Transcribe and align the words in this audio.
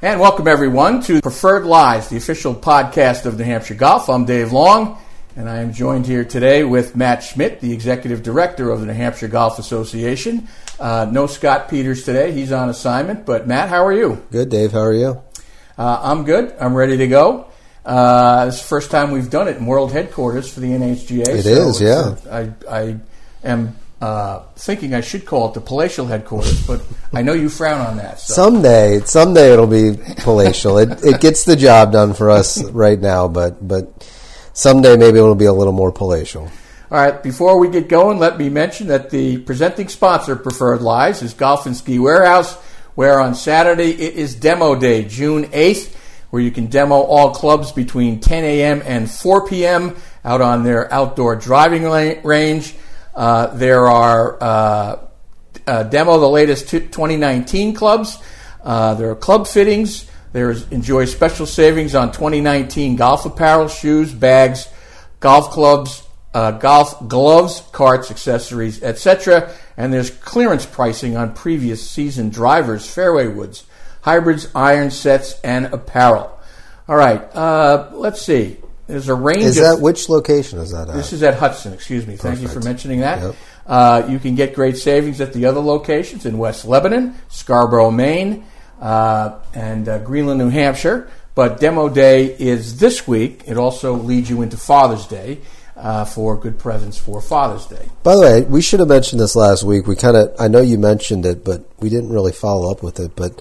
And 0.00 0.20
welcome 0.20 0.46
everyone 0.46 1.02
to 1.02 1.20
Preferred 1.20 1.64
Lies, 1.64 2.08
the 2.08 2.16
official 2.16 2.54
podcast 2.54 3.26
of 3.26 3.36
New 3.36 3.42
Hampshire 3.42 3.74
Golf. 3.74 4.08
I'm 4.08 4.26
Dave 4.26 4.52
Long, 4.52 4.96
and 5.34 5.50
I 5.50 5.56
am 5.56 5.72
joined 5.72 6.06
here 6.06 6.24
today 6.24 6.62
with 6.62 6.94
Matt 6.94 7.24
Schmidt, 7.24 7.60
the 7.60 7.72
executive 7.72 8.22
director 8.22 8.70
of 8.70 8.78
the 8.78 8.86
New 8.86 8.92
Hampshire 8.92 9.26
Golf 9.26 9.58
Association. 9.58 10.46
Uh, 10.78 11.08
no 11.10 11.26
Scott 11.26 11.68
Peters 11.68 12.04
today; 12.04 12.30
he's 12.30 12.52
on 12.52 12.68
assignment. 12.68 13.26
But 13.26 13.48
Matt, 13.48 13.70
how 13.70 13.84
are 13.84 13.92
you? 13.92 14.24
Good, 14.30 14.50
Dave. 14.50 14.70
How 14.70 14.82
are 14.82 14.94
you? 14.94 15.20
Uh, 15.76 16.00
I'm 16.00 16.22
good. 16.22 16.54
I'm 16.60 16.74
ready 16.74 16.96
to 16.98 17.08
go. 17.08 17.48
Uh, 17.84 18.44
it's 18.46 18.62
the 18.62 18.68
first 18.68 18.92
time 18.92 19.10
we've 19.10 19.30
done 19.30 19.48
it 19.48 19.56
in 19.56 19.66
world 19.66 19.90
headquarters 19.90 20.48
for 20.48 20.60
the 20.60 20.68
NHGA. 20.68 21.26
It 21.26 21.42
so 21.42 21.70
is, 21.70 21.80
yeah. 21.80 22.14
I, 22.30 22.52
I 22.70 22.98
am 23.42 23.74
uh, 24.00 24.40
thinking 24.54 24.94
I 24.94 25.00
should 25.00 25.26
call 25.26 25.48
it 25.48 25.54
the 25.54 25.60
palatial 25.60 26.06
headquarters, 26.06 26.64
but 26.66 26.82
I 27.12 27.22
know 27.22 27.32
you 27.32 27.48
frown 27.48 27.80
on 27.80 27.96
that. 27.96 28.20
So. 28.20 28.34
Someday, 28.34 29.00
someday 29.00 29.52
it'll 29.52 29.66
be 29.66 29.92
palatial. 30.18 30.78
it, 30.78 31.04
it 31.04 31.20
gets 31.20 31.44
the 31.44 31.56
job 31.56 31.92
done 31.92 32.14
for 32.14 32.30
us 32.30 32.62
right 32.70 32.98
now, 32.98 33.26
but 33.28 33.66
but 33.66 34.08
someday 34.52 34.96
maybe 34.96 35.18
it'll 35.18 35.34
be 35.34 35.46
a 35.46 35.52
little 35.52 35.72
more 35.72 35.90
palatial. 35.90 36.50
All 36.90 36.98
right. 36.98 37.22
Before 37.22 37.58
we 37.58 37.68
get 37.68 37.88
going, 37.88 38.18
let 38.18 38.38
me 38.38 38.48
mention 38.48 38.86
that 38.86 39.10
the 39.10 39.38
presenting 39.38 39.88
sponsor, 39.88 40.36
Preferred 40.36 40.80
Lies, 40.80 41.20
is 41.20 41.34
Golf 41.34 41.66
and 41.66 41.76
Ski 41.76 41.98
Warehouse, 41.98 42.54
where 42.94 43.20
on 43.20 43.34
Saturday 43.34 43.90
it 43.90 44.14
is 44.14 44.34
demo 44.34 44.74
day, 44.74 45.04
June 45.04 45.50
eighth, 45.52 45.94
where 46.30 46.40
you 46.40 46.50
can 46.50 46.68
demo 46.68 46.94
all 46.94 47.34
clubs 47.34 47.72
between 47.72 48.20
10 48.20 48.44
a.m. 48.44 48.82
and 48.86 49.10
4 49.10 49.46
p.m. 49.48 49.96
out 50.24 50.40
on 50.40 50.62
their 50.62 50.90
outdoor 50.92 51.36
driving 51.36 51.82
range. 52.22 52.74
Uh, 53.18 53.48
there 53.56 53.88
are 53.88 54.38
uh, 54.40 54.96
uh, 55.66 55.82
demo 55.82 56.20
the 56.20 56.28
latest 56.28 56.68
2019 56.68 57.74
clubs. 57.74 58.16
Uh, 58.62 58.94
there 58.94 59.10
are 59.10 59.16
club 59.16 59.48
fittings. 59.48 60.08
There's 60.32 60.68
enjoy 60.70 61.06
special 61.06 61.44
savings 61.44 61.96
on 61.96 62.12
2019 62.12 62.94
golf 62.94 63.26
apparel, 63.26 63.66
shoes, 63.66 64.14
bags, 64.14 64.68
golf 65.18 65.50
clubs, 65.50 66.06
golf 66.32 67.08
gloves, 67.08 67.64
carts, 67.72 68.12
accessories, 68.12 68.84
etc. 68.84 69.52
And 69.76 69.92
there's 69.92 70.10
clearance 70.10 70.64
pricing 70.64 71.16
on 71.16 71.34
previous 71.34 71.90
season 71.90 72.28
drivers, 72.28 72.88
fairway 72.88 73.26
woods, 73.26 73.64
hybrids, 74.02 74.48
iron 74.54 74.92
sets, 74.92 75.40
and 75.40 75.66
apparel. 75.66 76.38
All 76.86 76.96
right, 76.96 77.34
let's 77.92 78.22
see. 78.22 78.58
There's 78.88 79.08
a 79.08 79.14
range. 79.14 79.44
Is 79.44 79.56
that 79.56 79.80
which 79.80 80.08
location 80.08 80.58
is 80.58 80.72
that 80.72 80.88
at? 80.88 80.94
This 80.94 81.12
is 81.12 81.22
at 81.22 81.34
Hudson. 81.34 81.74
Excuse 81.74 82.06
me. 82.06 82.16
Thank 82.16 82.40
you 82.40 82.48
for 82.48 82.60
mentioning 82.60 83.00
that. 83.00 83.22
Yep. 83.22 83.36
Uh, 83.66 84.06
you 84.08 84.18
can 84.18 84.34
get 84.34 84.54
great 84.54 84.78
savings 84.78 85.20
at 85.20 85.34
the 85.34 85.44
other 85.44 85.60
locations 85.60 86.24
in 86.24 86.38
West 86.38 86.64
Lebanon, 86.64 87.14
Scarborough, 87.28 87.90
Maine, 87.90 88.44
uh, 88.80 89.38
and 89.54 89.88
uh, 89.88 89.98
Greenland, 89.98 90.40
New 90.40 90.48
Hampshire. 90.48 91.10
But 91.34 91.60
demo 91.60 91.88
day 91.88 92.34
is 92.34 92.80
this 92.80 93.06
week. 93.06 93.44
It 93.46 93.58
also 93.58 93.94
leads 93.94 94.30
you 94.30 94.42
into 94.42 94.56
Father's 94.56 95.06
Day. 95.06 95.40
Uh, 95.76 96.04
for 96.04 96.36
good 96.36 96.58
presents 96.58 96.98
for 96.98 97.20
Father's 97.20 97.64
Day. 97.66 97.88
By 98.02 98.16
the 98.16 98.20
way, 98.20 98.42
we 98.42 98.60
should 98.60 98.80
have 98.80 98.88
mentioned 98.88 99.20
this 99.20 99.36
last 99.36 99.62
week. 99.62 99.86
We 99.86 99.94
kind 99.94 100.16
of, 100.16 100.34
I 100.36 100.48
know 100.48 100.60
you 100.60 100.76
mentioned 100.76 101.24
it, 101.24 101.44
but 101.44 101.66
we 101.78 101.88
didn't 101.88 102.10
really 102.10 102.32
follow 102.32 102.68
up 102.68 102.82
with 102.82 102.98
it. 102.98 103.14
But 103.14 103.40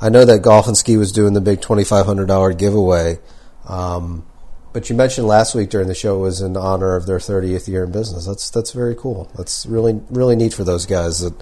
I 0.00 0.08
know 0.08 0.24
that 0.24 0.40
Golf 0.40 0.66
and 0.66 0.78
Ski 0.78 0.96
was 0.96 1.12
doing 1.12 1.34
the 1.34 1.42
big 1.42 1.60
twenty 1.60 1.84
five 1.84 2.06
hundred 2.06 2.28
dollar 2.28 2.54
giveaway. 2.54 3.18
Um, 3.68 4.24
but 4.74 4.90
you 4.90 4.96
mentioned 4.96 5.26
last 5.26 5.54
week 5.54 5.70
during 5.70 5.88
the 5.88 5.94
show 5.94 6.16
it 6.16 6.20
was 6.20 6.42
in 6.42 6.56
honor 6.56 6.96
of 6.96 7.06
their 7.06 7.18
30th 7.18 7.68
year 7.68 7.84
in 7.84 7.92
business. 7.92 8.26
That's 8.26 8.50
that's 8.50 8.72
very 8.72 8.94
cool. 8.94 9.30
That's 9.36 9.64
really 9.64 10.02
really 10.10 10.36
neat 10.36 10.52
for 10.52 10.64
those 10.64 10.84
guys 10.84 11.20
that 11.20 11.32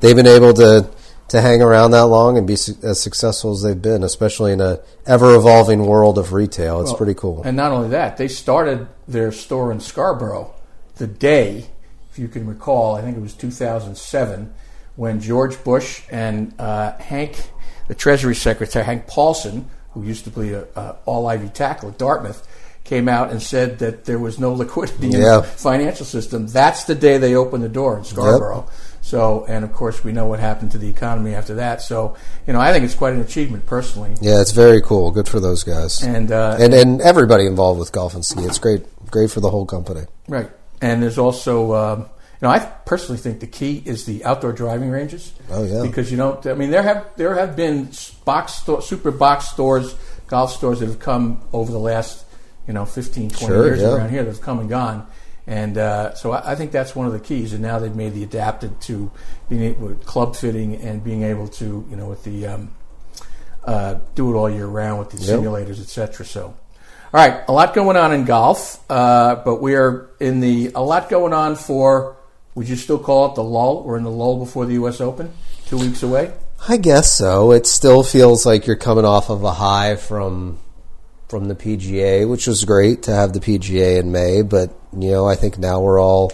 they've 0.00 0.14
been 0.14 0.26
able 0.26 0.54
to 0.54 0.88
to 1.28 1.40
hang 1.40 1.60
around 1.60 1.90
that 1.90 2.06
long 2.06 2.38
and 2.38 2.46
be 2.46 2.56
su- 2.56 2.76
as 2.82 3.00
successful 3.00 3.52
as 3.52 3.62
they've 3.62 3.80
been, 3.80 4.02
especially 4.02 4.52
in 4.52 4.60
a 4.60 4.80
ever 5.06 5.34
evolving 5.34 5.86
world 5.86 6.18
of 6.18 6.32
retail. 6.32 6.80
It's 6.80 6.90
well, 6.90 6.98
pretty 6.98 7.14
cool. 7.14 7.42
And 7.42 7.56
not 7.56 7.72
only 7.72 7.88
that, 7.88 8.16
they 8.16 8.28
started 8.28 8.86
their 9.08 9.32
store 9.32 9.72
in 9.72 9.80
Scarborough 9.80 10.54
the 10.98 11.06
day, 11.06 11.66
if 12.10 12.18
you 12.18 12.28
can 12.28 12.46
recall, 12.46 12.96
I 12.96 13.02
think 13.02 13.16
it 13.16 13.20
was 13.20 13.34
2007, 13.34 14.54
when 14.96 15.20
George 15.20 15.62
Bush 15.64 16.02
and 16.10 16.52
uh, 16.58 16.96
Hank, 16.98 17.50
the 17.86 17.94
Treasury 17.94 18.34
Secretary 18.34 18.84
Hank 18.84 19.06
Paulson, 19.06 19.70
who 19.92 20.02
used 20.02 20.24
to 20.24 20.30
be 20.30 20.52
a, 20.52 20.64
a 20.76 20.96
all 21.06 21.26
Ivy 21.26 21.48
tackle 21.48 21.90
at 21.90 21.98
Dartmouth, 21.98 22.46
came 22.88 23.08
out 23.08 23.30
and 23.30 23.42
said 23.42 23.78
that 23.80 24.06
there 24.06 24.18
was 24.18 24.38
no 24.38 24.52
liquidity 24.54 25.08
in 25.08 25.20
yeah. 25.20 25.36
the 25.36 25.42
financial 25.42 26.06
system. 26.06 26.46
That's 26.46 26.84
the 26.84 26.94
day 26.94 27.18
they 27.18 27.34
opened 27.34 27.62
the 27.62 27.68
door 27.68 27.98
in 27.98 28.04
Scarborough. 28.04 28.64
Yep. 28.66 28.74
So, 29.02 29.44
and 29.46 29.62
of 29.64 29.72
course, 29.72 30.02
we 30.02 30.12
know 30.12 30.26
what 30.26 30.40
happened 30.40 30.72
to 30.72 30.78
the 30.78 30.88
economy 30.88 31.34
after 31.34 31.56
that. 31.56 31.82
So, 31.82 32.16
you 32.46 32.52
know, 32.52 32.60
I 32.60 32.72
think 32.72 32.84
it's 32.84 32.94
quite 32.94 33.12
an 33.12 33.20
achievement 33.20 33.66
personally. 33.66 34.14
Yeah, 34.20 34.40
it's 34.40 34.52
very 34.52 34.80
cool. 34.80 35.10
Good 35.10 35.28
for 35.28 35.38
those 35.38 35.64
guys, 35.64 36.02
and 36.02 36.32
uh, 36.32 36.56
and 36.58 36.74
and 36.74 37.00
everybody 37.00 37.46
involved 37.46 37.78
with 37.78 37.92
golf 37.92 38.14
and 38.14 38.24
ski. 38.24 38.42
It's 38.42 38.58
great, 38.58 38.84
great 39.10 39.30
for 39.30 39.40
the 39.40 39.50
whole 39.50 39.66
company. 39.66 40.02
Right, 40.26 40.50
and 40.80 41.02
there's 41.02 41.18
also. 41.18 41.74
Um, 41.74 42.00
you 42.40 42.46
know, 42.46 42.54
I 42.54 42.60
personally 42.60 43.18
think 43.18 43.40
the 43.40 43.48
key 43.48 43.82
is 43.84 44.04
the 44.04 44.24
outdoor 44.24 44.52
driving 44.52 44.90
ranges. 44.90 45.32
Oh 45.50 45.64
yeah, 45.64 45.82
because 45.82 46.10
you 46.10 46.16
know, 46.16 46.40
I 46.44 46.54
mean, 46.54 46.70
there 46.70 46.84
have 46.84 47.06
there 47.16 47.34
have 47.34 47.56
been 47.56 47.90
box 48.24 48.54
store, 48.54 48.80
super 48.80 49.10
box 49.10 49.48
stores, 49.48 49.96
golf 50.28 50.52
stores 50.52 50.78
that 50.80 50.86
have 50.86 51.00
come 51.00 51.40
over 51.52 51.72
the 51.72 51.80
last 51.80 52.24
you 52.68 52.74
know 52.74 52.84
15, 52.84 53.30
20 53.30 53.46
sure, 53.46 53.66
years 53.66 53.80
yeah. 53.80 53.94
around 53.94 54.10
here 54.10 54.22
that 54.22 54.30
have 54.30 54.42
come 54.42 54.60
and 54.60 54.68
gone. 54.68 55.08
And 55.46 55.78
uh, 55.78 56.14
so 56.14 56.32
I, 56.32 56.52
I, 56.52 56.54
think 56.54 56.72
that's 56.72 56.94
one 56.94 57.06
of 57.06 57.14
the 57.14 57.18
keys. 57.18 57.54
And 57.54 57.62
now 57.62 57.78
they've 57.78 57.96
made 57.96 58.12
the 58.12 58.22
adapted 58.22 58.78
to 58.82 59.10
being 59.48 59.62
able, 59.62 59.88
with 59.88 60.04
club 60.04 60.36
fitting 60.36 60.76
and 60.76 61.02
being 61.02 61.22
able 61.22 61.48
to, 61.48 61.86
you 61.88 61.96
know, 61.96 62.06
with 62.06 62.22
the 62.22 62.46
um, 62.46 62.70
uh, 63.64 63.98
do 64.14 64.30
it 64.30 64.36
all 64.36 64.50
year 64.50 64.66
round 64.66 64.98
with 64.98 65.10
the 65.10 65.16
yep. 65.16 65.40
simulators, 65.40 65.80
etc. 65.80 66.26
So, 66.26 66.44
all 66.44 66.54
right, 67.14 67.42
a 67.48 67.52
lot 67.52 67.72
going 67.72 67.96
on 67.96 68.12
in 68.12 68.26
golf, 68.26 68.78
uh, 68.90 69.36
but 69.36 69.62
we 69.62 69.74
are 69.74 70.10
in 70.20 70.40
the 70.40 70.72
a 70.74 70.82
lot 70.82 71.08
going 71.08 71.32
on 71.32 71.56
for. 71.56 72.16
Would 72.54 72.68
you 72.68 72.76
still 72.76 72.98
call 72.98 73.30
it 73.30 73.34
the 73.36 73.44
lull? 73.44 73.84
We're 73.84 73.98
in 73.98 74.02
the 74.02 74.10
lull 74.10 74.40
before 74.40 74.66
the 74.66 74.74
U.S. 74.74 75.00
Open, 75.00 75.32
two 75.66 75.78
weeks 75.78 76.02
away. 76.02 76.32
I 76.68 76.76
guess 76.76 77.12
so. 77.12 77.52
It 77.52 77.68
still 77.68 78.02
feels 78.02 78.44
like 78.44 78.66
you're 78.66 78.74
coming 78.74 79.04
off 79.04 79.30
of 79.30 79.44
a 79.44 79.52
high 79.52 79.94
from 79.94 80.58
from 81.28 81.48
the 81.48 81.54
PGA, 81.54 82.28
which 82.28 82.46
was 82.46 82.64
great 82.64 83.02
to 83.04 83.12
have 83.12 83.32
the 83.32 83.40
PGA 83.40 83.98
in 83.98 84.10
May. 84.12 84.42
But 84.42 84.74
you 84.92 85.10
know, 85.10 85.26
I 85.26 85.34
think 85.34 85.58
now 85.58 85.80
we're 85.80 86.00
all 86.00 86.32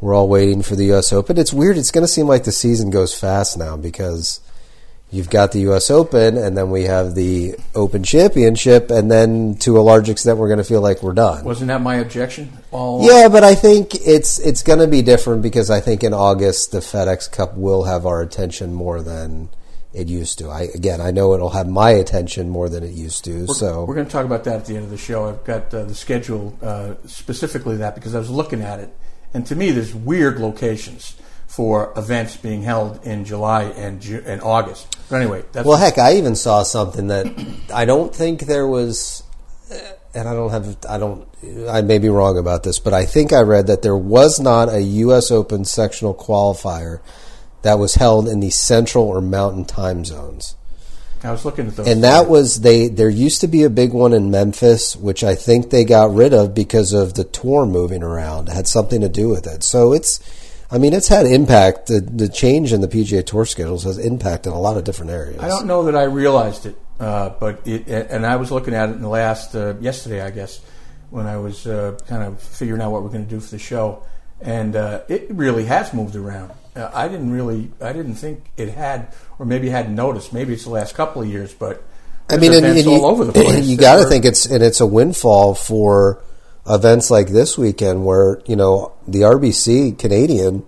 we're 0.00 0.14
all 0.14 0.28
waiting 0.28 0.62
for 0.62 0.76
the 0.76 0.86
U.S. 0.86 1.12
Open. 1.12 1.38
It's 1.38 1.52
weird. 1.52 1.76
It's 1.76 1.90
going 1.90 2.04
to 2.04 2.08
seem 2.08 2.26
like 2.26 2.44
the 2.44 2.52
season 2.52 2.90
goes 2.90 3.18
fast 3.18 3.58
now 3.58 3.76
because 3.76 4.40
you've 5.10 5.30
got 5.30 5.52
the 5.52 5.60
U.S. 5.60 5.90
Open, 5.90 6.36
and 6.36 6.56
then 6.56 6.70
we 6.70 6.84
have 6.84 7.14
the 7.14 7.56
Open 7.74 8.02
Championship, 8.02 8.90
and 8.90 9.10
then 9.10 9.56
to 9.56 9.78
a 9.78 9.80
large 9.80 10.08
extent, 10.08 10.38
we're 10.38 10.48
going 10.48 10.58
to 10.58 10.64
feel 10.64 10.80
like 10.80 11.02
we're 11.02 11.14
done. 11.14 11.44
Wasn't 11.44 11.68
that 11.68 11.80
my 11.80 11.96
objection? 11.96 12.52
All 12.70 13.06
yeah, 13.06 13.28
but 13.28 13.44
I 13.44 13.54
think 13.54 13.94
it's 13.94 14.38
it's 14.38 14.62
going 14.62 14.80
to 14.80 14.86
be 14.86 15.02
different 15.02 15.42
because 15.42 15.70
I 15.70 15.80
think 15.80 16.04
in 16.04 16.12
August 16.12 16.72
the 16.72 16.78
FedEx 16.78 17.30
Cup 17.30 17.56
will 17.56 17.84
have 17.84 18.06
our 18.06 18.20
attention 18.20 18.74
more 18.74 19.02
than 19.02 19.48
it 19.92 20.08
used 20.08 20.38
to. 20.38 20.48
I 20.48 20.62
again, 20.74 21.00
I 21.00 21.10
know 21.10 21.34
it'll 21.34 21.50
have 21.50 21.68
my 21.68 21.90
attention 21.90 22.50
more 22.50 22.68
than 22.68 22.84
it 22.84 22.92
used 22.92 23.24
to. 23.24 23.46
We're, 23.46 23.54
so 23.54 23.84
we're 23.84 23.94
going 23.94 24.06
to 24.06 24.12
talk 24.12 24.24
about 24.24 24.44
that 24.44 24.56
at 24.56 24.66
the 24.66 24.76
end 24.76 24.84
of 24.84 24.90
the 24.90 24.98
show. 24.98 25.28
I've 25.28 25.44
got 25.44 25.72
uh, 25.72 25.84
the 25.84 25.94
schedule 25.94 26.56
uh, 26.62 26.94
specifically 27.06 27.76
that 27.76 27.94
because 27.94 28.14
I 28.14 28.18
was 28.18 28.30
looking 28.30 28.62
at 28.62 28.80
it, 28.80 28.94
and 29.32 29.46
to 29.46 29.56
me, 29.56 29.70
there's 29.70 29.94
weird 29.94 30.38
locations 30.38 31.16
for 31.46 31.92
events 31.96 32.36
being 32.36 32.62
held 32.62 33.04
in 33.04 33.24
July 33.24 33.64
and 33.64 34.00
Ju- 34.00 34.22
and 34.26 34.42
August. 34.42 34.96
But 35.08 35.22
anyway, 35.22 35.44
well, 35.54 35.78
heck, 35.78 35.96
I 35.98 36.16
even 36.16 36.36
saw 36.36 36.62
something 36.62 37.08
that 37.08 37.26
I 37.74 37.84
don't 37.84 38.14
think 38.14 38.42
there 38.42 38.66
was. 38.66 39.22
And 40.14 40.26
I 40.26 40.32
don't 40.32 40.50
have, 40.50 40.78
I 40.88 40.98
don't, 40.98 41.28
I 41.68 41.82
may 41.82 41.98
be 41.98 42.08
wrong 42.08 42.38
about 42.38 42.62
this, 42.62 42.78
but 42.78 42.94
I 42.94 43.04
think 43.04 43.32
I 43.32 43.42
read 43.42 43.66
that 43.66 43.82
there 43.82 43.96
was 43.96 44.40
not 44.40 44.70
a 44.70 44.80
U.S. 44.80 45.30
Open 45.30 45.66
sectional 45.66 46.14
qualifier 46.14 47.00
that 47.62 47.78
was 47.78 47.96
held 47.96 48.28
in 48.28 48.40
the 48.40 48.50
central 48.50 49.04
or 49.04 49.20
mountain 49.20 49.64
time 49.64 50.04
zones. 50.04 50.56
I 51.22 51.32
was 51.32 51.44
looking 51.44 51.66
at 51.66 51.76
those. 51.76 51.88
And 51.88 52.04
that 52.04 52.28
was 52.28 52.60
they 52.60 52.88
there 52.88 53.10
used 53.10 53.40
to 53.40 53.48
be 53.48 53.64
a 53.64 53.70
big 53.70 53.92
one 53.92 54.12
in 54.12 54.30
Memphis, 54.30 54.94
which 54.94 55.24
I 55.24 55.34
think 55.34 55.70
they 55.70 55.84
got 55.84 56.14
rid 56.14 56.32
of 56.32 56.54
because 56.54 56.92
of 56.92 57.14
the 57.14 57.24
tour 57.24 57.66
moving 57.66 58.02
around. 58.02 58.48
It 58.48 58.54
had 58.54 58.68
something 58.68 59.00
to 59.00 59.08
do 59.08 59.28
with 59.28 59.46
it. 59.46 59.64
So 59.64 59.92
it's 59.92 60.20
I 60.70 60.78
mean, 60.78 60.92
it's 60.92 61.08
had 61.08 61.26
impact. 61.26 61.86
The, 61.86 62.00
the 62.00 62.28
change 62.28 62.72
in 62.72 62.82
the 62.82 62.88
PGA 62.88 63.24
Tour 63.24 63.46
schedules 63.46 63.84
has 63.84 63.98
impacted 63.98 64.52
a 64.52 64.56
lot 64.56 64.76
of 64.76 64.84
different 64.84 65.10
areas. 65.10 65.40
I 65.40 65.48
don't 65.48 65.66
know 65.66 65.84
that 65.84 65.96
I 65.96 66.04
realized 66.04 66.66
it, 66.66 66.76
uh, 67.00 67.30
but 67.30 67.66
it, 67.66 67.88
and 67.88 68.26
I 68.26 68.36
was 68.36 68.50
looking 68.50 68.74
at 68.74 68.90
it 68.90 68.92
in 68.92 69.02
the 69.02 69.08
last 69.08 69.54
uh, 69.54 69.76
yesterday, 69.80 70.20
I 70.20 70.30
guess, 70.30 70.60
when 71.10 71.26
I 71.26 71.38
was 71.38 71.66
uh, 71.66 71.98
kind 72.06 72.22
of 72.22 72.40
figuring 72.42 72.82
out 72.82 72.92
what 72.92 73.02
we're 73.02 73.08
going 73.08 73.24
to 73.24 73.30
do 73.30 73.40
for 73.40 73.50
the 73.50 73.58
show, 73.58 74.02
and 74.42 74.76
uh, 74.76 75.00
it 75.08 75.28
really 75.30 75.64
has 75.64 75.94
moved 75.94 76.16
around. 76.16 76.52
Uh, 76.78 76.90
I 76.94 77.08
didn't 77.08 77.32
really, 77.32 77.70
I 77.80 77.92
didn't 77.92 78.14
think 78.14 78.44
it 78.56 78.68
had, 78.68 79.12
or 79.38 79.46
maybe 79.46 79.68
hadn't 79.68 79.94
noticed. 79.94 80.32
Maybe 80.32 80.52
it's 80.52 80.64
the 80.64 80.70
last 80.70 80.94
couple 80.94 81.22
of 81.22 81.28
years, 81.28 81.52
but 81.52 81.82
I 82.30 82.36
mean, 82.36 82.52
and, 82.52 82.64
and 82.64 82.86
all 82.86 82.98
you, 82.98 83.06
over 83.06 83.24
the 83.24 83.32
place. 83.34 83.66
You 83.66 83.76
got 83.76 84.02
to 84.02 84.08
think 84.08 84.24
it's 84.24 84.46
and 84.46 84.62
it's 84.62 84.80
a 84.80 84.86
windfall 84.86 85.54
for 85.54 86.22
events 86.68 87.10
like 87.10 87.28
this 87.28 87.58
weekend, 87.58 88.04
where 88.04 88.40
you 88.46 88.56
know 88.56 88.92
the 89.06 89.20
RBC 89.22 89.98
Canadian, 89.98 90.64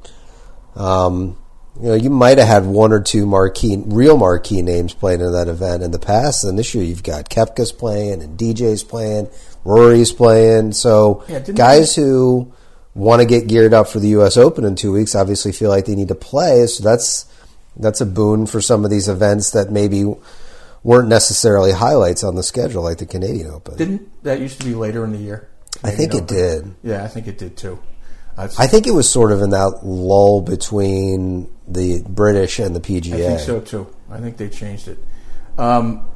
um, 0.75 1.37
you 1.81 1.89
know, 1.89 1.95
you 1.95 2.11
might 2.11 2.39
have 2.39 2.49
had 2.49 2.67
one 2.67 2.93
or 2.93 3.01
two 3.01 3.25
marquee, 3.25 3.83
real 3.87 4.17
marquee 4.17 4.63
names 4.63 4.93
playing 4.93 5.21
in 5.21 5.33
that 5.33 5.49
event 5.49 5.83
in 5.83 5.93
the 5.93 5.99
past, 5.99 6.45
and 6.45 6.59
this 6.59 6.75
year 6.75 6.85
you've 6.85 7.03
got 7.03 7.31
Koepka's 7.31 7.73
playing 7.73 8.23
and 8.23 8.39
DJ's 8.39 8.83
playing, 8.83 9.29
Rory's 9.65 10.13
playing. 10.13 10.73
So 10.73 11.25
Yeah, 11.29 11.39
guys 11.39 11.95
who 11.95 12.53
want 13.01 13.23
to 13.23 13.27
get 13.27 13.49
geared 13.49 13.73
up 13.73 13.89
for 13.89 13.99
the 13.99 14.09
U.S. 14.09 14.37
Open 14.37 14.65
in 14.65 14.77
two 14.77 14.93
weeks 14.93 15.15
obviously 15.15 15.53
feel 15.53 15.71
like 15.71 15.87
they 15.87 15.95
need 15.95 16.09
to 16.09 16.15
play. 16.15 16.67
So 16.67 16.85
that's 16.85 17.27
that's 17.77 18.01
a 18.01 18.07
boon 18.07 18.47
for 18.47 18.61
some 18.61 18.85
of 18.85 18.91
these 18.91 19.09
events 19.09 19.53
that 19.53 19.71
maybe 19.71 20.05
weren't 20.83 21.09
necessarily 21.09 21.73
highlights 21.73 22.23
on 22.23 22.35
the 22.35 22.43
schedule, 22.43 22.83
like 22.83 22.99
the 22.99 23.07
Canadian 23.07 23.51
Open. 23.51 23.77
Didn't 23.77 24.23
that 24.23 24.41
used 24.41 24.61
to 24.61 24.67
be 24.67 24.75
later 24.75 25.05
in 25.05 25.13
the 25.13 25.19
year? 25.19 25.49
I 25.83 25.91
think 25.91 26.15
it 26.15 26.27
did. 26.27 26.75
Yeah, 26.83 27.05
I 27.05 27.09
think 27.09 27.27
it 27.27 27.39
did 27.39 27.57
too. 27.57 27.79
Uh, 28.37 28.49
I 28.59 28.67
think 28.67 28.87
it 28.87 28.93
was 28.93 29.11
sort 29.11 29.33
of 29.33 29.41
in 29.41 29.51
that 29.51 29.81
lull 29.83 30.43
between 30.43 31.51
the 31.67 32.03
British 32.07 32.59
and 32.59 32.77
the 32.77 32.81
PGA. 32.81 33.15
I 33.15 33.19
think 33.19 33.41
so 33.41 33.61
too. 33.61 33.87
I 34.11 34.19
think 34.19 34.37
they 34.37 34.49
changed 34.49 34.89
it. 34.89 34.99
Um, 35.57 36.10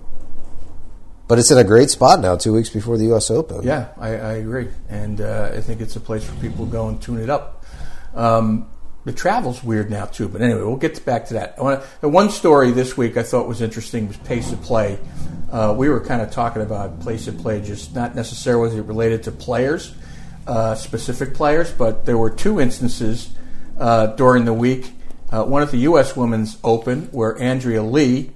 But 1.26 1.38
it's 1.38 1.50
in 1.50 1.58
a 1.58 1.64
great 1.64 1.90
spot 1.90 2.20
now, 2.20 2.36
two 2.36 2.52
weeks 2.52 2.68
before 2.68 2.98
the 2.98 3.04
U.S. 3.06 3.30
Open. 3.30 3.62
yeah, 3.62 3.88
I, 3.98 4.08
I 4.08 4.32
agree, 4.34 4.68
and 4.90 5.20
uh, 5.20 5.52
I 5.54 5.60
think 5.60 5.80
it's 5.80 5.96
a 5.96 6.00
place 6.00 6.24
for 6.24 6.34
people 6.36 6.66
to 6.66 6.72
go 6.72 6.88
and 6.88 7.00
tune 7.00 7.18
it 7.18 7.30
up. 7.30 7.64
Um, 8.14 8.68
the 9.04 9.12
travel's 9.12 9.62
weird 9.62 9.90
now 9.90 10.06
too, 10.06 10.28
but 10.28 10.40
anyway, 10.40 10.60
we'll 10.60 10.76
get 10.76 11.02
back 11.04 11.26
to 11.26 11.34
that. 11.34 11.58
Wanna, 11.58 11.82
the 12.00 12.08
one 12.08 12.30
story 12.30 12.70
this 12.70 12.96
week 12.96 13.16
I 13.16 13.22
thought 13.22 13.46
was 13.46 13.60
interesting 13.60 14.08
was 14.08 14.16
pace 14.18 14.52
of 14.52 14.62
play. 14.62 14.98
Uh, 15.50 15.74
we 15.76 15.88
were 15.88 16.00
kind 16.00 16.22
of 16.22 16.30
talking 16.30 16.62
about 16.62 17.04
pace 17.04 17.26
of 17.26 17.38
play, 17.38 17.60
just 17.60 17.94
not 17.94 18.14
necessarily 18.14 18.80
related 18.80 19.22
to 19.24 19.32
players, 19.32 19.94
uh, 20.46 20.74
specific 20.74 21.34
players, 21.34 21.70
but 21.70 22.06
there 22.06 22.18
were 22.18 22.30
two 22.30 22.60
instances 22.60 23.34
uh, 23.78 24.08
during 24.08 24.44
the 24.44 24.54
week. 24.54 24.92
Uh, 25.30 25.44
one 25.44 25.62
at 25.62 25.70
the 25.70 25.78
U.S. 25.78 26.16
Women's 26.16 26.58
Open, 26.62 27.02
where 27.12 27.38
Andrea 27.38 27.82
Lee 27.82 28.30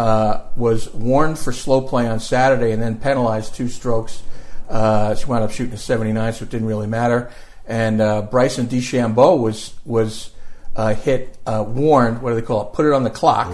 uh, 0.00 0.40
was 0.56 0.92
warned 0.94 1.38
for 1.38 1.52
slow 1.52 1.82
play 1.82 2.08
on 2.08 2.20
Saturday 2.20 2.72
and 2.72 2.80
then 2.80 2.98
penalized 2.98 3.54
two 3.54 3.68
strokes. 3.68 4.22
Uh, 4.66 5.14
she 5.14 5.26
wound 5.26 5.44
up 5.44 5.50
shooting 5.50 5.74
a 5.74 5.78
79, 5.78 6.32
so 6.32 6.44
it 6.44 6.50
didn't 6.50 6.66
really 6.66 6.86
matter. 6.86 7.30
And 7.66 8.00
uh, 8.00 8.22
Bryson 8.22 8.66
DeChambeau 8.66 9.38
was 9.38 9.74
was 9.84 10.30
uh, 10.74 10.94
hit, 10.94 11.36
uh, 11.46 11.64
warned. 11.66 12.22
What 12.22 12.30
do 12.30 12.36
they 12.36 12.46
call 12.46 12.68
it? 12.68 12.72
Put 12.72 12.86
it 12.86 12.92
on 12.92 13.04
the 13.04 13.10
clock. 13.10 13.48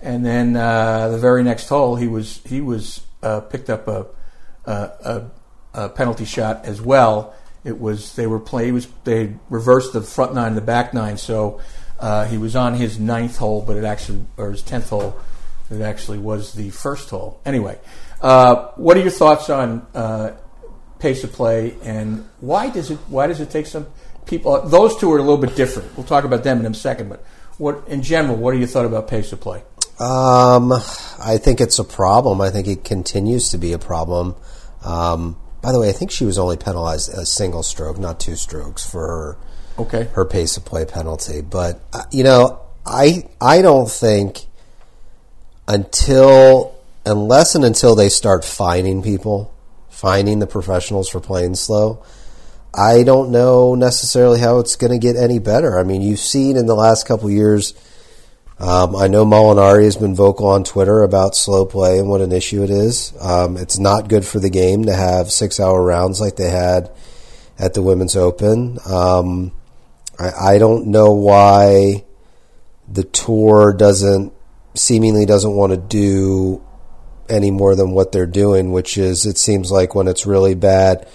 And 0.00 0.24
then 0.24 0.56
uh, 0.56 1.08
the 1.08 1.18
very 1.18 1.42
next 1.42 1.68
hole, 1.68 1.96
he 1.96 2.06
was 2.06 2.40
he 2.46 2.60
was 2.60 3.00
uh, 3.22 3.40
picked 3.40 3.68
up 3.68 3.88
a, 3.88 4.06
a, 4.66 5.24
a, 5.74 5.88
penalty 5.88 6.24
shot 6.24 6.64
as 6.66 6.80
well. 6.80 7.34
It 7.64 7.80
was 7.80 8.14
they 8.14 8.28
were 8.28 8.38
play. 8.38 8.66
He 8.66 8.72
was 8.72 8.86
they 9.02 9.34
reversed 9.48 9.92
the 9.92 10.02
front 10.02 10.34
nine 10.34 10.48
and 10.48 10.56
the 10.56 10.62
back 10.62 10.94
nine, 10.94 11.16
so 11.16 11.60
uh, 11.98 12.26
he 12.26 12.38
was 12.38 12.54
on 12.54 12.74
his 12.74 13.00
ninth 13.00 13.38
hole, 13.38 13.62
but 13.66 13.76
it 13.76 13.84
actually 13.84 14.24
or 14.36 14.52
his 14.52 14.62
tenth 14.62 14.90
hole. 14.90 15.18
It 15.70 15.80
actually 15.80 16.18
was 16.18 16.52
the 16.52 16.70
first 16.70 17.10
hole. 17.10 17.40
Anyway, 17.44 17.78
uh, 18.20 18.70
what 18.76 18.96
are 18.96 19.00
your 19.00 19.10
thoughts 19.10 19.48
on 19.50 19.86
uh, 19.94 20.32
pace 20.98 21.22
of 21.24 21.32
play, 21.32 21.76
and 21.82 22.28
why 22.40 22.70
does 22.70 22.90
it 22.90 22.98
why 23.08 23.26
does 23.26 23.40
it 23.40 23.50
take 23.50 23.66
some 23.66 23.86
people? 24.26 24.60
Those 24.62 24.96
two 24.96 25.12
are 25.12 25.18
a 25.18 25.22
little 25.22 25.38
bit 25.38 25.54
different. 25.56 25.96
We'll 25.96 26.06
talk 26.06 26.24
about 26.24 26.42
them 26.42 26.64
in 26.64 26.66
a 26.66 26.74
second. 26.74 27.08
But 27.08 27.24
what 27.58 27.86
in 27.88 28.02
general, 28.02 28.36
what 28.36 28.54
are 28.54 28.58
your 28.58 28.68
thought 28.68 28.86
about 28.86 29.08
pace 29.08 29.32
of 29.32 29.40
play? 29.40 29.62
Um, 30.00 30.72
I 30.72 31.38
think 31.38 31.60
it's 31.60 31.78
a 31.78 31.84
problem. 31.84 32.40
I 32.40 32.50
think 32.50 32.66
it 32.66 32.84
continues 32.84 33.50
to 33.50 33.58
be 33.58 33.72
a 33.72 33.78
problem. 33.78 34.34
Um, 34.82 35.36
by 35.62 35.72
the 35.72 35.80
way, 35.80 35.90
I 35.90 35.92
think 35.92 36.10
she 36.10 36.24
was 36.24 36.38
only 36.38 36.56
penalized 36.56 37.12
a 37.12 37.26
single 37.26 37.62
stroke, 37.62 37.98
not 37.98 38.18
two 38.18 38.34
strokes, 38.34 38.88
for 38.88 39.06
her 39.06 39.38
Okay, 39.78 40.08
her 40.14 40.24
pace 40.24 40.56
of 40.56 40.64
play 40.64 40.84
penalty. 40.84 41.42
But 41.42 41.80
uh, 41.92 42.02
you 42.10 42.24
know, 42.24 42.60
I 42.84 43.28
I 43.40 43.62
don't 43.62 43.90
think 43.90 44.46
until 45.70 46.74
unless 47.06 47.54
and 47.54 47.64
until 47.64 47.94
they 47.94 48.08
start 48.08 48.44
fining 48.44 49.02
people, 49.02 49.54
fining 49.88 50.40
the 50.40 50.46
professionals 50.46 51.08
for 51.08 51.20
playing 51.20 51.54
slow. 51.54 52.04
I 52.74 53.04
don't 53.04 53.30
know 53.30 53.76
necessarily 53.76 54.40
how 54.40 54.58
it's 54.58 54.74
going 54.74 54.92
to 54.92 54.98
get 54.98 55.14
any 55.14 55.38
better. 55.38 55.78
I 55.78 55.84
mean, 55.84 56.02
you've 56.02 56.18
seen 56.18 56.56
in 56.56 56.66
the 56.66 56.74
last 56.74 57.06
couple 57.06 57.30
years. 57.30 57.74
Um, 58.58 58.96
I 58.96 59.06
know 59.06 59.24
Molinari 59.24 59.84
has 59.84 59.96
been 59.96 60.14
vocal 60.14 60.48
on 60.48 60.64
Twitter 60.64 61.02
about 61.02 61.36
slow 61.36 61.64
play 61.64 61.98
and 61.98 62.08
what 62.08 62.20
an 62.20 62.32
issue 62.32 62.64
it 62.64 62.70
is. 62.70 63.14
Um, 63.20 63.56
it's 63.56 63.78
not 63.78 64.08
good 64.08 64.26
for 64.26 64.40
the 64.40 64.50
game 64.50 64.86
to 64.86 64.92
have 64.92 65.30
six-hour 65.30 65.82
rounds 65.82 66.20
like 66.20 66.34
they 66.34 66.50
had 66.50 66.90
at 67.58 67.74
the 67.74 67.82
Women's 67.82 68.16
Open. 68.16 68.78
Um, 68.86 69.52
I, 70.18 70.54
I 70.54 70.58
don't 70.58 70.88
know 70.88 71.12
why 71.12 72.04
the 72.88 73.04
tour 73.04 73.72
doesn't 73.72 74.32
seemingly 74.74 75.26
doesn't 75.26 75.54
want 75.54 75.72
to 75.72 75.76
do 75.76 76.62
any 77.28 77.50
more 77.50 77.74
than 77.76 77.92
what 77.92 78.12
they're 78.12 78.26
doing, 78.26 78.72
which 78.72 78.98
is 78.98 79.24
it 79.26 79.38
seems 79.38 79.70
like 79.70 79.94
when 79.94 80.08
it's 80.08 80.26
really 80.26 80.54
bad 80.54 81.08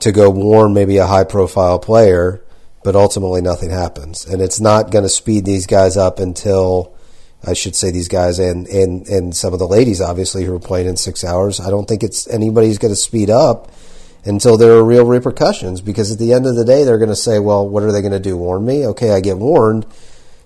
to 0.00 0.12
go 0.12 0.30
warn 0.30 0.72
maybe 0.72 0.96
a 0.96 1.06
high 1.06 1.24
profile 1.24 1.78
player, 1.78 2.42
but 2.82 2.96
ultimately 2.96 3.42
nothing 3.42 3.70
happens. 3.70 4.24
And 4.24 4.40
it's 4.40 4.60
not 4.60 4.90
going 4.90 5.04
to 5.04 5.10
speed 5.10 5.44
these 5.44 5.66
guys 5.66 5.96
up 5.96 6.18
until 6.18 6.94
I 7.46 7.52
should 7.54 7.76
say 7.76 7.90
these 7.90 8.08
guys 8.08 8.38
and, 8.38 8.66
and, 8.68 9.06
and 9.08 9.36
some 9.36 9.52
of 9.52 9.58
the 9.58 9.68
ladies 9.68 10.00
obviously 10.00 10.44
who 10.44 10.54
are 10.54 10.60
playing 10.60 10.86
in 10.86 10.96
six 10.96 11.24
hours. 11.24 11.60
I 11.60 11.70
don't 11.70 11.86
think 11.86 12.02
it's 12.02 12.28
anybody's 12.28 12.78
going 12.78 12.92
to 12.92 12.96
speed 12.96 13.30
up 13.30 13.70
until 14.24 14.56
there 14.56 14.72
are 14.72 14.84
real 14.84 15.06
repercussions 15.06 15.80
because 15.80 16.12
at 16.12 16.18
the 16.18 16.32
end 16.32 16.46
of 16.46 16.56
the 16.56 16.64
day 16.64 16.84
they're 16.84 16.98
going 16.98 17.08
to 17.10 17.16
say, 17.16 17.38
well, 17.38 17.66
what 17.66 17.82
are 17.82 17.92
they 17.92 18.02
going 18.02 18.12
to 18.12 18.20
do? 18.20 18.36
Warn 18.36 18.64
me? 18.64 18.86
Okay, 18.86 19.12
I 19.12 19.20
get 19.20 19.38
warned 19.38 19.86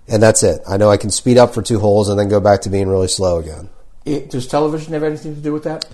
and 0.08 0.22
that's 0.22 0.42
it. 0.42 0.60
I 0.68 0.76
know 0.76 0.90
I 0.90 0.96
can 0.96 1.10
speed 1.10 1.38
up 1.38 1.54
for 1.54 1.62
two 1.62 1.78
holes 1.80 2.08
and 2.08 2.18
then 2.18 2.28
go 2.28 2.40
back 2.40 2.62
to 2.62 2.70
being 2.70 2.88
really 2.88 3.08
slow 3.08 3.38
again. 3.38 3.68
it, 4.04 4.30
does 4.30 4.46
television 4.46 4.92
have 4.92 5.02
anything 5.02 5.34
to 5.34 5.40
do 5.40 5.52
with 5.52 5.64
that? 5.64 5.86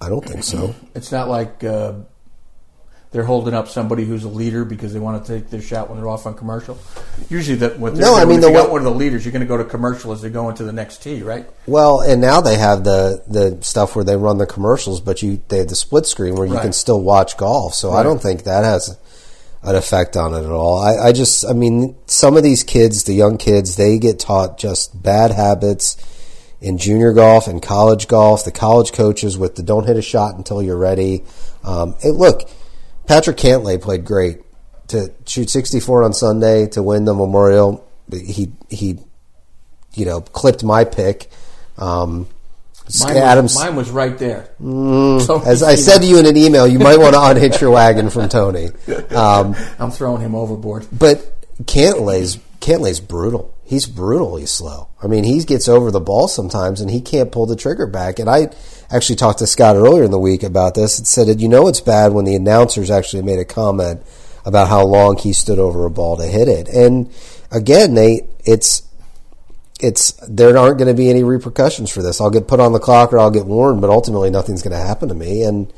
I 0.00 0.08
don't 0.08 0.24
think 0.24 0.44
so. 0.44 0.74
It's 0.94 1.10
not 1.10 1.28
like 1.28 1.64
uh, 1.64 1.94
they're 3.12 3.24
holding 3.24 3.54
up 3.54 3.68
somebody 3.68 4.04
who's 4.04 4.24
a 4.24 4.28
leader 4.28 4.64
because 4.64 4.92
they 4.92 4.98
want 4.98 5.24
to 5.24 5.38
take 5.38 5.48
their 5.48 5.62
shot 5.62 5.88
when 5.88 5.98
they're 5.98 6.08
off 6.08 6.26
on 6.26 6.34
commercial. 6.34 6.76
Usually, 7.30 7.56
that 7.58 7.78
what 7.78 7.94
they're 7.94 8.02
No, 8.04 8.14
I 8.16 8.26
mean, 8.26 8.40
the 8.40 8.48
you 8.48 8.52
got 8.52 8.70
one 8.70 8.80
of 8.80 8.84
the 8.84 8.90
leaders, 8.98 9.24
you're 9.24 9.32
going 9.32 9.40
to 9.40 9.46
go 9.48 9.56
to 9.56 9.64
commercial 9.64 10.12
as 10.12 10.20
they 10.20 10.28
go 10.28 10.50
into 10.50 10.64
the 10.64 10.72
next 10.72 11.02
tee, 11.02 11.22
right? 11.22 11.46
Well, 11.66 12.00
and 12.02 12.20
now 12.20 12.42
they 12.42 12.56
have 12.58 12.84
the 12.84 13.22
the 13.26 13.56
stuff 13.62 13.96
where 13.96 14.04
they 14.04 14.16
run 14.16 14.36
the 14.36 14.46
commercials, 14.46 15.00
but 15.00 15.22
you 15.22 15.40
they 15.48 15.58
have 15.58 15.68
the 15.68 15.76
split 15.76 16.04
screen 16.04 16.34
where 16.34 16.46
you 16.46 16.54
Right. 16.54 16.62
can 16.62 16.72
still 16.74 17.00
watch 17.00 17.38
golf. 17.38 17.72
So 17.74 17.92
I 17.92 18.02
don't 18.02 18.20
think 18.20 18.42
that 18.44 18.64
has 18.64 18.98
an 19.62 19.74
effect 19.74 20.16
on 20.16 20.34
it 20.34 20.44
at 20.44 20.50
all. 20.50 20.78
I, 20.78 21.08
I 21.08 21.12
just, 21.12 21.44
I 21.44 21.52
mean, 21.52 21.96
some 22.06 22.36
of 22.36 22.42
these 22.42 22.62
kids, 22.62 23.04
the 23.04 23.14
young 23.14 23.38
kids, 23.38 23.76
they 23.76 23.98
get 23.98 24.18
taught 24.18 24.58
just 24.58 25.02
bad 25.02 25.32
habits 25.32 25.96
in 26.60 26.78
junior 26.78 27.12
golf 27.12 27.48
and 27.48 27.62
college 27.62 28.08
golf. 28.08 28.44
The 28.44 28.52
college 28.52 28.92
coaches 28.92 29.36
with 29.36 29.56
the 29.56 29.62
don't 29.62 29.86
hit 29.86 29.96
a 29.96 30.02
shot 30.02 30.36
until 30.36 30.62
you're 30.62 30.76
ready. 30.76 31.24
Um, 31.64 31.94
hey, 32.00 32.10
look, 32.10 32.48
Patrick 33.06 33.36
Cantlay 33.36 33.80
played 33.80 34.04
great 34.04 34.40
to 34.88 35.12
shoot 35.26 35.50
64 35.50 36.04
on 36.04 36.12
Sunday 36.12 36.66
to 36.68 36.82
win 36.82 37.04
the 37.04 37.14
Memorial. 37.14 37.86
He 38.10 38.52
he, 38.68 38.98
you 39.94 40.04
know, 40.04 40.20
clipped 40.20 40.62
my 40.62 40.84
pick. 40.84 41.28
Um, 41.78 42.28
Mine, 43.02 43.16
Adams, 43.16 43.54
was, 43.54 43.64
mine 43.64 43.76
was 43.76 43.90
right 43.90 44.16
there. 44.18 44.48
So, 44.60 45.42
as 45.44 45.62
I 45.62 45.74
said 45.86 45.98
to 45.98 46.06
you 46.06 46.18
in 46.18 46.26
an 46.26 46.36
email, 46.36 46.66
you 46.66 46.78
might 46.78 46.98
want 46.98 47.14
to 47.14 47.20
unhitch 47.20 47.60
your 47.60 47.70
wagon 47.70 48.10
from 48.10 48.28
Tony. 48.28 48.68
Um, 49.10 49.56
I'm 49.78 49.90
throwing 49.90 50.22
him 50.22 50.34
overboard. 50.34 50.86
but 50.92 51.32
Cantlay's 51.64 52.38
Cantlay's 52.60 53.00
brutal. 53.00 53.54
He's 53.64 53.86
brutally 53.86 54.46
slow. 54.46 54.88
I 55.02 55.08
mean, 55.08 55.24
he 55.24 55.42
gets 55.42 55.68
over 55.68 55.90
the 55.90 56.00
ball 56.00 56.28
sometimes, 56.28 56.80
and 56.80 56.90
he 56.90 57.00
can't 57.00 57.32
pull 57.32 57.46
the 57.46 57.56
trigger 57.56 57.86
back. 57.86 58.18
And 58.18 58.30
I 58.30 58.50
actually 58.90 59.16
talked 59.16 59.40
to 59.40 59.46
Scott 59.46 59.76
earlier 59.76 60.04
in 60.04 60.12
the 60.12 60.18
week 60.18 60.42
about 60.44 60.74
this. 60.74 60.98
and 60.98 61.06
said, 61.06 61.40
you 61.40 61.48
know, 61.48 61.66
it's 61.66 61.80
bad 61.80 62.12
when 62.12 62.24
the 62.24 62.36
announcers 62.36 62.90
actually 62.90 63.22
made 63.22 63.40
a 63.40 63.44
comment 63.44 64.02
about 64.44 64.68
how 64.68 64.84
long 64.84 65.18
he 65.18 65.32
stood 65.32 65.58
over 65.58 65.84
a 65.84 65.90
ball 65.90 66.16
to 66.16 66.24
hit 66.24 66.46
it. 66.46 66.68
And 66.68 67.12
again, 67.50 67.94
they 67.94 68.28
it's 68.44 68.82
it's 69.80 70.12
there 70.28 70.56
aren't 70.56 70.78
going 70.78 70.88
to 70.88 70.94
be 70.94 71.10
any 71.10 71.22
repercussions 71.22 71.90
for 71.90 72.02
this. 72.02 72.20
I'll 72.20 72.30
get 72.30 72.48
put 72.48 72.60
on 72.60 72.72
the 72.72 72.78
clock 72.78 73.12
or 73.12 73.18
I'll 73.18 73.30
get 73.30 73.46
warned, 73.46 73.80
but 73.80 73.90
ultimately 73.90 74.30
nothing's 74.30 74.62
going 74.62 74.76
to 74.76 74.86
happen 74.86 75.08
to 75.08 75.14
me. 75.14 75.42
And 75.42 75.72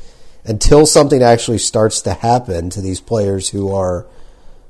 until 0.45 0.87
something 0.87 1.23
actually 1.23 1.59
starts 1.59 2.01
to 2.03 2.15
happen 2.15 2.71
to 2.71 2.81
these 2.81 3.01
players 3.01 3.49
who 3.49 3.75
are 3.75 4.07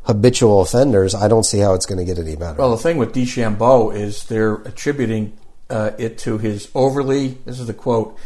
habitual 0.04 0.62
offenders, 0.62 1.14
I 1.14 1.28
don't 1.28 1.44
see 1.44 1.58
how 1.58 1.74
it's 1.74 1.86
going 1.86 1.98
to 1.98 2.04
get 2.04 2.18
any 2.18 2.36
better. 2.36 2.58
Well, 2.58 2.70
the 2.70 2.78
thing 2.78 2.96
with 2.96 3.12
DeChambeau 3.12 3.94
is 3.94 4.24
they're 4.24 4.54
attributing 4.54 5.38
uh, 5.68 5.90
it 5.98 6.16
to 6.18 6.38
his 6.38 6.70
overly, 6.74 7.38
this 7.44 7.60
is 7.60 7.66
the 7.66 7.74
quote, 7.74 8.18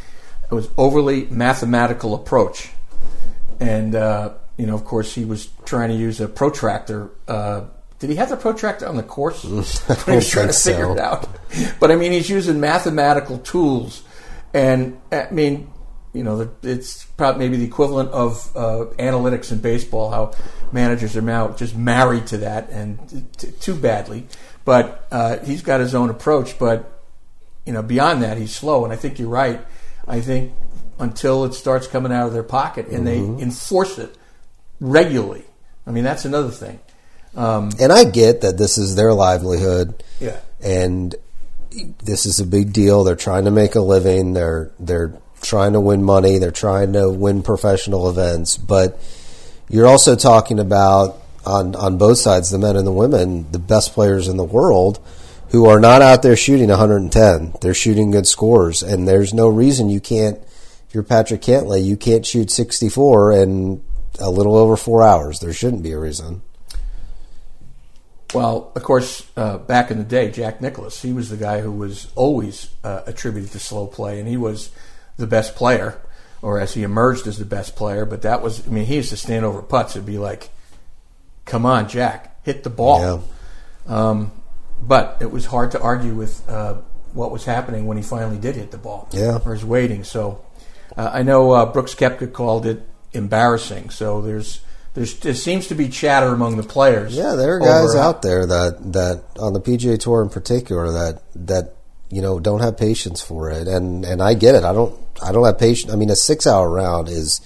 it 0.51 0.55
was 0.55 0.71
overly 0.77 1.25
mathematical 1.27 2.15
approach. 2.15 2.71
And, 3.59 3.95
uh, 3.95 4.35
you 4.57 4.67
know, 4.67 4.75
of 4.75 4.85
course, 4.85 5.15
he 5.15 5.25
was 5.25 5.49
trying 5.65 5.89
to 5.89 5.95
use 5.95 6.21
a 6.21 6.29
protractor. 6.29 7.11
Uh, 7.27 7.63
did 8.03 8.11
he 8.11 8.17
have 8.17 8.31
the 8.31 8.37
protractor 8.37 8.89
on 8.89 8.97
the 8.97 9.05
course? 9.05 9.45
when 9.45 9.53
he 9.53 10.17
was 10.17 10.29
trying 10.29 10.49
to 10.49 10.53
think 10.53 10.77
figure 10.77 10.87
so. 10.87 10.93
it 10.93 10.99
out. 10.99 11.29
But, 11.79 11.93
I 11.93 11.95
mean, 11.95 12.11
he's 12.11 12.29
using 12.29 12.59
mathematical 12.59 13.39
tools. 13.39 14.03
And, 14.53 15.01
I 15.13 15.29
mean, 15.31 15.73
you 16.13 16.25
know, 16.25 16.51
it's 16.65 17.05
probably 17.05 17.47
maybe 17.47 17.59
the 17.59 17.65
equivalent 17.65 18.11
of 18.11 18.51
uh, 18.57 18.87
analytics 18.99 19.53
in 19.53 19.61
baseball. 19.61 20.11
How 20.11 20.33
managers 20.73 21.17
are 21.17 21.23
now 21.23 21.53
just 21.53 21.77
married 21.77 22.27
to 22.27 22.39
that, 22.39 22.71
and 22.71 22.99
t- 23.39 23.53
too 23.53 23.77
badly. 23.77 24.27
But 24.65 25.07
uh, 25.13 25.39
he's 25.39 25.63
got 25.63 25.79
his 25.79 25.95
own 25.95 26.11
approach. 26.11 26.59
But 26.59 27.05
you 27.65 27.73
know, 27.73 27.83
beyond 27.83 28.25
that, 28.25 28.37
he's 28.37 28.53
slow. 28.53 28.83
And 28.83 28.93
I 28.93 28.97
think 28.97 29.21
you're 29.21 29.29
right. 29.29 29.65
I 30.09 30.21
think 30.21 30.53
until 30.99 31.45
it 31.45 31.55
starts 31.55 31.87
coming 31.87 32.11
out 32.13 32.27
of 32.27 32.33
their 32.33 32.43
pocket 32.43 32.89
and 32.89 33.07
mm-hmm. 33.07 33.37
they 33.37 33.43
enforce 33.45 33.97
it 33.97 34.17
regularly. 34.81 35.45
I 35.87 35.93
mean, 35.93 36.05
that's 36.05 36.25
another 36.25 36.51
thing. 36.51 36.81
Um, 37.35 37.71
and 37.81 37.93
I 37.93 38.05
get 38.05 38.43
that 38.43 38.59
this 38.59 38.79
is 38.79 38.95
their 38.95 39.13
livelihood. 39.15 40.03
Yeah. 40.21 40.39
And 40.63 41.15
this 42.05 42.27
is 42.27 42.41
a 42.41 42.47
big 42.47 42.73
deal. 42.73 43.05
They're 43.05 43.17
trying 43.17 43.47
to 43.47 43.51
make 43.51 43.75
a 43.75 43.81
living. 43.81 44.35
They're 44.35 44.71
they're 44.79 45.15
trying 45.41 45.73
to 45.73 45.81
win 45.81 46.03
money. 46.03 46.39
They're 46.39 46.51
trying 46.51 46.93
to 46.93 47.11
win 47.11 47.43
professional 47.43 48.09
events. 48.09 48.57
But 48.57 49.01
you're 49.69 49.87
also 49.87 50.15
talking 50.17 50.59
about 50.59 51.19
on 51.45 51.75
on 51.75 51.99
both 51.99 52.19
sides, 52.19 52.51
the 52.51 52.59
men 52.59 52.77
and 52.77 52.87
the 52.87 52.93
women, 52.93 53.51
the 53.51 53.59
best 53.59 53.93
players 53.93 54.29
in 54.29 54.37
the 54.37 54.45
world 54.45 55.01
who 55.51 55.67
are 55.67 55.81
not 55.81 56.01
out 56.01 56.23
there 56.23 56.37
shooting 56.37 56.71
110. 56.71 57.55
They're 57.61 57.75
shooting 57.75 58.11
good 58.11 58.27
scores, 58.27 58.83
and 58.83 59.07
there's 59.07 59.35
no 59.35 59.49
reason 59.49 59.91
you 59.91 60.01
can't. 60.01 60.39
If 60.39 60.95
you're 60.95 61.03
Patrick 61.03 61.43
Cantlay, 61.43 61.85
you 61.85 61.97
can't 61.97 62.25
shoot 62.25 62.51
64 62.51 63.33
in 63.33 63.85
a 64.19 64.31
little 64.31 64.57
over 64.57 64.77
four 64.77 65.03
hours. 65.03 65.41
There 65.41 65.53
shouldn't 65.53 65.83
be 65.83 65.93
a 65.93 65.99
reason. 65.99 66.43
Well, 68.35 68.73
of 68.75 68.83
course, 68.83 69.27
uh, 69.37 69.59
back 69.59 69.91
in 69.91 69.99
the 69.99 70.05
day, 70.05 70.31
Jack 70.31 70.61
Nicklaus, 70.61 71.03
he 71.03 71.13
was 71.13 71.29
the 71.29 71.37
guy 71.37 71.61
who 71.61 71.73
was 71.73 72.11
always 72.15 72.71
uh, 72.83 73.03
attributed 73.07 73.53
to 73.53 73.59
slow 73.59 73.87
play, 73.87 74.19
and 74.19 74.29
he 74.29 74.37
was 74.37 74.71
the 75.17 75.27
best 75.27 75.55
player, 75.55 76.01
or 76.41 76.59
as 76.59 76.75
he 76.75 76.83
emerged 76.83 77.27
as 77.27 77.39
the 77.39 77.45
best 77.45 77.77
player. 77.77 78.05
But 78.07 78.23
that 78.23 78.43
was, 78.43 78.67
I 78.67 78.71
mean, 78.71 78.87
he 78.87 78.97
used 78.97 79.11
to 79.11 79.17
stand 79.17 79.45
over 79.45 79.61
putts 79.61 79.97
and 79.97 80.07
be 80.07 80.19
like, 80.19 80.51
"Come 81.45 81.67
on, 81.67 81.89
Jack, 81.89 82.43
hit 82.45 82.65
the 82.65 82.71
ball." 82.71 83.01
Yeah. 83.01 83.95
Um, 83.95 84.33
but 84.81 85.19
it 85.21 85.31
was 85.31 85.47
hard 85.47 85.73
to 85.73 85.81
argue 85.81 86.15
with 86.15 86.49
uh, 86.49 86.77
what 87.13 87.31
was 87.31 87.45
happening 87.45 87.87
when 87.87 87.97
he 87.97 88.03
finally 88.03 88.39
did 88.39 88.57
hit 88.57 88.71
the 88.71 88.79
ball. 88.79 89.09
Yeah, 89.13 89.39
or 89.45 89.53
his 89.53 89.65
waiting. 89.65 90.05
So 90.05 90.45
uh, 90.97 91.11
I 91.13 91.23
know 91.23 91.53
uh, 91.53 91.67
Brooks 91.67 91.95
Koepka 91.95 92.33
called 92.33 92.67
it 92.67 92.89
embarrassing. 93.13 93.91
So 93.91 94.23
there's 94.23 94.61
there's 94.95 95.19
there 95.21 95.35
seems 95.35 95.69
to 95.69 95.75
be 95.75 95.89
chatter 95.89 96.29
among 96.29 96.57
the 96.57 96.63
players. 96.63 97.17
Yeah, 97.17 97.35
there 97.35 97.57
are 97.57 97.61
guys 97.61 97.95
out 97.95 98.23
there 98.23 98.45
that 98.47 98.93
that 98.93 99.25
on 99.39 99.55
the 99.55 99.61
PGA 99.61 99.99
Tour 99.99 100.23
in 100.23 100.29
particular 100.29 100.93
that 100.93 101.23
that 101.35 101.75
you 102.11 102.21
know 102.21 102.39
don't 102.39 102.61
have 102.61 102.77
patience 102.77 103.23
for 103.23 103.51
it, 103.51 103.69
and 103.69 104.05
and 104.05 104.23
I 104.23 104.35
get 104.35 104.55
it. 104.55 104.65
I 104.65 104.73
don't 104.73 104.95
I 105.23 105.33
don't 105.33 105.47
have 105.47 105.59
patience. 105.59 105.93
I 105.93 105.97
mean, 105.97 106.11
a 106.11 106.17
six 106.17 106.47
hour 106.47 106.69
round 106.69 107.09
is 107.09 107.41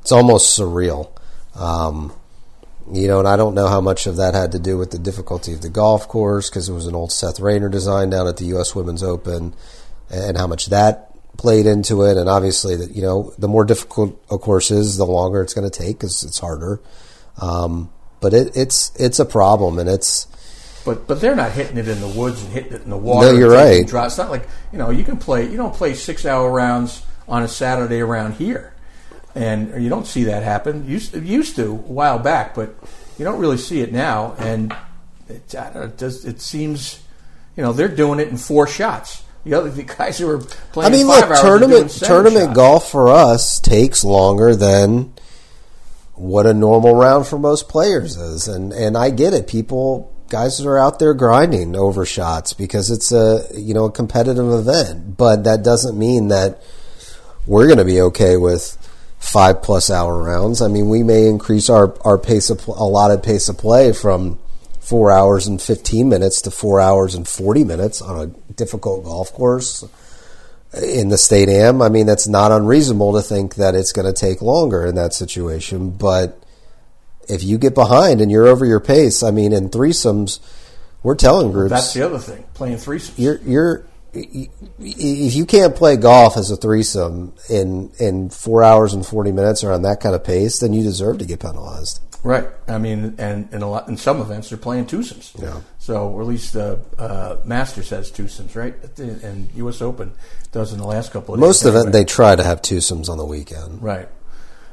it's 0.00 0.12
almost 0.12 0.58
surreal. 0.58 1.10
Um, 1.54 2.14
you 2.92 3.08
know, 3.08 3.18
and 3.18 3.28
I 3.28 3.36
don't 3.36 3.54
know 3.54 3.66
how 3.66 3.80
much 3.80 4.06
of 4.06 4.16
that 4.16 4.34
had 4.34 4.52
to 4.52 4.58
do 4.58 4.78
with 4.78 4.90
the 4.90 4.98
difficulty 4.98 5.52
of 5.52 5.60
the 5.60 5.68
golf 5.68 6.06
course 6.08 6.48
because 6.48 6.68
it 6.68 6.72
was 6.72 6.86
an 6.86 6.94
old 6.94 7.10
Seth 7.10 7.40
Rayner 7.40 7.68
design 7.68 8.10
down 8.10 8.28
at 8.28 8.36
the 8.36 8.44
U.S. 8.46 8.74
Women's 8.74 9.02
Open, 9.02 9.54
and 10.08 10.38
how 10.38 10.46
much 10.46 10.66
that 10.66 11.05
played 11.36 11.66
into 11.66 12.02
it, 12.02 12.16
and 12.16 12.28
obviously 12.28 12.76
that 12.76 12.94
you 12.94 13.02
know 13.02 13.34
the 13.38 13.48
more 13.48 13.64
difficult 13.64 14.22
a 14.30 14.38
course 14.38 14.70
is, 14.70 14.96
the 14.96 15.04
longer 15.04 15.42
it's 15.42 15.54
going 15.54 15.68
to 15.68 15.78
take 15.78 15.98
because 15.98 16.22
it's 16.22 16.38
harder. 16.38 16.80
Um, 17.40 17.90
but 18.20 18.34
it, 18.34 18.56
it's 18.56 18.94
it's 18.96 19.18
a 19.18 19.24
problem, 19.24 19.78
and 19.78 19.88
it's. 19.88 20.26
But 20.84 21.06
but 21.06 21.20
they're 21.20 21.34
not 21.34 21.52
hitting 21.52 21.78
it 21.78 21.88
in 21.88 22.00
the 22.00 22.08
woods 22.08 22.42
and 22.42 22.52
hitting 22.52 22.72
it 22.72 22.82
in 22.82 22.90
the 22.90 22.96
water. 22.96 23.32
No, 23.32 23.38
you're 23.38 23.50
right. 23.50 23.86
Dry. 23.86 24.06
It's 24.06 24.18
not 24.18 24.30
like 24.30 24.48
you 24.72 24.78
know 24.78 24.90
you 24.90 25.04
can 25.04 25.16
play. 25.16 25.48
You 25.48 25.56
don't 25.56 25.74
play 25.74 25.94
six 25.94 26.24
hour 26.24 26.50
rounds 26.50 27.04
on 27.28 27.42
a 27.42 27.48
Saturday 27.48 28.00
around 28.00 28.34
here, 28.34 28.72
and 29.34 29.82
you 29.82 29.88
don't 29.88 30.06
see 30.06 30.24
that 30.24 30.42
happen. 30.42 30.88
Used 30.88 31.14
used 31.14 31.56
to 31.56 31.70
a 31.70 31.74
while 31.74 32.18
back, 32.18 32.54
but 32.54 32.74
you 33.18 33.24
don't 33.24 33.38
really 33.38 33.58
see 33.58 33.80
it 33.80 33.92
now. 33.92 34.34
And 34.38 34.74
it, 35.28 35.52
know, 35.52 35.82
it, 35.82 35.98
does, 35.98 36.24
it 36.24 36.40
seems 36.40 37.02
you 37.56 37.62
know 37.62 37.72
they're 37.72 37.88
doing 37.88 38.20
it 38.20 38.28
in 38.28 38.36
four 38.36 38.66
shots. 38.66 39.22
The 39.46 39.54
other 39.54 39.70
the 39.70 39.84
guys 39.84 40.18
who 40.18 40.28
are 40.28 40.38
playing. 40.38 40.92
I 40.92 40.96
mean, 40.96 41.06
look, 41.06 41.24
tournament 41.40 41.92
tournament 41.92 42.56
golf 42.56 42.90
for 42.90 43.08
us 43.08 43.60
takes 43.60 44.02
longer 44.02 44.56
than 44.56 45.14
what 46.14 46.46
a 46.46 46.52
normal 46.52 46.96
round 46.96 47.28
for 47.28 47.38
most 47.38 47.68
players 47.68 48.16
is, 48.16 48.48
and 48.48 48.72
and 48.72 48.98
I 48.98 49.10
get 49.10 49.34
it. 49.34 49.46
People, 49.46 50.12
guys 50.30 50.58
that 50.58 50.66
are 50.66 50.76
out 50.76 50.98
there 50.98 51.14
grinding 51.14 51.76
over 51.76 52.04
shots 52.04 52.54
because 52.54 52.90
it's 52.90 53.12
a 53.12 53.46
you 53.54 53.72
know 53.72 53.84
a 53.84 53.92
competitive 53.92 54.50
event, 54.50 55.16
but 55.16 55.44
that 55.44 55.62
doesn't 55.62 55.96
mean 55.96 56.26
that 56.26 56.60
we're 57.46 57.66
going 57.66 57.78
to 57.78 57.84
be 57.84 58.00
okay 58.00 58.36
with 58.36 58.76
five 59.20 59.62
plus 59.62 59.90
hour 59.90 60.24
rounds. 60.24 60.60
I 60.60 60.66
mean, 60.66 60.88
we 60.88 61.04
may 61.04 61.28
increase 61.28 61.70
our 61.70 61.94
our 62.04 62.18
pace 62.18 62.50
of 62.50 62.66
allotted 62.66 63.22
pace 63.22 63.48
of 63.48 63.58
play 63.58 63.92
from 63.92 64.40
four 64.86 65.10
hours 65.10 65.48
and 65.48 65.60
15 65.60 66.08
minutes 66.08 66.42
to 66.42 66.50
four 66.52 66.80
hours 66.80 67.16
and 67.16 67.26
40 67.26 67.64
minutes 67.64 68.00
on 68.00 68.20
a 68.20 68.52
difficult 68.52 69.02
golf 69.02 69.32
course 69.32 69.84
in 70.80 71.08
the 71.08 71.18
state 71.18 71.48
am. 71.48 71.82
I 71.82 71.88
mean, 71.88 72.06
that's 72.06 72.28
not 72.28 72.52
unreasonable 72.52 73.14
to 73.14 73.22
think 73.22 73.56
that 73.56 73.74
it's 73.74 73.90
going 73.90 74.06
to 74.06 74.12
take 74.12 74.42
longer 74.42 74.86
in 74.86 74.94
that 74.94 75.12
situation. 75.12 75.90
But 75.90 76.40
if 77.28 77.42
you 77.42 77.58
get 77.58 77.74
behind 77.74 78.20
and 78.20 78.30
you're 78.30 78.46
over 78.46 78.64
your 78.64 78.78
pace, 78.78 79.24
I 79.24 79.32
mean, 79.32 79.52
in 79.52 79.70
threesomes, 79.70 80.38
we're 81.02 81.16
telling 81.16 81.50
groups. 81.50 81.72
That's 81.72 81.92
the 81.92 82.02
other 82.02 82.18
thing, 82.18 82.44
playing 82.54 82.76
threesomes. 82.76 83.18
You're, 83.18 83.38
you're, 83.38 83.86
if 84.12 85.34
you 85.34 85.46
can't 85.46 85.74
play 85.74 85.96
golf 85.96 86.36
as 86.36 86.52
a 86.52 86.56
threesome 86.56 87.34
in 87.50 87.90
in 87.98 88.30
four 88.30 88.62
hours 88.64 88.94
and 88.94 89.04
forty 89.04 89.30
minutes 89.30 89.62
or 89.62 89.72
on 89.72 89.82
that 89.82 90.00
kind 90.00 90.14
of 90.14 90.24
pace, 90.24 90.60
then 90.60 90.72
you 90.72 90.82
deserve 90.82 91.18
to 91.18 91.26
get 91.26 91.40
penalized. 91.40 92.00
Right. 92.26 92.48
I 92.66 92.78
mean, 92.78 93.14
and 93.18 93.52
in 93.52 93.62
a 93.62 93.70
lot 93.70 93.88
in 93.88 93.96
some 93.96 94.20
events 94.20 94.48
they're 94.48 94.58
playing 94.58 94.86
twosomes. 94.86 95.40
Yeah. 95.40 95.60
So 95.78 96.08
or 96.08 96.22
at 96.22 96.26
least 96.26 96.56
uh, 96.56 96.78
uh, 96.98 97.36
Masters 97.44 97.90
has 97.90 98.10
twosomes, 98.10 98.56
right? 98.56 98.74
And 98.98 99.48
U.S. 99.54 99.80
Open 99.80 100.12
does 100.50 100.72
in 100.72 100.78
the 100.80 100.86
last 100.86 101.12
couple 101.12 101.34
of 101.34 101.40
years. 101.40 101.48
most 101.48 101.64
of 101.64 101.76
it 101.76 101.92
they 101.92 102.04
try 102.04 102.34
to 102.34 102.42
have 102.42 102.62
twosomes 102.62 103.08
on 103.08 103.18
the 103.18 103.24
weekend. 103.24 103.80
Right. 103.80 104.08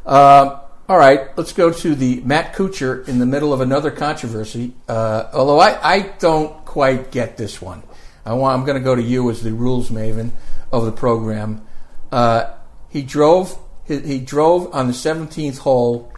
Um, 0.04 0.60
all 0.90 0.98
right. 0.98 1.38
Let's 1.38 1.54
go 1.54 1.72
to 1.72 1.94
the 1.94 2.22
Matt 2.22 2.56
Kuchar 2.56 3.08
in 3.08 3.20
the 3.20 3.28
middle 3.28 3.54
of 3.54 3.62
another 3.62 3.92
controversy. 3.92 4.74
Uh, 4.88 5.30
although 5.32 5.60
I, 5.60 5.78
I 5.96 6.00
don't 6.18 6.66
quite 6.66 7.12
get 7.12 7.38
this 7.38 7.62
one. 7.62 7.84
I 8.26 8.34
want 8.34 8.58
I'm 8.58 8.66
going 8.66 8.80
to 8.80 8.84
go 8.84 8.96
to 8.96 9.04
you 9.04 9.30
as 9.30 9.44
the 9.44 9.54
rules 9.54 9.92
maven 9.92 10.32
of 10.72 10.86
the 10.86 10.92
program. 10.92 11.64
Uh, 12.12 12.52
he 12.90 13.04
drove 13.04 13.60
he, 13.86 14.00
he 14.00 14.20
drove 14.20 14.74
on 14.74 14.88
the 14.88 14.94
17th 14.94 15.60
hole 15.60 16.12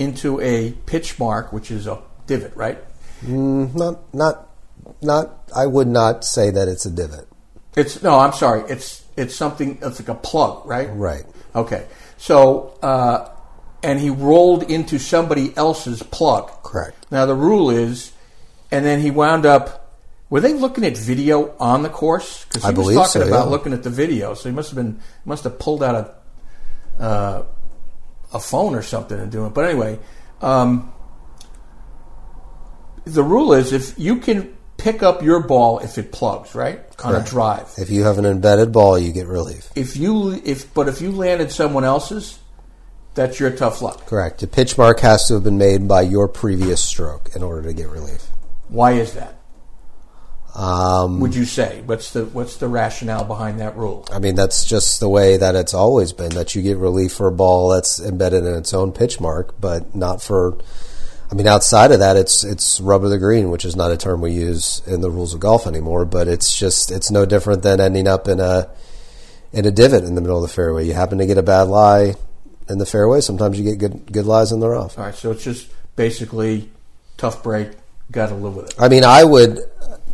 into 0.00 0.40
a 0.40 0.72
pitch 0.86 1.18
mark, 1.18 1.52
which 1.52 1.70
is 1.70 1.86
a 1.86 2.02
divot, 2.26 2.56
right? 2.56 2.78
Mm, 3.22 3.74
not, 3.74 4.14
not, 4.14 4.48
not. 5.02 5.50
I 5.54 5.66
would 5.66 5.88
not 5.88 6.24
say 6.24 6.50
that 6.50 6.68
it's 6.68 6.86
a 6.86 6.90
divot. 6.90 7.28
It's 7.76 8.02
no. 8.02 8.18
I'm 8.18 8.32
sorry. 8.32 8.62
It's 8.68 9.04
it's 9.16 9.36
something. 9.36 9.78
It's 9.82 10.00
like 10.00 10.08
a 10.08 10.14
plug, 10.14 10.66
right? 10.66 10.88
Right. 10.92 11.24
Okay. 11.54 11.86
So, 12.16 12.78
uh, 12.82 13.28
and 13.82 14.00
he 14.00 14.10
rolled 14.10 14.70
into 14.70 14.98
somebody 14.98 15.56
else's 15.56 16.02
plug. 16.02 16.50
Correct. 16.62 17.06
Now 17.10 17.26
the 17.26 17.34
rule 17.34 17.70
is, 17.70 18.12
and 18.72 18.84
then 18.84 19.00
he 19.00 19.10
wound 19.10 19.46
up. 19.46 19.76
Were 20.30 20.40
they 20.40 20.52
looking 20.52 20.84
at 20.84 20.96
video 20.96 21.56
on 21.58 21.82
the 21.82 21.88
course? 21.88 22.44
Because 22.44 22.62
he 22.62 22.68
I 22.68 22.72
was 22.72 22.94
talking 22.94 23.22
so, 23.22 23.28
about 23.28 23.46
yeah. 23.46 23.50
looking 23.50 23.72
at 23.72 23.82
the 23.82 23.90
video, 23.90 24.34
so 24.34 24.48
he 24.48 24.54
must 24.54 24.70
have 24.70 24.76
been 24.76 25.00
must 25.24 25.44
have 25.44 25.58
pulled 25.58 25.82
out 25.82 25.94
a 26.98 27.02
uh, 27.02 27.44
a 28.32 28.40
phone 28.40 28.74
or 28.74 28.82
something 28.82 29.18
and 29.18 29.30
doing 29.30 29.48
it. 29.48 29.54
But 29.54 29.66
anyway, 29.66 29.98
um, 30.40 30.92
the 33.04 33.22
rule 33.22 33.52
is 33.52 33.72
if 33.72 33.98
you 33.98 34.16
can 34.16 34.56
pick 34.76 35.02
up 35.02 35.22
your 35.22 35.40
ball 35.40 35.78
if 35.80 35.98
it 35.98 36.12
plugs, 36.12 36.54
right? 36.54 36.78
Correct. 36.96 37.04
On 37.04 37.14
a 37.14 37.24
drive. 37.24 37.70
If 37.76 37.90
you 37.90 38.04
have 38.04 38.18
an 38.18 38.24
embedded 38.24 38.72
ball, 38.72 38.98
you 38.98 39.12
get 39.12 39.26
relief. 39.26 39.70
If 39.74 39.96
you 39.96 40.40
if 40.44 40.72
but 40.74 40.88
if 40.88 41.00
you 41.00 41.12
landed 41.12 41.50
someone 41.50 41.84
else's, 41.84 42.38
that's 43.14 43.40
your 43.40 43.50
tough 43.50 43.82
luck. 43.82 44.06
Correct. 44.06 44.40
The 44.40 44.46
pitch 44.46 44.78
mark 44.78 45.00
has 45.00 45.26
to 45.28 45.34
have 45.34 45.44
been 45.44 45.58
made 45.58 45.86
by 45.88 46.02
your 46.02 46.28
previous 46.28 46.82
stroke 46.82 47.30
in 47.34 47.42
order 47.42 47.68
to 47.68 47.74
get 47.74 47.88
relief. 47.88 48.26
Why 48.68 48.92
is 48.92 49.14
that? 49.14 49.39
Um, 50.54 51.20
would 51.20 51.34
you 51.34 51.44
say 51.44 51.82
what's 51.86 52.12
the 52.12 52.24
what's 52.24 52.56
the 52.56 52.66
rationale 52.66 53.24
behind 53.24 53.60
that 53.60 53.76
rule? 53.76 54.04
I 54.12 54.18
mean, 54.18 54.34
that's 54.34 54.64
just 54.64 54.98
the 54.98 55.08
way 55.08 55.36
that 55.36 55.54
it's 55.54 55.74
always 55.74 56.12
been. 56.12 56.30
That 56.30 56.54
you 56.54 56.62
get 56.62 56.76
relief 56.76 57.12
for 57.12 57.28
a 57.28 57.32
ball 57.32 57.68
that's 57.68 58.00
embedded 58.00 58.44
in 58.44 58.54
its 58.54 58.74
own 58.74 58.92
pitch 58.92 59.20
mark, 59.20 59.60
but 59.60 59.94
not 59.94 60.22
for. 60.22 60.58
I 61.30 61.36
mean, 61.36 61.46
outside 61.46 61.92
of 61.92 62.00
that, 62.00 62.16
it's 62.16 62.42
it's 62.42 62.80
rubber 62.80 63.08
the 63.08 63.18
green, 63.18 63.50
which 63.50 63.64
is 63.64 63.76
not 63.76 63.92
a 63.92 63.96
term 63.96 64.20
we 64.20 64.32
use 64.32 64.82
in 64.86 65.00
the 65.00 65.10
rules 65.10 65.34
of 65.34 65.40
golf 65.40 65.66
anymore. 65.68 66.04
But 66.04 66.26
it's 66.26 66.56
just 66.56 66.90
it's 66.90 67.10
no 67.12 67.24
different 67.24 67.62
than 67.62 67.80
ending 67.80 68.08
up 68.08 68.26
in 68.26 68.40
a 68.40 68.68
in 69.52 69.66
a 69.66 69.70
divot 69.70 70.02
in 70.02 70.16
the 70.16 70.20
middle 70.20 70.42
of 70.42 70.48
the 70.48 70.52
fairway. 70.52 70.84
You 70.86 70.94
happen 70.94 71.18
to 71.18 71.26
get 71.26 71.38
a 71.38 71.42
bad 71.42 71.68
lie 71.68 72.14
in 72.68 72.78
the 72.78 72.86
fairway. 72.86 73.20
Sometimes 73.20 73.56
you 73.56 73.64
get 73.64 73.78
good 73.78 74.12
good 74.12 74.26
lies 74.26 74.50
in 74.50 74.58
the 74.58 74.68
rough. 74.68 74.98
All 74.98 75.04
right, 75.04 75.14
so 75.14 75.30
it's 75.30 75.44
just 75.44 75.68
basically 75.94 76.70
tough 77.16 77.44
break. 77.44 77.70
Got 78.10 78.30
to 78.30 78.34
live 78.34 78.56
with 78.56 78.70
it. 78.70 78.74
I 78.76 78.88
mean, 78.88 79.04
I 79.04 79.22
would 79.22 79.60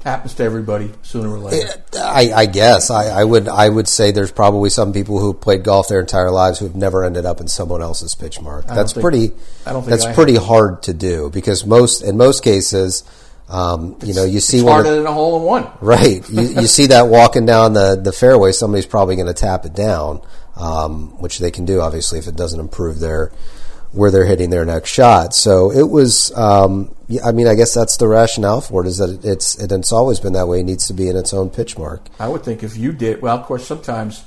happens 0.06 0.34
to 0.34 0.44
everybody 0.44 0.92
sooner 1.02 1.28
or 1.28 1.38
later. 1.38 1.82
I, 1.94 2.30
I 2.32 2.46
guess 2.46 2.90
I, 2.90 3.06
I 3.06 3.24
would 3.24 3.48
I 3.48 3.68
would 3.68 3.88
say 3.88 4.12
there's 4.12 4.30
probably 4.30 4.70
some 4.70 4.92
people 4.92 5.18
who 5.18 5.34
played 5.34 5.64
golf 5.64 5.88
their 5.88 6.00
entire 6.00 6.30
lives 6.30 6.60
who 6.60 6.66
have 6.66 6.76
never 6.76 7.04
ended 7.04 7.26
up 7.26 7.40
in 7.40 7.48
someone 7.48 7.82
else's 7.82 8.14
pitch 8.14 8.40
mark. 8.40 8.66
That's 8.66 8.92
think- 8.92 9.02
pretty. 9.02 9.32
I 9.66 9.72
don't 9.72 9.82
think 9.82 10.00
that's 10.00 10.14
pretty 10.14 10.36
hard 10.36 10.84
to 10.84 10.94
do 10.94 11.28
because 11.30 11.66
most 11.66 12.02
in 12.02 12.16
most 12.16 12.44
cases, 12.44 13.02
um, 13.48 13.96
you 14.04 14.14
know, 14.14 14.24
you 14.24 14.38
see 14.38 14.62
one 14.62 14.74
harder 14.74 14.94
than 14.94 15.06
a 15.06 15.12
hole 15.12 15.38
in 15.38 15.42
one. 15.42 15.68
Right. 15.80 16.28
You, 16.30 16.42
you 16.42 16.66
see 16.68 16.86
that 16.86 17.08
walking 17.08 17.44
down 17.44 17.72
the, 17.72 17.96
the 17.96 18.12
fairway, 18.12 18.52
somebody's 18.52 18.86
probably 18.86 19.16
going 19.16 19.26
to 19.26 19.34
tap 19.34 19.64
it 19.64 19.74
down, 19.74 20.22
um, 20.56 21.20
which 21.20 21.40
they 21.40 21.50
can 21.50 21.64
do, 21.64 21.80
obviously, 21.80 22.20
if 22.20 22.28
it 22.28 22.36
doesn't 22.36 22.60
improve 22.60 23.00
their 23.00 23.32
where 23.96 24.10
they're 24.10 24.26
hitting 24.26 24.50
their 24.50 24.64
next 24.64 24.90
shot. 24.90 25.34
So 25.34 25.72
it 25.72 25.88
was. 25.90 26.36
Um, 26.36 26.94
I 27.24 27.32
mean, 27.32 27.46
I 27.46 27.54
guess 27.54 27.72
that's 27.72 27.96
the 27.96 28.06
rationale 28.06 28.60
for 28.60 28.84
it. 28.84 28.88
Is 28.88 28.98
that 28.98 29.24
it's 29.24 29.58
it, 29.62 29.72
it's 29.72 29.92
always 29.92 30.20
been 30.20 30.34
that 30.34 30.48
way. 30.48 30.60
It 30.60 30.64
needs 30.64 30.86
to 30.88 30.92
be 30.92 31.08
in 31.08 31.16
its 31.16 31.32
own 31.32 31.50
pitch 31.50 31.78
mark. 31.78 32.06
I 32.18 32.28
would 32.28 32.44
think 32.44 32.62
if 32.62 32.76
you 32.76 32.92
did, 32.92 33.22
well, 33.22 33.36
of 33.36 33.46
course, 33.46 33.66
sometimes 33.66 34.24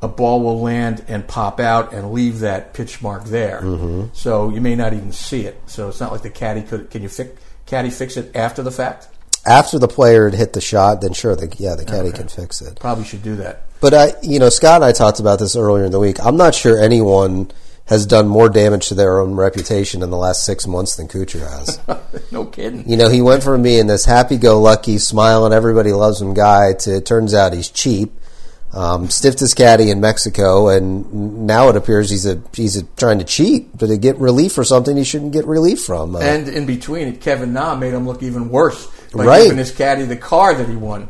a 0.00 0.08
ball 0.08 0.42
will 0.42 0.60
land 0.60 1.04
and 1.08 1.26
pop 1.26 1.60
out 1.60 1.92
and 1.92 2.12
leave 2.12 2.40
that 2.40 2.72
pitch 2.74 3.02
mark 3.02 3.24
there. 3.24 3.60
Mm-hmm. 3.60 4.08
So 4.12 4.50
you 4.50 4.60
may 4.60 4.74
not 4.74 4.92
even 4.92 5.12
see 5.12 5.42
it. 5.42 5.60
So 5.66 5.88
it's 5.88 6.00
not 6.00 6.12
like 6.12 6.22
the 6.22 6.30
caddy 6.30 6.62
could. 6.62 6.90
Can 6.90 7.02
you 7.02 7.08
fix 7.08 7.40
caddy 7.66 7.90
fix 7.90 8.16
it 8.16 8.34
after 8.34 8.62
the 8.62 8.70
fact? 8.70 9.08
After 9.46 9.78
the 9.78 9.88
player 9.88 10.28
had 10.28 10.38
hit 10.38 10.52
the 10.52 10.60
shot, 10.60 11.00
then 11.00 11.12
sure, 11.14 11.34
the, 11.34 11.54
yeah, 11.58 11.74
the 11.74 11.84
caddy 11.84 12.12
can 12.12 12.28
fix 12.28 12.60
it. 12.60 12.78
Probably 12.80 13.04
should 13.04 13.22
do 13.22 13.36
that. 13.36 13.62
But 13.80 13.94
I, 13.94 14.12
you 14.22 14.38
know, 14.38 14.48
Scott 14.50 14.76
and 14.76 14.84
I 14.84 14.92
talked 14.92 15.20
about 15.20 15.38
this 15.38 15.56
earlier 15.56 15.84
in 15.84 15.92
the 15.92 16.00
week. 16.00 16.18
I'm 16.22 16.36
not 16.36 16.54
sure 16.54 16.78
anyone 16.78 17.50
has 17.88 18.04
done 18.06 18.28
more 18.28 18.48
damage 18.48 18.88
to 18.88 18.94
their 18.94 19.18
own 19.18 19.34
reputation 19.34 20.02
in 20.02 20.10
the 20.10 20.16
last 20.16 20.44
six 20.44 20.66
months 20.66 20.96
than 20.96 21.08
Kuchar 21.08 21.40
has. 21.40 21.80
no 22.32 22.44
kidding. 22.44 22.88
You 22.88 22.96
know, 22.96 23.08
he 23.08 23.22
went 23.22 23.42
from 23.42 23.62
being 23.62 23.86
this 23.86 24.04
happy-go-lucky, 24.04 24.98
smiling, 24.98 25.52
everybody 25.52 25.92
loves 25.92 26.20
him 26.20 26.34
guy 26.34 26.74
to 26.74 26.96
it 26.96 27.06
turns 27.06 27.32
out 27.34 27.52
he's 27.54 27.70
cheap. 27.70 28.12
Um, 28.70 29.08
stiffed 29.08 29.40
his 29.40 29.54
caddy 29.54 29.88
in 29.90 29.98
Mexico, 30.02 30.68
and 30.68 31.46
now 31.46 31.70
it 31.70 31.76
appears 31.76 32.10
he's 32.10 32.26
a 32.26 32.42
he's 32.52 32.76
a, 32.76 32.82
trying 32.98 33.18
to 33.18 33.24
cheat, 33.24 33.78
to 33.78 33.96
get 33.96 34.18
relief 34.18 34.52
for 34.52 34.62
something 34.62 34.94
he 34.94 35.04
shouldn't 35.04 35.32
get 35.32 35.46
relief 35.46 35.82
from. 35.84 36.14
Uh, 36.14 36.18
And 36.18 36.46
in 36.50 36.66
between 36.66 37.16
Kevin 37.16 37.54
Na 37.54 37.74
made 37.74 37.94
him 37.94 38.06
look 38.06 38.22
even 38.22 38.50
worse 38.50 38.86
by 39.14 39.24
Right. 39.24 39.42
giving 39.44 39.56
his 39.56 39.70
caddy 39.70 40.04
the 40.04 40.16
car 40.16 40.54
that 40.54 40.68
he 40.68 40.76
won. 40.76 41.08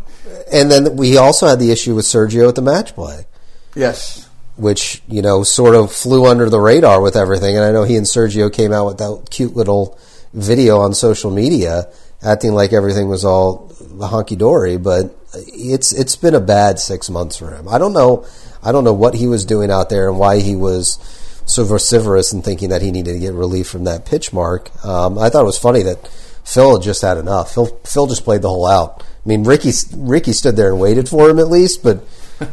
and 0.52 0.70
then 0.70 0.94
we 0.97 1.16
also 1.16 1.49
had 1.49 1.58
the 1.58 1.73
issue 1.73 1.97
with 1.97 2.04
Sergio 2.04 2.49
at 2.49 2.54
the 2.54 2.62
match 2.62 2.94
play. 2.94 3.26
Yes. 3.75 4.27
Which 4.59 5.03
you 5.09 5.23
know 5.23 5.43
sort 5.43 5.75
of 5.75 5.93
flew 5.93 6.27
under 6.27 6.50
the 6.50 6.61
radar 6.61 7.00
with 7.00 7.17
everything. 7.17 7.57
And 7.57 7.65
I 7.65 7.73
know 7.73 7.85
he 7.85 7.97
and 7.97 8.07
Sergio 8.07 8.53
came 8.53 8.73
out 8.73 8.87
with 8.87 8.99
that 8.99 9.29
cute 9.31 9.57
little 9.57 9.99
video 10.33 10.79
on 10.79 10.95
social 10.95 11.31
media, 11.31 11.88
acting 12.23 12.53
like 12.53 12.73
everything 12.73 13.09
was 13.09 13.25
all 13.25 13.69
honky 13.99 14.37
dory. 14.37 14.77
But 14.77 15.17
it's 15.35 15.93
it's 15.93 16.17
been 16.17 16.35
a 16.35 16.41
bad 16.41 16.79
six 16.79 17.09
months 17.09 17.37
for 17.37 17.55
him. 17.55 17.69
I 17.69 17.79
don't 17.79 17.93
know. 17.93 18.27
I 18.62 18.73
don't 18.73 18.85
know 18.85 18.93
what 18.93 19.15
he 19.15 19.27
was 19.27 19.45
doing 19.45 19.71
out 19.71 19.88
there 19.88 20.09
and 20.09 20.19
why 20.19 20.41
he 20.41 20.57
was 20.57 20.99
so 21.47 21.65
vociferous 21.65 22.33
and 22.33 22.45
thinking 22.45 22.71
that 22.71 22.83
he 22.83 22.91
needed 22.91 23.12
to 23.12 23.19
get 23.19 23.33
relief 23.33 23.69
from 23.69 23.85
that 23.85 24.05
pitch 24.05 24.33
mark. 24.33 24.71
Um, 24.85 25.19
I 25.19 25.31
thought 25.31 25.43
it 25.43 25.47
was 25.47 25.59
funny 25.59 25.83
that 25.85 26.07
Phil 26.45 26.75
had 26.77 26.83
just 26.83 27.03
had 27.03 27.19
enough. 27.19 27.55
Phil 27.55 27.67
Phil 27.85 28.07
just 28.07 28.25
played 28.25 28.43
the 28.43 28.49
whole 28.49 28.67
out. 28.67 29.03
I 29.03 29.29
mean, 29.29 29.45
Ricky 29.45 29.73
Ricky 29.97 30.33
stood 30.33 30.57
there 30.57 30.71
and 30.71 30.81
waited 30.81 31.09
for 31.09 31.29
him 31.29 31.38
at 31.38 31.49
least, 31.49 31.83
but 31.83 32.03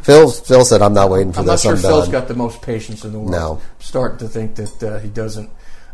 Phil 0.03 0.29
Phil 0.31 0.65
said, 0.65 0.81
"I'm 0.81 0.93
not 0.93 1.09
waiting 1.09 1.31
for 1.31 1.41
I'm 1.41 1.45
not 1.45 1.59
sure 1.59 1.73
I'm 1.73 1.77
Phil's 1.77 2.05
done." 2.05 2.11
got 2.11 2.27
the 2.27 2.33
most 2.33 2.61
patience 2.61 3.05
in 3.05 3.11
the 3.11 3.19
world. 3.19 3.31
No. 3.31 3.61
I'm 3.61 3.81
starting 3.81 4.17
to 4.19 4.27
think 4.27 4.55
that 4.55 4.83
uh, 4.83 4.99
he 4.99 5.09
doesn't. 5.09 5.49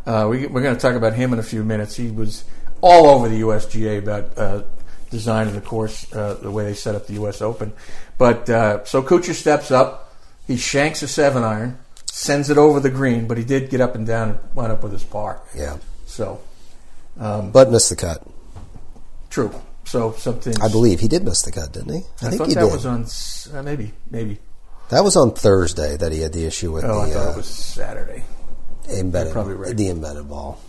Uh, 0.05 0.27
we, 0.29 0.47
we're 0.47 0.61
going 0.61 0.75
to 0.75 0.81
talk 0.81 0.95
about 0.95 1.13
him 1.13 1.33
in 1.33 1.39
a 1.39 1.43
few 1.43 1.63
minutes. 1.63 1.95
He 1.95 2.09
was 2.09 2.43
all 2.81 3.07
over 3.09 3.29
the 3.29 3.41
USGA 3.41 3.99
about 3.99 4.37
uh, 4.37 4.63
of 5.13 5.53
the 5.53 5.61
course, 5.61 6.11
uh, 6.13 6.35
the 6.35 6.49
way 6.49 6.63
they 6.63 6.73
set 6.73 6.95
up 6.95 7.05
the 7.05 7.13
U.S. 7.13 7.41
Open. 7.41 7.73
But 8.17 8.49
uh, 8.49 8.85
so 8.85 9.03
Kuchar 9.03 9.33
steps 9.33 9.71
up. 9.71 10.15
He 10.47 10.57
shanks 10.57 11.03
a 11.03 11.07
seven 11.07 11.43
iron, 11.43 11.77
sends 12.05 12.49
it 12.49 12.57
over 12.57 12.79
the 12.79 12.89
green, 12.89 13.27
but 13.27 13.37
he 13.37 13.43
did 13.43 13.69
get 13.69 13.81
up 13.81 13.93
and 13.95 14.07
down 14.07 14.29
and 14.29 14.39
wound 14.55 14.71
up 14.71 14.83
with 14.83 14.91
his 14.91 15.03
par. 15.03 15.41
Yeah, 15.55 15.77
So 16.05 16.39
but 17.17 17.71
missed 17.71 17.89
the 17.89 17.95
cut. 17.95 18.25
true. 19.29 19.53
So 19.91 20.13
something. 20.13 20.53
I 20.61 20.69
believe 20.69 21.01
he 21.01 21.09
did 21.09 21.25
miss 21.25 21.41
the 21.41 21.51
cut, 21.51 21.73
didn't 21.73 21.93
he? 21.93 21.97
I, 22.21 22.29
think 22.29 22.37
thought 22.37 22.47
he 22.47 22.53
that 22.53 22.61
did. 22.61 22.71
was 22.71 22.85
on 22.85 23.57
uh, 23.59 23.61
maybe 23.61 23.91
maybe. 24.09 24.39
that 24.87 25.03
was 25.03 25.17
on 25.17 25.33
Thursday 25.33 25.97
that 25.97 26.13
he 26.13 26.21
had 26.21 26.31
the 26.31 26.45
issue 26.45 26.71
with 26.71 26.85
Oh, 26.85 27.01
I 27.01 27.07
the 27.09 27.13
thought 27.13 27.27
uh, 27.27 27.31
it 27.31 27.35
was 27.35 27.47
Saturday. 27.47 28.23
embedded, 28.89 29.33
probably 29.33 29.55
right. 29.55 29.75
the 29.75 29.89
embedded 29.89 30.29
ball. 30.29 30.61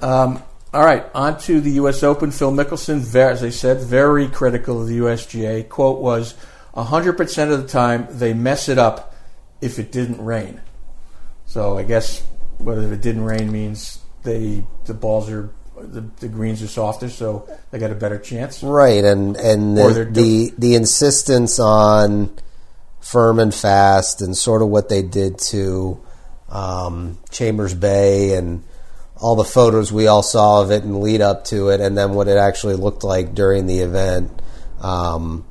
Um, 0.00 0.42
all 0.72 0.82
right, 0.82 1.04
on 1.14 1.38
to 1.40 1.60
the 1.60 1.72
U.S. 1.72 2.02
Open. 2.02 2.30
Phil 2.30 2.50
Mickelson, 2.50 3.00
very, 3.00 3.30
as 3.30 3.42
I 3.44 3.50
said, 3.50 3.82
very 3.82 4.26
critical 4.28 4.80
of 4.80 4.88
the 4.88 5.00
USGA. 5.00 5.68
Quote 5.68 6.00
was, 6.00 6.34
100% 6.74 7.52
of 7.52 7.60
the 7.60 7.68
time 7.68 8.06
they 8.08 8.32
mess 8.32 8.70
it 8.70 8.78
up 8.78 9.14
if 9.60 9.78
it 9.78 9.92
didn't 9.92 10.24
rain. 10.24 10.62
So 11.44 11.76
I 11.76 11.82
guess 11.82 12.22
whether 12.56 12.90
it 12.90 13.02
didn't 13.02 13.24
rain 13.24 13.52
means 13.52 13.98
they 14.22 14.64
the 14.86 14.94
balls 14.94 15.28
are 15.28 15.50
the, 15.86 16.00
the 16.20 16.28
greens 16.28 16.62
are 16.62 16.68
softer, 16.68 17.08
so 17.08 17.48
they 17.70 17.78
got 17.78 17.90
a 17.90 17.94
better 17.94 18.18
chance. 18.18 18.62
Right, 18.62 19.04
and 19.04 19.36
and 19.36 19.76
the 19.76 20.08
the, 20.10 20.52
the 20.58 20.74
insistence 20.74 21.58
on 21.58 22.30
firm 23.00 23.38
and 23.38 23.54
fast, 23.54 24.22
and 24.22 24.36
sort 24.36 24.62
of 24.62 24.68
what 24.68 24.88
they 24.88 25.02
did 25.02 25.38
to 25.38 26.00
um, 26.48 27.18
Chambers 27.30 27.74
Bay, 27.74 28.34
and 28.34 28.62
all 29.16 29.36
the 29.36 29.44
photos 29.44 29.92
we 29.92 30.06
all 30.06 30.22
saw 30.22 30.62
of 30.62 30.70
it 30.70 30.84
and 30.84 31.00
lead 31.00 31.20
up 31.20 31.44
to 31.46 31.70
it, 31.70 31.80
and 31.80 31.96
then 31.96 32.14
what 32.14 32.28
it 32.28 32.36
actually 32.36 32.74
looked 32.74 33.04
like 33.04 33.34
during 33.34 33.66
the 33.66 33.80
event. 33.80 34.30
Um, 34.80 35.44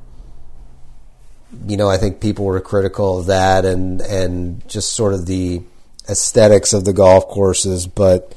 you 1.66 1.76
know, 1.76 1.88
I 1.88 1.96
think 1.96 2.20
people 2.20 2.44
were 2.44 2.60
critical 2.60 3.18
of 3.18 3.26
that, 3.26 3.64
and 3.64 4.00
and 4.00 4.66
just 4.68 4.94
sort 4.94 5.14
of 5.14 5.26
the 5.26 5.62
aesthetics 6.08 6.72
of 6.72 6.84
the 6.84 6.92
golf 6.92 7.28
courses, 7.28 7.86
but. 7.86 8.34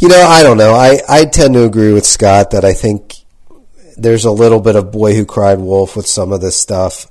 You 0.00 0.08
know, 0.08 0.22
I 0.26 0.42
don't 0.42 0.56
know. 0.56 0.72
I, 0.72 0.98
I 1.10 1.26
tend 1.26 1.52
to 1.52 1.64
agree 1.64 1.92
with 1.92 2.06
Scott 2.06 2.52
that 2.52 2.64
I 2.64 2.72
think 2.72 3.16
there's 3.98 4.24
a 4.24 4.30
little 4.30 4.60
bit 4.60 4.74
of 4.74 4.90
boy 4.90 5.14
who 5.14 5.26
cried 5.26 5.58
wolf 5.58 5.94
with 5.94 6.06
some 6.06 6.32
of 6.32 6.40
this 6.40 6.56
stuff, 6.56 7.06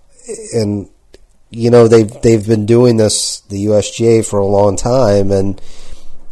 and 0.56 0.90
you 1.52 1.70
know 1.70 1.88
they've 1.88 2.12
they've 2.24 2.48
been 2.48 2.66
doing 2.66 2.98
this 2.98 3.42
the 3.42 3.68
USGA 3.68 4.26
for 4.26 4.40
a 4.40 4.46
long 4.46 4.76
time, 4.76 5.32
and 5.32 5.62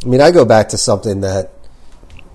I 0.04 0.08
mean 0.08 0.20
I 0.20 0.32
go 0.32 0.44
back 0.44 0.70
to 0.70 0.78
something 0.78 1.20
that 1.20 1.52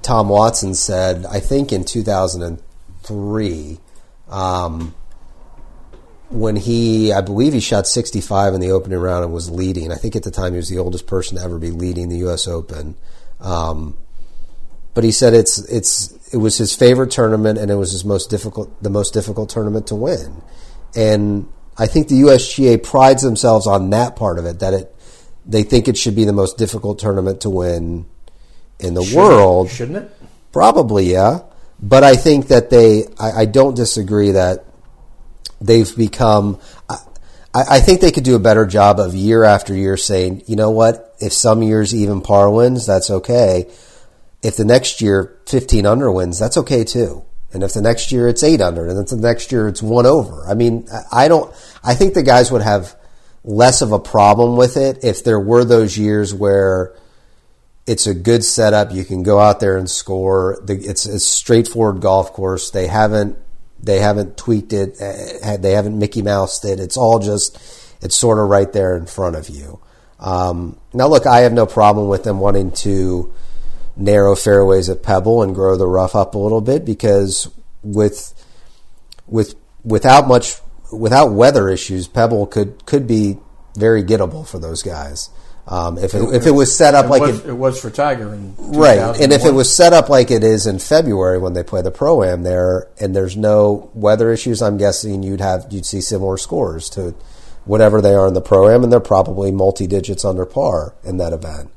Tom 0.04 0.30
Watson 0.30 0.74
said 0.74 1.26
I 1.26 1.42
think 1.42 1.74
in 1.74 1.84
2003 1.84 3.80
um, 4.30 4.96
when 6.30 6.56
he 6.56 7.12
I 7.12 7.20
believe 7.20 7.52
he 7.52 7.60
shot 7.60 7.88
65 7.88 8.54
in 8.54 8.62
the 8.62 8.72
opening 8.72 9.00
round 9.00 9.26
and 9.26 9.34
was 9.34 9.52
leading. 9.52 9.92
I 9.92 9.96
think 9.96 10.16
at 10.16 10.24
the 10.24 10.32
time 10.32 10.54
he 10.54 10.58
was 10.58 10.70
the 10.70 10.80
oldest 10.80 11.08
person 11.08 11.36
to 11.38 11.44
ever 11.44 11.60
be 11.60 11.72
leading 11.72 12.08
the 12.08 12.20
U.S. 12.20 12.48
Open. 12.48 12.96
Um, 13.42 13.98
but 14.94 15.04
he 15.04 15.12
said 15.12 15.34
it's 15.34 15.60
it's 15.70 16.12
it 16.34 16.38
was 16.38 16.58
his 16.58 16.76
favorite 16.76 17.12
tournament 17.12 17.58
and 17.58 17.72
it 17.72 17.76
was 17.76 17.92
his 17.92 18.06
most 18.06 18.30
difficult 18.30 18.82
the 18.82 18.90
most 18.90 19.14
difficult 19.14 19.50
tournament 19.50 19.88
to 19.88 19.96
win. 19.96 20.42
And 20.96 21.48
I 21.78 21.88
think 21.88 22.08
the 22.08 22.22
USGA 22.22 22.84
prides 22.84 23.24
themselves 23.24 23.66
on 23.66 23.90
that 23.90 24.16
part 24.16 24.38
of 24.38 24.46
it 24.46 24.60
that 24.60 24.74
it 24.74 24.96
they 25.46 25.64
think 25.64 25.88
it 25.88 25.98
should 25.98 26.16
be 26.16 26.26
the 26.26 26.34
most 26.34 26.58
difficult 26.58 27.00
tournament 27.00 27.42
to 27.42 27.50
win 27.50 28.06
in 28.80 28.94
the 28.94 29.14
world. 29.16 29.70
Shouldn't 29.70 29.98
it? 29.98 30.12
Probably, 30.52 31.12
yeah. 31.12 31.40
But 31.80 32.04
I 32.04 32.16
think 32.16 32.48
that 32.48 32.70
they 32.70 33.06
I, 33.20 33.42
I 33.42 33.46
don't 33.46 33.76
disagree 33.76 34.32
that 34.32 34.66
they've 35.60 35.96
become 35.98 36.60
I, 36.88 36.98
I 37.56 37.80
think 37.80 38.02
they 38.02 38.12
could 38.12 38.24
do 38.24 38.36
a 38.36 38.40
better 38.40 38.68
job 38.68 39.00
of 39.00 39.16
year 39.16 39.44
after 39.44 39.76
year 39.76 39.98
saying, 39.98 40.44
you 40.46 40.56
know 40.56 40.70
what, 40.70 41.16
if 41.20 41.34
some 41.34 41.64
years 41.64 41.96
even 41.96 42.22
par 42.22 42.50
wins, 42.52 42.86
that's 42.86 43.10
okay 43.10 43.68
if 44.44 44.58
the 44.58 44.66
next 44.66 45.02
year 45.02 45.40
15 45.48 45.86
under 45.86 46.12
wins, 46.12 46.38
that's 46.38 46.58
okay 46.58 46.84
too. 46.84 47.24
And 47.54 47.64
if 47.64 47.74
the 47.74 47.82
next 47.82 48.12
year 48.12 48.28
it's 48.28 48.44
eight 48.44 48.62
under, 48.62 48.88
and 48.88 49.00
if 49.00 49.08
the 49.08 49.16
next 49.16 49.52
year 49.52 49.68
it's 49.68 49.82
one 49.82 50.06
over, 50.06 50.46
I 50.48 50.54
mean, 50.54 50.88
I 51.12 51.28
don't. 51.28 51.54
I 51.84 51.94
think 51.94 52.14
the 52.14 52.24
guys 52.24 52.52
would 52.52 52.64
have 52.64 52.96
less 53.44 53.82
of 53.82 53.92
a 53.92 54.00
problem 54.00 54.58
with 54.58 54.76
it 54.76 55.04
if 55.04 55.24
there 55.24 55.40
were 55.40 55.64
those 55.64 55.98
years 55.98 56.34
where 56.34 56.96
it's 57.86 58.08
a 58.08 58.14
good 58.14 58.44
setup. 58.44 58.92
You 58.92 59.06
can 59.06 59.22
go 59.22 59.40
out 59.40 59.60
there 59.60 59.78
and 59.78 59.90
score. 59.90 60.64
It's 60.68 61.06
a 61.06 61.20
straightforward 61.20 62.02
golf 62.02 62.34
course. 62.34 62.72
They 62.72 62.88
haven't 62.88 63.38
they 63.80 64.00
haven't 64.00 64.36
tweaked 64.36 64.74
it. 64.74 64.98
They 64.98 65.74
haven't 65.74 66.00
Mickey 66.00 66.24
Moused 66.24 66.66
it. 66.66 66.80
It's 66.80 66.98
all 66.98 67.20
just 67.20 67.58
it's 68.02 68.16
sort 68.16 68.40
of 68.40 68.50
right 68.50 68.72
there 68.74 68.98
in 68.98 69.06
front 69.06 69.36
of 69.36 69.48
you. 69.48 69.80
Um, 70.20 70.80
now, 70.94 71.08
look, 71.08 71.28
I 71.28 71.42
have 71.42 71.54
no 71.54 71.66
problem 71.66 72.08
with 72.08 72.24
them 72.24 72.40
wanting 72.40 72.72
to 72.72 73.34
narrow 73.96 74.36
fairways 74.36 74.90
at 74.90 75.04
Pebble 75.04 75.42
and 75.42 75.54
grow 75.54 75.78
the 75.78 75.88
rough 75.88 76.16
up 76.16 76.36
a 76.36 76.38
little 76.38 76.62
bit 76.62 76.86
because 76.86 77.50
with 77.84 78.34
with 79.28 79.56
without 79.84 80.28
much 80.28 80.56
without 80.92 81.32
weather 81.32 81.70
issues, 81.70 82.08
Pebble 82.08 82.48
could 82.48 82.86
could 82.86 83.08
be 83.08 83.40
very 83.76 84.04
gettable 84.04 84.48
for 84.48 84.60
those 84.60 84.84
guys. 84.84 85.30
Um, 85.66 85.98
if 85.98 86.14
it, 86.14 86.22
if 86.34 86.46
it 86.46 86.52
was 86.52 86.76
set 86.76 86.94
up 86.94 87.06
It 87.06 87.10
like 87.10 87.22
was, 87.22 87.40
it, 87.40 87.50
it 87.50 87.54
was 87.54 87.80
for 87.80 87.90
Tiger 87.90 88.34
in 88.34 88.54
Right, 88.58 88.98
and 88.98 89.32
if 89.32 89.46
it 89.46 89.54
was 89.54 89.74
set 89.74 89.94
up 89.94 90.10
like 90.10 90.30
it 90.30 90.44
is 90.44 90.68
in 90.68 90.78
February 90.78 91.38
when 91.38 91.54
they 91.54 91.64
play 91.64 91.82
the 91.82 91.90
pro 91.90 92.22
am 92.24 92.44
there, 92.44 92.90
and 93.00 93.16
there's 93.16 93.38
no 93.38 93.90
weather 93.94 94.32
issues, 94.32 94.62
I'm 94.62 94.78
guessing 94.78 95.24
you'd 95.24 95.40
have 95.40 95.68
you'd 95.70 95.86
see 95.86 96.02
similar 96.02 96.38
scores 96.38 96.90
to 96.92 97.16
whatever 97.64 98.02
they 98.02 98.14
are 98.14 98.28
in 98.28 98.34
the 98.34 98.42
pro 98.42 98.68
am, 98.68 98.84
and 98.84 98.92
they're 98.92 99.00
probably 99.00 99.52
multi 99.52 99.88
digits 99.88 100.26
under 100.26 100.46
par 100.46 100.96
in 101.02 101.16
that 101.18 101.32
event. 101.32 101.72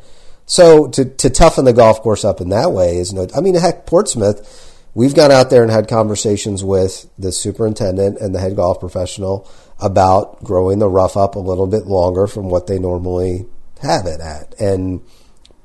So 0.46 0.86
to 0.88 1.04
to 1.04 1.28
toughen 1.28 1.64
the 1.64 1.72
golf 1.72 2.00
course 2.00 2.24
up 2.24 2.40
in 2.40 2.48
that 2.50 2.72
way 2.72 2.96
is 2.96 3.12
no. 3.12 3.26
I 3.36 3.40
mean, 3.40 3.56
heck, 3.56 3.86
Portsmouth. 3.86 4.62
We've 4.94 5.14
gone 5.14 5.30
out 5.30 5.50
there 5.50 5.62
and 5.62 5.70
had 5.70 5.88
conversations 5.88 6.64
with 6.64 7.10
the 7.18 7.30
superintendent 7.30 8.18
and 8.18 8.34
the 8.34 8.40
head 8.40 8.56
golf 8.56 8.80
professional 8.80 9.46
about 9.78 10.42
growing 10.42 10.78
the 10.78 10.88
rough 10.88 11.18
up 11.18 11.34
a 11.34 11.38
little 11.38 11.66
bit 11.66 11.84
longer 11.84 12.26
from 12.26 12.48
what 12.48 12.66
they 12.66 12.78
normally 12.78 13.44
have 13.82 14.06
it 14.06 14.22
at, 14.22 14.54
and 14.58 15.02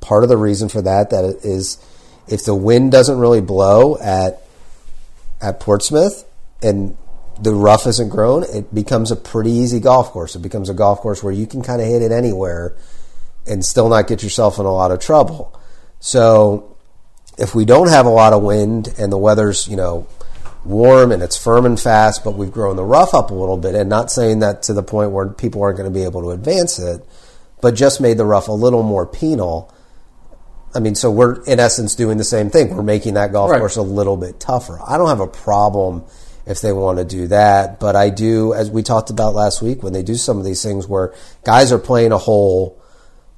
part 0.01 0.23
of 0.23 0.29
the 0.29 0.35
reason 0.35 0.67
for 0.67 0.81
that 0.81 1.11
that 1.11 1.23
is 1.43 1.77
if 2.27 2.43
the 2.43 2.55
wind 2.55 2.91
doesn't 2.91 3.19
really 3.19 3.39
blow 3.39 3.97
at 3.99 4.41
at 5.41 5.59
Portsmouth 5.59 6.25
and 6.61 6.97
the 7.39 7.53
rough 7.53 7.87
isn't 7.87 8.09
grown, 8.09 8.43
it 8.43 8.73
becomes 8.73 9.11
a 9.11 9.15
pretty 9.15 9.51
easy 9.51 9.79
golf 9.79 10.11
course. 10.11 10.35
It 10.35 10.41
becomes 10.41 10.69
a 10.69 10.73
golf 10.73 10.99
course 10.99 11.23
where 11.23 11.33
you 11.33 11.47
can 11.47 11.63
kind 11.63 11.81
of 11.81 11.87
hit 11.87 12.01
it 12.01 12.11
anywhere 12.11 12.75
and 13.47 13.63
still 13.65 13.89
not 13.89 14.07
get 14.07 14.23
yourself 14.23 14.59
in 14.59 14.65
a 14.65 14.71
lot 14.71 14.91
of 14.91 14.99
trouble. 14.99 15.57
So 15.99 16.75
if 17.37 17.55
we 17.55 17.65
don't 17.65 17.89
have 17.89 18.05
a 18.05 18.09
lot 18.09 18.33
of 18.33 18.43
wind 18.43 18.93
and 18.97 19.11
the 19.11 19.17
weather's, 19.17 19.67
you 19.67 19.75
know, 19.75 20.07
warm 20.63 21.11
and 21.11 21.23
it's 21.23 21.41
firm 21.41 21.65
and 21.65 21.79
fast, 21.79 22.23
but 22.23 22.35
we've 22.35 22.51
grown 22.51 22.75
the 22.75 22.83
rough 22.83 23.13
up 23.13 23.31
a 23.31 23.33
little 23.33 23.57
bit, 23.57 23.73
and 23.73 23.89
not 23.89 24.11
saying 24.11 24.39
that 24.39 24.63
to 24.63 24.73
the 24.73 24.83
point 24.83 25.11
where 25.11 25.27
people 25.27 25.63
aren't 25.63 25.77
going 25.77 25.91
to 25.91 25.93
be 25.93 26.03
able 26.03 26.21
to 26.21 26.31
advance 26.31 26.77
it, 26.79 27.03
but 27.61 27.73
just 27.75 28.01
made 28.01 28.17
the 28.17 28.25
rough 28.25 28.47
a 28.47 28.51
little 28.51 28.83
more 28.83 29.05
penal. 29.05 29.73
I 30.73 30.79
mean, 30.79 30.95
so 30.95 31.11
we're 31.11 31.43
in 31.43 31.59
essence 31.59 31.95
doing 31.95 32.17
the 32.17 32.23
same 32.23 32.49
thing. 32.49 32.75
We're 32.75 32.83
making 32.83 33.15
that 33.15 33.31
golf 33.31 33.51
Right. 33.51 33.59
course 33.59 33.75
a 33.75 33.81
little 33.81 34.17
bit 34.17 34.39
tougher. 34.39 34.79
I 34.85 34.97
don't 34.97 35.09
have 35.09 35.19
a 35.19 35.27
problem 35.27 36.03
if 36.45 36.61
they 36.61 36.71
want 36.73 36.97
to 36.97 37.05
do 37.05 37.27
that, 37.27 37.79
but 37.79 37.95
I 37.95 38.09
do, 38.09 38.53
as 38.53 38.69
we 38.71 38.81
talked 38.83 39.09
about 39.09 39.35
last 39.35 39.61
week, 39.61 39.83
when 39.83 39.93
they 39.93 40.03
do 40.03 40.15
some 40.15 40.37
of 40.39 40.45
these 40.45 40.63
things 40.63 40.87
where 40.87 41.13
guys 41.43 41.71
are 41.71 41.77
playing 41.79 42.11
a 42.11 42.17
hole 42.17 42.80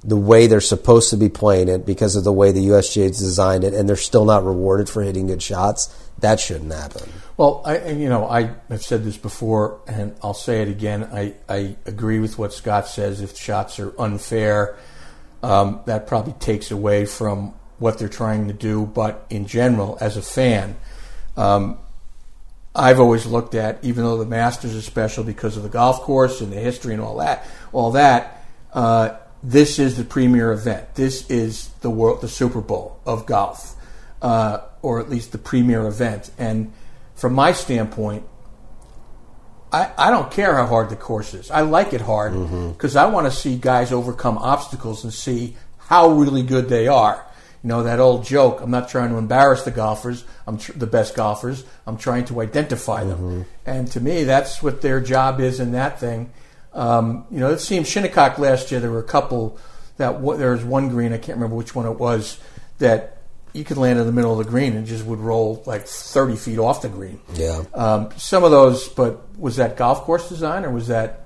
the 0.06 0.16
way 0.16 0.46
they're 0.46 0.60
supposed 0.60 1.10
to 1.10 1.16
be 1.16 1.30
playing 1.30 1.68
it 1.68 1.86
because 1.86 2.14
of 2.14 2.24
the 2.24 2.32
way 2.32 2.52
the 2.52 2.66
USGA 2.68 3.04
has 3.04 3.18
designed 3.18 3.64
it, 3.64 3.72
and 3.72 3.88
they're 3.88 3.96
still 3.96 4.26
not 4.26 4.44
rewarded 4.44 4.88
for 4.88 5.02
hitting 5.02 5.26
good 5.26 5.42
shots. 5.42 5.94
That 6.18 6.38
shouldn't 6.38 6.72
happen. 6.72 7.10
Well, 7.36 7.62
I 7.64 7.88
you 7.88 8.08
know 8.08 8.28
I 8.28 8.50
have 8.68 8.82
said 8.82 9.04
this 9.04 9.16
before, 9.16 9.80
and 9.86 10.14
I'll 10.22 10.34
say 10.34 10.62
it 10.62 10.68
again. 10.68 11.04
I, 11.04 11.34
I 11.48 11.76
agree 11.86 12.18
with 12.18 12.38
what 12.38 12.52
Scott 12.52 12.86
says. 12.86 13.20
If 13.22 13.36
shots 13.36 13.80
are 13.80 13.98
unfair, 13.98 14.76
um, 15.42 15.80
that 15.86 16.06
probably 16.06 16.34
takes 16.34 16.70
away 16.70 17.06
from 17.06 17.54
what 17.78 17.98
they're 17.98 18.08
trying 18.08 18.48
to 18.48 18.54
do. 18.54 18.84
But 18.84 19.26
in 19.30 19.46
general, 19.46 19.96
as 20.00 20.16
a 20.16 20.22
fan, 20.22 20.76
um, 21.36 21.78
I've 22.74 23.00
always 23.00 23.24
looked 23.24 23.54
at, 23.54 23.82
even 23.82 24.04
though 24.04 24.18
the 24.18 24.26
Masters 24.26 24.74
is 24.74 24.84
special 24.84 25.24
because 25.24 25.56
of 25.56 25.62
the 25.62 25.68
golf 25.68 26.00
course 26.00 26.40
and 26.40 26.52
the 26.52 26.60
history 26.60 26.92
and 26.92 27.02
all 27.02 27.16
that, 27.18 27.46
all 27.72 27.92
that. 27.92 28.44
Uh, 28.72 29.16
this 29.44 29.78
is 29.78 29.96
the 29.98 30.04
premier 30.04 30.52
event. 30.52 30.94
This 30.94 31.30
is 31.30 31.68
the 31.82 31.90
world, 31.90 32.22
the 32.22 32.28
Super 32.28 32.62
Bowl 32.62 32.98
of 33.04 33.26
golf, 33.26 33.76
uh, 34.22 34.58
or 34.80 35.00
at 35.00 35.10
least 35.10 35.32
the 35.32 35.38
premier 35.38 35.86
event. 35.86 36.30
And 36.38 36.72
from 37.14 37.34
my 37.34 37.52
standpoint, 37.52 38.24
I, 39.70 39.90
I 39.98 40.10
don't 40.10 40.30
care 40.30 40.56
how 40.56 40.66
hard 40.66 40.88
the 40.88 40.96
course 40.96 41.34
is. 41.34 41.50
I 41.50 41.60
like 41.60 41.92
it 41.92 42.00
hard 42.00 42.32
because 42.72 42.96
I 42.96 43.06
want 43.06 43.26
to 43.26 43.30
see 43.30 43.56
guys 43.58 43.92
overcome 43.92 44.38
obstacles 44.38 45.04
and 45.04 45.12
see 45.12 45.56
how 45.76 46.08
really 46.10 46.42
good 46.42 46.68
they 46.70 46.88
are. 46.88 47.24
You 47.62 47.68
know 47.68 47.82
that 47.82 47.98
old 47.98 48.24
joke. 48.24 48.60
I'm 48.62 48.70
not 48.70 48.88
trying 48.88 49.10
to 49.10 49.16
embarrass 49.16 49.62
the 49.62 49.70
golfers. 49.70 50.24
I'm 50.46 50.58
tr- 50.58 50.72
the 50.72 50.86
best 50.86 51.14
golfers. 51.14 51.64
I'm 51.86 51.96
trying 51.98 52.24
to 52.26 52.40
identify 52.40 53.04
them. 53.04 53.46
And 53.66 53.90
to 53.92 54.00
me, 54.00 54.24
that's 54.24 54.62
what 54.62 54.80
their 54.80 55.00
job 55.00 55.40
is 55.40 55.60
in 55.60 55.72
that 55.72 55.98
thing. 56.00 56.30
Um, 56.74 57.26
you 57.30 57.38
know, 57.40 57.50
it 57.50 57.58
seemed 57.60 57.86
Shinnecock 57.86 58.38
last 58.38 58.70
year. 58.70 58.80
There 58.80 58.90
were 58.90 58.98
a 58.98 59.02
couple 59.04 59.58
that 59.96 60.12
w- 60.14 60.36
there 60.38 60.50
was 60.52 60.64
one 60.64 60.88
green. 60.88 61.12
I 61.12 61.18
can't 61.18 61.36
remember 61.36 61.56
which 61.56 61.74
one 61.74 61.86
it 61.86 61.98
was 61.98 62.38
that 62.78 63.18
you 63.52 63.62
could 63.62 63.76
land 63.76 64.00
in 64.00 64.06
the 64.06 64.12
middle 64.12 64.32
of 64.38 64.44
the 64.44 64.50
green 64.50 64.76
and 64.76 64.84
just 64.84 65.04
would 65.06 65.20
roll 65.20 65.62
like 65.66 65.86
30 65.86 66.34
feet 66.34 66.58
off 66.58 66.82
the 66.82 66.88
green. 66.88 67.20
Yeah. 67.34 67.62
Um, 67.72 68.10
some 68.16 68.42
of 68.42 68.50
those, 68.50 68.88
but 68.88 69.38
was 69.38 69.56
that 69.56 69.76
golf 69.76 70.00
course 70.00 70.28
design 70.28 70.64
or 70.64 70.70
was 70.72 70.88
that 70.88 71.20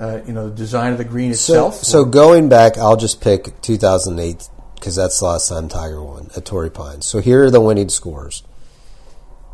uh, 0.00 0.20
you 0.26 0.32
know 0.32 0.48
the 0.48 0.54
design 0.54 0.92
of 0.92 0.98
the 0.98 1.04
green 1.04 1.34
So, 1.34 1.52
itself? 1.68 1.74
so 1.74 2.04
going 2.04 2.48
back, 2.48 2.78
I'll 2.78 2.96
just 2.96 3.20
pick 3.20 3.60
2008 3.62 4.48
because 4.76 4.94
that's 4.94 5.18
the 5.18 5.26
last 5.26 5.48
time 5.48 5.68
Tiger 5.68 6.02
won 6.02 6.30
at 6.36 6.44
Torrey 6.44 6.70
Pines. 6.70 7.04
So 7.06 7.18
here 7.18 7.42
are 7.44 7.50
the 7.50 7.60
winning 7.60 7.88
scores. 7.88 8.44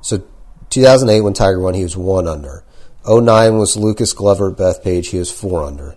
So 0.03 0.23
2008 0.71 1.23
when 1.23 1.33
Tiger 1.33 1.59
won, 1.61 1.73
he 1.75 1.83
was 1.83 1.97
one 1.97 2.29
under. 2.29 2.63
09 3.09 3.59
was 3.59 3.77
Lucas 3.77 4.13
Glover 4.13 4.51
at 4.51 4.57
Bethpage, 4.57 5.07
he 5.11 5.19
was 5.19 5.31
four 5.31 5.65
under. 5.65 5.97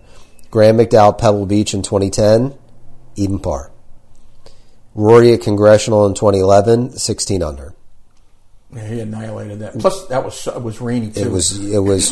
Graham 0.50 0.78
McDowell 0.78 1.12
at 1.14 1.18
Pebble 1.18 1.46
Beach 1.46 1.74
in 1.74 1.82
2010, 1.82 2.54
even 3.16 3.38
par. 3.38 3.70
Rory 4.94 5.32
at 5.32 5.40
Congressional 5.42 6.06
in 6.06 6.14
2011, 6.14 6.92
16 6.98 7.42
under. 7.42 7.74
Yeah, 8.74 8.86
he 8.86 9.00
annihilated 9.00 9.58
that. 9.60 9.78
Plus, 9.78 10.06
that 10.08 10.24
was 10.24 10.46
it 10.46 10.62
was 10.62 10.80
rainy 10.80 11.10
too. 11.10 11.20
It 11.20 11.30
was 11.30 11.58
it 11.62 11.78
was 11.80 12.10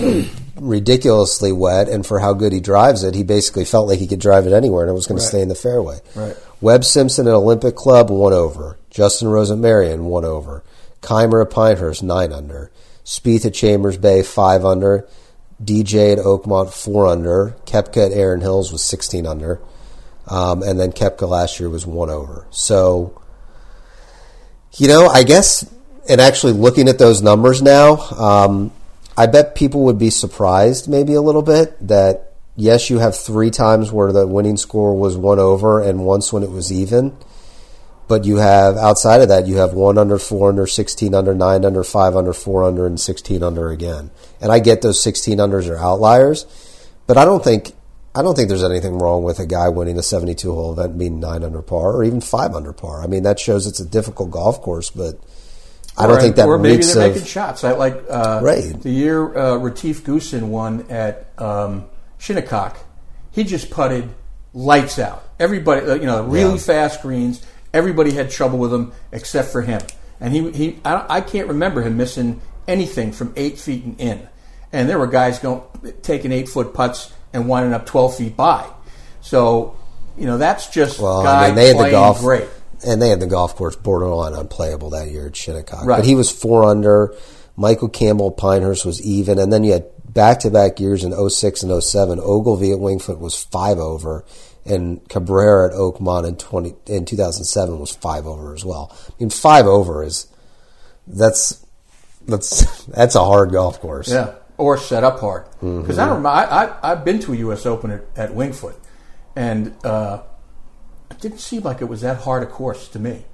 ridiculously 0.60 1.52
wet, 1.52 1.88
and 1.88 2.04
for 2.04 2.18
how 2.20 2.34
good 2.34 2.52
he 2.52 2.60
drives 2.60 3.02
it, 3.02 3.14
he 3.14 3.22
basically 3.22 3.64
felt 3.64 3.88
like 3.88 3.98
he 3.98 4.06
could 4.06 4.20
drive 4.20 4.46
it 4.46 4.52
anywhere, 4.52 4.82
and 4.84 4.90
it 4.90 4.94
was 4.94 5.06
going 5.06 5.16
Right. 5.16 5.22
to 5.22 5.28
stay 5.28 5.40
in 5.40 5.48
the 5.48 5.54
fairway. 5.54 6.00
Right. 6.14 6.36
Webb 6.60 6.84
Simpson 6.84 7.26
at 7.26 7.32
Olympic 7.32 7.76
Club 7.76 8.10
one 8.10 8.34
over. 8.34 8.78
Justin 8.90 9.28
Rose 9.28 9.50
at 9.50 9.56
Merion 9.58 10.04
one 10.04 10.26
over. 10.26 10.62
Kaymer 11.00 11.42
at 11.42 11.50
Pinehurst 11.50 12.02
nine 12.02 12.30
under. 12.32 12.70
Spieth 13.10 13.44
at 13.44 13.54
Chambers 13.54 13.98
Bay 13.98 14.22
five 14.22 14.64
under. 14.64 15.08
DJ 15.60 16.12
at 16.12 16.18
Oakmont 16.24 16.72
four 16.72 17.08
under. 17.08 17.56
Koepka 17.66 18.06
at 18.06 18.12
Erin 18.12 18.40
Hills 18.40 18.70
was 18.70 18.84
sixteen 18.84 19.26
under, 19.26 19.60
um, 20.28 20.62
and 20.62 20.78
then 20.78 20.92
Koepka 20.92 21.28
last 21.28 21.58
year 21.58 21.68
was 21.68 21.84
one 21.84 22.08
over. 22.08 22.46
So 22.50 23.20
you 24.76 24.86
know, 24.86 25.08
I 25.08 25.24
guess, 25.24 25.68
and 26.08 26.20
actually 26.20 26.52
looking 26.52 26.88
at 26.88 27.00
those 27.00 27.20
numbers 27.20 27.60
now, 27.60 27.96
um, 28.16 28.72
I 29.16 29.26
bet 29.26 29.56
people 29.56 29.82
would 29.86 29.98
be 29.98 30.10
surprised 30.10 30.88
maybe 30.88 31.14
a 31.14 31.20
little 31.20 31.42
bit 31.42 31.76
that 31.88 32.34
yes, 32.54 32.90
you 32.90 33.00
have 33.00 33.18
three 33.18 33.50
times 33.50 33.90
where 33.90 34.12
the 34.12 34.24
winning 34.24 34.56
score 34.56 34.96
was 34.96 35.16
one 35.16 35.40
over 35.40 35.82
and 35.82 36.04
once 36.04 36.32
when 36.32 36.44
it 36.44 36.50
was 36.52 36.70
even. 36.70 37.16
But 38.10 38.24
you 38.24 38.38
have 38.38 38.76
outside 38.76 39.20
of 39.20 39.28
that, 39.28 39.46
you 39.46 39.58
have 39.58 39.72
one 39.72 39.96
under, 39.96 40.18
four 40.18 40.48
under, 40.48 40.66
sixteen 40.66 41.14
under, 41.14 41.32
nine 41.32 41.64
under, 41.64 41.84
five 41.84 42.16
under, 42.16 42.32
four 42.32 42.64
under, 42.64 42.84
and 42.84 42.98
sixteen 42.98 43.40
under 43.44 43.70
again. 43.70 44.10
And 44.40 44.50
I 44.50 44.58
get 44.58 44.82
those 44.82 45.00
sixteen 45.00 45.38
unders 45.38 45.70
are 45.70 45.78
outliers, 45.78 46.44
but 47.06 47.16
I 47.16 47.24
don't 47.24 47.44
think 47.44 47.70
I 48.16 48.22
don't 48.22 48.34
think 48.34 48.48
there's 48.48 48.64
anything 48.64 48.98
wrong 48.98 49.22
with 49.22 49.38
a 49.38 49.46
guy 49.46 49.68
winning 49.68 49.96
a 49.96 50.02
72 50.02 50.52
hole 50.52 50.72
event 50.72 50.98
being 50.98 51.20
nine 51.20 51.44
under 51.44 51.62
par 51.62 51.92
or 51.92 52.02
even 52.02 52.20
five 52.20 52.56
under 52.56 52.72
par. 52.72 53.00
I 53.00 53.06
mean, 53.06 53.22
that 53.22 53.38
shows 53.38 53.68
it's 53.68 53.78
a 53.78 53.86
difficult 53.86 54.32
golf 54.32 54.60
course, 54.60 54.90
but 54.90 55.20
I 55.96 56.08
don't 56.08 56.16
Or- 56.16 56.20
think 56.20 56.34
that 56.34 56.48
or 56.48 56.58
maybe 56.58 56.82
they're 56.82 57.06
of 57.06 57.12
making 57.12 57.26
shots. 57.28 57.62
I 57.62 57.70
like 57.74 58.02
uh, 58.10 58.40
Right. 58.42 58.82
the 58.82 58.90
year 58.90 59.38
uh, 59.38 59.56
Retief 59.58 60.02
Goosen 60.02 60.48
won 60.48 60.86
at 60.90 61.28
um, 61.38 61.84
Shinnecock. 62.18 62.78
He 63.30 63.44
just 63.44 63.70
putted 63.70 64.08
lights 64.52 64.98
out. 64.98 65.22
Everybody, 65.38 65.86
uh, 65.86 65.94
you 65.94 66.06
know, 66.06 66.24
really 66.24 66.54
Yeah. 66.54 66.58
fast 66.58 67.02
greens. 67.02 67.40
Everybody 67.72 68.12
had 68.12 68.30
trouble 68.30 68.58
with 68.58 68.72
him 68.72 68.92
except 69.12 69.48
for 69.50 69.62
him. 69.62 69.80
And 70.20 70.32
he, 70.32 70.50
he 70.50 70.78
I, 70.84 71.06
I 71.16 71.20
can't 71.20 71.48
remember 71.48 71.82
him 71.82 71.96
missing 71.96 72.40
anything 72.68 73.12
from 73.12 73.32
eight 73.36 73.58
feet 73.58 73.84
and 73.84 74.00
in. 74.00 74.28
And 74.72 74.88
there 74.88 74.98
were 74.98 75.06
guys 75.06 75.38
going 75.38 75.62
taking 76.02 76.32
eight 76.32 76.48
foot 76.48 76.74
putts 76.74 77.12
and 77.32 77.48
winding 77.48 77.72
up 77.72 77.86
twelve 77.86 78.16
feet 78.16 78.36
by. 78.36 78.68
So, 79.20 79.76
you 80.16 80.26
know, 80.26 80.38
that's 80.38 80.68
just 80.68 81.00
Well, 81.00 81.22
guy 81.22 81.44
I 81.44 81.46
mean, 81.48 81.56
they 81.56 81.68
had 81.68 81.78
the 81.78 81.90
golf 81.90 82.20
great. 82.20 82.48
and 82.86 83.00
they 83.00 83.08
had 83.08 83.20
the 83.20 83.26
golf 83.26 83.54
course 83.56 83.76
borderline 83.76 84.34
unplayable 84.34 84.90
that 84.90 85.10
year 85.10 85.26
at 85.26 85.36
Shinnecock. 85.36 85.84
Right. 85.84 85.96
But 85.98 86.04
he 86.06 86.14
was 86.14 86.30
four 86.30 86.64
under. 86.64 87.14
Michael 87.56 87.88
Campbell 87.88 88.30
Pinehurst 88.30 88.86
was 88.86 89.02
even, 89.02 89.38
and 89.38 89.52
then 89.52 89.64
you 89.64 89.72
had 89.72 89.86
back 90.08 90.40
to 90.40 90.50
back 90.50 90.80
years 90.80 91.04
in 91.04 91.12
06 91.28 91.62
and 91.62 91.82
07. 91.82 92.18
Ogilvy 92.22 92.72
at 92.72 92.78
Wingfoot 92.78 93.18
was 93.18 93.42
five 93.42 93.78
over, 93.78 94.24
and 94.64 95.06
Cabrera 95.08 95.68
at 95.68 95.74
Oakmont 95.74 96.28
in 96.28 96.36
twenty 96.36 96.74
in 96.86 97.04
2007 97.04 97.78
was 97.78 97.94
five 97.94 98.26
over 98.26 98.54
as 98.54 98.64
well. 98.64 98.94
I 99.08 99.12
mean, 99.18 99.30
five 99.30 99.66
over 99.66 100.02
is 100.04 100.26
that's 101.06 101.64
that's 102.26 102.84
that's 102.86 103.14
a 103.14 103.24
hard 103.24 103.52
golf 103.52 103.80
course. 103.80 104.10
Yeah, 104.10 104.34
or 104.58 104.76
set 104.76 105.04
up 105.04 105.20
hard. 105.20 105.44
Mm-hmm. 105.44 105.80
Because 105.82 105.98
I 105.98 106.06
don't. 106.06 106.24
I, 106.24 106.44
I 106.44 106.92
I've 106.92 107.04
been 107.04 107.18
to 107.20 107.32
a 107.32 107.36
U.S. 107.36 107.66
Open 107.66 107.90
at, 107.90 108.02
at 108.16 108.30
Wingfoot, 108.30 108.76
and 109.36 109.74
uh, 109.84 110.22
it 111.10 111.20
didn't 111.20 111.40
seem 111.40 111.62
like 111.62 111.80
it 111.80 111.86
was 111.86 112.02
that 112.02 112.18
hard 112.18 112.42
a 112.42 112.46
course 112.46 112.88
to 112.88 112.98
me. 112.98 113.24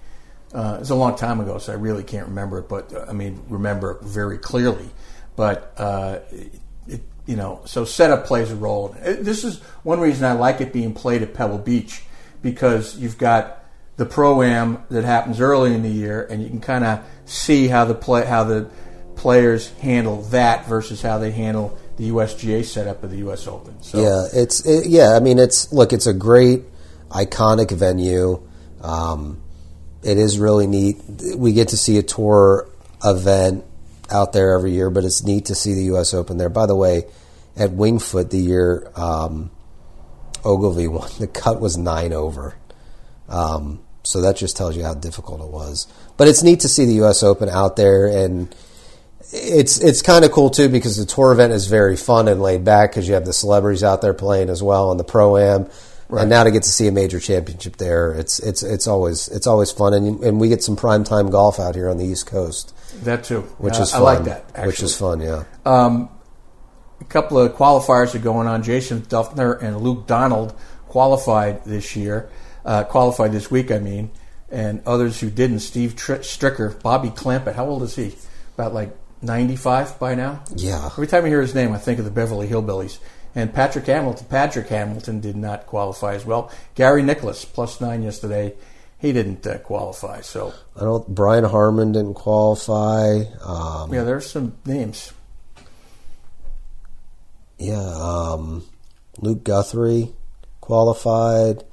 Uh, 0.55 0.75
it 0.77 0.81
was 0.81 0.91
a 0.91 0.95
long 0.95 1.17
time 1.17 1.41
ago, 1.41 1.59
so 1.59 1.73
I 1.73 1.77
really 1.77 2.05
can't 2.05 2.29
remember 2.29 2.61
it. 2.61 2.69
But 2.69 2.93
uh, 2.93 3.07
I 3.09 3.13
mean, 3.13 3.43
remember 3.49 3.93
it 3.93 4.03
very 4.03 4.39
clearly. 4.39 4.89
But 5.35 5.75
uh, 5.77 6.21
you 7.27 7.37
know, 7.37 7.61
so 7.65 7.85
setup 7.85 8.27
plays 8.27 8.51
a 8.51 8.57
role. 8.57 8.97
This 9.03 9.45
is 9.45 9.61
one 9.83 10.01
reason 10.01 10.25
I 10.25 10.33
like 10.33 10.61
it 10.61 10.73
being 10.73 10.95
played 10.95 11.23
at 11.23 11.35
Pebble 11.35 11.59
Beach 11.59 12.03
because 12.41 12.97
you've 12.97 13.19
got 13.19 13.65
the 13.97 14.07
pro 14.07 14.43
am 14.43 14.85
that 14.91 15.05
happens 15.05 15.41
early 15.41 15.75
in 15.75 15.83
the 15.83 15.91
year, 15.91 16.27
and 16.31 16.43
you 16.43 16.49
can 16.49 16.61
kind 16.61 16.85
of 16.85 17.01
see 17.25 17.67
how 17.67 17.85
the 17.85 17.95
play 17.95 18.25
how 18.25 18.45
the 18.45 18.69
players 19.17 19.71
handle 19.79 20.23
that 20.23 20.67
versus 20.67 21.03
how 21.03 21.19
they 21.19 21.31
handle 21.31 21.77
the 21.97 22.11
USGA 22.11 22.65
setup 22.65 23.03
of 23.03 23.11
the 23.11 23.19
U.S. 23.19 23.47
Open. 23.47 23.83
So, 23.83 24.01
yeah, 24.01 24.41
it's 24.41 24.65
it, 24.67 24.87
yeah. 24.87 25.15
I 25.17 25.21
mean, 25.21 25.39
it's 25.39 25.73
look, 25.73 25.93
it's 25.93 26.07
a 26.07 26.15
great 26.15 26.63
iconic 27.09 27.71
venue. 27.71 28.47
Um, 28.83 29.41
it 30.03 30.19
is 30.19 30.39
really 30.39 30.67
neat. 30.67 30.99
We 31.37 31.53
get 31.53 31.69
to 31.69 31.77
see 31.77 31.99
a 31.99 32.03
tour 32.03 32.69
event 33.03 33.65
out 34.11 34.33
there 34.33 34.53
every 34.53 34.73
year, 34.73 34.91
but 34.91 35.05
it's 35.05 35.25
neat 35.25 35.47
to 35.47 35.55
see 35.55 35.75
the 35.75 35.85
U.S. 35.85 36.15
Open 36.15 36.39
there. 36.39 36.49
By 36.49 36.67
the 36.67 36.77
way, 36.77 37.05
at 37.57 37.71
Wingfoot 37.71 38.31
the 38.31 38.39
year 38.39 38.91
um, 38.95 39.51
Ogilvy 40.45 40.89
won, 40.89 41.11
the 41.19 41.27
cut 41.27 41.61
was 41.61 41.77
nine 41.77 42.13
over. 42.13 42.57
Um, 43.29 43.81
so 44.03 44.21
that 44.21 44.37
just 44.37 44.57
tells 44.57 44.77
you 44.77 44.85
how 44.85 44.95
difficult 44.95 45.41
it 45.41 45.49
was. 45.49 45.89
But 46.17 46.29
it's 46.29 46.43
neat 46.43 46.61
to 46.61 46.69
see 46.69 46.85
the 46.85 46.95
U.S. 46.95 47.23
Open 47.23 47.49
out 47.49 47.77
there, 47.77 48.07
and 48.07 48.55
it's 49.33 49.79
it's 49.81 50.03
kind 50.03 50.25
of 50.25 50.31
cool 50.31 50.51
too 50.51 50.69
because 50.69 50.97
the 50.97 51.07
tour 51.07 51.33
event 51.33 51.53
is 51.53 51.67
very 51.67 51.97
fun 51.97 52.29
and 52.29 52.41
laid 52.41 52.65
back 52.65 52.91
because 52.91 53.09
you 53.09 53.15
have 53.15 53.25
the 53.25 53.33
celebrities 53.33 53.83
out 53.83 54.03
there 54.03 54.15
playing 54.15 54.49
as 54.49 54.63
well 54.63 54.91
and 54.91 55.01
the 55.01 55.05
pro 55.05 55.37
am. 55.37 55.69
Right. 56.09 56.21
And 56.21 56.31
now 56.31 56.45
to 56.45 56.53
get 56.53 56.63
to 56.63 56.69
see 56.69 56.87
a 56.87 56.93
major 56.93 57.19
championship 57.19 57.79
there, 57.79 58.13
it's 58.13 58.39
it's 58.39 58.63
it's 58.63 58.87
always 58.87 59.27
it's 59.29 59.49
always 59.49 59.73
fun, 59.73 59.93
and 59.93 60.23
and 60.23 60.41
we 60.41 60.49
get 60.49 60.63
some 60.63 60.77
prime 60.77 61.03
time 61.03 61.31
golf 61.31 61.59
out 61.59 61.75
here 61.75 61.91
on 61.91 61.99
the 61.99 62.05
East 62.05 62.27
Coast. 62.27 62.73
That 63.05 63.25
too, 63.25 63.43
which 63.59 63.75
yeah, 63.75 63.83
is 63.83 63.93
fun. 63.93 64.01
I 64.01 64.05
like 64.05 64.25
that. 64.25 64.45
Actually. 64.49 64.67
Which 64.67 64.83
is 64.83 64.97
fun, 64.97 65.21
yeah. 65.21 65.45
Um, 65.65 66.09
a 67.01 67.05
couple 67.05 67.39
of 67.39 67.53
qualifiers 67.53 68.15
are 68.15 68.21
going 68.21 68.47
on. 68.47 68.63
Jason 68.63 69.03
Dufner 69.03 69.61
and 69.61 69.81
Luke 69.81 70.07
Donald 70.07 70.55
qualified 70.89 71.65
this 71.65 71.95
year, 71.97 72.31
uh, 72.65 72.85
qualified 72.85 73.33
this 73.33 73.51
week, 73.51 73.71
I 73.71 73.79
mean, 73.79 74.11
and 74.51 74.83
others 74.87 75.21
who 75.21 75.31
didn't. 75.31 75.61
Steve 75.61 75.97
Tr- 75.97 76.15
Stricker, 76.15 76.81
Bobby 76.83 77.11
Clampett. 77.11 77.55
How 77.55 77.67
old 77.67 77.83
is 77.83 77.95
he? 77.97 78.15
About 78.55 78.73
like 78.73 78.97
95 79.23 79.99
by 79.99 80.15
now? 80.15 80.43
Yeah. 80.55 80.87
Every 80.87 81.07
time 81.07 81.25
I 81.25 81.29
hear 81.29 81.43
his 81.43 81.55
name, 81.55 81.73
I 81.73 81.79
think 81.79 81.99
of 81.99 82.05
the 82.05 82.11
Beverly 82.11 82.49
Hillbillies. 82.49 82.99
And 83.35 83.53
Patrick 83.53 83.87
Hamilton, 83.87 84.27
Patrick 84.31 84.69
Hamilton 84.69 85.21
did 85.21 85.37
not 85.37 85.67
qualify 85.67 86.15
as 86.15 86.25
well. 86.25 86.51
Gary 86.75 87.03
Nicklaus, 87.03 87.45
plus 87.45 87.83
nine 87.83 88.03
yesterday, 88.03 88.55
he 88.99 89.13
didn't 89.13 89.47
uh, 89.47 89.59
qualify. 89.59 90.21
So 90.21 90.53
I 90.77 90.81
don't. 90.81 91.07
Brian 91.09 91.45
Harman 91.45 91.93
didn't 91.93 92.15
qualify. 92.15 93.25
Um, 93.45 93.93
yeah, 93.93 94.03
there's 94.03 94.29
some 94.29 94.57
names. 94.65 95.13
Yeah, 97.59 97.81
um, 97.81 98.65
Luke 99.19 99.45
Guthrie 99.45 100.13
qualified. 100.61 101.65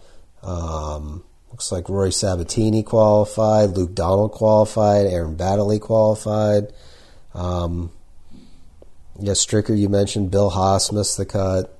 Um, 0.41 1.23
looks 1.49 1.71
like 1.71 1.89
Roy 1.89 2.09
Sabbatini 2.09 2.85
qualified. 2.85 3.71
Luke 3.71 3.93
Donald 3.93 4.31
qualified. 4.31 5.07
Aaron 5.07 5.35
Baddeley 5.35 5.79
qualified. 5.79 6.73
Um, 7.33 7.91
yeah, 9.19 9.33
Stricker, 9.33 9.77
you 9.77 9.89
mentioned 9.89 10.31
Bill 10.31 10.49
Haas 10.49 10.91
missed 10.91 11.17
the 11.17 11.25
cut. 11.25 11.72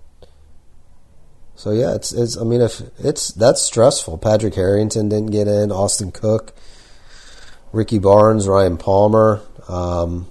So 1.64 1.72
yeah, 1.72 1.96
it's 1.96 2.12
it's. 2.12 2.36
I 2.36 2.44
mean, 2.44 2.60
if 2.60 2.82
it's 3.00 3.30
that's 3.30 3.62
stressful. 3.62 4.18
Padraig 4.18 4.54
Harrington 4.54 5.08
didn't 5.08 5.32
get 5.32 5.48
in. 5.48 5.72
Austin 5.72 6.12
Cook, 6.12 6.54
Ricky 7.72 8.00
Barnes, 8.00 8.50
Ryan 8.50 8.76
Palmer. 8.76 9.40
Um, 9.70 10.30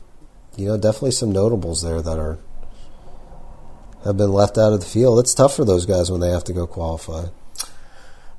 you 0.58 0.66
know, 0.66 0.76
definitely 0.76 1.12
some 1.12 1.32
notables 1.32 1.82
there 1.82 2.02
that 2.02 2.18
are 2.18 2.38
have 4.04 4.18
been 4.18 4.30
left 4.30 4.58
out 4.58 4.74
of 4.74 4.80
the 4.80 4.86
field. 4.86 5.20
It's 5.20 5.32
tough 5.32 5.56
for 5.56 5.64
those 5.64 5.86
guys 5.86 6.10
when 6.10 6.20
they 6.20 6.28
have 6.28 6.44
to 6.44 6.52
go 6.52 6.66
qualify. 6.66 7.28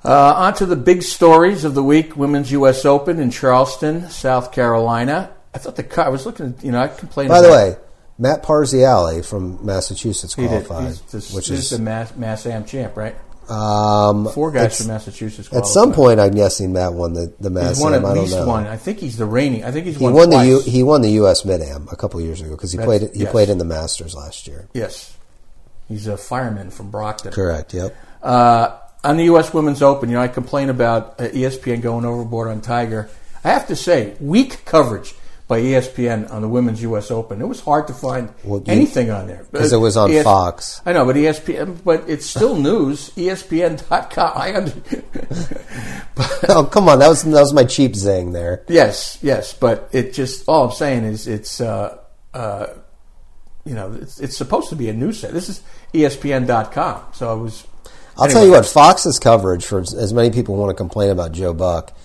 Uh, 0.05 0.33
on 0.35 0.53
to 0.53 0.67
the 0.67 0.75
big 0.75 1.01
stories 1.01 1.63
of 1.63 1.73
the 1.73 1.81
week: 1.81 2.15
Women's 2.15 2.51
U.S. 2.51 2.85
Open 2.85 3.17
in 3.17 3.31
Charleston, 3.31 4.07
South 4.11 4.51
Carolina. 4.51 5.31
I 5.51 5.57
thought 5.57 5.77
the 5.77 5.83
car. 5.83 6.05
I 6.05 6.09
was 6.09 6.27
looking. 6.27 6.53
You 6.61 6.73
know, 6.73 6.83
I 6.83 6.89
complained. 6.89 7.29
By 7.29 7.41
the 7.41 7.49
way, 7.49 7.75
Matt 8.17 8.43
Parziale 8.43 9.25
from 9.25 9.65
Massachusetts 9.65 10.35
qualified, 10.35 10.93
the, 11.11 11.19
which 11.33 11.49
is 11.49 11.69
the 11.71 11.79
Mass, 11.79 12.15
Mass 12.15 12.45
Am 12.45 12.65
champ, 12.65 12.95
right? 12.95 13.15
Um, 13.49 14.29
Four 14.29 14.51
guys 14.51 14.77
from 14.77 14.87
Massachusetts. 14.87 15.49
Qualified. 15.49 15.67
At 15.67 15.73
some 15.73 15.93
point, 15.93 16.19
I'm 16.19 16.31
guessing 16.31 16.71
Matt 16.71 16.93
won 16.93 17.13
the 17.13 17.33
the 17.39 17.49
Mass. 17.49 17.75
He's 17.75 17.83
won 17.83 17.93
Am. 17.93 18.05
at 18.05 18.13
least 18.13 18.37
one. 18.45 18.67
I 18.67 18.77
think 18.77 18.99
he's 18.99 19.17
the 19.17 19.25
reigning. 19.25 19.65
I 19.65 19.71
think 19.71 19.85
he's 19.85 19.97
he 19.97 20.07
won, 20.07 20.29
the 20.29 20.45
U, 20.45 20.61
he 20.61 20.81
won 20.83 21.01
the 21.01 21.11
U.S. 21.11 21.43
Mid 21.43 21.61
Am 21.61 21.87
a 21.91 21.95
couple 21.95 22.21
years 22.21 22.39
ago 22.39 22.51
because 22.51 22.71
he 22.71 22.77
That's, 22.77 22.87
played 22.87 23.01
he 23.13 23.23
yes. 23.23 23.31
played 23.31 23.49
in 23.49 23.57
the 23.57 23.65
Masters 23.65 24.15
last 24.15 24.47
year. 24.47 24.69
Yes, 24.73 25.17
he's 25.89 26.07
a 26.07 26.15
fireman 26.15 26.69
from 26.71 26.89
Brockton. 26.89 27.33
Correct. 27.33 27.73
Yep. 27.73 27.95
Uh, 28.21 28.77
on 29.03 29.17
the 29.17 29.25
U.S. 29.25 29.53
Women's 29.53 29.81
Open, 29.81 30.09
you 30.09 30.15
know, 30.15 30.21
I 30.21 30.29
complain 30.29 30.69
about 30.69 31.19
uh, 31.19 31.25
ESPN 31.25 31.81
going 31.81 32.05
overboard 32.05 32.47
on 32.47 32.61
Tiger. 32.61 33.09
I 33.43 33.49
have 33.49 33.67
to 33.67 33.75
say, 33.75 34.15
weak 34.21 34.63
coverage 34.63 35.13
by 35.53 35.61
ESPN 35.61 36.31
on 36.31 36.41
the 36.41 36.49
Women's 36.49 36.81
U.S. 36.81 37.11
Open. 37.11 37.39
It 37.39 37.45
was 37.45 37.59
hard 37.59 37.85
to 37.85 37.93
find 37.93 38.33
well, 38.43 38.59
you, 38.65 38.73
anything 38.73 39.11
on 39.11 39.27
there 39.27 39.45
because 39.51 39.71
it 39.71 39.77
was 39.77 39.95
on 39.95 40.11
ES- 40.11 40.23
Fox. 40.23 40.81
I 40.83 40.93
know, 40.93 41.05
but 41.05 41.15
ESPN, 41.15 41.77
but 41.83 42.09
it's 42.09 42.25
still 42.25 42.55
news. 42.55 43.11
ESPN.com. 43.11 44.31
I 44.35 44.55
under- 44.55 44.73
oh 46.49 46.65
come 46.65 46.89
on, 46.89 46.97
that 46.97 47.07
was 47.07 47.21
that 47.21 47.39
was 47.39 47.53
my 47.53 47.65
cheap 47.65 47.95
zing 47.95 48.31
there. 48.31 48.65
Yes, 48.67 49.19
yes, 49.21 49.53
but 49.53 49.89
it 49.91 50.13
just 50.13 50.43
all 50.47 50.69
I'm 50.69 50.75
saying 50.75 51.03
is 51.03 51.27
it's. 51.27 51.61
Uh, 51.61 51.99
uh, 52.33 52.67
you 53.63 53.75
know, 53.75 53.93
it's, 53.93 54.19
it's 54.19 54.35
supposed 54.35 54.69
to 54.69 54.75
be 54.75 54.89
a 54.89 54.93
news 54.93 55.19
set. 55.19 55.33
This 55.33 55.49
is 55.49 55.61
ESPN.com. 55.93 57.03
So 57.13 57.29
I 57.29 57.33
was. 57.33 57.67
I'll 58.17 58.23
anyway. 58.25 58.33
tell 58.33 58.45
you 58.45 58.51
what, 58.53 58.65
Fox's 58.65 59.19
coverage 59.19 59.65
for 59.65 59.79
as 59.81 60.13
many 60.13 60.31
people 60.31 60.55
want 60.55 60.71
to 60.71 60.73
complain 60.73 61.11
about 61.11 61.31
Joe 61.31 61.53
Buck, 61.53 61.95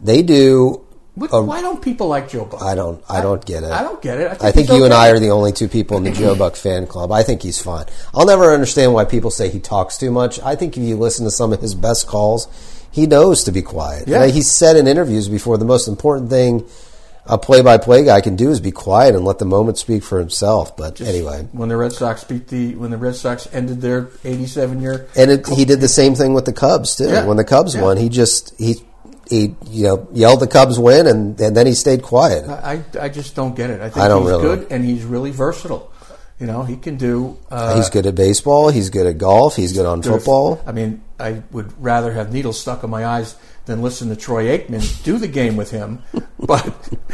they 0.00 0.22
do 0.22 0.85
Um, 1.32 1.46
why 1.46 1.62
don't 1.62 1.80
people 1.80 2.08
like 2.08 2.28
Joe 2.28 2.44
Buck? 2.44 2.62
I 2.62 2.74
don't. 2.74 3.02
I, 3.08 3.22
don't 3.22 3.44
get 3.44 3.62
it. 3.62 3.70
I 3.70 3.82
don't 3.82 4.02
get 4.02 4.18
it. 4.18 4.26
I 4.26 4.34
think, 4.34 4.42
I 4.42 4.52
think 4.52 4.68
you 4.68 4.74
okay. 4.74 4.84
and 4.84 4.94
I 4.94 5.08
are 5.08 5.18
the 5.18 5.30
only 5.30 5.50
two 5.50 5.66
people 5.66 5.96
in 5.96 6.04
the 6.04 6.12
Joe 6.12 6.34
Buck 6.34 6.56
fan 6.56 6.86
club. 6.86 7.10
I 7.10 7.22
think 7.22 7.42
he's 7.42 7.60
fine. 7.60 7.86
I'll 8.12 8.26
never 8.26 8.52
understand 8.52 8.92
why 8.92 9.06
people 9.06 9.30
say 9.30 9.48
he 9.48 9.58
talks 9.58 9.96
too 9.96 10.10
much. 10.10 10.38
I 10.40 10.56
think 10.56 10.76
if 10.76 10.82
you 10.82 10.96
listen 10.96 11.24
to 11.24 11.30
some 11.30 11.54
of 11.54 11.60
his 11.62 11.74
best 11.74 12.06
calls, 12.06 12.48
he 12.90 13.06
knows 13.06 13.44
to 13.44 13.52
be 13.52 13.62
quiet. 13.62 14.08
Yeah. 14.08 14.26
he's 14.26 14.50
said 14.50 14.76
in 14.76 14.86
interviews 14.86 15.28
before 15.28 15.56
the 15.56 15.64
most 15.64 15.88
important 15.88 16.28
thing 16.28 16.68
a 17.28 17.38
play-by-play 17.38 18.04
guy 18.04 18.20
can 18.20 18.36
do 18.36 18.50
is 18.50 18.60
be 18.60 18.70
quiet 18.70 19.14
and 19.14 19.24
let 19.24 19.38
the 19.38 19.44
moment 19.44 19.78
speak 19.78 20.02
for 20.02 20.20
himself. 20.20 20.76
But 20.76 20.96
Just 20.96 21.10
anyway, 21.10 21.48
when 21.52 21.68
the 21.68 21.76
Red 21.76 21.92
Sox 21.92 22.24
beat 22.24 22.48
the 22.48 22.74
when 22.76 22.90
the 22.90 22.98
Red 22.98 23.16
Sox 23.16 23.48
ended 23.52 23.80
their 23.80 24.10
87 24.24 24.80
year, 24.80 25.08
and 25.16 25.30
it, 25.30 25.48
he 25.48 25.64
did 25.64 25.80
the 25.80 25.88
same 25.88 26.14
thing 26.14 26.34
with 26.34 26.44
the 26.44 26.52
Cubs 26.52 26.96
too. 26.96 27.08
Yeah. 27.08 27.24
When 27.24 27.36
the 27.36 27.44
Cubs 27.44 27.74
yeah. 27.74 27.82
won, 27.82 27.96
he 27.96 28.08
just 28.08 28.54
he 28.58 28.76
he 29.28 29.54
you 29.70 29.84
know 29.84 30.08
yelled 30.12 30.40
the 30.40 30.46
Cubs 30.46 30.78
win, 30.78 31.06
and, 31.06 31.40
and 31.40 31.56
then 31.56 31.66
he 31.66 31.74
stayed 31.74 32.02
quiet. 32.02 32.48
I, 32.48 32.82
I 33.00 33.08
just 33.08 33.34
don't 33.34 33.54
get 33.54 33.70
it. 33.70 33.80
I 33.80 33.90
think 33.90 34.04
I 34.04 34.18
he's 34.18 34.26
really. 34.26 34.42
good, 34.42 34.66
and 34.70 34.84
he's 34.84 35.04
really 35.04 35.30
versatile. 35.30 35.92
You 36.38 36.46
know, 36.46 36.64
he 36.64 36.76
can 36.76 36.96
do. 36.96 37.38
Uh, 37.50 37.76
he's 37.76 37.88
good 37.88 38.06
at 38.06 38.14
baseball. 38.14 38.68
He's 38.68 38.90
good 38.90 39.06
at 39.06 39.16
golf. 39.16 39.56
He's 39.56 39.72
good 39.72 39.86
on 39.86 40.02
football. 40.02 40.62
I 40.66 40.72
mean, 40.72 41.02
I 41.18 41.42
would 41.50 41.72
rather 41.82 42.12
have 42.12 42.30
needles 42.30 42.60
stuck 42.60 42.84
in 42.84 42.90
my 42.90 43.06
eyes 43.06 43.36
than 43.64 43.80
listen 43.82 44.10
to 44.10 44.16
Troy 44.16 44.56
Aikman 44.56 45.02
do 45.02 45.18
the 45.18 45.28
game 45.28 45.56
with 45.56 45.70
him. 45.70 46.02
But 46.38 46.62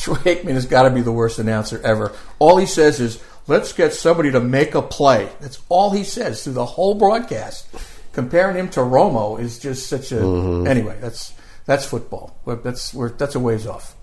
Troy 0.00 0.20
Aikman 0.26 0.54
has 0.54 0.66
got 0.66 0.82
to 0.82 0.90
be 0.90 1.00
the 1.00 1.12
worst 1.12 1.38
announcer 1.38 1.80
ever. 1.82 2.12
All 2.40 2.58
he 2.58 2.66
says 2.66 3.00
is, 3.00 3.22
"Let's 3.46 3.72
get 3.72 3.94
somebody 3.94 4.32
to 4.32 4.40
make 4.40 4.74
a 4.74 4.82
play." 4.82 5.30
That's 5.40 5.62
all 5.68 5.92
he 5.92 6.02
says 6.02 6.42
through 6.42 6.54
the 6.54 6.66
whole 6.66 6.94
broadcast. 6.96 7.68
Comparing 8.12 8.56
him 8.56 8.68
to 8.70 8.80
Romo 8.80 9.40
is 9.40 9.60
just 9.60 9.86
such 9.86 10.10
a. 10.10 10.16
Mm-hmm. 10.16 10.66
Anyway, 10.66 10.98
that's 11.00 11.32
that's 11.66 11.84
football. 11.84 12.38
That's 12.46 12.94
we're, 12.94 13.10
that's 13.10 13.34
a 13.34 13.40
ways 13.40 13.66
off. 13.66 13.94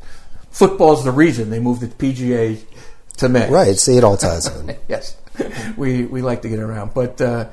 Football's 0.52 1.04
the 1.04 1.12
reason 1.12 1.50
they 1.50 1.60
moved 1.60 1.82
the 1.82 1.88
PGA 1.88 2.62
to 3.18 3.30
May. 3.30 3.50
Right. 3.50 3.78
See, 3.78 3.98
it 3.98 4.04
all 4.04 4.18
ties 4.18 4.48
in. 4.48 4.76
yes, 4.88 5.18
we 5.78 6.06
we 6.06 6.22
like 6.22 6.44
to 6.44 6.50
get 6.50 6.60
around, 6.60 6.94
but 6.94 7.20
uh, 7.22 7.50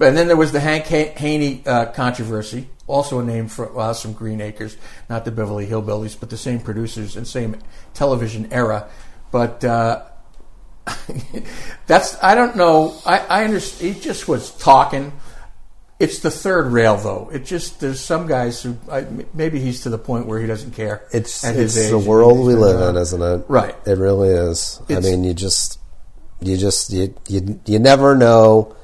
and 0.00 0.16
then 0.16 0.28
there 0.28 0.36
was 0.36 0.50
the 0.52 0.60
Hank 0.60 0.86
Haney 0.86 1.62
uh, 1.66 1.86
controversy, 1.86 2.68
also 2.86 3.20
a 3.20 3.24
name 3.24 3.48
for 3.48 3.70
well, 3.72 3.94
some 3.94 4.14
Green 4.14 4.40
Acres, 4.40 4.76
not 5.08 5.24
the 5.24 5.30
Beverly 5.30 5.66
Hillbillies, 5.66 6.18
but 6.18 6.30
the 6.30 6.38
same 6.38 6.60
producers 6.60 7.16
and 7.16 7.26
same 7.26 7.56
television 7.92 8.50
era. 8.52 8.88
But 9.30 9.62
uh, 9.62 10.02
that's 11.86 12.22
I 12.22 12.34
don't 12.34 12.56
know. 12.56 12.96
I, 13.04 13.18
I 13.18 13.44
understand. 13.44 13.94
He 13.94 14.00
just 14.00 14.26
was 14.26 14.52
talking 14.52 15.12
it's 16.00 16.20
the 16.20 16.30
third 16.30 16.72
rail, 16.72 16.96
though. 16.96 17.28
It 17.30 17.44
just 17.44 17.78
there's 17.78 18.00
some 18.00 18.26
guys 18.26 18.62
who 18.62 18.76
I, 18.90 19.06
maybe 19.34 19.60
he's 19.60 19.82
to 19.82 19.90
the 19.90 19.98
point 19.98 20.26
where 20.26 20.40
he 20.40 20.46
doesn't 20.46 20.72
care. 20.72 21.02
It's 21.12 21.44
it's 21.44 21.90
the 21.90 21.98
world 21.98 22.46
we 22.46 22.54
live 22.54 22.80
in, 22.88 23.00
isn't 23.00 23.22
it? 23.22 23.44
Right. 23.48 23.76
It 23.86 23.98
really 23.98 24.30
is. 24.30 24.80
It's, 24.88 25.06
I 25.06 25.10
mean, 25.10 25.24
you 25.24 25.34
just 25.34 25.78
you 26.40 26.56
just 26.56 26.90
you 26.90 27.14
you, 27.28 27.60
you 27.66 27.78
never 27.78 28.16
know 28.16 28.74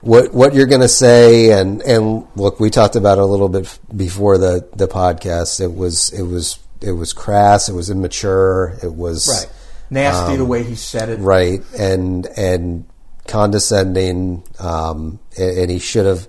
what 0.00 0.34
what 0.34 0.54
you're 0.54 0.66
going 0.66 0.82
to 0.82 0.88
say 0.88 1.50
and 1.58 1.80
and 1.82 2.26
look 2.36 2.60
we 2.60 2.70
talked 2.70 2.96
about 2.96 3.18
it 3.18 3.22
a 3.22 3.26
little 3.26 3.48
bit 3.48 3.78
before 3.96 4.38
the 4.38 4.68
the 4.76 4.86
podcast 4.86 5.60
it 5.60 5.74
was 5.74 6.12
it 6.12 6.22
was 6.22 6.58
it 6.82 6.92
was 6.92 7.12
crass 7.12 7.68
it 7.68 7.72
was 7.72 7.90
immature 7.90 8.78
it 8.82 8.92
was 8.92 9.28
right. 9.28 9.52
nasty 9.90 10.36
the 10.36 10.42
um, 10.42 10.48
way 10.48 10.62
he 10.62 10.74
said 10.74 11.08
it. 11.08 11.18
right 11.18 11.60
and 11.78 12.26
and 12.36 12.84
condescending 13.28 14.42
um, 14.58 15.18
and, 15.38 15.70
he 15.70 15.78
should 15.78 16.06
have 16.06 16.26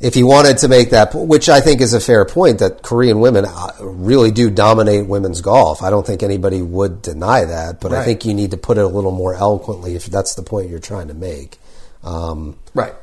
if 0.00 0.14
he 0.14 0.22
wanted 0.22 0.58
to 0.58 0.68
make 0.68 0.90
that 0.90 1.14
which 1.14 1.48
I 1.48 1.60
think 1.60 1.80
is 1.80 1.92
a 1.92 2.00
fair 2.00 2.24
point 2.24 2.60
that 2.60 2.82
Korean 2.82 3.20
women 3.20 3.44
uh, 3.46 3.72
really 3.80 4.30
do 4.30 4.50
dominate 4.50 5.06
women's 5.06 5.40
golf 5.40 5.82
I 5.82 5.90
don't 5.90 6.06
think 6.06 6.22
anybody 6.22 6.62
would 6.62 7.02
deny 7.02 7.44
that 7.44 7.80
but 7.80 7.92
I 7.92 8.04
think 8.04 8.24
you 8.24 8.34
need 8.34 8.52
to 8.52 8.56
put 8.56 8.78
it 8.78 8.84
a 8.84 8.88
little 8.88 9.12
more 9.12 9.34
eloquently 9.34 9.94
if 9.94 10.06
that's 10.06 10.34
the 10.34 10.42
point 10.42 10.70
you're 10.70 10.78
trying 10.78 11.08
to 11.08 11.14
make 11.14 11.58
um, 12.02 12.58
Right. 12.74 12.94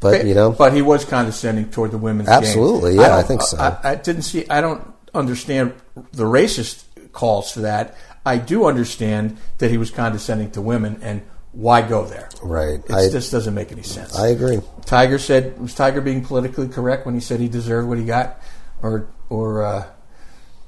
but 0.00 0.26
you 0.26 0.34
know 0.34 0.50
but 0.52 0.72
he 0.72 0.80
was 0.82 1.04
condescending 1.04 1.70
toward 1.70 1.90
the 1.90 1.98
women's 1.98 2.28
game. 2.28 2.38
Absolutely, 2.38 2.96
yeah, 2.96 3.08
don't- 3.08 3.18
I 3.18 3.22
think 3.22 3.42
so. 3.42 3.58
I, 3.58 3.90
I 3.90 3.94
didn't 3.96 4.22
see. 4.22 4.48
I 4.48 4.62
don't 4.62 4.82
understand 5.12 5.74
the 6.12 6.24
racist 6.24 6.84
calls 7.12 7.52
for 7.52 7.60
that. 7.60 7.96
I 8.24 8.38
do 8.38 8.64
understand 8.64 9.36
that 9.58 9.70
he 9.70 9.76
was 9.76 9.90
condescending 9.90 10.52
to 10.52 10.62
women, 10.62 11.00
and 11.02 11.20
why 11.52 11.82
go 11.82 12.04
there? 12.04 12.28
right 12.42 12.80
It 12.88 13.10
just 13.10 13.32
doesn't 13.32 13.54
make 13.54 13.72
any 13.72 13.82
sense. 13.82 14.16
I 14.16 14.28
agree 14.28 14.60
Tiger 14.86 15.18
said 15.18 15.60
was 15.60 15.74
Tiger 15.74 16.00
being 16.00 16.24
politically 16.24 16.68
correct 16.68 17.06
when 17.06 17.14
he 17.14 17.20
said 17.20 17.40
he 17.40 17.48
deserved 17.48 17.88
what 17.88 17.98
he 17.98 18.04
got, 18.04 18.40
or 18.82 19.08
or 19.28 19.62
uh, 19.62 19.86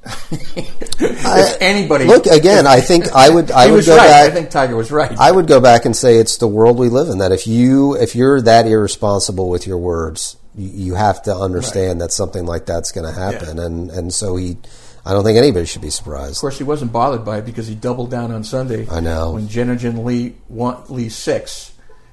anybody 1.61 2.07
look 2.07 2.27
again 2.27 2.67
I 2.67 2.81
think 2.81 3.13
I 3.13 3.31
would 3.31 3.53
I 3.53 3.67
would 3.71 3.77
was 3.77 3.87
go 3.87 3.97
right. 3.97 4.09
back 4.09 4.31
I 4.31 4.35
think 4.35 4.51
Tiger 4.51 4.77
was 4.77 4.91
right. 4.91 5.17
I 5.19 5.31
would 5.31 5.47
go 5.47 5.61
back 5.61 5.85
and 5.85 5.97
say 5.97 6.17
it's 6.17 6.39
the 6.39 6.49
world 6.49 6.79
we 6.79 6.89
live 6.89 7.09
in. 7.09 7.19
That 7.19 7.33
if 7.33 7.47
you 7.47 7.95
if 7.97 8.17
you're 8.17 8.41
that 8.43 8.67
irresponsible 8.67 9.49
with 9.49 9.67
your 9.67 9.79
words, 9.79 10.37
you, 10.57 10.69
you 10.69 10.95
have 10.95 11.23
to 11.23 11.35
understand 11.35 12.01
that 12.01 12.11
something 12.13 12.47
like 12.47 12.67
that's 12.67 12.91
going 12.93 13.13
to 13.13 13.19
happen. 13.19 13.59
And 13.59 13.91
and 13.91 14.13
so 14.13 14.37
he, 14.37 14.59
I 15.05 15.13
don't 15.13 15.25
think 15.25 15.37
anybody 15.39 15.67
should 15.67 15.83
be 15.83 15.91
surprised. 15.91 16.37
Of 16.37 16.41
course, 16.41 16.59
he 16.59 16.65
wasn't 16.65 16.93
bothered 16.93 17.25
by 17.25 17.39
it 17.39 17.45
because 17.45 17.67
he 17.67 17.75
doubled 17.75 18.11
down 18.11 18.31
on 18.31 18.45
Sunday. 18.45 18.87
I 18.91 19.01
know. 19.01 19.33
when 19.33 19.49
Jeongeun 19.49 20.05
Lee 20.05 20.37
won 20.49 20.83
Lee 20.89 21.09
six, 21.09 21.73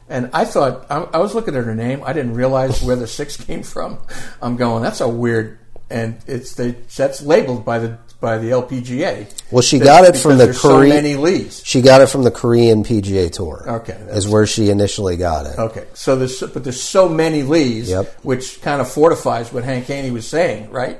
and 0.10 0.30
I 0.34 0.46
thought 0.46 0.88
I, 0.90 1.02
I 1.14 1.18
was 1.20 1.36
looking 1.36 1.56
at 1.56 1.64
her 1.66 1.76
name. 1.76 2.02
I 2.04 2.14
didn't 2.14 2.34
realize 2.34 2.82
where 2.82 2.96
the 2.96 3.06
six 3.08 3.38
came 3.46 3.62
from. 3.64 4.00
I'm 4.42 4.56
going. 4.58 4.82
That's 4.82 5.02
a 5.02 5.08
weird, 5.08 5.60
and 5.92 6.18
it's 6.26 6.56
the 6.56 6.76
that's 6.96 7.22
labeled 7.22 7.64
by 7.64 7.78
the 7.80 7.98
by 8.20 8.38
the 8.40 8.50
LPGA. 8.50 9.32
Well, 9.52 9.62
she 9.62 9.78
That- 9.78 9.86
got 9.86 10.04
it 10.06 10.18
from 10.18 10.38
the 10.40 10.52
so 10.54 10.70
Korean. 10.78 10.90
many 10.96 11.16
Lees. 11.16 11.62
She 11.64 11.82
got 11.82 12.02
it 12.02 12.08
from 12.08 12.24
the 12.24 12.32
Korean 12.32 12.84
PGA 12.84 13.32
Tour. 13.32 13.64
Okay, 13.68 13.94
is 14.10 14.28
where 14.28 14.48
she 14.48 14.72
initially 14.72 15.16
got 15.16 15.46
it. 15.46 15.58
Okay, 15.60 15.86
so 15.94 16.16
there's 16.16 16.40
but 16.42 16.64
there's 16.64 16.82
so 16.82 17.08
many 17.08 17.44
Lees, 17.44 17.90
Yep. 17.92 18.20
which 18.24 18.62
kind 18.64 18.82
of 18.82 18.92
fortifies 18.92 19.54
what 19.54 19.64
Hank 19.64 19.86
Haney 19.86 20.10
was 20.12 20.28
saying, 20.28 20.72
right? 20.72 21.00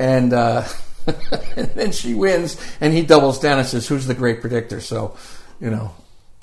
And, 0.00 0.32
uh, 0.32 0.64
and 1.56 1.68
then 1.70 1.92
she 1.92 2.14
wins, 2.14 2.56
and 2.80 2.92
he 2.92 3.02
doubles 3.02 3.38
down 3.40 3.58
and 3.58 3.66
says, 3.66 3.86
"Who's 3.88 4.06
the 4.06 4.14
great 4.14 4.40
predictor?" 4.40 4.80
So, 4.80 5.16
you 5.60 5.70
know, 5.70 5.92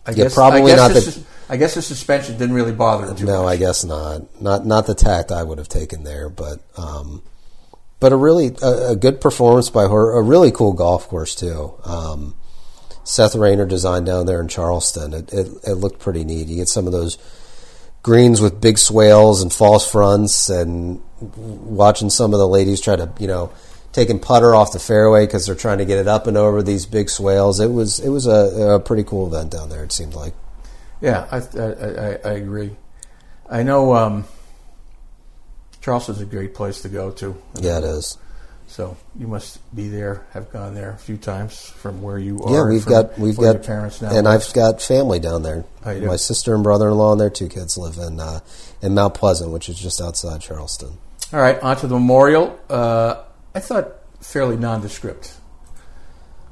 I 0.06 0.12
Yeah, 0.12 0.26
guess 0.26 0.34
probably 0.34 0.72
I 0.74 0.76
guess 0.76 0.78
not 0.78 0.94
the, 0.94 1.02
sus- 1.02 1.24
I 1.50 1.58
guess 1.58 1.76
the 1.76 1.82
suspension 1.82 2.38
didn't 2.38 2.56
really 2.56 2.72
bother 2.74 3.08
him 3.14 3.26
No, 3.26 3.44
much. 3.44 3.54
I 3.54 3.58
guess 3.58 3.84
not. 3.84 4.42
Not 4.42 4.66
not 4.66 4.88
the 4.88 4.96
tact 4.96 5.32
I 5.32 5.44
would 5.44 5.58
have 5.58 5.70
taken 5.70 6.04
there, 6.04 6.30
but 6.30 6.60
um, 6.78 7.22
but 8.00 8.12
a 8.12 8.16
really 8.18 8.56
a, 8.62 8.92
a 8.92 8.96
good 8.96 9.22
performance 9.22 9.70
by 9.70 9.84
her. 9.88 10.12
A 10.18 10.22
really 10.22 10.52
cool 10.52 10.74
golf 10.74 11.08
course 11.08 11.36
too. 11.36 11.74
Um, 11.86 12.36
Seth 13.04 13.36
Rayner 13.36 13.66
designed 13.68 14.08
down 14.08 14.26
there 14.26 14.42
in 14.42 14.48
Charleston. 14.48 15.14
It, 15.14 15.32
it 15.34 15.48
it 15.68 15.74
looked 15.76 16.00
pretty 16.00 16.24
neat. 16.24 16.48
You 16.48 16.56
get 16.58 16.68
some 16.68 16.88
of 16.88 16.92
those 16.92 17.18
greens 18.02 18.42
with 18.42 18.60
big 18.62 18.78
swales 18.78 19.42
and 19.42 19.52
false 19.54 19.90
fronts, 19.90 20.50
and 20.50 21.02
watching 21.22 22.10
some 22.10 22.34
of 22.34 22.40
the 22.40 22.48
ladies 22.48 22.82
try 22.82 22.96
to 22.96 23.12
you 23.20 23.28
know 23.28 23.52
taking 23.96 24.20
putter 24.20 24.54
off 24.54 24.74
the 24.74 24.80
fairway 24.80 25.26
because 25.26 25.46
they're 25.46 25.56
trying 25.56 25.78
to 25.78 25.86
get 25.86 25.98
it 25.98 26.08
up 26.08 26.28
and 26.28 26.36
over 26.36 26.62
these 26.62 26.86
big 26.86 27.10
swales. 27.10 27.62
It 27.62 27.72
was 27.72 28.00
it 28.02 28.10
was 28.10 28.28
a, 28.28 28.74
a 28.76 28.80
pretty 28.80 29.06
cool 29.06 29.26
event 29.26 29.52
down 29.52 29.70
there. 29.70 29.86
It 29.86 29.94
seemed 29.94 30.14
like. 30.14 30.34
Yeah, 31.00 31.28
I, 31.32 31.38
I, 31.38 31.64
I, 31.64 32.20
I 32.26 32.34
agree. 32.34 32.76
I 33.50 33.64
know 33.64 33.96
um, 33.96 34.26
Charleston's 35.82 36.20
a 36.20 36.26
great 36.26 36.54
place 36.54 36.82
to 36.82 36.90
go 36.90 37.12
to. 37.12 37.42
Yeah, 37.56 37.78
it 37.78 37.84
is. 37.86 38.18
So 38.68 38.98
you 39.18 39.28
must 39.28 39.60
be 39.76 39.88
there, 39.88 40.26
have 40.32 40.52
gone 40.52 40.74
there 40.74 40.90
a 40.90 40.98
few 40.98 41.18
times 41.18 41.70
from 41.70 42.02
where 42.02 42.18
you 42.18 42.42
are. 42.42 42.54
Yeah, 42.54 42.70
we've 42.70 42.86
got 42.86 43.18
we've 43.18 43.38
got 43.38 43.64
parents 43.64 44.02
now. 44.02 44.10
and. 44.10 44.28
I've 44.28 44.52
got 44.54 44.82
family 44.82 45.20
down 45.20 45.44
there. 45.44 45.64
Oh? 45.86 46.02
My 46.02 46.18
sister 46.18 46.54
and 46.54 46.64
brother-in-law 46.64 47.14
and 47.14 47.22
their 47.22 47.30
two 47.30 47.48
kids 47.48 47.78
live 47.78 47.98
in 47.98 48.20
uh, 48.20 48.42
in 48.82 48.94
Mount 48.94 49.14
Pleasant, 49.14 49.52
which 49.52 49.70
is 49.70 49.80
just 49.80 50.02
outside 50.02 50.42
Charleston. 50.42 50.98
All 51.32 51.40
right, 51.40 51.58
on 51.62 51.78
to 51.78 51.88
the 51.88 51.96
memorial. 51.96 52.60
Uh, 52.70 53.24
I 53.56 53.60
thought 53.60 53.96
fairly 54.20 54.58
nondescript. 54.58 55.34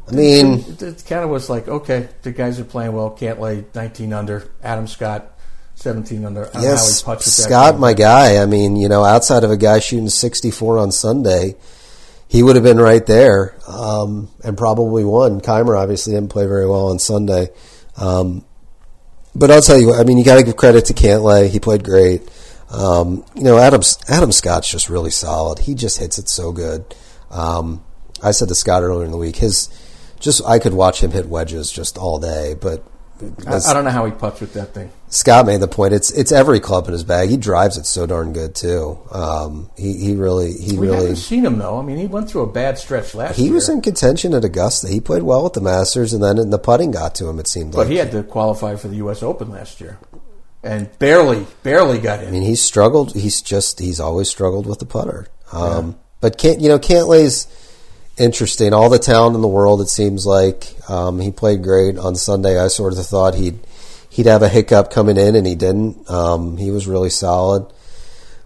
I 0.08 0.12
mean, 0.12 0.60
it, 0.60 0.82
it 0.82 1.04
kind 1.08 1.24
of 1.24 1.30
was 1.30 1.50
like, 1.50 1.68
okay, 1.68 2.10
the 2.24 2.32
guys 2.32 2.60
are 2.60 2.66
playing 2.66 2.94
well. 2.94 3.12
Cantlay 3.12 3.66
19 3.74 4.12
under. 4.12 4.50
Adam 4.62 4.88
Scott, 4.88 5.38
17 5.76 6.26
under. 6.26 6.42
I 6.42 6.44
don't 6.46 6.54
know 6.56 6.62
yes, 6.62 7.02
how 7.02 7.12
he 7.12 7.16
putts 7.16 7.26
with 7.26 7.36
that 7.38 7.42
Scott, 7.44 7.80
my 7.80 7.94
guy. 7.94 8.42
I 8.42 8.46
mean, 8.46 8.76
you 8.76 8.90
know, 8.90 9.04
outside 9.04 9.44
of 9.44 9.52
a 9.52 9.58
guy 9.58 9.80
shooting 9.80 10.10
64 10.10 10.78
on 10.78 10.92
Sunday, 10.92 11.56
he 12.28 12.44
would 12.44 12.56
have 12.56 12.64
been 12.64 12.80
right 12.80 13.06
there 13.06 13.56
um, 13.68 14.30
and 14.44 14.58
probably 14.58 15.06
won. 15.06 15.40
Kaymer 15.40 15.80
obviously 15.80 16.14
didn't 16.14 16.32
play 16.32 16.46
very 16.46 16.68
well 16.68 16.88
on 16.88 17.00
Sunday. 17.00 17.50
Um, 17.96 18.44
but 19.36 19.52
I'll 19.52 19.62
tell 19.62 19.80
you, 19.80 19.88
what, 19.88 20.00
I 20.00 20.04
mean, 20.04 20.18
you 20.18 20.26
got 20.26 20.36
to 20.36 20.44
give 20.44 20.58
credit 20.58 20.86
to 20.86 20.94
Cantlay. 20.94 21.50
He 21.50 21.60
played 21.60 21.84
great. 21.84 22.30
Um, 22.74 23.24
you 23.36 23.44
know, 23.44 23.58
Adam 23.58 23.82
Adam 24.08 24.32
Scott's 24.32 24.70
just 24.70 24.90
really 24.90 25.12
solid. 25.12 25.60
He 25.60 25.76
just 25.76 26.00
hits 26.00 26.18
it 26.18 26.28
so 26.28 26.52
good. 26.52 26.96
Um, 27.30 27.84
I 28.22 28.32
said 28.32 28.48
to 28.48 28.56
Scott 28.56 28.84
earlier 28.84 29.06
in 29.06 29.12
the 29.12 29.18
week, 29.18 29.36
his 29.38 29.70
just 30.20 30.44
I 30.46 30.60
could 30.60 30.74
watch 30.74 31.02
him 31.02 31.12
hit 31.12 31.28
wedges 31.28 31.72
just 31.72 31.98
all 31.98 32.20
day. 32.20 32.56
But 32.60 32.84
I, 33.46 33.58
I 33.58 33.74
don't 33.74 33.86
know 33.86 33.92
how 33.92 34.06
he 34.06 34.12
puts 34.12 34.42
with 34.42 34.54
that 34.54 34.74
thing. 34.74 34.92
Scott 35.10 35.46
made 35.46 35.62
the 35.62 35.68
point. 35.68 35.94
It's 35.94 36.10
it's 36.12 36.32
every 36.32 36.60
club 36.60 36.88
in 36.88 36.94
his 36.94 37.04
bag. 37.04 37.30
He 37.30 37.38
drives 37.38 37.78
it 37.78 37.86
so 37.86 38.08
darn 38.08 38.34
good 38.34 38.56
too. 38.56 38.98
Um, 39.12 39.70
he 39.78 39.98
he 39.98 40.14
really 40.16 40.54
he 40.54 40.78
We 40.78 40.88
really 40.88 41.02
haven't 41.02 41.16
seen 41.18 41.46
him 41.46 41.60
though. 41.60 41.78
I 41.78 41.84
mean, 41.84 41.98
he 41.98 42.08
went 42.08 42.30
through 42.30 42.42
a 42.42 42.52
bad 42.52 42.80
stretch 42.80 43.14
last 43.14 43.38
year. 43.38 43.44
he 43.44 43.46
year. 43.46 43.54
was 43.54 43.70
in 43.70 43.82
contention 43.82 44.34
at 44.34 44.44
Augusta. 44.44 44.88
He 44.88 45.00
played 45.00 45.24
well 45.24 45.46
at 45.46 45.54
the 45.54 45.62
Masters, 45.62 46.14
and 46.14 46.24
then 46.24 46.50
the 46.50 46.58
putting 46.58 46.92
got 46.92 47.14
to 47.16 47.28
him. 47.30 47.40
It 47.40 47.48
seemed 47.48 47.74
but 47.74 47.80
like 47.80 47.90
he 47.90 47.98
had 47.98 48.12
to 48.12 48.24
qualify 48.24 48.76
for 48.76 48.88
the 48.88 48.98
U.S. 48.98 49.22
Open 49.22 49.52
last 49.52 49.80
year, 49.80 50.00
and 50.64 50.98
barely, 51.00 51.46
barely 51.62 52.00
got 52.00 52.22
in. 52.22 52.30
I 52.30 52.32
mean, 52.32 52.44
he's 52.44 52.62
struggled. 52.62 53.14
He's 53.14 53.42
just 53.42 53.80
he's 53.80 54.00
always 54.00 54.30
struggled 54.30 54.66
with 54.66 54.80
the 54.80 54.86
putter. 54.86 55.28
Um, 55.52 55.98
But 56.22 56.38
can't 56.38 56.62
you 56.62 56.70
know 56.70 56.80
Cantlay's 56.80 57.48
interesting. 58.18 58.74
All 58.74 58.90
the 58.90 59.00
talent 59.00 59.36
in 59.36 59.42
the 59.42 59.48
world. 59.48 59.82
It 59.82 59.90
seems 59.90 60.26
like 60.26 60.76
um, 60.90 61.20
he 61.20 61.32
played 61.32 61.64
great 61.64 61.98
on 61.98 62.16
Sunday. 62.16 62.60
I 62.60 62.68
sort 62.68 62.94
of 62.94 63.06
thought 63.06 63.36
he'd 63.36 63.60
he'd 64.10 64.28
have 64.28 64.44
a 64.44 64.50
hiccup 64.50 64.92
coming 64.92 65.18
in, 65.18 65.36
and 65.36 65.46
he 65.46 65.56
didn't. 65.56 66.10
Um, 66.10 66.58
he 66.58 66.72
was 66.72 66.88
really 66.88 67.10
solid. 67.10 67.72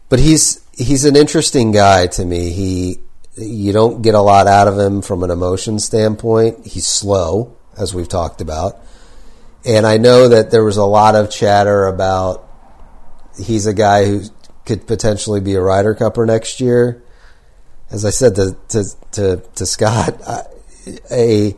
But 0.10 0.19
he's 0.19 0.65
he's 0.73 1.06
an 1.06 1.15
interesting 1.15 1.71
guy 1.71 2.08
to 2.08 2.25
me. 2.25 2.49
He 2.49 2.99
you 3.36 3.71
don't 3.71 4.01
get 4.01 4.15
a 4.15 4.21
lot 4.21 4.47
out 4.47 4.67
of 4.67 4.80
him 4.80 5.01
from 5.01 5.23
an 5.23 5.30
emotion 5.30 5.77
standpoint. 5.80 6.65
He's 6.65 6.88
slow, 6.88 7.56
as 7.77 7.93
we've 7.93 8.10
talked 8.10 8.41
about. 8.41 8.80
And 9.67 9.86
I 9.86 9.97
know 9.97 10.30
that 10.30 10.49
there 10.49 10.63
was 10.63 10.77
a 10.77 10.86
lot 10.86 11.15
of 11.15 11.30
chatter 11.30 11.88
about 11.88 12.47
he's 13.38 13.65
a 13.65 13.73
guy 13.73 14.06
who 14.06 14.21
could 14.65 14.88
potentially 14.88 15.41
be 15.41 15.56
a 15.56 15.62
Ryder 15.62 15.93
Cupper 15.93 16.25
next 16.25 16.62
year. 16.62 17.03
As 17.91 18.06
I 18.06 18.10
said 18.10 18.36
to 18.36 18.58
to 18.69 18.84
to, 19.12 19.38
to 19.56 19.65
Scott, 19.65 20.21
a 21.12 21.56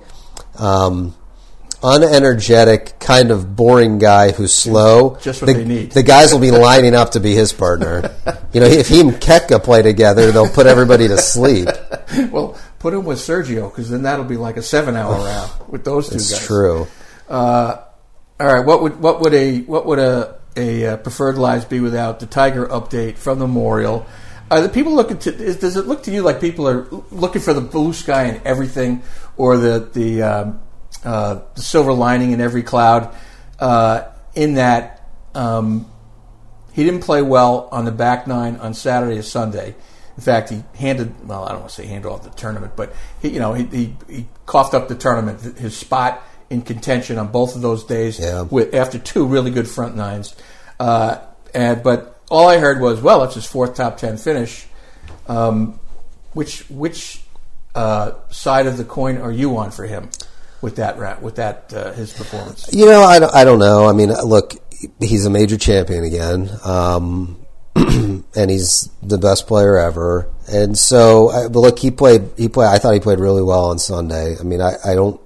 um, 0.57 1.15
unenergetic, 1.81 2.99
kind 2.99 3.31
of 3.31 3.55
boring 3.55 3.99
guy 3.99 4.31
who's 4.31 4.53
slow. 4.53 5.17
Just 5.21 5.41
what 5.41 5.47
the, 5.47 5.53
they 5.53 5.65
need. 5.65 5.91
The 5.91 6.03
guys 6.03 6.31
will 6.33 6.39
be 6.39 6.51
lining 6.51 6.95
up 6.95 7.11
to 7.11 7.19
be 7.19 7.33
his 7.33 7.53
partner. 7.53 8.15
you 8.53 8.59
know, 8.59 8.67
if 8.67 8.87
he 8.87 9.01
and 9.01 9.11
Koepka 9.11 9.63
play 9.63 9.81
together, 9.81 10.31
they'll 10.31 10.49
put 10.49 10.67
everybody 10.67 11.07
to 11.07 11.17
sleep. 11.17 11.67
well, 12.31 12.57
put 12.79 12.93
him 12.93 13.05
with 13.05 13.19
Sergio 13.19 13.69
because 13.71 13.89
then 13.89 14.03
that'll 14.03 14.25
be 14.25 14.37
like 14.37 14.57
a 14.57 14.63
seven-hour 14.63 15.13
round 15.13 15.51
with 15.69 15.83
those 15.83 16.09
two 16.09 16.15
It's 16.15 16.31
guys. 16.31 16.45
true. 16.47 16.87
Uh, 17.27 17.83
all 18.39 18.47
right, 18.47 18.65
what 18.65 18.81
would 18.81 18.99
what 18.99 19.19
would 19.21 19.33
a 19.33 19.61
what 19.61 19.85
would 19.85 19.99
a 19.99 20.39
a 20.55 20.85
uh, 20.85 20.97
preferred 20.97 21.37
lives 21.37 21.65
be 21.65 21.79
without 21.79 22.19
the 22.19 22.25
Tiger 22.25 22.65
update 22.67 23.17
from 23.17 23.39
the 23.39 23.47
Memorial? 23.47 24.05
Are 24.49 24.61
the 24.61 24.69
people 24.69 24.95
looking 24.95 25.17
to? 25.19 25.35
Is, 25.35 25.57
does 25.57 25.75
it 25.75 25.87
look 25.87 26.03
to 26.03 26.11
you 26.11 26.21
like 26.21 26.39
people 26.39 26.67
are 26.67 26.87
looking 27.11 27.41
for 27.41 27.53
the 27.53 27.61
blue 27.61 27.93
sky 27.93 28.25
in 28.25 28.41
everything, 28.45 29.03
or 29.35 29.57
the 29.57 29.89
the, 29.91 30.23
um, 30.23 30.61
uh, 31.03 31.41
the 31.55 31.61
silver 31.61 31.91
lining 31.91 32.31
in 32.31 32.39
every 32.39 32.63
cloud? 32.63 33.13
Uh, 33.59 34.09
in 34.35 34.53
that 34.53 35.05
um, 35.35 35.91
he 36.71 36.85
didn't 36.85 37.01
play 37.01 37.21
well 37.21 37.67
on 37.73 37.83
the 37.83 37.91
back 37.91 38.25
nine 38.25 38.55
on 38.55 38.73
Saturday 38.73 39.17
or 39.17 39.23
Sunday. 39.23 39.75
In 40.15 40.23
fact, 40.23 40.49
he 40.49 40.63
handed 40.75 41.27
well, 41.27 41.43
I 41.43 41.49
don't 41.49 41.59
want 41.59 41.71
to 41.71 41.75
say 41.75 41.87
handed 41.87 42.07
off 42.09 42.23
the 42.23 42.29
tournament, 42.29 42.73
but 42.77 42.93
he, 43.21 43.29
you 43.29 43.39
know, 43.39 43.53
he, 43.53 43.65
he, 43.65 43.95
he 44.09 44.27
coughed 44.45 44.73
up 44.73 44.87
the 44.87 44.95
tournament. 44.95 45.57
His 45.57 45.75
spot 45.75 46.23
in 46.49 46.61
contention 46.61 47.17
on 47.17 47.27
both 47.27 47.55
of 47.55 47.61
those 47.61 47.83
days 47.83 48.19
Yeah. 48.19 48.41
with 48.41 48.73
after 48.73 48.97
two 48.99 49.25
really 49.25 49.51
good 49.51 49.67
front 49.67 49.95
nines. 49.95 50.35
Uh, 50.79 51.17
and 51.53 51.83
but 51.83 52.19
all 52.29 52.47
I 52.47 52.57
heard 52.57 52.79
was, 52.81 53.01
well, 53.01 53.23
it's 53.23 53.35
his 53.35 53.45
fourth 53.45 53.75
top 53.75 53.97
ten 53.97 54.17
finish. 54.17 54.65
Um, 55.27 55.79
which 56.33 56.61
which 56.69 57.21
uh, 57.75 58.11
side 58.29 58.65
of 58.67 58.77
the 58.77 58.83
coin 58.83 59.17
are 59.17 59.31
you 59.31 59.57
on 59.57 59.71
for 59.71 59.85
him? 59.85 60.09
with 60.61 60.75
that 60.75 60.97
ra- 60.99 61.17
with 61.21 61.35
that 61.35 61.71
uh, 61.73 61.93
his 61.93 62.11
performance. 62.11 62.67
You 62.73 62.85
know, 62.85 63.01
I 63.03 63.17
don't, 63.19 63.33
I 63.33 63.45
don't 63.45 63.59
know. 63.59 63.87
I 63.87 63.93
mean, 63.93 64.09
look, 64.09 64.55
he's 64.99 65.25
a 65.25 65.29
major 65.29 65.55
champion 65.57 66.03
again, 66.03 66.49
um, 66.65 67.37
and 67.77 68.51
he's 68.51 68.89
the 69.01 69.17
best 69.17 69.47
player 69.47 69.77
ever. 69.77 70.27
And 70.51 70.77
so, 70.77 71.29
but 71.49 71.59
look, 71.59 71.79
he 71.79 71.91
played. 71.91 72.23
He 72.35 72.49
played. 72.49 72.67
I 72.67 72.77
thought 72.77 72.93
he 72.93 72.99
played 72.99 73.19
really 73.21 73.41
well 73.41 73.67
on 73.67 73.79
Sunday. 73.79 74.35
I 74.37 74.43
mean, 74.43 74.59
I, 74.59 74.73
I 74.83 74.95
don't 74.95 75.17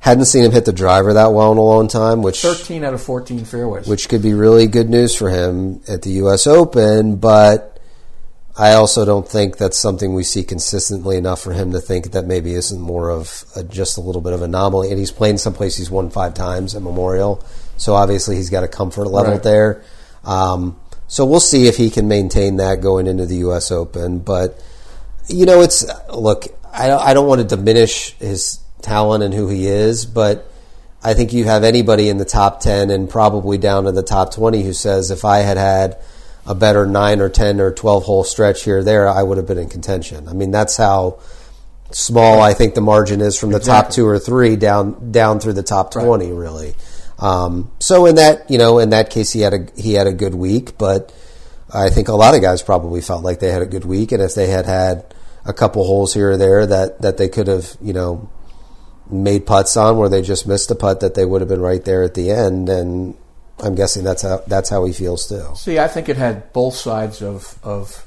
hadn't 0.00 0.24
seen 0.26 0.44
him 0.44 0.50
hit 0.52 0.64
the 0.64 0.72
driver 0.72 1.12
that 1.14 1.32
well 1.32 1.52
in 1.52 1.58
a 1.58 1.62
long 1.62 1.86
time, 1.88 2.22
which 2.22 2.40
Thirteen 2.42 2.84
out 2.84 2.94
of 2.94 3.02
fourteen 3.02 3.44
fairways. 3.44 3.86
which 3.86 4.08
could 4.08 4.22
be 4.22 4.34
really 4.34 4.66
good 4.66 4.90
news 4.90 5.14
for 5.14 5.28
him 5.30 5.80
at 5.88 6.02
the 6.02 6.10
U.S. 6.24 6.46
Open. 6.46 7.16
But 7.16 7.78
I 8.58 8.72
also 8.72 9.04
don't 9.04 9.26
think 9.28 9.56
that's 9.56 9.78
something 9.78 10.12
we 10.14 10.22
see 10.24 10.42
consistently 10.42 11.16
enough 11.16 11.40
for 11.40 11.52
him 11.52 11.72
to 11.72 11.80
think 11.80 12.12
that 12.12 12.26
maybe 12.26 12.52
isn't 12.54 12.80
more 12.80 13.10
of 13.10 13.44
a, 13.56 13.62
just 13.62 13.96
a 13.96 14.00
little 14.00 14.20
bit 14.20 14.32
of 14.32 14.42
anomaly. 14.42 14.90
And 14.90 14.98
he's 14.98 15.12
played 15.12 15.30
in 15.30 15.38
some 15.38 15.54
place 15.54 15.76
he's 15.76 15.90
won 15.90 16.10
five 16.10 16.34
times 16.34 16.74
at 16.74 16.82
Memorial, 16.82 17.44
so 17.76 17.94
obviously 17.94 18.36
he's 18.36 18.50
got 18.50 18.64
a 18.64 18.68
comfort 18.68 19.06
level 19.06 19.32
Right. 19.34 19.42
there. 19.42 19.82
Um, 20.24 20.78
so 21.08 21.24
we'll 21.24 21.40
see 21.40 21.66
if 21.66 21.76
he 21.76 21.90
can 21.90 22.06
maintain 22.08 22.56
that 22.56 22.80
going 22.80 23.06
into 23.06 23.26
the 23.26 23.36
U.S. 23.36 23.70
Open. 23.70 24.18
But 24.20 24.62
you 25.28 25.44
know, 25.46 25.60
it's 25.60 25.84
look. 26.14 26.46
I 26.72 26.90
I 26.92 27.14
don't 27.14 27.26
want 27.26 27.40
to 27.40 27.56
diminish 27.56 28.12
his 28.18 28.60
talent 28.82 29.22
and 29.22 29.34
who 29.34 29.48
he 29.48 29.66
is, 29.66 30.06
but 30.06 30.50
I 31.02 31.14
think 31.14 31.32
you 31.32 31.44
have 31.44 31.64
anybody 31.64 32.08
in 32.08 32.18
the 32.18 32.24
top 32.24 32.60
ten 32.60 32.90
and 32.90 33.08
probably 33.08 33.58
down 33.58 33.84
to 33.84 33.92
the 33.92 34.02
top 34.02 34.34
twenty 34.34 34.62
who 34.62 34.72
says 34.72 35.10
if 35.10 35.24
I 35.24 35.38
had 35.38 35.56
had 35.56 35.98
a 36.46 36.54
better 36.54 36.86
nine 36.86 37.20
or 37.20 37.28
ten 37.28 37.60
or 37.60 37.72
twelve 37.72 38.04
hole 38.04 38.24
stretch 38.24 38.64
here 38.64 38.78
or 38.78 38.84
there, 38.84 39.08
I 39.08 39.22
would 39.22 39.38
have 39.38 39.46
been 39.46 39.58
in 39.58 39.68
contention. 39.68 40.28
I 40.28 40.32
mean, 40.32 40.50
that's 40.50 40.76
how 40.76 41.20
small 41.92 42.40
I 42.40 42.54
think 42.54 42.74
the 42.74 42.80
margin 42.80 43.20
is 43.20 43.38
from 43.38 43.50
the 43.50 43.58
top 43.58 43.90
two 43.90 44.06
or 44.06 44.18
three 44.18 44.56
down 44.56 45.10
down 45.10 45.40
through 45.40 45.54
the 45.54 45.62
top 45.62 45.90
twenty, 45.90 46.32
really. 46.32 46.74
Um, 47.18 47.70
so 47.80 48.06
in 48.06 48.16
that 48.16 48.50
you 48.50 48.58
know 48.58 48.78
in 48.78 48.90
that 48.90 49.10
case 49.10 49.32
he 49.32 49.40
had 49.40 49.54
a 49.54 49.66
he 49.76 49.94
had 49.94 50.06
a 50.06 50.12
good 50.12 50.34
week, 50.34 50.76
but 50.76 51.14
I 51.72 51.88
think 51.90 52.08
a 52.08 52.14
lot 52.14 52.34
of 52.34 52.42
guys 52.42 52.62
probably 52.62 53.00
felt 53.00 53.22
like 53.22 53.40
they 53.40 53.50
had 53.50 53.62
a 53.62 53.66
good 53.66 53.84
week, 53.84 54.12
and 54.12 54.22
if 54.22 54.34
they 54.34 54.48
had 54.48 54.66
had 54.66 55.14
a 55.44 55.52
couple 55.52 55.84
holes 55.84 56.12
here 56.12 56.32
or 56.32 56.36
there 56.36 56.66
that 56.66 57.00
that 57.02 57.16
they 57.16 57.28
could 57.28 57.46
have 57.46 57.76
you 57.80 57.92
know 57.92 58.28
made 59.12 59.46
putts 59.46 59.76
on 59.76 59.96
where 59.96 60.08
they 60.08 60.22
just 60.22 60.46
missed 60.46 60.70
a 60.70 60.74
putt 60.74 61.00
that 61.00 61.14
they 61.14 61.24
would 61.24 61.40
have 61.40 61.48
been 61.48 61.60
right 61.60 61.84
there 61.84 62.02
at 62.02 62.14
the 62.14 62.30
end, 62.30 62.68
and 62.68 63.16
I'm 63.58 63.74
guessing 63.74 64.04
that's 64.04 64.22
how 64.22 64.42
that's 64.46 64.68
how 64.68 64.84
he 64.84 64.92
feels 64.92 65.28
too. 65.28 65.52
See, 65.56 65.78
I 65.78 65.88
think 65.88 66.08
it 66.08 66.16
had 66.16 66.52
both 66.52 66.74
sides 66.74 67.22
of 67.22 67.58
of 67.62 68.06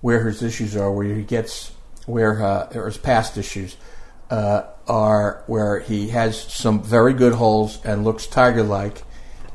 where 0.00 0.24
his 0.24 0.42
issues 0.42 0.76
are, 0.76 0.90
where 0.90 1.06
he 1.06 1.22
gets 1.22 1.72
where 2.06 2.42
uh, 2.42 2.70
or 2.74 2.86
his 2.86 2.98
past 2.98 3.36
issues 3.36 3.76
uh, 4.30 4.62
are, 4.86 5.42
where 5.46 5.80
he 5.80 6.08
has 6.08 6.40
some 6.40 6.82
very 6.82 7.14
good 7.14 7.32
holes 7.32 7.84
and 7.84 8.04
looks 8.04 8.26
Tiger 8.26 8.62
like, 8.62 9.02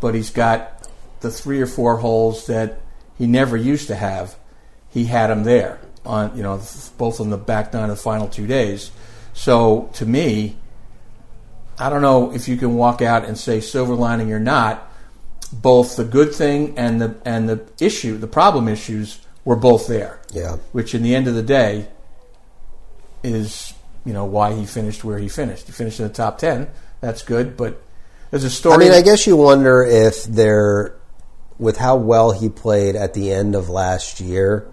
but 0.02 0.16
he's 0.16 0.30
got 0.30 0.88
the 1.22 1.32
three 1.32 1.62
or 1.62 1.68
four 1.68 1.98
holes 1.98 2.48
that 2.48 2.80
he 3.18 3.28
never 3.28 3.58
used 3.58 3.88
to 3.88 3.96
have. 3.96 4.36
He 4.90 5.06
had 5.06 5.28
them 5.28 5.44
there 5.44 5.80
on 6.06 6.36
you 6.38 6.44
know 6.44 6.62
both 6.98 7.20
on 7.20 7.30
the 7.30 7.38
back 7.38 7.74
nine 7.74 7.90
of 7.90 7.98
the 7.98 8.02
final 8.02 8.28
two 8.28 8.48
days. 8.48 8.92
So 9.34 9.90
to 9.94 10.06
me, 10.06 10.56
I 11.78 11.90
don't 11.90 12.02
know 12.02 12.34
if 12.34 12.48
you 12.48 12.58
can 12.58 12.76
walk 12.76 13.02
out 13.02 13.26
and 13.26 13.38
say 13.38 13.60
silver 13.60 13.96
lining 13.96 14.32
or 14.32 14.40
not. 14.40 14.92
Both 15.52 15.96
the 15.96 16.04
good 16.04 16.34
thing 16.34 16.78
and 16.78 17.00
the 17.00 17.16
and 17.24 17.48
the 17.48 17.66
issue, 17.80 18.18
the 18.18 18.28
problem 18.28 18.68
issues, 18.68 19.20
were 19.44 19.56
both 19.56 19.88
there. 19.88 20.20
Yeah. 20.34 20.58
Which, 20.72 20.96
in 20.96 21.04
the 21.04 21.16
end 21.16 21.28
of 21.28 21.36
the 21.36 21.44
day, 21.44 21.88
is 23.24 23.74
you 24.06 24.14
know 24.14 24.26
why 24.26 24.54
he 24.54 24.66
finished 24.66 25.04
where 25.04 25.20
he 25.20 25.30
finished. 25.30 25.68
He 25.68 25.72
finished 25.72 26.00
in 26.00 26.08
the 26.08 26.14
top 26.14 26.38
ten. 26.38 26.70
That's 27.00 27.22
good, 27.22 27.56
but 27.56 27.82
there's 28.32 28.44
a 28.44 28.50
story. 28.50 28.76
I 28.76 28.78
mean, 28.78 28.92
I 28.92 29.02
guess 29.02 29.28
you 29.28 29.38
wonder 29.38 29.84
if 29.84 30.24
they're 30.24 30.96
with 31.58 31.78
how 31.78 31.96
well 31.96 32.32
he 32.32 32.50
played 32.50 32.96
at 32.96 33.14
the 33.14 33.32
end 33.32 33.56
of 33.56 33.70
last 33.70 34.20
year. 34.20 34.68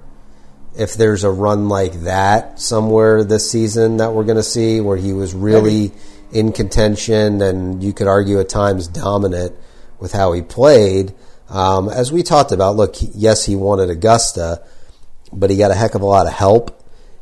If 0.76 0.94
there's 0.94 1.22
a 1.22 1.30
run 1.30 1.68
like 1.68 1.92
that 2.00 2.58
somewhere 2.58 3.24
this 3.24 3.50
season 3.50 3.98
that 3.98 4.14
we're 4.14 4.24
going 4.24 4.38
to 4.38 4.42
see, 4.42 4.80
where 4.80 4.96
he 4.96 5.12
was 5.12 5.34
really 5.34 5.92
in 6.32 6.52
contention 6.52 7.40
and 7.40 7.82
you 7.82 7.92
could 7.92 8.06
argue 8.06 8.40
at 8.40 8.48
times 8.48 8.88
dominant 8.88 9.54
with 9.98 10.12
how 10.12 10.32
he 10.32 10.42
played. 10.42 11.14
Um, 11.48 11.88
as 11.88 12.10
we 12.10 12.22
talked 12.22 12.52
about, 12.52 12.76
look, 12.76 12.96
yes, 13.00 13.44
he 13.44 13.54
won 13.54 13.80
at 13.80 13.90
Augusta, 13.90 14.62
but 15.32 15.50
he 15.50 15.56
got 15.56 15.70
a 15.70 15.74
heck 15.74 15.94
of 15.94 16.02
a 16.02 16.06
lot 16.06 16.26
of 16.26 16.32
help. 16.32 16.78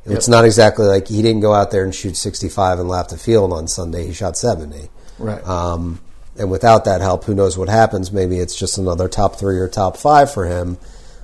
It's 0.06 0.28
not 0.28 0.44
exactly 0.44 0.86
like 0.86 1.06
he 1.08 1.22
didn't 1.22 1.40
go 1.40 1.52
out 1.52 1.70
there 1.70 1.84
and 1.84 1.94
shoot 1.94 2.16
65 2.16 2.80
and 2.80 2.88
lap 2.88 3.08
the 3.08 3.18
field 3.18 3.52
on 3.52 3.68
Sunday. 3.68 4.06
He 4.06 4.12
shot 4.12 4.36
70. 4.36 4.88
right. 5.18 5.46
Um, 5.46 6.00
and 6.38 6.50
without 6.50 6.86
that 6.86 7.00
help, 7.00 7.24
who 7.24 7.34
knows 7.34 7.58
what 7.58 7.68
happens? 7.68 8.11
Maybe 8.11 8.38
it's 8.38 8.56
just 8.56 8.78
another 8.78 9.08
top 9.08 9.36
three 9.36 9.58
or 9.58 9.68
top 9.68 9.96
five 9.96 10.32
for 10.32 10.46
him. 10.46 10.78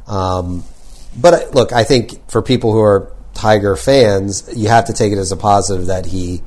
Um, 0.06 0.62
but 1.16 1.34
uh, 1.34 1.50
look, 1.52 1.72
I 1.72 1.84
think 1.84 2.30
for 2.30 2.42
people 2.42 2.72
who 2.72 2.80
are 2.80 3.12
Tiger 3.32 3.76
fans, 3.76 4.48
you 4.54 4.68
have 4.68 4.86
to 4.86 4.92
take 4.92 5.12
it 5.12 5.18
as 5.18 5.32
a 5.32 5.36
positive 5.36 5.86
that 5.86 6.06
he 6.06 6.42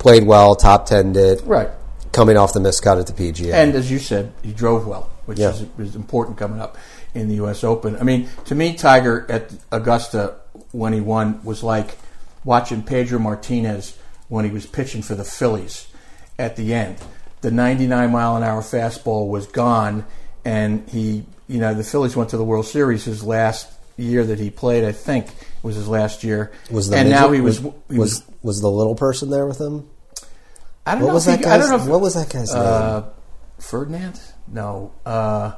played 0.00 0.26
well, 0.26 0.56
top 0.56 0.86
ten 0.86 1.12
did, 1.12 1.40
right. 1.46 1.68
coming 2.12 2.36
off 2.36 2.52
the 2.52 2.58
miscut 2.60 2.98
at 2.98 3.06
the 3.06 3.12
PGA. 3.12 3.52
And 3.52 3.76
as 3.76 3.88
you 3.90 4.00
said, 4.00 4.32
he 4.42 4.52
drove 4.52 4.86
well, 4.88 5.08
which 5.26 5.38
Yeah. 5.38 5.50
is, 5.50 5.64
is 5.78 5.94
important 5.94 6.36
coming 6.36 6.60
up 6.60 6.76
in 7.14 7.28
the 7.28 7.36
U.S. 7.36 7.62
Open. 7.62 7.96
I 7.96 8.02
mean, 8.02 8.28
to 8.46 8.54
me, 8.56 8.74
Tiger 8.74 9.26
at 9.28 9.52
Augusta 9.70 10.34
when 10.72 10.92
he 10.92 11.00
won 11.00 11.40
was 11.44 11.62
like 11.62 11.96
watching 12.44 12.82
Pedro 12.82 13.18
Martinez 13.20 13.96
when 14.28 14.44
he 14.44 14.50
was 14.50 14.66
pitching 14.66 15.02
for 15.02 15.14
the 15.14 15.24
Phillies 15.24 15.86
at 16.38 16.56
the 16.56 16.72
end. 16.74 16.96
The 17.42 17.50
99 17.50 18.10
mile 18.10 18.36
an 18.36 18.42
hour 18.42 18.60
fastball 18.62 19.28
was 19.28 19.46
gone, 19.46 20.04
and 20.44 20.88
he, 20.88 21.24
you 21.48 21.58
know, 21.58 21.74
the 21.74 21.84
Phillies 21.84 22.14
went 22.16 22.30
to 22.30 22.36
the 22.36 22.44
World 22.44 22.66
Series 22.66 23.04
his 23.04 23.22
last 23.24 23.70
year 23.96 24.24
that 24.24 24.38
he 24.38 24.50
played. 24.50 24.84
I 24.84 24.92
think 24.92 25.26
was 25.62 25.76
his 25.76 25.88
last 25.88 26.24
year. 26.24 26.52
was 26.70 26.88
the 26.88 26.96
and 26.96 27.08
midget- 27.08 27.20
now 27.20 27.32
he 27.32 27.40
was, 27.40 27.60
was, 27.60 27.74
he 27.90 27.98
was, 27.98 28.22
was 28.42 28.60
the 28.60 28.70
little 28.70 28.94
person 28.94 29.30
there 29.30 29.46
with 29.46 29.60
him? 29.60 29.88
I 30.86 30.92
don't 30.92 31.02
What 31.02 31.08
know 31.08 31.14
was 31.14 31.24
that 31.26 31.38
he. 31.40 31.44
I 31.44 31.58
don't 31.58 31.68
know 31.70 31.76
if, 31.76 31.86
what 31.86 32.00
was 32.00 32.14
that 32.14 32.30
guy's 32.30 32.52
name? 32.54 32.62
uh, 32.64 33.02
Ferdinand? 33.58 34.20
No, 34.48 34.92
uh, 35.04 35.52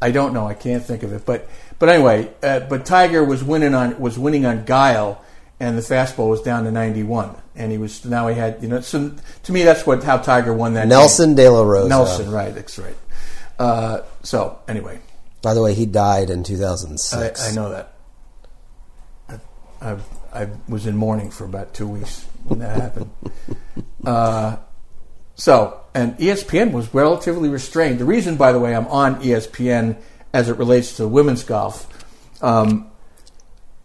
I 0.00 0.10
don't 0.10 0.32
know. 0.34 0.46
I 0.46 0.54
can't 0.54 0.84
think 0.84 1.02
of 1.02 1.12
it. 1.12 1.24
But 1.24 1.48
but 1.78 1.88
anyway, 1.88 2.32
uh, 2.42 2.60
but 2.60 2.84
Tiger 2.84 3.24
was 3.24 3.42
winning 3.42 3.74
on 3.74 3.98
was 3.98 4.18
winning 4.18 4.44
on 4.44 4.64
guile, 4.64 5.24
and 5.58 5.76
the 5.78 5.82
fastball 5.82 6.28
was 6.28 6.42
down 6.42 6.64
to 6.64 6.70
ninety 6.70 7.02
one, 7.02 7.34
and 7.56 7.72
he 7.72 7.78
was 7.78 8.04
now 8.04 8.28
he 8.28 8.36
had 8.36 8.62
you 8.62 8.68
know. 8.68 8.80
So 8.82 9.12
to 9.44 9.52
me, 9.52 9.62
that's 9.64 9.86
what 9.86 10.04
how 10.04 10.18
Tiger 10.18 10.52
won 10.52 10.74
that. 10.74 10.86
Nelson 10.86 11.34
De 11.34 11.48
La. 11.48 11.62
Rosa. 11.62 11.88
Nelson, 11.88 12.30
right? 12.30 12.54
That's 12.54 12.78
right. 12.78 12.96
Uh, 13.58 14.02
so 14.22 14.60
anyway, 14.68 15.00
By 15.42 15.54
the 15.54 15.62
way, 15.62 15.74
he 15.74 15.86
died 15.86 16.30
in 16.30 16.40
I, 16.40 16.42
2006. 16.44 17.50
I 17.50 17.54
know 17.54 17.70
that. 17.70 17.94
I, 19.80 19.96
I, 20.32 20.48
was 20.68 20.86
in 20.86 20.96
mourning 20.96 21.30
for 21.30 21.44
about 21.44 21.74
two 21.74 21.86
weeks 21.86 22.26
when 22.44 22.60
that 22.60 22.80
happened. 22.80 23.10
Uh, 24.04 24.56
so, 25.34 25.80
and 25.92 26.16
ESPN 26.18 26.72
was 26.72 26.94
relatively 26.94 27.48
restrained. 27.48 27.98
The 27.98 28.06
reason, 28.06 28.36
by 28.36 28.52
the 28.52 28.58
way, 28.58 28.74
I'm 28.74 28.86
on 28.86 29.20
ESPN 29.20 29.98
as 30.32 30.48
it 30.48 30.56
relates 30.56 30.96
to 30.96 31.08
women's 31.08 31.44
golf, 31.44 31.86
um, 32.42 32.90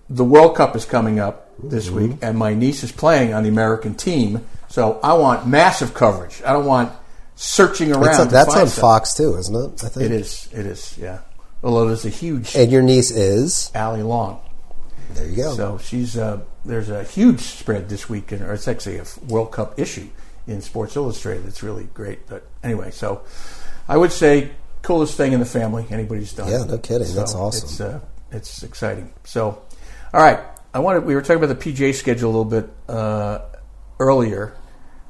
the 0.10 0.24
World 0.24 0.56
Cup 0.56 0.76
is 0.76 0.86
coming 0.86 1.20
up 1.20 1.52
this 1.62 1.88
Mm-hmm. 1.88 1.96
week, 1.96 2.18
and 2.22 2.38
my 2.38 2.54
niece 2.54 2.84
is 2.84 2.92
playing 2.92 3.34
on 3.34 3.44
the 3.44 3.50
American 3.50 3.96
team. 3.96 4.46
So 4.68 5.00
I 5.04 5.14
want 5.14 5.48
massive 5.48 5.94
coverage. 5.94 6.42
I 6.46 6.54
don't 6.54 6.66
want 6.66 6.92
searching 7.36 7.92
around. 7.92 8.04
That's, 8.04 8.20
on, 8.20 8.28
to 8.28 8.32
that's 8.32 8.56
on 8.56 8.68
stuff. 8.68 8.82
Fox 8.82 9.14
too, 9.16 9.36
isn't 9.36 9.56
it? 9.56 9.84
I 9.84 9.90
think 9.90 10.06
It 10.06 10.12
is. 10.12 10.50
It 10.52 10.66
is. 10.66 10.98
Yeah. 10.98 11.20
Although 11.64 11.88
there's 11.88 12.06
a 12.06 12.10
huge 12.10 12.56
And 12.56 12.72
your 12.72 12.82
niece 12.82 13.12
is. 13.12 13.72
Allie 13.74 14.04
Long. 14.04 14.42
There 15.16 15.28
you 15.28 15.36
go. 15.36 15.56
So 15.56 15.78
she's 15.78 16.18
uh, 16.18 16.42
there's 16.66 16.90
a 16.90 17.04
huge 17.04 17.40
spread 17.40 17.90
this 17.90 18.10
week, 18.10 18.32
in, 18.32 18.42
or 18.42 18.54
it's 18.54 18.68
actually 18.68 18.98
a 18.98 19.06
World 19.28 19.52
Cup 19.52 19.80
issue 19.80 20.08
in 20.48 20.62
Sports 20.62 20.96
Illustrated. 20.96 21.46
It's 21.46 21.64
really 21.64 21.86
great. 21.94 22.28
But 22.28 22.46
anyway, 22.64 22.92
so 22.92 23.24
I 23.88 23.98
would 23.98 24.12
say 24.12 24.52
coolest 24.82 25.16
thing 25.16 25.34
in 25.34 25.40
the 25.40 25.46
family 25.46 25.86
anybody's 25.90 26.34
done. 26.34 26.52
Yeah, 26.52 26.64
no 26.66 26.78
kidding. 26.78 27.08
So 27.08 27.16
That's 27.16 27.34
awesome. 27.34 27.64
It's 27.64 27.82
uh, 27.82 28.00
it's 28.32 28.64
exciting. 28.64 29.14
So, 29.24 29.62
all 30.14 30.22
right, 30.22 30.40
I 30.74 30.80
wanted 30.80 31.06
we 31.06 31.16
were 31.16 31.22
talking 31.22 31.44
about 31.44 31.58
the 31.58 31.72
PGA 31.74 31.94
schedule 31.94 32.30
a 32.30 32.34
little 32.34 32.46
bit 32.46 32.70
uh, 32.88 33.40
earlier. 34.00 34.56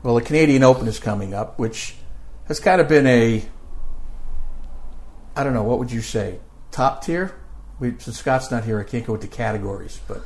Well, 0.03 0.15
the 0.15 0.21
Canadian 0.21 0.63
Open 0.63 0.87
is 0.87 0.99
coming 0.99 1.33
up, 1.33 1.57
which 1.57 1.95
has 2.47 2.59
kind 2.59 2.81
of 2.81 2.87
been 2.87 3.07
a 3.07 3.43
I 5.35 5.43
don't 5.43 5.53
know 5.53 5.63
what 5.63 5.79
would 5.79 5.91
you 5.91 6.01
say 6.01 6.39
top 6.71 7.03
tier. 7.03 7.33
We, 7.83 7.93
so 7.99 8.11
Scott's 8.11 8.49
not 8.49 8.63
here. 8.63 8.79
I 8.79 8.83
can't 8.83 9.05
go 9.05 9.15
into 9.15 9.27
categories, 9.27 9.99
but 10.07 10.17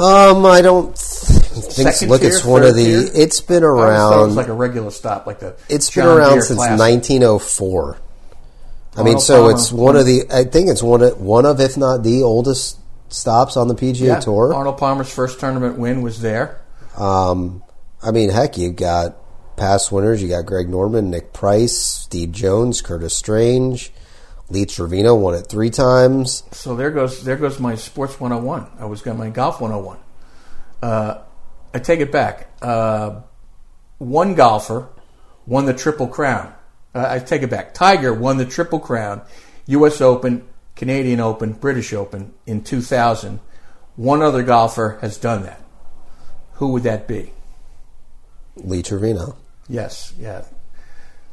Um, 0.00 0.46
I 0.46 0.60
don't 0.62 0.96
think. 0.96 1.88
Second 1.92 2.08
Look, 2.10 2.20
tier, 2.20 2.30
it's 2.30 2.44
one 2.44 2.62
of 2.62 2.76
the. 2.76 2.84
tier? 2.84 3.10
It's 3.14 3.40
been 3.40 3.64
I 3.64 3.66
always 3.66 3.80
thought 3.82 3.88
it 3.88 4.14
around. 4.16 4.26
was 4.28 4.36
like 4.36 4.48
a 4.48 4.52
regular 4.52 4.90
stop, 4.90 5.26
like 5.26 5.40
the 5.40 5.56
it's 5.68 5.90
been 5.94 6.06
around 6.06 6.32
Deere 6.34 6.42
since 6.42 6.58
Classic. 6.58 6.78
1904. 6.78 7.98
I 8.96 9.02
mean, 9.02 9.18
so 9.20 9.48
it's 9.48 9.72
one 9.72 9.96
of 9.96 10.06
the. 10.06 10.24
I 10.32 10.44
think 10.44 10.68
it's 10.68 10.82
one 10.82 11.02
of 11.02 11.20
one 11.20 11.46
of, 11.46 11.60
if 11.60 11.76
not 11.76 12.02
the 12.02 12.22
oldest 12.22 12.78
stops 13.08 13.56
on 13.56 13.68
the 13.68 13.74
PGA 13.74 14.00
Yeah, 14.00 14.20
Tour. 14.20 14.54
Arnold 14.54 14.78
Palmer's 14.78 15.12
first 15.12 15.40
tournament 15.40 15.78
win 15.78 16.02
was 16.02 16.20
there. 16.20 16.60
Um, 16.96 17.62
I 18.02 18.10
mean, 18.10 18.30
heck, 18.30 18.58
you've 18.58 18.76
got 18.76 19.16
past 19.56 19.90
winners, 19.92 20.22
you 20.22 20.28
got 20.28 20.46
Greg 20.46 20.68
Norman, 20.68 21.10
Nick 21.10 21.32
Price, 21.32 21.76
Steve 21.76 22.32
Jones, 22.32 22.80
Curtis 22.82 23.16
Strange, 23.16 23.92
Lee 24.50 24.66
Trevino 24.66 25.14
won 25.14 25.34
it 25.34 25.46
three 25.46 25.70
times. 25.70 26.42
So 26.50 26.74
there 26.74 26.90
goes 26.90 27.22
there 27.22 27.36
goes 27.36 27.60
my 27.60 27.76
sports 27.76 28.18
101. 28.18 28.66
I 28.78 28.84
was 28.84 29.00
got 29.00 29.16
my 29.16 29.30
golf 29.30 29.60
101. 29.60 29.98
Uh, 30.82 31.22
I 31.72 31.78
take 31.78 32.00
it 32.00 32.10
back. 32.10 32.50
Uh, 32.60 33.20
one 33.98 34.34
golfer 34.34 34.88
won 35.46 35.66
the 35.66 35.74
Triple 35.74 36.08
Crown. 36.08 36.52
Uh, 36.94 37.06
I 37.08 37.18
take 37.20 37.42
it 37.42 37.50
back. 37.50 37.74
Tiger 37.74 38.12
won 38.12 38.38
the 38.38 38.44
Triple 38.44 38.80
Crown, 38.80 39.22
U.S. 39.66 40.00
Open, 40.00 40.48
Canadian 40.74 41.20
Open, 41.20 41.52
British 41.52 41.92
Open 41.92 42.34
in 42.46 42.64
2000. 42.64 43.38
One 43.94 44.22
other 44.22 44.42
golfer 44.42 44.98
has 45.00 45.16
done 45.16 45.44
that. 45.44 45.62
Who 46.54 46.72
would 46.72 46.82
that 46.82 47.06
be? 47.06 47.32
Lee 48.56 48.82
Trevino. 48.82 49.36
Yes, 49.68 50.12
yeah. 50.18 50.42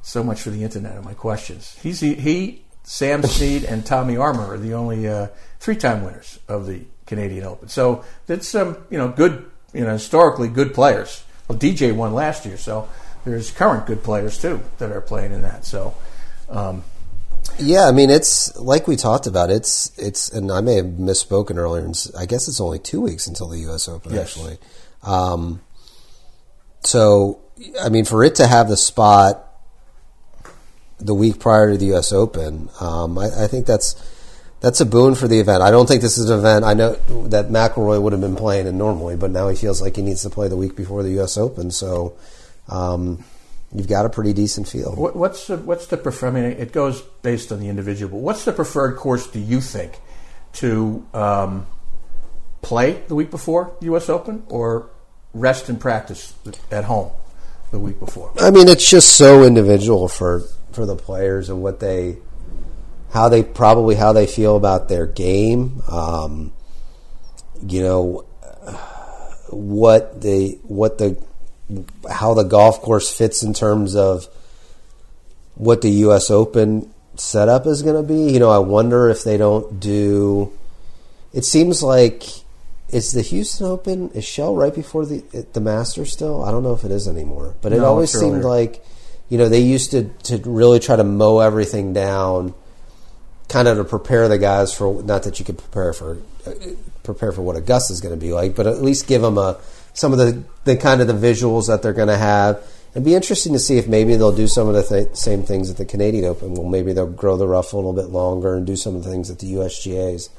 So 0.02 0.24
much 0.24 0.42
for 0.42 0.52
the 0.52 0.64
internet 0.64 0.96
and 0.96 1.04
my 1.04 1.16
questions. 1.16 1.78
He's 1.82 2.00
he, 2.00 2.14
he 2.14 2.66
Sam 2.88 3.22
Snead 3.22 3.66
and 3.66 3.86
Tommy 3.86 4.16
Armour 4.16 4.54
are 4.54 4.58
the 4.58 4.74
only 4.74 5.10
uh, 5.10 5.28
three-time 5.60 6.06
winners 6.06 6.40
of 6.48 6.66
the 6.66 6.86
Canadian 7.06 7.44
Open. 7.44 7.68
So 7.68 8.06
that's 8.28 8.48
some 8.48 8.70
um, 8.70 8.78
you 8.90 8.98
know 8.98 9.10
good 9.10 9.46
you 9.74 9.84
know 9.84 9.92
historically 9.92 10.48
good 10.48 10.74
players. 10.74 11.26
Well, 11.50 11.60
DJ 11.60 11.94
won 11.94 12.14
last 12.14 12.46
year, 12.46 12.56
so 12.56 12.88
there's 13.26 13.52
current 13.52 13.88
good 13.88 14.04
players 14.04 14.42
too 14.42 14.62
that 14.78 14.90
are 14.90 15.02
playing 15.02 15.34
in 15.34 15.42
that. 15.42 15.66
So. 15.66 15.96
Um, 16.50 16.84
yeah, 17.60 17.88
I 17.88 17.92
mean 17.92 18.10
it's 18.10 18.56
like 18.58 18.88
we 18.88 18.96
talked 18.96 19.28
about. 19.28 19.50
It's 19.50 19.92
it's 19.98 20.30
and 20.30 20.50
I 20.50 20.62
may 20.62 20.76
have 20.76 20.86
misspoken 20.86 21.58
earlier. 21.58 21.84
And 21.84 22.12
I 22.18 22.26
guess 22.26 22.48
it's 22.48 22.62
only 22.62 22.80
two 22.80 23.02
weeks 23.02 23.28
until 23.28 23.50
the 23.50 23.60
U.S. 23.60 23.90
Open 23.90 24.14
yes. 24.14 24.30
actually. 24.30 24.58
Um, 25.04 25.62
so 26.84 27.42
I 27.82 27.90
mean, 27.90 28.06
for 28.06 28.24
it 28.24 28.36
to 28.36 28.48
have 28.48 28.70
the 28.70 28.78
spot 28.78 29.47
the 31.00 31.14
week 31.14 31.40
prior 31.40 31.72
to 31.72 31.78
the 31.78 31.88
U.S. 31.88 32.12
Open, 32.12 32.70
um, 32.80 33.18
I, 33.18 33.44
I, 33.44 33.48
think 33.48 33.66
that's 33.66 33.96
that's 34.60 34.82
a 34.82 34.86
boon 34.86 35.16
for 35.16 35.28
the 35.28 35.40
event. 35.40 35.62
I 35.62 35.70
don't 35.70 35.88
think 35.88 36.02
this 36.02 36.18
is 36.18 36.30
an 36.30 36.40
event. 36.40 36.66
I 36.66 36.74
know 36.74 36.94
that 37.28 37.50
McIlroy 37.50 38.02
would 38.02 38.14
have 38.14 38.22
been 38.22 38.36
playing 38.36 38.68
it 38.68 38.74
normally, 38.74 39.16
but 39.16 39.32
now 39.32 39.48
he 39.50 39.56
feels 39.56 39.82
like 39.82 39.96
he 39.96 40.02
needs 40.02 40.24
to 40.24 40.30
play 40.30 40.48
the 40.48 40.58
week 40.58 40.76
before 40.76 41.04
the 41.04 41.12
U.S. 41.12 41.38
Open. 41.38 41.70
So 41.70 42.18
um, 42.68 43.24
you've 43.74 43.88
got 43.88 44.06
a 44.06 44.10
pretty 44.10 44.34
decent 44.34 44.68
field. 44.68 44.98
What, 44.98 45.16
what's 45.16 45.48
the, 45.48 45.58
what's 45.58 45.86
the 45.88 45.98
preferred? 45.98 46.30
I 46.30 46.32
mean, 46.32 46.44
it 46.46 46.72
goes 46.72 47.02
based 47.22 47.52
on 47.52 47.60
the 47.60 47.70
individual. 47.70 48.12
But 48.12 48.24
What's 48.24 48.46
the 48.46 48.54
preferred 48.54 48.98
course? 48.98 49.28
Do 49.28 49.40
you 49.40 49.62
think 49.62 50.00
to 50.54 51.06
um, 51.14 51.68
play 52.62 53.04
the 53.08 53.16
week 53.16 53.30
before 53.30 53.76
U.S. 53.82 54.10
Open 54.10 54.44
or 54.50 54.90
rest 55.34 55.70
and 55.70 55.80
practice 55.80 56.34
at 56.72 56.86
home 56.86 57.12
the 57.70 57.80
week 57.80 58.00
before? 58.00 58.34
I 58.40 58.50
mean, 58.50 58.68
it's 58.68 58.90
just 58.90 59.16
so 59.16 59.44
individual 59.44 60.08
for 60.08 60.44
for 60.78 60.86
the 60.86 60.96
players 60.96 61.50
and 61.50 61.62
what 61.64 61.80
they 61.80 62.18
how 63.10 63.30
they 63.30 63.42
probably 63.42 63.96
how 63.96 64.14
they 64.14 64.28
feel 64.28 64.56
about 64.56 64.88
their 64.88 65.08
game. 65.08 65.82
Um, 65.90 66.54
you 67.68 67.82
know 67.82 68.26
what 69.50 70.22
the 70.22 70.60
what 70.64 71.00
the 71.00 71.20
how 72.10 72.36
the 72.36 72.44
golf 72.44 72.80
course 72.82 73.12
fits 73.12 73.42
in 73.42 73.56
terms 73.56 73.96
of 73.96 74.28
what 75.56 75.82
the 75.82 75.90
U.S. 76.06 76.30
Open 76.30 76.94
setup 77.16 77.66
is 77.66 77.82
going 77.82 77.96
to 77.96 78.08
be. 78.08 78.32
You 78.32 78.40
know, 78.40 78.52
I 78.52 78.60
wonder 78.60 79.10
if 79.10 79.24
they 79.24 79.38
don't 79.38 79.80
do. 79.80 80.54
It 81.34 81.44
seems 81.44 81.82
like 81.82 82.24
is 82.90 83.14
the 83.14 83.24
Houston 83.24 83.66
Open 83.66 84.12
is 84.12 84.26
Shell 84.26 84.56
right 84.56 84.76
before 84.76 85.08
the 85.08 85.24
the 85.54 85.60
Masters 85.60 86.14
still? 86.14 86.44
I 86.44 86.52
don't 86.52 86.62
know 86.62 86.74
if 86.74 86.84
it 86.84 86.92
is 86.92 87.08
anymore, 87.08 87.56
but 87.64 87.74
it 87.74 87.80
no, 87.80 87.86
always 87.86 88.12
seemed 88.12 88.44
like 88.44 88.86
you 89.30 89.38
know 89.38 89.50
they 89.50 89.60
used 89.60 89.92
to 89.92 90.06
to 90.24 90.38
really 90.38 90.80
try 90.80 90.96
to 90.96 91.04
mow 91.04 91.40
everything 91.40 91.94
down, 91.94 92.54
kind 93.50 93.68
of 93.68 93.78
to 93.78 93.84
prepare 93.84 94.28
the 94.28 94.38
guys 94.38 94.74
for 94.74 95.04
not 95.04 95.24
that 95.24 95.40
you 95.40 95.46
could 95.46 95.58
prepare 95.58 95.94
for 95.94 96.18
prepare 97.04 97.32
for 97.32 97.42
what 97.42 97.56
Augusta 97.56 97.94
is 97.94 98.02
going 98.02 98.14
to 98.14 98.20
be 98.20 98.34
like, 98.34 98.56
but 98.56 98.68
at 98.68 98.82
least 98.82 99.08
give 99.08 99.22
them 99.22 99.38
a 99.38 99.60
some 99.94 100.12
of 100.12 100.20
the 100.20 100.44
the 100.66 100.78
kind 100.78 101.02
of 101.02 101.08
the 101.08 101.14
visuals 101.14 101.68
that 101.68 101.82
they're 101.82 101.94
going 101.94 102.08
to 102.08 102.18
have. 102.18 102.64
It'd 102.92 103.06
be 103.06 103.16
interesting 103.16 103.54
to 103.54 103.60
see 103.60 103.78
if 103.78 103.88
maybe 103.88 104.16
they'll 104.16 104.36
do 104.36 104.48
some 104.48 104.68
of 104.68 104.74
the 104.74 104.84
th- 104.84 105.16
same 105.16 105.44
things 105.44 105.70
at 105.70 105.78
the 105.78 105.86
Canadian 105.86 106.26
Open. 106.26 106.54
Well, 106.54 106.68
maybe 106.68 106.94
they'll 106.94 107.06
grow 107.06 107.38
the 107.38 107.48
rough 107.48 107.74
a 107.74 107.76
little 107.76 107.94
bit 107.94 108.08
longer 108.08 108.56
and 108.56 108.66
do 108.66 108.76
some 108.76 108.96
of 108.96 109.04
the 109.04 109.10
things 109.12 109.28
that 109.28 109.40
the 109.40 109.54
USGA's 109.54 110.30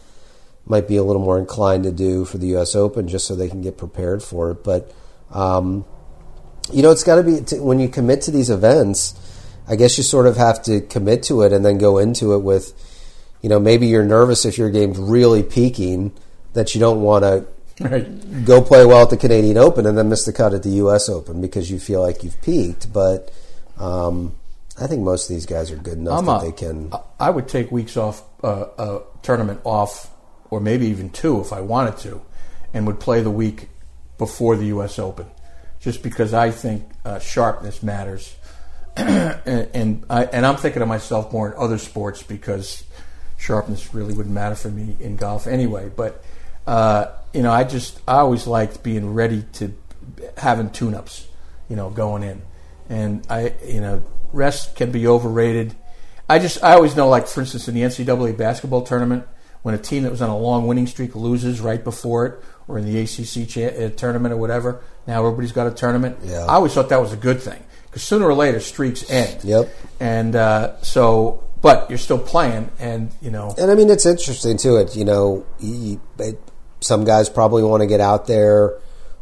might 0.67 0.89
be 0.89 0.97
a 0.97 1.05
little 1.05 1.23
more 1.23 1.39
inclined 1.39 1.85
to 1.85 1.93
do 1.93 2.25
for 2.25 2.39
the 2.39 2.49
U.S. 2.49 2.75
Open, 2.75 3.07
just 3.07 3.27
so 3.27 3.35
they 3.35 3.49
can 3.49 3.63
get 3.63 3.79
prepared 3.79 4.23
for 4.23 4.51
it. 4.51 4.65
But 4.65 4.93
um, 5.31 5.85
you 6.73 6.83
know, 6.83 6.91
it's 6.91 7.05
got 7.05 7.17
to 7.17 7.23
be 7.23 7.57
when 7.59 7.79
you 7.79 7.89
commit 7.89 8.23
to 8.23 8.31
these 8.31 8.51
events. 8.51 9.15
I 9.69 9.77
guess 9.77 9.99
you 9.99 10.05
sort 10.05 10.27
of 10.27 10.37
have 10.37 10.63
to 10.65 10.81
commit 10.81 11.23
to 11.25 11.43
it 11.43 11.53
and 11.53 11.65
then 11.65 11.79
go 11.79 11.99
into 11.99 12.35
it 12.35 12.39
with, 12.39 12.73
you 13.43 13.49
know, 13.49 13.61
maybe 13.61 13.87
you're 13.87 14.05
nervous 14.05 14.45
if 14.45 14.57
your 14.57 14.71
game's 14.71 14.99
really 14.99 15.43
peaking 15.43 16.13
that 16.55 16.75
you 16.75 16.81
don't 16.81 17.03
want 17.03 17.25
to 17.25 17.47
right. 17.81 18.45
go 18.45 18.63
play 18.63 18.87
well 18.87 19.03
at 19.03 19.11
the 19.11 19.17
Canadian 19.17 19.59
Open 19.59 19.85
and 19.85 19.99
then 19.99 20.09
miss 20.09 20.25
the 20.25 20.33
cut 20.33 20.55
at 20.55 20.63
the 20.63 20.71
U.S. 20.71 21.09
Open 21.09 21.41
because 21.41 21.71
you 21.71 21.79
feel 21.79 22.01
like 22.01 22.25
you've 22.25 22.41
peaked. 22.41 22.93
But 22.93 23.31
um, 23.79 24.35
I 24.81 24.87
think 24.87 25.03
most 25.03 25.29
of 25.29 25.35
these 25.35 25.47
guys 25.47 25.71
are 25.71 25.77
good 25.77 25.99
enough 25.99 26.21
I'm 26.21 26.27
that 26.27 26.43
a, 26.43 26.45
they 26.47 26.53
can. 26.53 26.93
I 27.21 27.29
would 27.29 27.49
take 27.49 27.71
weeks 27.71 27.97
off, 27.97 28.23
uh, 28.43 28.67
a 28.79 29.01
tournament 29.23 29.61
off 29.65 30.11
or 30.51 30.61
maybe 30.61 30.87
even 30.87 31.11
two 31.11 31.41
if 31.41 31.53
I 31.53 31.61
wanted 31.61 31.99
to, 31.99 32.23
and 32.73 32.87
would 32.87 33.01
play 33.01 33.21
the 33.21 33.31
week 33.31 33.69
before 34.17 34.57
the 34.57 34.67
U.S. 34.67 34.99
Open, 34.99 35.27
just 35.81 36.03
because 36.03 36.35
I 36.35 36.51
think 36.51 36.85
uh, 37.05 37.19
sharpness 37.19 37.83
matters. 37.83 38.35
and 38.97 39.69
and, 39.75 40.05
I, 40.11 40.25
and 40.25 40.45
I'm 40.45 40.57
thinking 40.57 40.83
of 40.83 40.89
myself 40.89 41.33
more 41.33 41.49
in 41.49 41.55
other 41.57 41.79
sports 41.79 42.23
because 42.23 42.85
sharpness 43.37 43.95
really 43.95 44.13
wouldn't 44.15 44.35
matter 44.35 44.57
for 44.57 44.69
me 44.69 44.97
in 45.01 45.17
golf 45.17 45.47
anyway. 45.47 45.91
But 45.95 46.23
uh, 46.67 47.07
you 47.33 47.43
know, 47.43 47.53
I 47.53 47.65
just 47.65 48.01
I 48.07 48.17
always 48.17 48.47
liked 48.47 48.83
being 48.83 49.15
ready 49.15 49.45
to 49.55 49.73
having 50.37 50.71
tune-ups, 50.71 51.27
you 51.69 51.77
know, 51.77 51.91
going 51.91 52.23
in, 52.23 52.43
and 52.89 53.27
I 53.31 53.55
you 53.65 53.81
know 53.81 54.03
rest 54.33 54.77
can 54.77 54.91
be 54.91 55.07
overrated. 55.07 55.75
I 56.29 56.39
just 56.39 56.63
I 56.63 56.75
always 56.75 56.97
know, 56.97 57.09
like 57.09 57.27
for 57.27 57.41
instance, 57.41 57.69
in 57.69 57.75
the 57.75 57.83
NCAA 57.83 58.37
basketball 58.37 58.83
tournament, 58.83 59.27
when 59.63 59.75
a 59.75 59.79
team 59.79 60.03
that 60.03 60.11
was 60.11 60.21
on 60.21 60.29
a 60.29 60.37
long 60.37 60.67
winning 60.67 60.87
streak 60.87 61.15
loses 61.15 61.61
right 61.61 61.83
before 61.83 62.27
it, 62.27 62.45
or 62.69 62.79
in 62.79 62.85
the 62.85 63.01
ACC 63.01 63.49
cha- 63.49 63.85
uh, 63.85 63.89
tournament 63.91 64.33
or 64.33 64.37
whatever. 64.37 64.81
Now 65.07 65.25
everybody's 65.25 65.53
got 65.53 65.67
a 65.67 65.71
tournament. 65.71 66.19
Yeah. 66.23 66.45
I 66.45 66.55
always 66.55 66.75
thought 66.75 66.91
that 66.91 67.01
was 67.01 67.13
a 67.13 67.17
good 67.17 67.41
thing 67.41 67.63
because 67.87 68.03
sooner 68.03 68.27
or 68.27 68.35
later 68.35 68.61
streaks 68.61 69.09
end. 69.11 69.43
Yep. 69.43 69.69
And 70.01 70.37
uh, 70.37 70.81
so, 70.83 71.43
but 71.61 71.89
you're 71.89 71.99
still 71.99 72.19
playing, 72.19 72.71
and 72.79 73.11
you 73.21 73.31
know. 73.31 73.55
And 73.59 73.71
I 73.71 73.75
mean, 73.75 73.91
it's 73.91 74.07
interesting 74.07 74.59
too. 74.59 74.77
It 74.77 74.95
you 74.95 75.05
know, 75.05 75.47
you, 75.59 76.01
it, 76.19 76.41
some 76.81 77.05
guys 77.05 77.29
probably 77.29 77.63
want 77.63 77.81
to 77.81 77.87
get 77.87 78.01
out 78.01 78.27
there 78.27 78.79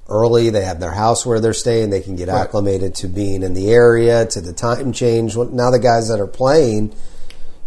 early. 0.08 0.50
They 0.50 0.64
have 0.64 0.80
their 0.80 0.92
house 0.92 1.24
where 1.24 1.40
they're 1.40 1.54
staying. 1.54 1.90
They 1.90 2.02
can 2.02 2.16
get 2.16 2.28
right. 2.28 2.42
acclimated 2.42 2.94
to 2.96 3.08
being 3.08 3.42
in 3.42 3.54
the 3.54 3.70
area, 3.70 4.26
to 4.26 4.40
the 4.40 4.52
time 4.52 4.92
change. 4.92 5.36
Now 5.36 5.70
the 5.70 5.78
guys 5.78 6.08
that 6.08 6.20
are 6.20 6.26
playing 6.26 6.94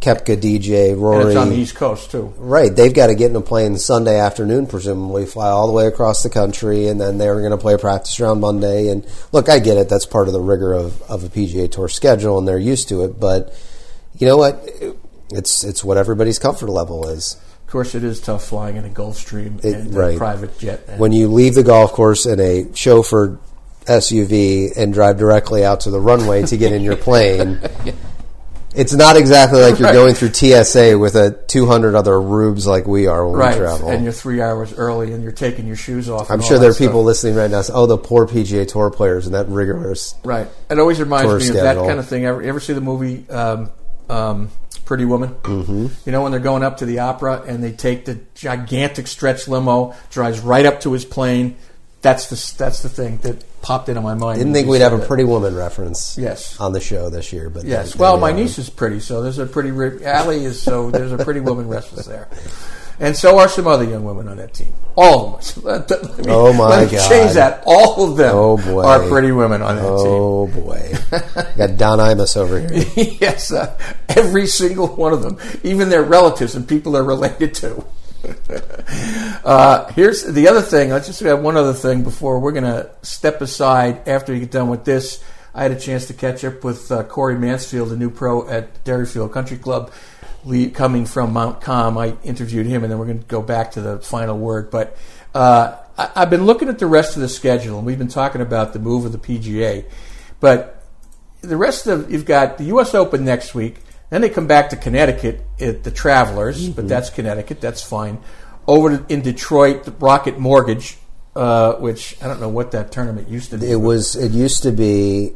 Koepka, 0.02 0.38
DJ, 0.38 0.98
Rory. 0.98 1.22
And 1.22 1.30
it's 1.30 1.38
on 1.38 1.50
the 1.50 1.56
East 1.56 1.76
Coast 1.76 2.12
too. 2.12 2.34
Right, 2.38 2.74
they've 2.74 2.94
got 2.94 3.08
to 3.08 3.16
get 3.16 3.32
in 3.32 3.36
a 3.36 3.42
plane 3.42 3.78
Sunday 3.78 4.18
afternoon, 4.18 4.66
presumably 4.68 5.26
fly 5.26 5.50
all 5.50 5.68
the 5.68 5.74
way 5.74 5.88
across 5.88 6.24
the 6.24 6.30
country, 6.30 6.88
and 6.88 7.02
then 7.02 7.18
they're 7.18 7.40
going 7.40 7.52
to 7.52 7.58
play 7.58 7.74
a 7.74 7.78
practice 7.78 8.18
round 8.20 8.40
Monday. 8.40 8.88
And 8.88 9.06
look, 9.34 9.50
I 9.50 9.60
get 9.60 9.78
it; 9.78 9.90
that's 9.90 10.06
part 10.06 10.28
of 10.28 10.34
the 10.34 10.40
rigor 10.40 10.74
of, 10.74 11.02
of 11.04 11.26
a 11.26 11.28
PGA 11.28 11.70
Tour 11.70 11.90
schedule, 11.90 12.38
and 12.38 12.48
they're 12.48 12.58
used 12.58 12.88
to 12.90 13.04
it. 13.04 13.20
But 13.20 13.54
you 14.18 14.26
know 14.26 14.38
what? 14.38 14.66
It's 15.32 15.66
it's 15.66 15.84
what 15.84 15.98
everybody's 15.98 16.40
comfort 16.40 16.70
level 16.70 17.10
is. 17.10 17.36
Of 17.66 17.72
course, 17.72 17.94
it 17.94 18.04
is 18.04 18.22
tough 18.22 18.46
flying 18.46 18.78
in 18.78 18.86
a 18.86 18.90
Gulfstream 18.90 19.64
it, 19.66 19.76
and 19.76 19.94
right. 19.94 20.16
a 20.16 20.18
private 20.18 20.58
jet. 20.58 20.98
when 20.98 21.12
you 21.12 21.28
leave 21.28 21.56
the 21.56 21.64
golf 21.64 21.92
course 21.92 22.26
in 22.26 22.40
a 22.40 22.64
chauffeured 22.72 23.38
SUV 23.86 24.76
and 24.78 24.94
drive 24.94 25.18
directly 25.18 25.66
out 25.66 25.82
to 25.82 25.92
the 25.92 26.00
runway 26.00 26.44
to 26.44 26.58
get 26.58 26.72
in 26.72 26.84
your 26.84 26.96
plane. 27.08 27.60
yeah 27.84 27.94
it's 28.76 28.94
not 28.94 29.18
exactly 29.18 29.62
like 29.62 29.80
you're 29.80 29.88
right. 29.88 29.94
going 29.94 30.14
through 30.14 30.34
TSA 30.34 30.98
with 30.98 31.16
a 31.16 31.32
200 31.48 31.96
other 31.96 32.22
rubes 32.22 32.68
like 32.68 32.86
we 32.86 33.08
are 33.08 33.28
when 33.28 33.40
right. 33.40 33.54
we 33.56 33.60
travel. 33.60 33.90
And 33.90 34.04
you're 34.04 34.14
three 34.14 34.42
hours 34.42 34.74
early 34.74 35.12
and 35.12 35.24
you're 35.24 35.32
taking 35.32 35.66
your 35.66 35.76
shoes 35.76 36.10
off. 36.10 36.30
I'm 36.30 36.42
sure 36.42 36.60
there 36.60 36.70
are 36.70 36.76
people 36.76 37.04
listening 37.04 37.36
right 37.36 37.50
now. 37.50 37.62
Say, 37.62 37.74
oh, 37.74 37.88
the 37.88 37.98
poor 37.98 38.28
PGA 38.28 38.68
Tour 38.68 38.92
players 38.92 39.26
and 39.26 39.34
that 39.34 39.48
rigorous. 39.48 40.14
Right. 40.24 40.48
It 40.70 40.78
always 40.78 41.00
reminds 41.00 41.34
me 41.34 41.40
schedule. 41.42 41.60
of 41.60 41.76
that 41.76 41.88
kind 41.88 42.00
of 42.00 42.08
thing. 42.08 42.26
Ever, 42.26 42.44
ever 42.44 42.60
see 42.60 42.74
the 42.74 42.82
movie 42.82 43.28
um, 43.30 43.72
um, 44.08 44.52
Pretty 44.86 45.06
Woman? 45.06 45.30
Mm-hmm. 45.30 45.88
You 46.06 46.12
know 46.12 46.22
when 46.22 46.32
they're 46.32 46.40
going 46.40 46.64
up 46.64 46.78
to 46.78 46.86
the 46.86 47.00
opera 47.00 47.42
and 47.48 47.64
they 47.64 47.72
take 47.72 48.06
the 48.06 48.20
gigantic 48.36 49.08
stretch 49.08 49.48
limo, 49.48 49.96
drives 50.12 50.42
right 50.42 50.66
up 50.66 50.82
to 50.82 50.94
his 50.94 51.06
plane. 51.06 51.58
That's 52.02 52.28
the 52.28 52.58
that's 52.58 52.82
the 52.84 52.90
thing 52.90 53.18
that 53.18 53.44
popped 53.62 53.90
into 53.90 54.02
my 54.02 54.14
mind. 54.14 54.40
Didn't 54.40 54.54
think 54.54 54.68
we'd 54.68 54.82
have 54.82 54.94
a. 54.94 55.00
Pretty 55.00 55.24
Woman 55.24 55.56
reference. 55.56 56.18
Yes. 56.18 56.60
on 56.60 56.72
the 56.74 56.80
show 56.82 57.10
this 57.10 57.32
year, 57.34 57.50
but 57.50 57.64
Yes. 57.66 57.94
there- 57.94 58.02
Well, 58.02 58.14
there 58.14 58.22
my 58.22 58.32
are. 58.32 58.34
niece 58.34 58.58
is 58.60 58.70
pretty, 58.70 59.00
so 59.00 59.22
there's 59.22 59.40
a 59.40 59.46
pretty. 59.46 59.72
Re- 59.72 60.04
Allie 60.06 60.46
is 60.46 60.62
so 60.62 60.92
there's 60.92 61.12
a 61.12 61.18
pretty 61.18 61.40
woman 61.40 61.68
reference 61.68 62.06
there, 62.06 62.28
and 63.00 63.16
so 63.18 63.38
are 63.40 63.48
some 63.50 63.66
other 63.68 63.84
young 63.86 64.04
women 64.04 64.28
on 64.28 64.38
that 64.38 64.54
team. 64.54 64.74
All 64.96 65.36
of 65.38 65.54
them. 65.56 65.64
Let, 65.64 65.90
let 66.04 66.18
me, 66.20 66.26
Oh, 66.32 66.52
my 66.54 66.68
let 66.70 66.92
me 66.92 66.98
God. 66.98 67.10
Change 67.10 67.34
that. 67.34 67.64
All 67.66 68.04
of 68.12 68.18
them 68.18 68.36
Oh, 68.36 68.58
boy. 68.58 68.84
are 68.84 69.08
pretty 69.08 69.32
women 69.32 69.62
on 69.62 69.76
that 69.78 69.82
team. 69.82 69.92
Oh 70.08 70.48
boy, 70.48 70.94
got 71.58 71.78
Don 71.78 72.00
Imus 72.00 72.36
over 72.38 72.60
here. 72.60 72.70
team. 72.70 73.18
yes, 73.22 73.52
uh, 73.52 73.76
every 74.10 74.46
single 74.48 74.88
one 74.88 75.14
of 75.14 75.22
them, 75.24 75.38
even 75.64 75.90
their 75.90 76.04
relatives 76.04 76.56
and 76.56 76.68
people 76.68 76.92
they're 76.94 77.04
related 77.04 77.54
to. 77.56 77.84
uh, 79.44 79.92
here's 79.94 80.24
the 80.26 80.48
other 80.48 80.62
thing. 80.62 80.90
Let's 80.90 81.08
just 81.08 81.20
have 81.22 81.42
one 81.42 81.58
other 81.58 81.74
thing 81.74 82.04
before 82.04 82.40
we're 82.40 82.52
going 82.52 82.64
to 82.64 82.90
step 83.02 83.42
aside 83.42 84.08
after 84.08 84.34
you 84.34 84.42
get 84.42 84.52
done 84.52 84.70
with 84.70 84.86
this. 84.86 85.24
I 85.54 85.64
had 85.64 85.72
a 85.72 85.80
chance 85.80 86.06
to 86.08 86.14
catch 86.14 86.44
up 86.44 86.64
with 86.64 86.92
uh, 86.92 87.04
Corey 87.04 87.38
Mansfield, 87.38 87.92
a 87.92 87.96
new 87.96 88.10
pro 88.10 88.48
at 88.48 88.84
Derryfield 88.84 89.32
Country 89.32 89.58
Club, 89.58 89.92
le- 90.46 90.70
coming 90.70 91.06
from 91.06 91.34
Montcalm. 91.34 91.98
I 91.98 92.16
interviewed 92.24 92.66
him, 92.66 92.84
and 92.84 92.92
then 92.92 93.00
we're 93.00 93.08
going 93.08 93.20
to 93.20 93.26
go 93.26 93.42
back 93.42 93.72
to 93.72 93.82
the 93.82 94.00
final 94.00 94.38
word. 94.38 94.70
But 94.70 94.98
uh, 95.34 95.78
I- 95.98 96.12
I've 96.16 96.30
been 96.30 96.46
looking 96.46 96.70
at 96.70 96.80
the 96.80 96.88
rest 96.88 97.16
of 97.16 97.22
the 97.22 97.30
schedule, 97.30 97.78
and 97.78 97.86
we've 97.86 97.98
been 97.98 98.08
talking 98.08 98.42
about 98.42 98.74
the 98.74 98.80
move 98.80 99.06
of 99.06 99.12
the 99.12 99.18
PGA. 99.18 99.86
But 100.40 100.84
the 101.42 101.58
rest 101.58 101.88
of 101.88 102.12
you've 102.12 102.26
got 102.26 102.58
the 102.58 102.66
U.S. 102.66 102.94
Open 102.94 103.26
next 103.26 103.56
week. 103.56 103.78
Then 104.10 104.22
they 104.22 104.30
come 104.30 104.48
back 104.48 104.72
to 104.72 104.76
Connecticut 104.76 105.42
at 105.60 105.84
the 105.84 105.92
Travelers, 105.92 106.68
but 106.70 106.82
mm-hmm. 106.82 106.88
that's 106.88 107.10
Connecticut. 107.10 107.62
That's 107.62 107.82
fine. 107.84 108.20
Over 108.68 108.98
to, 108.98 109.14
in 109.14 109.22
Detroit, 109.22 109.84
the 109.84 109.92
Rocket 109.92 110.40
Mortgage, 110.40 110.98
uh, 111.36 111.74
which 111.74 112.16
I 112.22 112.28
don't 112.28 112.40
know 112.40 112.50
what 112.50 112.72
that 112.72 112.92
tournament 112.92 113.30
used 113.30 113.52
to 113.52 113.58
be. 113.58 113.72
It 113.72 113.76
was. 113.76 114.16
It 114.16 114.32
used 114.32 114.64
to 114.64 114.72
be. 114.72 115.34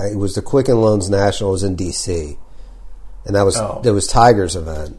Uh, 0.00 0.06
it 0.06 0.16
was 0.16 0.34
the 0.34 0.42
Quicken 0.42 0.80
Loans 0.80 1.08
National. 1.08 1.50
It 1.50 1.52
was 1.52 1.62
in 1.62 1.76
D.C. 1.76 2.36
and 3.26 3.36
that 3.36 3.42
was 3.42 3.56
Oh. 3.56 3.80
there 3.84 3.94
was 3.94 4.06
Tigers 4.08 4.56
event, 4.56 4.98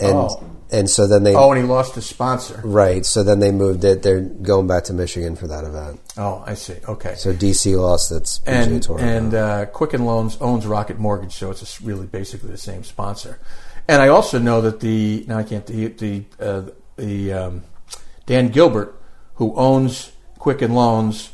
and 0.00 0.12
Oh. 0.12 0.44
And 0.72 0.88
so 0.88 1.06
then 1.06 1.22
they 1.22 1.34
oh, 1.34 1.52
and 1.52 1.60
he 1.60 1.66
lost 1.66 1.94
his 1.94 2.06
sponsor. 2.06 2.60
right. 2.64 3.04
So 3.04 3.22
then 3.22 3.38
they 3.40 3.52
moved 3.52 3.84
it. 3.84 4.02
They're 4.02 4.22
going 4.22 4.66
back 4.66 4.84
to 4.84 4.94
Michigan 4.94 5.36
for 5.36 5.46
that 5.46 5.64
event. 5.64 6.00
Oh, 6.16 6.42
I 6.46 6.54
see. 6.54 6.76
Okay. 6.88 7.14
So 7.14 7.32
D.C. 7.32 7.76
lost 7.76 8.10
its 8.10 8.38
PGA 8.40 8.46
and 8.46 8.82
Tour. 8.82 8.98
and 9.00 9.34
uh, 9.34 9.66
Quicken 9.66 10.06
Loans 10.06 10.38
owns 10.40 10.66
Rocket 10.66 10.98
Mortgage, 10.98 11.34
so 11.34 11.50
it's 11.50 11.80
really 11.82 12.06
basically 12.06 12.50
the 12.50 12.56
same 12.56 12.82
sponsor. 12.84 13.38
And 13.86 14.00
I 14.00 14.08
also 14.08 14.38
know 14.38 14.62
that 14.62 14.80
the 14.80 15.24
now 15.28 15.38
I 15.38 15.42
can't 15.42 15.66
the 15.66 15.88
the 15.88 16.24
uh, 16.40 16.62
the 16.96 17.32
um, 17.32 17.62
Dan 18.24 18.48
Gilbert, 18.48 18.98
who 19.34 19.54
owns 19.54 20.12
Quicken 20.38 20.72
Loans, 20.72 21.32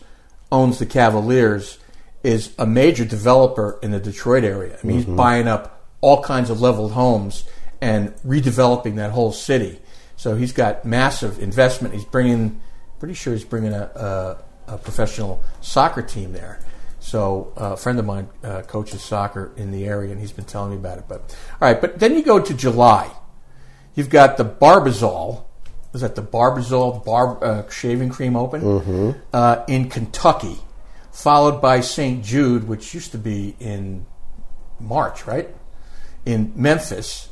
owns 0.51 0.81
the 0.81 0.87
Cavaliers, 0.87 1.79
is 2.25 2.53
a 2.59 2.67
major 2.67 3.05
developer 3.05 3.79
in 3.83 3.93
the 3.93 4.01
Detroit 4.01 4.43
area. 4.43 4.79
I 4.83 4.87
mean, 4.87 4.97
he's 4.97 5.07
buying 5.07 5.47
up 5.47 5.87
all 6.01 6.23
kinds 6.23 6.51
of 6.51 6.61
leveled 6.61 6.93
homes 6.93 7.45
and 7.81 8.15
redeveloping 8.17 8.97
that 8.97 9.11
whole 9.13 9.33
city. 9.33 9.81
So 10.17 10.35
he's 10.35 10.53
got 10.53 10.85
massive 10.85 11.39
investment. 11.41 11.95
He's 11.95 12.05
bringing, 12.05 12.61
pretty 12.99 13.15
sure 13.15 13.33
he's 13.33 13.45
bringing 13.45 13.73
a, 13.73 14.39
a, 14.67 14.75
a 14.75 14.79
professional 14.79 15.43
soccer 15.61 16.03
team 16.03 16.33
there. 16.33 16.61
So 17.01 17.53
uh, 17.57 17.73
a 17.73 17.77
friend 17.77 17.99
of 17.99 18.05
mine 18.05 18.29
uh, 18.43 18.63
coaches 18.63 19.03
soccer 19.03 19.53
in 19.57 19.71
the 19.71 19.85
area, 19.87 20.11
and 20.11 20.21
he's 20.21 20.33
been 20.33 20.45
telling 20.45 20.71
me 20.71 20.77
about 20.77 20.99
it. 20.99 21.05
But 21.09 21.37
all 21.61 21.69
right, 21.69 21.81
but 21.81 21.99
then 21.99 22.15
you 22.17 22.23
go 22.23 22.41
to 22.41 22.53
July. 22.55 23.11
You've 23.95 24.11
got 24.11 24.37
the 24.37 24.45
Barbasol. 24.45 25.45
Is 25.95 26.03
that 26.03 26.17
the 26.17 26.23
Barbasol 26.23 27.05
Bar 27.05 27.43
uh, 27.43 27.71
Shaving 27.71 28.11
Cream 28.11 28.37
Open 28.37 28.63
uh, 29.33 29.65
in 29.69 29.89
Kentucky, 29.89 30.59
followed 31.13 31.63
by 31.63 31.81
St. 31.81 32.23
Jude, 32.23 32.69
which 32.69 32.93
used 32.93 33.13
to 33.13 33.19
be 33.19 33.57
in 33.59 34.05
March, 34.79 35.27
right? 35.27 35.49
In 36.27 36.53
Memphis, 36.55 37.28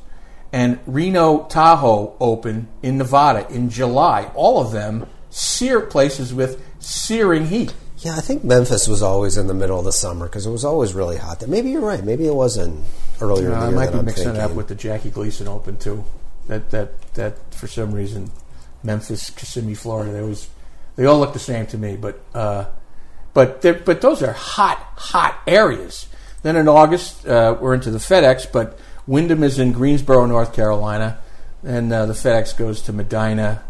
and 0.57 0.79
Reno 0.87 1.45
Tahoe 1.45 2.17
Open 2.19 2.69
in 2.83 2.97
Nevada 2.97 3.47
in 3.51 3.69
July. 3.69 4.31
All 4.35 4.59
of 4.59 4.73
them 4.73 5.07
sear 5.29 5.83
places 5.83 6.33
with 6.33 6.65
searing 6.79 7.49
heat. 7.49 7.75
yeah, 7.99 8.17
I 8.17 8.23
think 8.23 8.43
Memphis 8.43 8.89
was 8.89 9.03
always 9.03 9.37
in 9.37 9.49
the 9.49 9.55
middle 9.55 9.79
of 9.79 9.85
the 9.85 9.93
summer 9.93 10.25
because 10.25 10.47
it 10.47 10.51
was 10.51 10.65
always 10.65 10.95
really 10.95 11.19
hot. 11.19 11.47
Maybe 11.47 11.69
you're 11.73 11.83
right. 11.83 12.03
Maybe 12.03 12.27
it 12.27 12.35
wasn't 12.35 12.83
earlier 13.21 13.49
in 13.49 13.53
the 13.53 13.59
I 13.59 13.69
year. 13.69 13.77
might 13.77 13.93
be 13.93 13.99
I'm 13.99 14.07
mixing 14.07 14.31
it 14.31 14.37
up 14.39 14.53
with 14.53 14.69
the 14.69 14.75
Jackie 14.75 15.11
Gleason 15.11 15.47
Open 15.47 15.77
too. 15.77 16.05
That 16.47 16.71
that 16.71 17.13
that 17.13 17.55
for 17.55 17.67
some 17.67 17.93
reason, 17.93 18.31
Memphis, 18.83 19.29
Kissimmee, 19.29 19.75
Florida, 19.75 20.11
they 20.11 20.21
always 20.21 20.49
they 20.97 21.05
all 21.05 21.19
look 21.19 21.35
the 21.35 21.39
same 21.39 21.67
to 21.67 21.77
me. 21.77 21.97
But 21.97 22.19
uh, 22.35 22.65
but 23.35 23.61
but 23.85 24.01
those 24.01 24.23
are 24.23 24.33
hot 24.33 24.79
hot 24.97 25.39
areas. 25.47 26.07
Then 26.43 26.57
in 26.57 26.67
August 26.67 27.27
uh, 27.27 27.59
we're 27.61 27.75
into 27.75 27.91
the 27.91 27.99
FedEx, 27.99 28.51
but 28.51 28.79
Wyndham 29.07 29.43
is 29.43 29.59
in 29.59 29.73
Greensboro, 29.73 30.27
North 30.27 30.53
Carolina, 30.53 31.19
and 31.63 31.93
uh, 31.93 32.07
the 32.07 32.13
FedEx 32.13 32.57
goes 32.57 32.83
to 32.83 32.93
Medinah, 32.93 33.63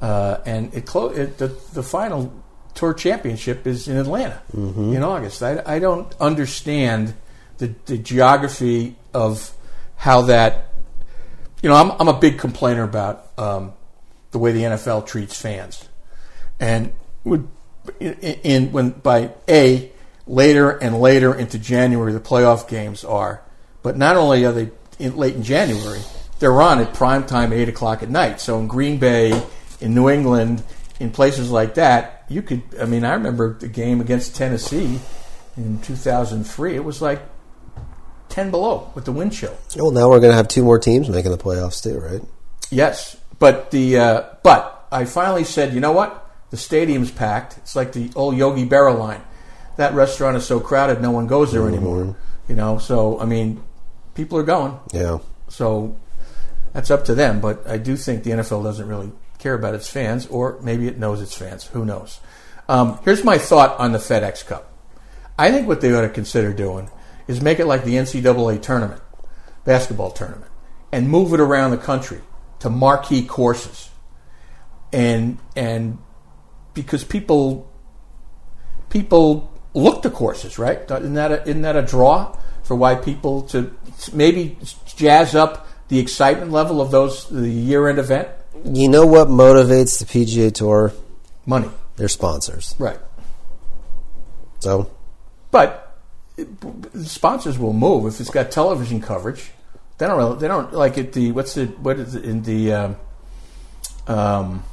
uh, 0.00 0.38
and 0.44 0.74
it, 0.74 0.86
clo- 0.86 1.10
it 1.10 1.38
the 1.38 1.48
the 1.72 1.82
final 1.82 2.32
tour 2.74 2.92
championship 2.92 3.66
is 3.66 3.88
in 3.88 3.96
Atlanta 3.96 4.42
in 4.94 5.02
August. 5.02 5.42
I, 5.42 5.62
I 5.64 5.78
don't 5.78 6.12
understand 6.20 7.14
the, 7.58 7.74
the 7.86 7.98
geography 7.98 8.96
of 9.12 9.52
how 9.96 10.22
that. 10.22 10.72
You 11.62 11.70
know, 11.70 11.76
I'm 11.76 11.92
I'm 11.92 12.08
a 12.08 12.18
big 12.18 12.38
complainer 12.38 12.82
about 12.82 13.30
um, 13.38 13.72
the 14.32 14.38
way 14.38 14.52
the 14.52 14.62
NFL 14.62 15.06
treats 15.06 15.40
fans, 15.40 15.88
and 16.60 16.92
would 17.24 17.48
in, 18.00 18.14
in 18.14 18.72
when 18.72 18.90
by 18.90 19.30
a 19.48 19.90
later 20.26 20.70
and 20.70 21.00
later 21.00 21.34
into 21.34 21.58
January 21.58 22.12
the 22.12 22.20
playoff 22.20 22.68
games 22.68 23.04
are, 23.04 23.42
but 23.84 23.96
not 23.98 24.16
only 24.16 24.44
are 24.44 24.50
they 24.50 24.70
in, 24.98 25.16
late 25.16 25.36
in 25.36 25.44
January, 25.44 26.00
they're 26.40 26.60
on 26.60 26.80
at 26.80 26.92
prime 26.94 27.24
time 27.24 27.52
eight 27.52 27.68
o'clock 27.68 28.02
at 28.02 28.10
night. 28.10 28.40
So 28.40 28.58
in 28.58 28.66
Green 28.66 28.98
Bay, 28.98 29.40
in 29.80 29.94
New 29.94 30.08
England, 30.08 30.64
in 30.98 31.10
places 31.10 31.50
like 31.50 31.74
that, 31.74 32.24
you 32.28 32.42
could. 32.42 32.62
I 32.80 32.86
mean, 32.86 33.04
I 33.04 33.12
remember 33.12 33.54
the 33.54 33.68
game 33.68 34.00
against 34.00 34.34
Tennessee 34.34 34.98
in 35.56 35.80
2003. 35.82 36.74
It 36.74 36.82
was 36.82 37.02
like 37.02 37.22
10 38.30 38.50
below 38.50 38.90
with 38.94 39.04
the 39.04 39.12
wind 39.12 39.32
chill. 39.32 39.56
Well, 39.76 39.90
now 39.90 40.08
we're 40.08 40.20
going 40.20 40.32
to 40.32 40.36
have 40.36 40.48
two 40.48 40.64
more 40.64 40.78
teams 40.78 41.08
making 41.08 41.30
the 41.30 41.38
playoffs 41.38 41.82
too, 41.82 41.98
right? 42.00 42.22
Yes, 42.70 43.16
but 43.38 43.70
the 43.70 43.98
uh, 43.98 44.22
but 44.42 44.86
I 44.90 45.04
finally 45.04 45.44
said, 45.44 45.74
you 45.74 45.80
know 45.80 45.92
what? 45.92 46.20
The 46.50 46.56
stadium's 46.56 47.10
packed. 47.10 47.58
It's 47.58 47.76
like 47.76 47.92
the 47.92 48.10
old 48.16 48.36
Yogi 48.36 48.66
Berra 48.66 48.98
line. 48.98 49.20
That 49.76 49.92
restaurant 49.92 50.36
is 50.36 50.46
so 50.46 50.58
crowded, 50.58 51.02
no 51.02 51.10
one 51.10 51.26
goes 51.26 51.52
there 51.52 51.68
anymore. 51.68 52.16
You 52.48 52.54
know, 52.54 52.78
so 52.78 53.18
I 53.20 53.24
mean, 53.24 53.62
people 54.14 54.38
are 54.38 54.44
going. 54.44 54.78
Yeah. 54.92 55.18
So 55.48 55.96
that's 56.72 56.90
up 56.90 57.04
to 57.06 57.14
them. 57.14 57.40
But 57.40 57.66
I 57.68 57.78
do 57.78 57.96
think 57.96 58.24
the 58.24 58.30
NFL 58.30 58.64
doesn't 58.64 58.86
really 58.86 59.12
care 59.38 59.54
about 59.54 59.74
its 59.74 59.88
fans, 59.88 60.26
or 60.26 60.58
maybe 60.62 60.88
it 60.88 60.98
knows 60.98 61.20
its 61.20 61.36
fans. 61.36 61.64
Who 61.68 61.84
knows? 61.84 62.20
Um, 62.68 62.98
here's 63.04 63.24
my 63.24 63.38
thought 63.38 63.78
on 63.78 63.92
the 63.92 63.98
FedEx 63.98 64.46
Cup. 64.46 64.72
I 65.38 65.50
think 65.50 65.66
what 65.66 65.80
they 65.80 65.92
ought 65.92 66.02
to 66.02 66.08
consider 66.08 66.52
doing 66.52 66.90
is 67.26 67.40
make 67.40 67.58
it 67.58 67.66
like 67.66 67.84
the 67.84 67.94
NCAA 67.94 68.62
tournament, 68.62 69.02
basketball 69.64 70.10
tournament, 70.10 70.50
and 70.92 71.08
move 71.08 71.32
it 71.32 71.40
around 71.40 71.72
the 71.72 71.76
country 71.76 72.20
to 72.60 72.70
marquee 72.70 73.24
courses. 73.24 73.90
And 74.92 75.38
and 75.56 75.98
because 76.72 77.04
people 77.04 77.70
people 78.90 79.52
look 79.74 80.02
to 80.02 80.10
courses, 80.10 80.58
right? 80.58 80.88
Isn't 80.88 81.14
that 81.14 81.32
a, 81.32 81.42
isn't 81.42 81.62
that 81.62 81.76
a 81.76 81.82
draw 81.82 82.38
for 82.64 82.74
why 82.74 82.94
people 82.96 83.42
to 83.42 83.72
maybe 84.12 84.58
jazz 84.96 85.34
up 85.34 85.68
the 85.88 85.98
excitement 85.98 86.50
level 86.50 86.80
of 86.80 86.90
those 86.90 87.28
the 87.28 87.48
year 87.48 87.88
end 87.88 87.98
event? 87.98 88.28
You 88.64 88.88
know 88.88 89.06
what 89.06 89.28
motivates 89.28 89.98
the 89.98 90.06
PGA 90.06 90.52
Tour? 90.52 90.92
Money, 91.46 91.70
Their 91.96 92.08
sponsors. 92.08 92.74
right? 92.78 92.98
So 94.60 94.90
But 95.50 95.98
sponsors 97.04 97.58
will 97.58 97.74
move 97.74 98.06
if 98.06 98.18
it's 98.20 98.30
got 98.30 98.50
television 98.50 99.00
coverage. 99.00 99.50
They 99.98 100.06
don't. 100.06 100.16
Really, 100.16 100.38
they 100.38 100.48
don't 100.48 100.72
like 100.72 100.98
it. 100.98 101.12
The 101.12 101.30
what's 101.32 101.54
the 101.54 101.66
what 101.66 101.98
is 101.98 102.14
it 102.14 102.24
in 102.24 102.42
the 102.42 102.72
um, 102.72 102.96
um, 104.08 104.64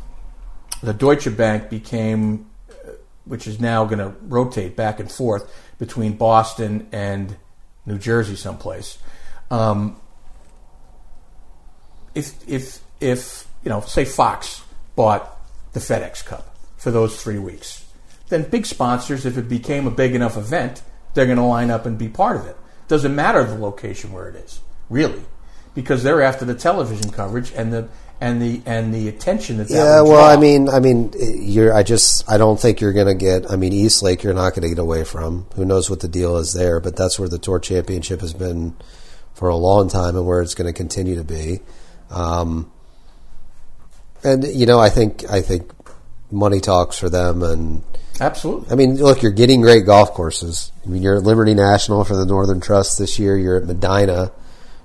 the 0.82 0.94
Deutsche 0.94 1.36
Bank 1.38 1.70
became, 1.70 2.50
uh, 2.70 2.94
which 3.26 3.46
is 3.46 3.60
now 3.60 3.86
going 3.86 4.00
to 4.00 4.16
rotate 4.22 4.76
back 4.76 5.00
and 5.00 5.12
forth 5.12 5.54
between 5.78 6.14
Boston 6.14 6.88
and 6.92 7.36
New 7.86 7.97
Jersey, 7.97 8.36
someplace. 8.36 8.97
Um, 9.49 9.99
if 12.13 12.47
if 12.47 12.79
if 12.99 13.47
you 13.63 13.69
know, 13.69 13.82
say 13.82 14.05
Fox 14.05 14.63
bought 14.95 15.38
the 15.73 15.79
FedEx 15.79 16.25
Cup 16.25 16.55
for 16.77 16.91
those 16.91 17.21
three 17.21 17.39
weeks, 17.39 17.86
then 18.29 18.49
big 18.49 18.65
sponsors, 18.65 19.25
if 19.25 19.38
it 19.38 19.49
became 19.49 19.88
a 19.88 19.91
big 19.91 20.15
enough 20.15 20.38
event, 20.38 20.82
they're 21.13 21.25
going 21.25 21.38
to 21.38 21.43
line 21.43 21.69
up 21.69 21.86
and 21.86 21.97
be 21.97 22.07
part 22.07 22.38
of 22.38 22.47
it. 22.47 22.57
Doesn't 22.88 23.15
matter 23.15 23.43
the 23.43 23.55
location 23.57 24.11
where 24.11 24.27
it 24.27 24.36
is, 24.36 24.59
really, 24.89 25.23
because 25.73 26.03
they're 26.03 26.21
after 26.21 26.45
the 26.45 26.55
television 26.55 27.11
coverage 27.11 27.51
and 27.53 27.71
the 27.71 27.88
and 28.22 28.39
the 28.39 28.61
and 28.67 28.93
the 28.93 29.07
attention 29.07 29.57
that 29.57 29.67
that 29.67 29.74
Yeah, 29.74 30.01
well. 30.03 30.24
I 30.24 30.39
mean, 30.39 30.69
I 30.69 30.80
mean, 30.80 31.11
you're. 31.17 31.74
I 31.74 31.82
just, 31.82 32.30
I 32.30 32.38
don't 32.38 32.59
think 32.59 32.80
you're 32.80 32.93
going 32.93 33.07
to 33.07 33.15
get. 33.15 33.51
I 33.51 33.55
mean, 33.55 33.74
East 33.74 34.03
Lake, 34.03 34.22
you're 34.22 34.36
not 34.36 34.51
going 34.51 34.61
to 34.61 34.69
get 34.69 34.78
away 34.78 35.03
from. 35.03 35.47
Who 35.55 35.65
knows 35.65 35.89
what 35.89 36.01
the 36.01 36.07
deal 36.07 36.38
is 36.38 36.53
there? 36.53 36.80
But 36.80 36.95
that's 36.95 37.17
where 37.17 37.28
the 37.28 37.39
tour 37.39 37.59
championship 37.59 38.22
has 38.22 38.34
been 38.34 38.76
for 39.34 39.49
a 39.49 39.55
long 39.55 39.89
time, 39.89 40.15
and 40.15 40.26
where 40.26 40.41
it's 40.41 40.53
going 40.53 40.72
to 40.72 40.78
continue 40.78 41.15
to 41.15 41.24
be. 41.24 41.61
Um, 42.11 42.72
and 44.24 44.43
you 44.43 44.67
know, 44.67 44.80
I 44.80 44.89
think, 44.89 45.28
I 45.30 45.41
think 45.41 45.72
money 46.32 46.59
talks 46.59 46.99
for 46.99 47.09
them, 47.09 47.41
and 47.41 47.84
absolutely. 48.19 48.69
I 48.72 48.76
mean, 48.76 48.97
look, 48.97 49.24
you're 49.24 49.32
getting 49.32 49.61
great 49.61 49.88
golf 49.88 50.13
courses. 50.13 50.72
I 50.86 50.89
mean, 50.89 51.01
you're 51.01 51.17
at 51.17 51.24
Liberty 51.24 51.55
National 51.55 52.03
for 52.03 52.15
the 52.15 52.28
Northern 52.28 52.61
Trust 52.61 52.99
this 52.99 53.17
year. 53.17 53.36
You're 53.36 53.57
at 53.57 53.63
Medinah 53.63 54.32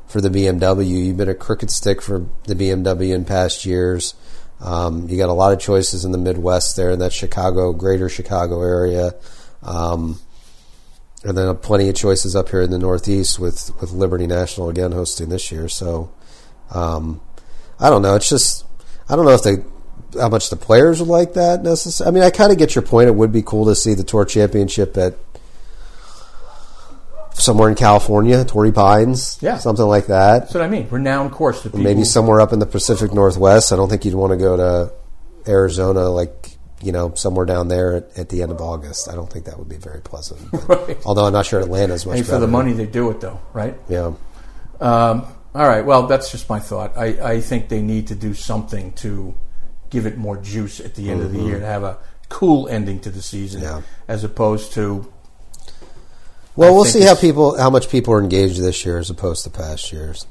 for 0.06 0.20
the 0.20 0.30
BMW. 0.30 0.86
You've 0.86 1.16
been 1.16 1.28
a 1.28 1.34
Crooked 1.34 1.70
Stick 1.70 2.00
for 2.00 2.26
the 2.44 2.54
BMW 2.54 3.14
in 3.14 3.24
past 3.24 3.64
years. 3.64 4.14
Um, 4.60 5.08
you 5.08 5.18
got 5.18 5.28
a 5.28 5.34
lot 5.34 5.52
of 5.52 5.60
choices 5.60 6.04
in 6.04 6.12
the 6.12 6.18
Midwest 6.18 6.76
there 6.76 6.90
in 6.90 6.98
that 7.00 7.12
Chicago, 7.12 7.72
greater 7.72 8.08
Chicago 8.08 8.62
area. 8.62 9.14
Um, 9.62 10.20
and 11.24 11.36
then 11.36 11.54
plenty 11.56 11.88
of 11.88 11.94
choices 11.94 12.36
up 12.36 12.50
here 12.50 12.60
in 12.60 12.70
the 12.70 12.78
Northeast 12.78 13.38
with, 13.38 13.72
with 13.80 13.90
Liberty 13.92 14.26
National 14.26 14.68
again 14.68 14.92
hosting 14.92 15.28
this 15.28 15.50
year. 15.50 15.68
So, 15.68 16.12
um, 16.70 17.20
I 17.80 17.90
don't 17.90 18.02
know. 18.02 18.14
It's 18.14 18.28
just, 18.28 18.64
I 19.08 19.16
don't 19.16 19.24
know 19.24 19.32
if 19.32 19.42
they, 19.42 19.56
how 20.18 20.28
much 20.28 20.50
the 20.50 20.56
players 20.56 21.00
would 21.00 21.08
like 21.08 21.34
that 21.34 21.62
necessarily. 21.62 22.10
I 22.10 22.14
mean, 22.14 22.22
I 22.22 22.30
kind 22.30 22.52
of 22.52 22.58
get 22.58 22.74
your 22.74 22.82
point. 22.82 23.08
It 23.08 23.14
would 23.14 23.32
be 23.32 23.42
cool 23.42 23.66
to 23.66 23.74
see 23.74 23.94
the 23.94 24.04
Tour 24.04 24.24
Championship 24.24 24.96
at 24.96 25.25
somewhere 27.38 27.68
in 27.68 27.74
California, 27.74 28.44
Torrey 28.44 28.72
Pines, 28.72 29.38
Yeah. 29.40 29.58
something 29.58 29.84
like 29.84 30.06
that. 30.06 30.40
That's 30.40 30.54
what 30.54 30.62
I 30.62 30.68
mean. 30.68 30.88
Renowned 30.90 31.32
course 31.32 31.62
that 31.62 31.74
Maybe 31.74 32.02
somewhere 32.04 32.40
up 32.40 32.52
in 32.52 32.58
the 32.58 32.66
Pacific 32.66 33.12
Northwest. 33.12 33.72
I 33.72 33.76
don't 33.76 33.88
think 33.88 34.04
you'd 34.04 34.14
want 34.14 34.32
to 34.32 34.36
go 34.36 34.56
to 34.56 34.92
Arizona, 35.50 36.08
like 36.08 36.50
you 36.82 36.92
know, 36.92 37.14
somewhere 37.14 37.46
down 37.46 37.68
there 37.68 37.94
at, 37.94 38.18
at 38.18 38.28
the 38.28 38.42
end 38.42 38.52
of 38.52 38.60
August. 38.60 39.08
I 39.08 39.14
don't 39.14 39.32
think 39.32 39.46
that 39.46 39.58
would 39.58 39.68
be 39.68 39.76
very 39.78 40.00
pleasant. 40.02 40.40
Right. 40.68 40.98
Although 41.06 41.24
I'm 41.24 41.32
not 41.32 41.46
sure 41.46 41.60
Atlanta's 41.60 42.04
much 42.04 42.16
Hey, 42.16 42.20
better. 42.22 42.34
for 42.34 42.40
the 42.40 42.46
money 42.48 42.72
they 42.74 42.84
do 42.86 43.10
it 43.10 43.20
though, 43.20 43.40
right? 43.54 43.74
Yeah. 43.88 44.12
Um, 44.80 45.24
all 45.54 45.66
right. 45.66 45.84
Well, 45.84 46.06
that's 46.06 46.30
just 46.30 46.50
my 46.50 46.58
thought. 46.60 46.96
I, 46.96 47.06
I 47.34 47.40
think 47.40 47.68
they 47.70 47.80
need 47.80 48.08
to 48.08 48.14
do 48.14 48.34
something 48.34 48.92
to 48.94 49.34
give 49.88 50.04
it 50.06 50.18
more 50.18 50.36
juice 50.36 50.80
at 50.80 50.94
the 50.96 51.10
end 51.10 51.22
of 51.22 51.32
the 51.32 51.40
year 51.40 51.58
to 51.60 51.64
have 51.66 51.82
a 51.82 51.96
cool 52.28 52.68
ending 52.68 53.00
to 53.00 53.10
the 53.10 53.22
season, 53.22 53.62
Mm-hmm. 53.62 53.78
Yeah. 53.78 53.82
as 54.08 54.22
opposed 54.24 54.72
to 54.74 55.10
Well, 56.56 56.70
I 56.70 56.74
we'll 56.74 56.84
see 56.84 57.02
how 57.02 57.14
people, 57.14 57.58
how 57.58 57.70
much 57.70 57.90
people 57.90 58.14
are 58.14 58.20
engaged 58.20 58.60
this 58.60 58.84
year 58.84 58.98
as 58.98 59.10
opposed 59.10 59.44
to 59.44 59.50
past 59.50 59.92
years 59.92 60.26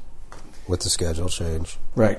with 0.68 0.80
the 0.80 0.90
schedule 0.90 1.28
change. 1.28 1.78
right. 1.94 2.18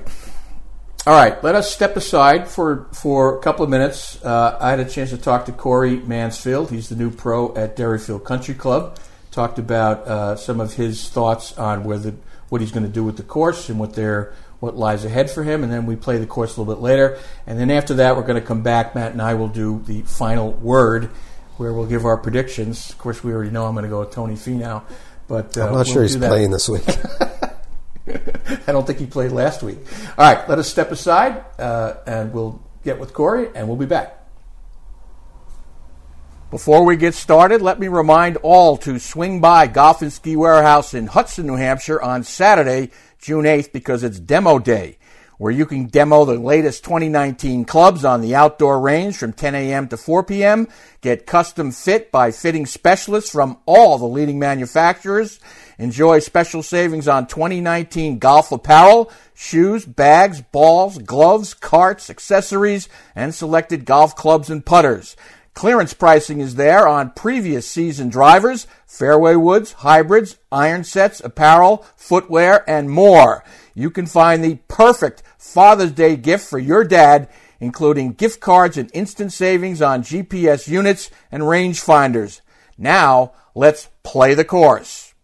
All 1.06 1.14
right. 1.14 1.42
Let 1.42 1.54
us 1.54 1.72
step 1.72 1.96
aside 1.96 2.48
for 2.48 2.86
for 2.92 3.38
a 3.38 3.40
couple 3.40 3.64
of 3.64 3.70
minutes. 3.70 4.22
Uh, 4.22 4.58
I 4.60 4.70
had 4.70 4.80
a 4.80 4.84
chance 4.84 5.10
to 5.10 5.16
talk 5.16 5.46
to 5.46 5.52
Corey 5.52 5.96
Mansfield. 5.96 6.70
He's 6.70 6.88
the 6.88 6.96
new 6.96 7.10
pro 7.10 7.54
at 7.54 7.76
Derryfield 7.76 8.24
Country 8.24 8.54
Club. 8.54 8.98
Talked 9.30 9.58
about 9.58 10.06
uh, 10.06 10.36
some 10.36 10.60
of 10.60 10.74
his 10.74 11.08
thoughts 11.08 11.56
on 11.56 11.84
whether 11.84 12.14
what 12.48 12.60
he's 12.60 12.72
going 12.72 12.82
to 12.82 12.92
do 12.92 13.04
with 13.04 13.16
the 13.16 13.22
course 13.22 13.68
and 13.68 13.78
what 13.78 13.94
their 13.94 14.34
what 14.60 14.76
lies 14.76 15.04
ahead 15.04 15.30
for 15.30 15.44
him, 15.44 15.62
and 15.62 15.72
then 15.72 15.86
we 15.86 15.96
play 15.96 16.18
the 16.18 16.26
course 16.26 16.56
a 16.56 16.60
little 16.60 16.74
bit 16.74 16.82
later. 16.82 17.18
And 17.46 17.58
then 17.58 17.70
after 17.70 17.94
that, 17.94 18.16
we're 18.16 18.22
going 18.22 18.40
to 18.40 18.46
come 18.46 18.62
back. 18.62 18.94
Matt 18.94 19.12
and 19.12 19.22
I 19.22 19.34
will 19.34 19.48
do 19.48 19.82
the 19.86 20.02
final 20.02 20.52
word, 20.52 21.10
where 21.58 21.72
we'll 21.72 21.86
give 21.86 22.04
our 22.04 22.16
predictions. 22.16 22.90
Of 22.90 22.98
course, 22.98 23.22
we 23.22 23.32
already 23.32 23.50
know 23.50 23.66
I'm 23.66 23.74
going 23.74 23.84
to 23.84 23.88
go 23.88 24.00
with 24.00 24.12
Tony 24.12 24.34
Finau, 24.34 24.82
but 25.26 25.56
uh, 25.56 25.62
I'm 25.62 25.66
not 25.66 25.74
we'll 25.74 25.84
sure 25.84 26.02
he's 26.02 26.18
that. 26.18 26.28
playing 26.28 26.50
this 26.50 26.68
week. 26.68 26.84
I 28.66 28.72
don't 28.72 28.86
think 28.86 28.98
he 28.98 29.06
played 29.06 29.32
last 29.32 29.62
week. 29.62 29.78
All 30.16 30.34
right, 30.34 30.48
let 30.48 30.58
us 30.58 30.68
step 30.68 30.90
aside, 30.90 31.44
uh, 31.58 31.94
and 32.06 32.32
we'll 32.32 32.62
get 32.84 32.98
with 32.98 33.12
Corey, 33.12 33.48
and 33.54 33.68
we'll 33.68 33.76
be 33.76 33.86
back. 33.86 34.14
Before 36.50 36.82
we 36.82 36.96
get 36.96 37.14
started, 37.14 37.60
let 37.60 37.78
me 37.78 37.88
remind 37.88 38.38
all 38.38 38.78
to 38.78 38.98
swing 38.98 39.40
by 39.40 39.66
Golf 39.66 40.00
and 40.00 40.10
Ski 40.10 40.34
Warehouse 40.34 40.94
in 40.94 41.06
Hudson, 41.06 41.46
New 41.46 41.56
Hampshire 41.56 42.00
on 42.00 42.24
Saturday, 42.24 42.90
June 43.18 43.44
8th, 43.44 43.70
because 43.70 44.02
it's 44.02 44.18
demo 44.18 44.58
day, 44.58 44.96
where 45.38 45.52
you 45.52 45.64
can 45.64 45.86
demo 45.86 46.24
the 46.24 46.34
latest 46.34 46.84
2019 46.84 47.64
clubs 47.64 48.04
on 48.04 48.20
the 48.20 48.34
outdoor 48.34 48.80
range 48.80 49.16
from 49.16 49.32
10 49.32 49.54
a.m. 49.54 49.88
to 49.88 49.96
4 49.96 50.24
p.m., 50.24 50.68
get 51.00 51.26
custom 51.26 51.70
fit 51.70 52.10
by 52.10 52.30
fitting 52.30 52.66
specialists 52.66 53.30
from 53.30 53.56
all 53.64 53.96
the 53.98 54.04
leading 54.04 54.38
manufacturers, 54.38 55.38
enjoy 55.78 56.18
special 56.18 56.62
savings 56.62 57.06
on 57.06 57.26
2019 57.28 58.18
golf 58.18 58.50
apparel, 58.50 59.10
shoes, 59.32 59.86
bags, 59.86 60.42
balls, 60.42 60.98
gloves, 60.98 61.54
carts, 61.54 62.10
accessories, 62.10 62.88
and 63.14 63.34
selected 63.34 63.84
golf 63.84 64.16
clubs 64.16 64.50
and 64.50 64.66
putters. 64.66 65.16
Clearance 65.54 65.92
pricing 65.92 66.40
is 66.40 66.54
there 66.54 66.86
on 66.86 67.10
previous 67.10 67.66
season 67.66 68.08
drivers, 68.08 68.68
fairway 68.86 69.34
woods, 69.34 69.72
hybrids, 69.72 70.36
iron 70.52 70.84
sets, 70.84 71.18
apparel, 71.18 71.84
footwear, 71.96 72.62
and 72.70 72.88
more. 72.88 73.42
You 73.74 73.90
can 73.90 74.06
find 74.06 74.42
the 74.42 74.60
perfect 74.68 75.24
Father's 75.38 75.92
Day 75.92 76.16
gift 76.16 76.48
for 76.48 76.58
your 76.58 76.84
dad, 76.84 77.28
including 77.60 78.12
gift 78.12 78.40
cards 78.40 78.76
and 78.76 78.90
instant 78.92 79.32
savings 79.32 79.80
on 79.80 80.02
GPS 80.02 80.68
units 80.68 81.10
and 81.32 81.44
rangefinders. 81.44 82.40
Now, 82.76 83.32
let's 83.54 83.88
play 84.02 84.34
the 84.34 84.44
course. 84.44 85.14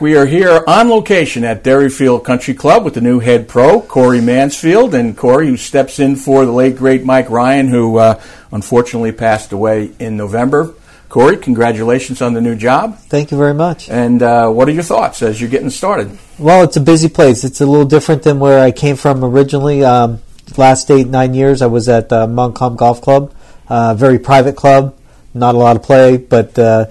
We 0.00 0.16
are 0.16 0.26
here 0.26 0.64
on 0.66 0.88
location 0.88 1.44
at 1.44 1.62
Derryfield 1.62 2.24
Country 2.24 2.54
Club 2.54 2.84
with 2.84 2.94
the 2.94 3.02
new 3.02 3.20
head 3.20 3.48
pro, 3.48 3.82
Corey 3.82 4.20
Mansfield, 4.22 4.94
and 4.94 5.16
Corey, 5.16 5.48
who 5.48 5.56
steps 5.58 5.98
in 5.98 6.16
for 6.16 6.46
the 6.46 6.52
late 6.52 6.76
great 6.76 7.04
Mike 7.04 7.28
Ryan, 7.28 7.68
who 7.68 7.98
uh, 7.98 8.20
unfortunately 8.50 9.12
passed 9.12 9.52
away 9.52 9.92
in 9.98 10.16
November. 10.16 10.74
Corey, 11.10 11.36
congratulations 11.36 12.22
on 12.22 12.34
the 12.34 12.40
new 12.40 12.54
job. 12.54 12.96
Thank 12.96 13.32
you 13.32 13.36
very 13.36 13.52
much. 13.52 13.88
And 13.90 14.22
uh, 14.22 14.48
what 14.48 14.68
are 14.68 14.70
your 14.70 14.84
thoughts 14.84 15.22
as 15.22 15.40
you're 15.40 15.50
getting 15.50 15.68
started? 15.68 16.16
Well, 16.38 16.62
it's 16.62 16.76
a 16.76 16.80
busy 16.80 17.08
place. 17.08 17.42
It's 17.42 17.60
a 17.60 17.66
little 17.66 17.84
different 17.84 18.22
than 18.22 18.38
where 18.38 18.62
I 18.62 18.70
came 18.70 18.94
from 18.94 19.24
originally. 19.24 19.84
Um, 19.84 20.22
last 20.56 20.88
eight, 20.88 21.08
nine 21.08 21.34
years, 21.34 21.62
I 21.62 21.66
was 21.66 21.88
at 21.88 22.12
uh, 22.12 22.28
Montcalm 22.28 22.76
Golf 22.76 23.02
Club, 23.02 23.34
uh, 23.68 23.94
very 23.94 24.20
private 24.20 24.54
club, 24.54 24.96
not 25.34 25.56
a 25.56 25.58
lot 25.58 25.74
of 25.74 25.82
play, 25.82 26.16
but 26.16 26.56
uh, 26.56 26.86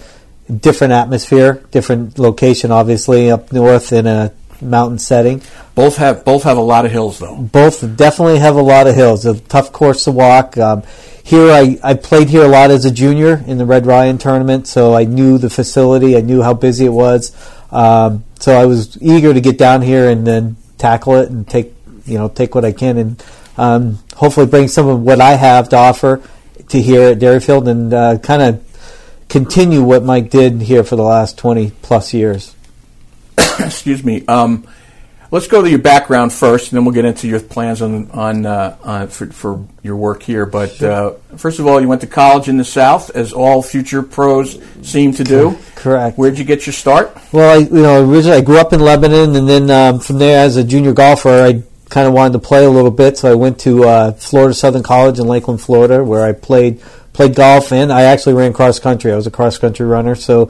different 0.54 0.92
atmosphere, 0.92 1.64
different 1.72 2.20
location, 2.20 2.72
obviously, 2.72 3.32
up 3.32 3.54
north 3.54 3.94
in 3.94 4.06
a 4.06 4.34
mountain 4.62 5.00
setting. 5.00 5.42
Both 5.76 5.98
have 5.98 6.26
both 6.26 6.44
have 6.44 6.58
a 6.58 6.62
lot 6.62 6.86
of 6.86 6.92
hills, 6.92 7.20
though. 7.20 7.36
Both 7.36 7.82
definitely 7.96 8.40
have 8.40 8.56
a 8.56 8.62
lot 8.62 8.88
of 8.88 8.96
hills. 8.96 9.26
A 9.26 9.40
tough 9.40 9.72
course 9.72 10.04
to 10.06 10.12
walk. 10.12 10.58
Um, 10.58 10.84
here, 11.24 11.52
I, 11.52 11.78
I 11.84 11.94
played 11.94 12.30
here 12.30 12.44
a 12.44 12.48
lot 12.48 12.72
as 12.72 12.86
a 12.86 12.92
junior 12.92 13.44
in 13.46 13.60
the 13.60 13.66
Red 13.66 13.86
Ryan 13.86 14.18
tournament, 14.18 14.68
so 14.68 14.96
I 14.96 15.04
knew 15.04 15.38
the 15.38 15.50
facility. 15.50 16.18
I 16.18 16.22
knew 16.22 16.42
how 16.42 16.56
busy 16.56 16.86
it 16.86 16.90
was. 16.90 17.36
Um, 17.72 18.24
so 18.40 18.60
I 18.60 18.66
was 18.66 18.98
eager 19.02 19.34
to 19.34 19.42
get 19.42 19.58
down 19.58 19.82
here 19.82 20.10
and 20.10 20.26
then 20.26 20.58
tackle 20.78 21.16
it 21.18 21.30
and 21.30 21.48
take 21.48 21.74
you 22.06 22.18
know 22.18 22.30
take 22.30 22.56
what 22.56 22.66
I 22.66 22.72
can 22.72 22.98
and 22.98 23.24
um, 23.58 24.00
hopefully 24.16 24.48
bring 24.48 24.68
some 24.68 24.88
of 24.88 25.02
what 25.02 25.22
I 25.22 25.32
have 25.32 25.70
to 25.70 25.76
offer 25.76 26.22
to 26.70 26.82
here 26.82 27.10
at 27.10 27.20
Derryfield 27.20 27.68
and 27.68 27.94
uh, 27.94 28.18
kind 28.20 28.42
of 28.42 29.26
continue 29.28 29.84
what 29.84 30.04
Mike 30.04 30.30
did 30.30 30.62
here 30.62 30.84
for 30.84 30.96
the 30.96 31.04
last 31.04 31.38
twenty 31.38 31.72
plus 31.82 32.14
years. 32.14 32.56
Excuse 33.60 34.04
me. 34.04 34.26
Um, 34.28 34.68
let's 35.32 35.48
go 35.48 35.62
to 35.62 35.70
your 35.70 35.80
background 35.80 36.34
first, 36.34 36.72
and 36.72 36.78
then 36.78 36.86
we'll 36.86 36.94
get 36.94 37.06
into 37.06 37.28
your 37.28 37.40
plans 37.40 37.82
on 37.82 38.10
on, 38.12 38.46
uh, 38.46 38.78
on 38.84 39.08
for, 39.08 39.28
for 39.28 39.66
your 39.84 39.96
work 39.96 40.24
here. 40.24 40.46
But 40.46 40.82
uh, 40.82 41.14
first 41.38 41.60
of 41.60 41.68
all, 41.68 41.80
you 41.80 41.88
went 41.88 42.02
to 42.02 42.08
college 42.08 42.48
in 42.48 42.58
the 42.58 42.64
South, 42.64 43.10
as 43.12 43.34
all 43.34 43.62
future 43.62 44.02
pros 44.02 44.60
seem 44.82 45.14
to 45.14 45.24
do. 45.24 45.58
Correct. 45.76 46.18
Where'd 46.18 46.38
you 46.38 46.46
get 46.46 46.66
your 46.66 46.74
start? 46.74 47.16
Well, 47.32 47.58
I, 47.58 47.64
you 47.64 47.82
know, 47.82 48.10
originally 48.10 48.38
I 48.38 48.42
grew 48.42 48.60
up 48.60 48.74
in 48.74 48.80
Lebanon, 48.80 49.36
and 49.36 49.48
then 49.48 49.70
um, 49.70 50.00
from 50.00 50.18
there, 50.18 50.44
as 50.44 50.58
a 50.58 50.64
junior 50.64 50.94
golfer, 50.94 51.30
I 51.30 51.64
kind 51.90 52.08
of 52.08 52.14
wanted 52.14 52.34
to 52.34 52.40
play 52.40 52.66
a 52.66 52.70
little 52.70 52.92
bit, 52.92 53.18
so 53.18 53.32
I 53.32 53.36
went 53.36 53.60
to 53.62 53.84
uh, 53.84 54.12
Florida 54.14 54.54
Southern 54.54 54.84
College 54.84 55.20
in 55.20 55.28
Lakeland, 55.28 55.62
Florida, 55.62 56.04
where 56.04 56.24
I 56.24 56.34
played 56.34 56.82
played 57.20 57.36
golf, 57.36 57.74
and 57.74 57.92
I 57.92 58.04
actually 58.04 58.34
ran 58.36 58.54
cross 58.54 58.80
country. 58.80 59.12
I 59.12 59.16
was 59.18 59.28
a 59.28 59.32
cross 59.32 59.58
country 59.58 59.86
runner, 59.86 60.16
so 60.16 60.50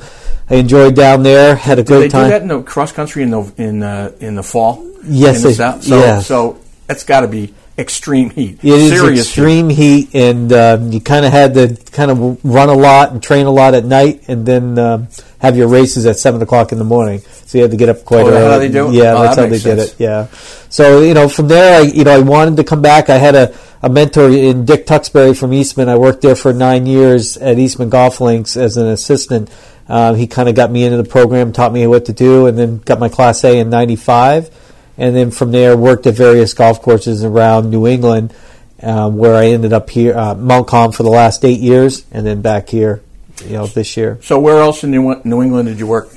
I 0.51 0.55
enjoyed 0.55 0.95
down 0.95 1.23
there. 1.23 1.55
Had 1.55 1.79
a 1.79 1.83
Did 1.83 1.87
great 1.87 1.99
they 2.01 2.09
time. 2.09 2.25
do 2.25 2.29
that 2.29 2.41
in 2.43 2.47
the 2.47 2.61
cross 2.61 2.91
country 2.91 3.23
in 3.23 3.31
the 3.31 3.51
in 3.57 3.81
uh, 3.81 4.11
in 4.19 4.35
the 4.35 4.43
fall? 4.43 4.85
Yes, 5.03 5.37
in 5.37 5.41
the 5.41 5.47
they- 5.47 5.53
South? 5.55 5.83
So, 5.83 5.97
yes. 5.97 6.27
so 6.27 6.59
that's 6.85 7.03
got 7.03 7.21
to 7.21 7.27
be 7.27 7.55
extreme 7.79 8.29
heat. 8.29 8.59
It 8.63 8.65
is 8.73 8.89
Serious 8.91 9.09
heat. 9.11 9.19
extreme 9.21 9.69
heat, 9.69 10.13
and 10.13 10.51
um, 10.53 10.91
you 10.91 10.99
kind 11.01 11.25
of 11.25 11.31
had 11.31 11.53
to 11.55 11.75
kind 11.91 12.11
of 12.11 12.43
run 12.45 12.69
a 12.69 12.73
lot 12.73 13.11
and 13.11 13.23
train 13.23 13.45
a 13.45 13.51
lot 13.51 13.73
at 13.73 13.85
night, 13.85 14.23
and 14.27 14.45
then 14.45 14.77
um, 14.77 15.07
have 15.39 15.55
your 15.57 15.67
races 15.67 16.05
at 16.05 16.17
seven 16.17 16.41
o'clock 16.41 16.71
in 16.71 16.77
the 16.77 16.83
morning. 16.83 17.19
So 17.21 17.57
you 17.57 17.63
had 17.63 17.71
to 17.71 17.77
get 17.77 17.89
up 17.89 18.05
quite 18.05 18.25
Oh, 18.25 18.29
early. 18.29 18.51
how 18.51 18.57
they 18.59 18.69
do 18.69 18.89
it? 18.89 18.93
Yeah, 18.93 19.13
Oh, 19.15 19.21
that's 19.23 19.35
that 19.37 19.41
how 19.41 19.45
they 19.47 19.51
makes 19.51 19.63
did 19.63 19.79
it. 19.79 19.95
Yeah. 19.97 20.27
So 20.69 21.01
you 21.01 21.13
know, 21.13 21.29
from 21.29 21.47
there, 21.47 21.79
I 21.81 21.83
you 21.85 22.03
know, 22.03 22.11
I 22.15 22.19
wanted 22.19 22.57
to 22.57 22.63
come 22.63 22.81
back. 22.81 23.09
I 23.09 23.17
had 23.17 23.33
a, 23.35 23.55
a 23.81 23.89
mentor 23.89 24.29
in 24.29 24.65
Dick 24.65 24.85
Tuxbury 24.85 25.33
from 25.37 25.53
Eastman. 25.53 25.89
I 25.89 25.95
worked 25.97 26.21
there 26.21 26.35
for 26.35 26.53
nine 26.53 26.85
years 26.85 27.37
at 27.37 27.57
Eastman 27.57 27.89
Golf 27.89 28.19
Links 28.21 28.55
as 28.57 28.77
an 28.77 28.87
assistant. 28.87 29.49
Um, 29.87 30.15
he 30.15 30.27
kind 30.27 30.47
of 30.47 30.53
got 30.53 30.69
me 30.69 30.83
into 30.83 30.97
the 30.97 31.09
program, 31.09 31.51
taught 31.51 31.73
me 31.73 31.87
what 31.87 32.05
to 32.05 32.13
do, 32.13 32.45
and 32.45 32.55
then 32.55 32.77
got 32.79 32.99
my 32.99 33.09
Class 33.09 33.43
A 33.43 33.57
in 33.57 33.69
'95 33.71 34.51
and 34.99 35.15
then 35.15 35.31
from 35.31 35.51
there 35.51 35.75
worked 35.77 36.05
at 36.05 36.13
various 36.13 36.53
golf 36.53 36.81
courses 36.81 37.23
around 37.23 37.69
New 37.71 37.87
England, 37.87 38.33
um, 38.83 39.17
where 39.17 39.33
I 39.33 39.47
ended 39.47 39.73
up 39.73 39.89
here 39.89 40.15
uh, 40.15 40.35
Montcalm 40.35 40.91
for 40.91 41.03
the 41.03 41.09
last 41.09 41.43
eight 41.45 41.61
years, 41.61 42.05
and 42.11 42.25
then 42.27 42.41
back 42.41 42.69
here, 42.69 43.01
you 43.45 43.53
know, 43.53 43.65
this 43.65 43.95
year. 43.97 44.19
So 44.21 44.39
where 44.39 44.59
else 44.59 44.83
in 44.83 44.91
New, 44.91 45.21
New 45.23 45.41
England 45.41 45.69
did 45.69 45.79
you 45.79 45.87
work? 45.87 46.09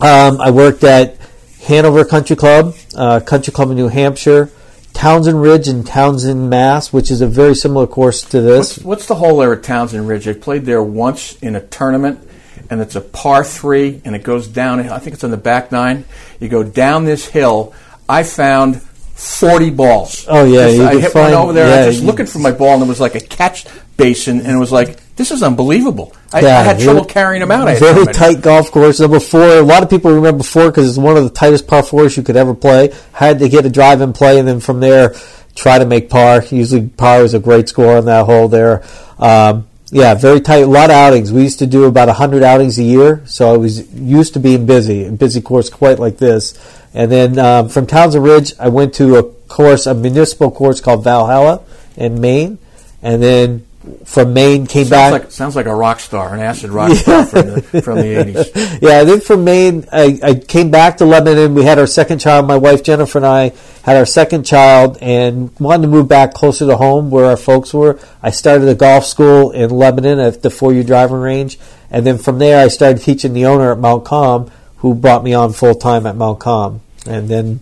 Um, 0.00 0.40
I 0.40 0.50
worked 0.50 0.84
at 0.84 1.18
Hanover 1.66 2.04
Country 2.04 2.36
Club, 2.36 2.74
uh, 2.96 3.20
Country 3.20 3.52
Club 3.52 3.70
in 3.70 3.76
New 3.76 3.88
Hampshire, 3.88 4.48
Townsend 4.92 5.42
Ridge 5.42 5.68
in 5.68 5.82
Townsend, 5.82 6.48
Mass, 6.48 6.92
which 6.92 7.10
is 7.10 7.20
a 7.20 7.26
very 7.26 7.54
similar 7.54 7.86
course 7.86 8.22
to 8.22 8.40
this. 8.40 8.76
What's, 8.76 8.84
what's 8.84 9.06
the 9.06 9.16
hole 9.16 9.38
there 9.38 9.52
at 9.52 9.62
Townsend 9.62 10.06
Ridge? 10.06 10.28
I 10.28 10.34
played 10.34 10.64
there 10.64 10.82
once 10.82 11.36
in 11.38 11.56
a 11.56 11.60
tournament, 11.60 12.26
and 12.70 12.80
it's 12.80 12.94
a 12.94 13.00
par 13.00 13.42
three, 13.44 14.00
and 14.04 14.14
it 14.14 14.22
goes 14.22 14.46
down. 14.48 14.80
I 14.80 14.98
think 14.98 15.14
it's 15.14 15.24
on 15.24 15.30
the 15.32 15.36
back 15.36 15.72
nine. 15.72 16.04
You 16.38 16.48
go 16.48 16.62
down 16.62 17.04
this 17.04 17.26
hill. 17.26 17.74
I 18.10 18.22
found 18.24 18.82
40 18.82 19.70
balls. 19.70 20.26
Oh, 20.28 20.44
yeah, 20.44 20.68
Just- 20.68 20.80
I 20.80 21.00
hit 21.00 21.12
find- 21.12 21.34
one 21.34 21.42
over 21.42 21.52
there. 21.52 21.68
yeah, 21.68 21.84
I 21.84 21.86
was 21.86 21.96
just 21.96 22.06
looking 22.06 22.26
for 22.26 22.38
my 22.38 22.52
ball, 22.52 22.74
and 22.74 22.82
it 22.82 22.88
was 22.88 23.00
like 23.00 23.14
a 23.14 23.20
catch 23.20 23.66
basin, 23.96 24.40
and 24.40 24.48
it 24.48 24.58
was 24.58 24.72
like, 24.72 24.98
this 25.16 25.30
is 25.30 25.42
unbelievable. 25.42 26.14
I, 26.32 26.38
I 26.38 26.62
had 26.62 26.80
trouble 26.80 27.04
carrying 27.04 27.40
them 27.40 27.50
out. 27.50 27.68
Very 27.78 28.06
tight 28.06 28.40
golf 28.40 28.70
course. 28.70 29.00
Number 29.00 29.20
four. 29.20 29.42
A 29.58 29.60
lot 29.60 29.82
of 29.82 29.90
people 29.90 30.10
remember 30.12 30.42
four 30.42 30.70
because 30.70 30.88
it's 30.88 30.96
one 30.96 31.18
of 31.18 31.24
the 31.24 31.30
tightest 31.30 31.66
par 31.66 31.82
fours 31.82 32.16
you 32.16 32.22
could 32.22 32.36
ever 32.36 32.54
play. 32.54 32.94
Had 33.12 33.40
to 33.40 33.48
get 33.50 33.66
a 33.66 33.68
drive 33.70 34.00
and 34.00 34.14
play, 34.14 34.38
and 34.38 34.48
then 34.48 34.60
from 34.60 34.80
there 34.80 35.14
try 35.54 35.78
to 35.78 35.84
make 35.84 36.08
par. 36.08 36.42
Usually 36.50 36.88
par 36.88 37.22
is 37.22 37.34
a 37.34 37.38
great 37.38 37.68
score 37.68 37.98
on 37.98 38.06
that 38.06 38.24
hole 38.24 38.48
there. 38.48 38.82
Um, 39.18 39.66
yeah, 39.90 40.14
very 40.14 40.40
tight. 40.40 40.62
A 40.62 40.66
lot 40.66 40.88
of 40.88 40.96
outings. 40.96 41.32
We 41.32 41.42
used 41.42 41.58
to 41.58 41.66
do 41.66 41.84
about 41.84 42.08
hundred 42.08 42.42
outings 42.42 42.78
a 42.78 42.82
year, 42.82 43.22
so 43.26 43.52
I 43.52 43.58
was 43.58 43.92
used 43.92 44.32
to 44.34 44.40
being 44.40 44.64
busy. 44.64 45.04
A 45.04 45.12
busy 45.12 45.42
course 45.42 45.68
quite 45.68 45.98
like 45.98 46.16
this. 46.16 46.54
And 46.92 47.10
then 47.10 47.38
um, 47.38 47.68
from 47.68 47.86
Townsend 47.86 48.24
Ridge, 48.24 48.52
I 48.58 48.68
went 48.68 48.94
to 48.94 49.16
a 49.16 49.22
course, 49.22 49.86
a 49.86 49.94
municipal 49.94 50.50
course 50.50 50.80
called 50.80 51.04
Valhalla 51.04 51.62
in 51.96 52.20
Maine, 52.20 52.58
and 53.02 53.22
then 53.22 53.66
from 54.04 54.34
Maine 54.34 54.66
came 54.66 54.84
Sounds 54.84 54.90
back. 54.90 55.12
like, 55.12 55.30
sounds 55.30 55.56
like 55.56 55.66
a 55.66 55.74
rock 55.74 56.00
star, 56.00 56.34
an 56.34 56.40
acid 56.40 56.70
rock 56.70 56.92
star 56.92 57.24
from 57.24 57.46
the, 57.46 57.62
from 57.82 57.96
the 57.96 58.02
80s. 58.02 58.78
yeah, 58.82 59.04
then 59.04 59.20
from 59.20 59.44
Maine, 59.44 59.86
I, 59.90 60.18
I 60.22 60.34
came 60.34 60.70
back 60.70 60.98
to 60.98 61.06
Lebanon. 61.06 61.54
We 61.54 61.64
had 61.64 61.78
our 61.78 61.86
second 61.86 62.18
child. 62.18 62.46
My 62.46 62.58
wife 62.58 62.82
Jennifer 62.82 63.18
and 63.18 63.26
I 63.26 63.52
had 63.82 63.96
our 63.96 64.04
second 64.04 64.44
child, 64.44 64.98
and 65.00 65.50
wanted 65.58 65.82
to 65.82 65.88
move 65.88 66.08
back 66.08 66.34
closer 66.34 66.66
to 66.66 66.76
home 66.76 67.10
where 67.10 67.24
our 67.24 67.38
folks 67.38 67.72
were. 67.72 67.98
I 68.22 68.30
started 68.30 68.68
a 68.68 68.74
golf 68.74 69.06
school 69.06 69.50
in 69.50 69.70
Lebanon 69.70 70.18
at 70.18 70.42
the 70.42 70.50
four-year 70.50 70.84
driving 70.84 71.16
range, 71.16 71.58
and 71.90 72.06
then 72.06 72.18
from 72.18 72.38
there, 72.38 72.62
I 72.62 72.68
started 72.68 73.02
teaching 73.02 73.32
the 73.32 73.46
owner 73.46 73.72
at 73.72 73.78
Montcalm, 73.78 74.50
who 74.80 74.94
brought 74.94 75.22
me 75.24 75.32
on 75.34 75.52
full 75.52 75.74
time 75.74 76.06
at 76.06 76.16
Montcalm. 76.16 76.80
And 77.06 77.28
then 77.28 77.60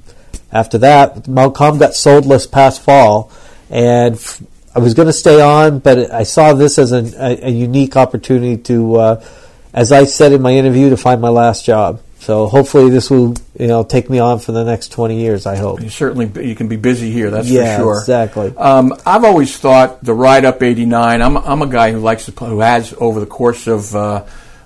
after 0.53 0.79
that, 0.79 1.29
Montcalm 1.29 1.79
got 1.79 1.95
sold 1.95 2.25
this 2.25 2.47
past 2.47 2.81
fall, 2.83 3.31
and 3.71 4.15
f- 4.17 4.43
I 4.75 4.81
was 4.81 4.95
going 4.95 5.07
to 5.07 5.13
stay 5.13 5.41
on, 5.41 5.79
but 5.81 6.11
I 6.13 6.23
saw 6.23 6.53
this 6.55 6.79
as 6.79 6.93
a, 6.93 6.99
a, 7.23 7.47
a 7.49 7.51
unique 7.51 7.97
opportunity 7.97 8.57
to, 8.65 8.97
uh, 8.97 9.25
as 9.75 9.93
I 9.93 10.05
said 10.05 10.33
in 10.33 10.41
my 10.43 10.53
interview, 10.53 10.91
to 10.91 10.97
find 10.97 11.21
my 11.21 11.29
last 11.29 11.65
job. 11.65 12.01
So 12.21 12.47
hopefully 12.47 12.91
this 12.91 13.11
will, 13.11 13.35
you 13.59 13.69
know, 13.69 13.85
take 13.85 14.11
me 14.11 14.19
on 14.19 14.41
for 14.41 14.51
the 14.53 14.65
next 14.65 14.89
20 14.93 15.21
years, 15.21 15.47
I 15.47 15.57
hope. 15.57 15.81
You 15.81 15.89
certainly 15.89 16.31
you 16.47 16.55
can 16.57 16.67
be 16.69 16.77
busy 16.77 17.11
here. 17.13 17.31
That's 17.31 17.49
Yeah, 17.49 17.77
for 17.77 17.83
sure. 17.83 17.99
exactly. 18.01 18.57
Um, 18.57 18.93
I've 19.07 19.25
always 19.25 19.57
thought 19.57 20.03
the 20.05 20.15
ride 20.15 20.45
up 20.45 20.61
89. 20.63 21.23
I'm 21.23 21.37
I'm 21.37 21.63
a 21.63 21.67
guy 21.67 21.93
who 21.93 22.01
likes 22.01 22.25
to 22.27 22.33
play, 22.33 22.49
who 22.51 22.59
has 22.61 22.93
over 22.99 23.21
the 23.21 23.27
course 23.27 23.67
of 23.69 23.95
uh, 23.95 24.25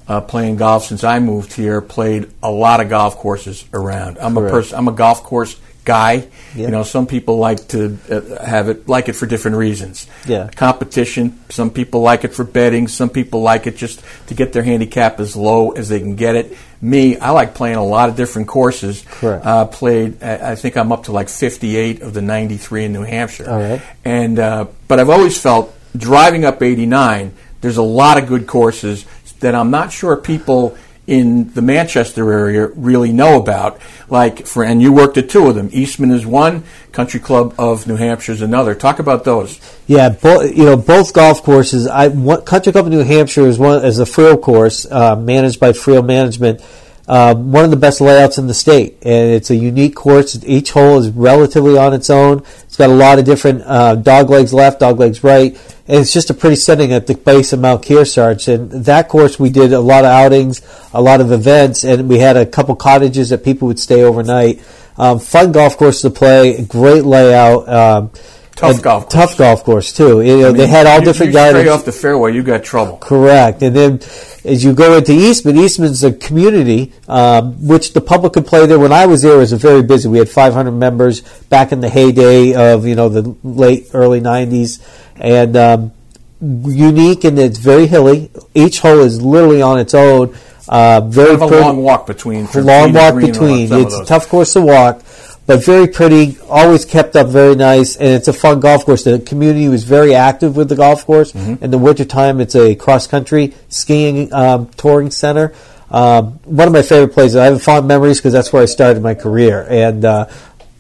uh, 0.09 0.21
playing 0.21 0.57
golf 0.57 0.87
since 0.87 1.05
I 1.05 1.19
moved 1.19 1.53
here 1.53 1.81
played 1.81 2.31
a 2.43 2.51
lot 2.51 2.81
of 2.81 2.89
golf 2.89 3.17
courses 3.17 3.65
around. 3.73 4.19
I'm 4.19 4.37
a 4.37 4.41
Correct. 4.41 4.53
person. 4.53 4.79
I'm 4.79 4.89
a 4.89 4.93
golf 4.93 5.23
course 5.23 5.59
guy. 5.85 6.29
Yeah. 6.55 6.67
You 6.67 6.71
know, 6.71 6.83
some 6.83 7.07
people 7.07 7.39
like 7.39 7.69
to 7.69 7.99
uh, 8.11 8.45
have 8.45 8.69
it 8.69 8.89
like 8.89 9.09
it 9.09 9.15
for 9.15 9.27
different 9.27 9.57
reasons. 9.57 10.07
Yeah. 10.27 10.49
Competition. 10.49 11.39
Some 11.51 11.71
people 11.71 12.01
like 12.01 12.25
it 12.25 12.35
for 12.35 12.45
betting. 12.45 12.89
Some 12.89 13.11
people 13.11 13.43
like 13.43 13.67
it 13.67 13.77
just 13.77 14.03
to 14.29 14.35
get 14.35 14.53
their 14.53 14.63
handicap 14.63 15.21
as 15.21 15.37
low 15.37 15.73
as 15.73 15.89
they 15.89 15.99
can 15.99 16.17
get 16.17 16.37
it. 16.37 16.57
Me, 16.81 17.17
I 17.17 17.31
like 17.31 17.55
playing 17.55 17.77
a 17.77 17.85
lot 17.85 18.09
of 18.09 18.17
different 18.17 18.49
courses. 18.49 19.05
Correct. 19.09 19.45
Uh, 19.45 19.67
played. 19.67 20.23
I 20.23 20.53
I 20.53 20.55
think 20.55 20.77
I'm 20.77 20.93
up 20.93 21.05
to 21.05 21.13
like 21.13 21.29
58 21.29 22.03
of 22.03 22.15
the 22.15 22.23
93 22.23 22.85
in 22.85 22.93
New 22.93 23.03
Hampshire. 23.03 23.49
All 23.49 23.59
right. 23.59 23.83
And 24.05 24.39
uh, 24.39 24.67
but 24.89 25.01
I've 25.01 25.11
always 25.11 25.41
felt 25.41 25.75
driving 25.97 26.45
up 26.45 26.63
89. 26.63 27.35
There's 27.61 27.77
a 27.77 27.83
lot 27.83 28.19
of 28.19 28.27
good 28.27 28.49
courses 28.49 29.07
that 29.43 29.55
I'm 29.55 29.71
not 29.71 29.93
sure 29.93 30.17
people 30.17 30.77
in 31.07 31.53
the 31.53 31.63
Manchester 31.63 32.33
area 32.33 32.69
really 32.69 33.13
know 33.13 33.41
about. 33.41 33.81
Like 34.09 34.47
for 34.47 34.65
and 34.65 34.81
you 34.81 34.93
worked 34.93 35.17
at 35.17 35.29
two 35.29 35.49
of 35.49 35.55
them. 35.55 35.69
Eastman 35.73 36.11
is 36.11 36.25
one. 36.25 36.65
Country 36.93 37.21
Club 37.21 37.55
of 37.59 37.87
New 37.87 37.97
Hampshire 37.97 38.33
is 38.33 38.43
another. 38.43 38.75
Talk 38.75 38.99
about 38.99 39.25
those. 39.25 39.61
Yeah, 39.87 40.11
both 40.11 40.57
you 40.57 40.65
know 40.65 40.77
both 40.77 41.13
golf 41.13 41.43
courses. 41.43 41.87
I 41.87 42.09
one, 42.09 42.43
Country 42.43 42.73
Club 42.73 42.87
of 42.87 42.93
New 42.93 43.05
Hampshire 43.05 43.47
is 43.47 43.59
one 43.59 43.85
is 43.85 43.99
a 43.99 44.07
Frio 44.07 44.37
course 44.37 44.87
uh, 44.91 45.17
managed 45.17 45.61
by 45.61 45.73
Frio 45.73 46.03
Management. 46.03 46.61
Um, 47.09 47.51
one 47.51 47.65
of 47.65 47.71
the 47.71 47.77
best 47.77 48.01
layouts 48.01 48.39
in 48.39 48.47
the 48.47 48.55
state, 48.55 48.99
and 49.03 49.31
it's 49.33 49.51
a 49.51 49.57
unique 49.57 49.97
course. 49.97 50.39
Each 50.47 50.71
hole 50.71 50.99
is 50.99 51.11
relatively 51.11 51.77
on 51.77 51.93
its 51.93 52.09
own. 52.11 52.45
It's 52.63 52.77
got 52.77 52.91
a 52.91 52.95
lot 52.95 53.19
of 53.19 53.25
different 53.25 53.63
uh, 53.67 53.97
dog 53.97 54.31
legs 54.31 54.55
left, 54.55 54.79
dog 54.81 55.01
legs 55.01 55.25
right, 55.25 55.53
and 55.89 55.99
it's 56.01 56.13
just 56.13 56.31
a 56.31 56.35
pretty 56.35 56.55
setting 56.57 56.93
at 56.93 57.09
the 57.09 57.15
base 57.15 57.53
of 57.53 57.59
Mount 57.61 57.83
Kearsarge. 57.83 58.47
And 58.47 58.71
that 58.85 59.09
course, 59.09 59.39
we 59.39 59.51
did 59.51 59.73
a 59.73 59.81
lot 59.81 60.05
of 60.05 60.11
outings, 60.13 60.63
a 60.95 61.03
lot 61.03 61.21
of 61.21 61.33
events, 61.33 61.83
and 61.83 62.09
we 62.09 62.19
had 62.21 62.37
a 62.37 62.47
couple 62.47 62.77
cottages 62.77 63.31
that 63.31 63.43
people 63.45 63.67
would 63.67 63.81
stay 63.81 64.05
overnight. 64.05 64.63
Um, 64.97 65.19
fun 65.19 65.51
golf 65.51 65.77
course 65.77 66.03
to 66.03 66.11
play, 66.11 66.63
great 66.65 67.05
layout. 67.05 67.69
Um, 67.69 68.11
Tough 68.55 68.83
golf 68.83 69.03
course. 69.05 69.13
Tough 69.15 69.39
golf 69.39 69.65
course 69.65 69.93
too. 69.93 70.21
You 70.21 70.37
know, 70.39 70.53
they 70.53 70.67
had 70.69 70.87
all 70.87 70.99
You- 71.01 71.05
different 71.07 71.33
you 71.33 71.39
guys. 71.39 71.51
Straight 71.51 71.69
off 71.69 71.85
the 71.87 71.91
fairway, 71.93 72.33
you 72.35 72.43
got 72.43 72.63
trouble. 72.63 72.99
Correct. 72.99 73.63
And 73.63 73.75
then 73.75 74.01
as 74.45 74.65
you 74.65 74.73
go 74.75 74.97
into 74.97 75.13
Eastman, 75.13 75.57
Eastman's 75.57 76.03
a 76.05 76.13
community, 76.13 76.93
um, 77.09 77.67
which 77.67 77.93
the 77.93 78.01
public 78.01 78.33
could 78.33 78.47
play 78.47 78.67
there. 78.67 78.79
When 78.79 78.93
I 78.93 79.07
was 79.07 79.23
there, 79.23 79.35
it 79.35 79.39
was 79.39 79.53
very 79.53 79.83
busy. 79.83 80.09
We 80.09 80.19
had 80.19 80.29
500 80.29 80.71
members 80.73 81.21
back 81.49 81.73
in 81.73 81.81
the 81.81 81.89
heyday 81.89 82.55
of, 82.55 82.87
you 82.87 82.95
know, 82.95 83.09
the 83.09 83.35
late, 83.45 83.89
early 83.95 84.21
90s. 84.21 84.81
And 85.17 85.57
um, 85.57 85.93
unique 86.41 87.25
and 87.25 87.39
it's 87.39 87.59
very 87.59 87.87
hilly. 87.87 88.31
Each 88.55 88.81
hole 88.81 89.01
is 89.01 89.23
literally 89.23 89.63
on 89.63 89.79
its 89.79 89.95
own. 89.95 90.35
Uh, 90.69 91.01
very 91.03 91.31
Kind 91.31 91.43
of 91.43 91.43
a 91.43 91.49
pretty- 91.49 91.65
long 91.65 91.83
walk 91.83 92.07
between. 92.07 92.49
long 92.55 92.93
walk 92.93 93.17
between. 93.21 93.73
It's 93.73 93.95
a 93.95 94.05
tough 94.05 94.29
course 94.29 94.53
to 94.55 94.61
walk, 94.61 95.03
but 95.47 95.65
very 95.65 95.87
pretty. 95.89 96.39
Always 96.49 96.85
kept 96.85 97.17
up 97.17 97.29
very 97.29 97.55
nice, 97.55 97.97
and 97.97 98.09
it's 98.09 98.29
a 98.29 98.33
fun 98.33 98.61
golf 98.61 98.85
course. 98.85 99.05
The 99.05 99.19
community 99.19 99.69
was 99.69 99.85
very 99.85 100.15
active 100.15 100.57
with 100.57 100.69
the 100.69 100.77
golf 100.77 101.05
course. 101.05 101.33
Mm-hmm. 101.33 101.65
In 101.65 101.71
the 101.71 101.79
wintertime, 101.79 102.41
it's 102.41 102.55
a 102.55 102.75
cross 102.75 103.07
country 103.07 103.55
skiing 103.69 104.33
um, 104.33 104.69
touring 104.77 105.11
center. 105.11 105.53
Um, 105.91 106.41
one 106.45 106.69
of 106.69 106.73
my 106.73 106.83
favorite 106.83 107.13
places. 107.13 107.37
I 107.37 107.47
have 107.47 107.63
fond 107.63 107.87
memories 107.87 108.19
because 108.19 108.33
that's 108.33 108.53
where 108.53 108.63
I 108.63 108.67
started 108.67 109.03
my 109.03 109.15
career, 109.15 109.67
and 109.69 110.05
uh, 110.05 110.29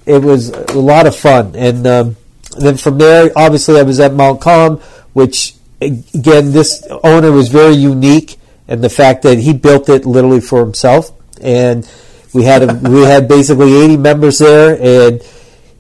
it 0.06 0.22
was 0.22 0.50
a 0.50 0.78
lot 0.78 1.06
of 1.06 1.14
fun. 1.14 1.54
And 1.54 1.86
um, 1.86 2.16
then 2.58 2.76
from 2.76 2.98
there, 2.98 3.30
obviously, 3.36 3.78
I 3.78 3.82
was 3.82 4.00
at 4.00 4.14
Montcalm, 4.14 4.78
which 5.12 5.54
again, 5.82 6.52
this 6.52 6.86
owner 7.02 7.32
was 7.32 7.48
very 7.48 7.74
unique, 7.74 8.36
and 8.68 8.82
the 8.82 8.90
fact 8.90 9.22
that 9.22 9.38
he 9.38 9.52
built 9.52 9.88
it 9.88 10.06
literally 10.06 10.40
for 10.40 10.60
himself, 10.60 11.10
and 11.40 11.84
we 12.33 12.45
had 12.45 12.62
a, 12.62 12.74
we 12.89 13.03
had 13.03 13.28
basically 13.28 13.74
80 13.74 13.97
members 13.97 14.39
there, 14.39 14.74
and 14.74 15.22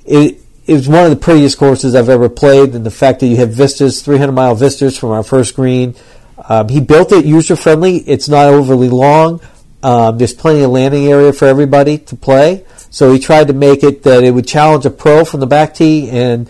it. 0.04 0.38
It 0.64 0.74
was 0.74 0.88
one 0.88 1.02
of 1.02 1.10
the 1.10 1.16
prettiest 1.16 1.58
courses 1.58 1.96
I've 1.96 2.08
ever 2.08 2.28
played, 2.28 2.76
and 2.76 2.86
the 2.86 2.90
fact 2.90 3.18
that 3.18 3.26
you 3.26 3.36
have 3.38 3.50
vistas, 3.50 4.00
300 4.00 4.30
mile 4.30 4.54
vistas 4.54 4.96
from 4.96 5.10
our 5.10 5.24
first 5.24 5.56
green. 5.56 5.96
Um, 6.48 6.68
he 6.68 6.78
built 6.80 7.10
it 7.10 7.24
user 7.24 7.56
friendly. 7.56 7.96
It's 7.96 8.28
not 8.28 8.46
overly 8.46 8.88
long. 8.88 9.40
Um, 9.82 10.18
there's 10.18 10.32
plenty 10.32 10.62
of 10.62 10.70
landing 10.70 11.08
area 11.08 11.32
for 11.32 11.46
everybody 11.46 11.98
to 11.98 12.16
play. 12.16 12.64
So 12.90 13.12
he 13.12 13.18
tried 13.18 13.48
to 13.48 13.52
make 13.52 13.82
it 13.82 14.04
that 14.04 14.22
it 14.22 14.30
would 14.30 14.46
challenge 14.46 14.86
a 14.86 14.90
pro 14.90 15.24
from 15.24 15.40
the 15.40 15.46
back 15.46 15.74
tee 15.74 16.10
and 16.10 16.48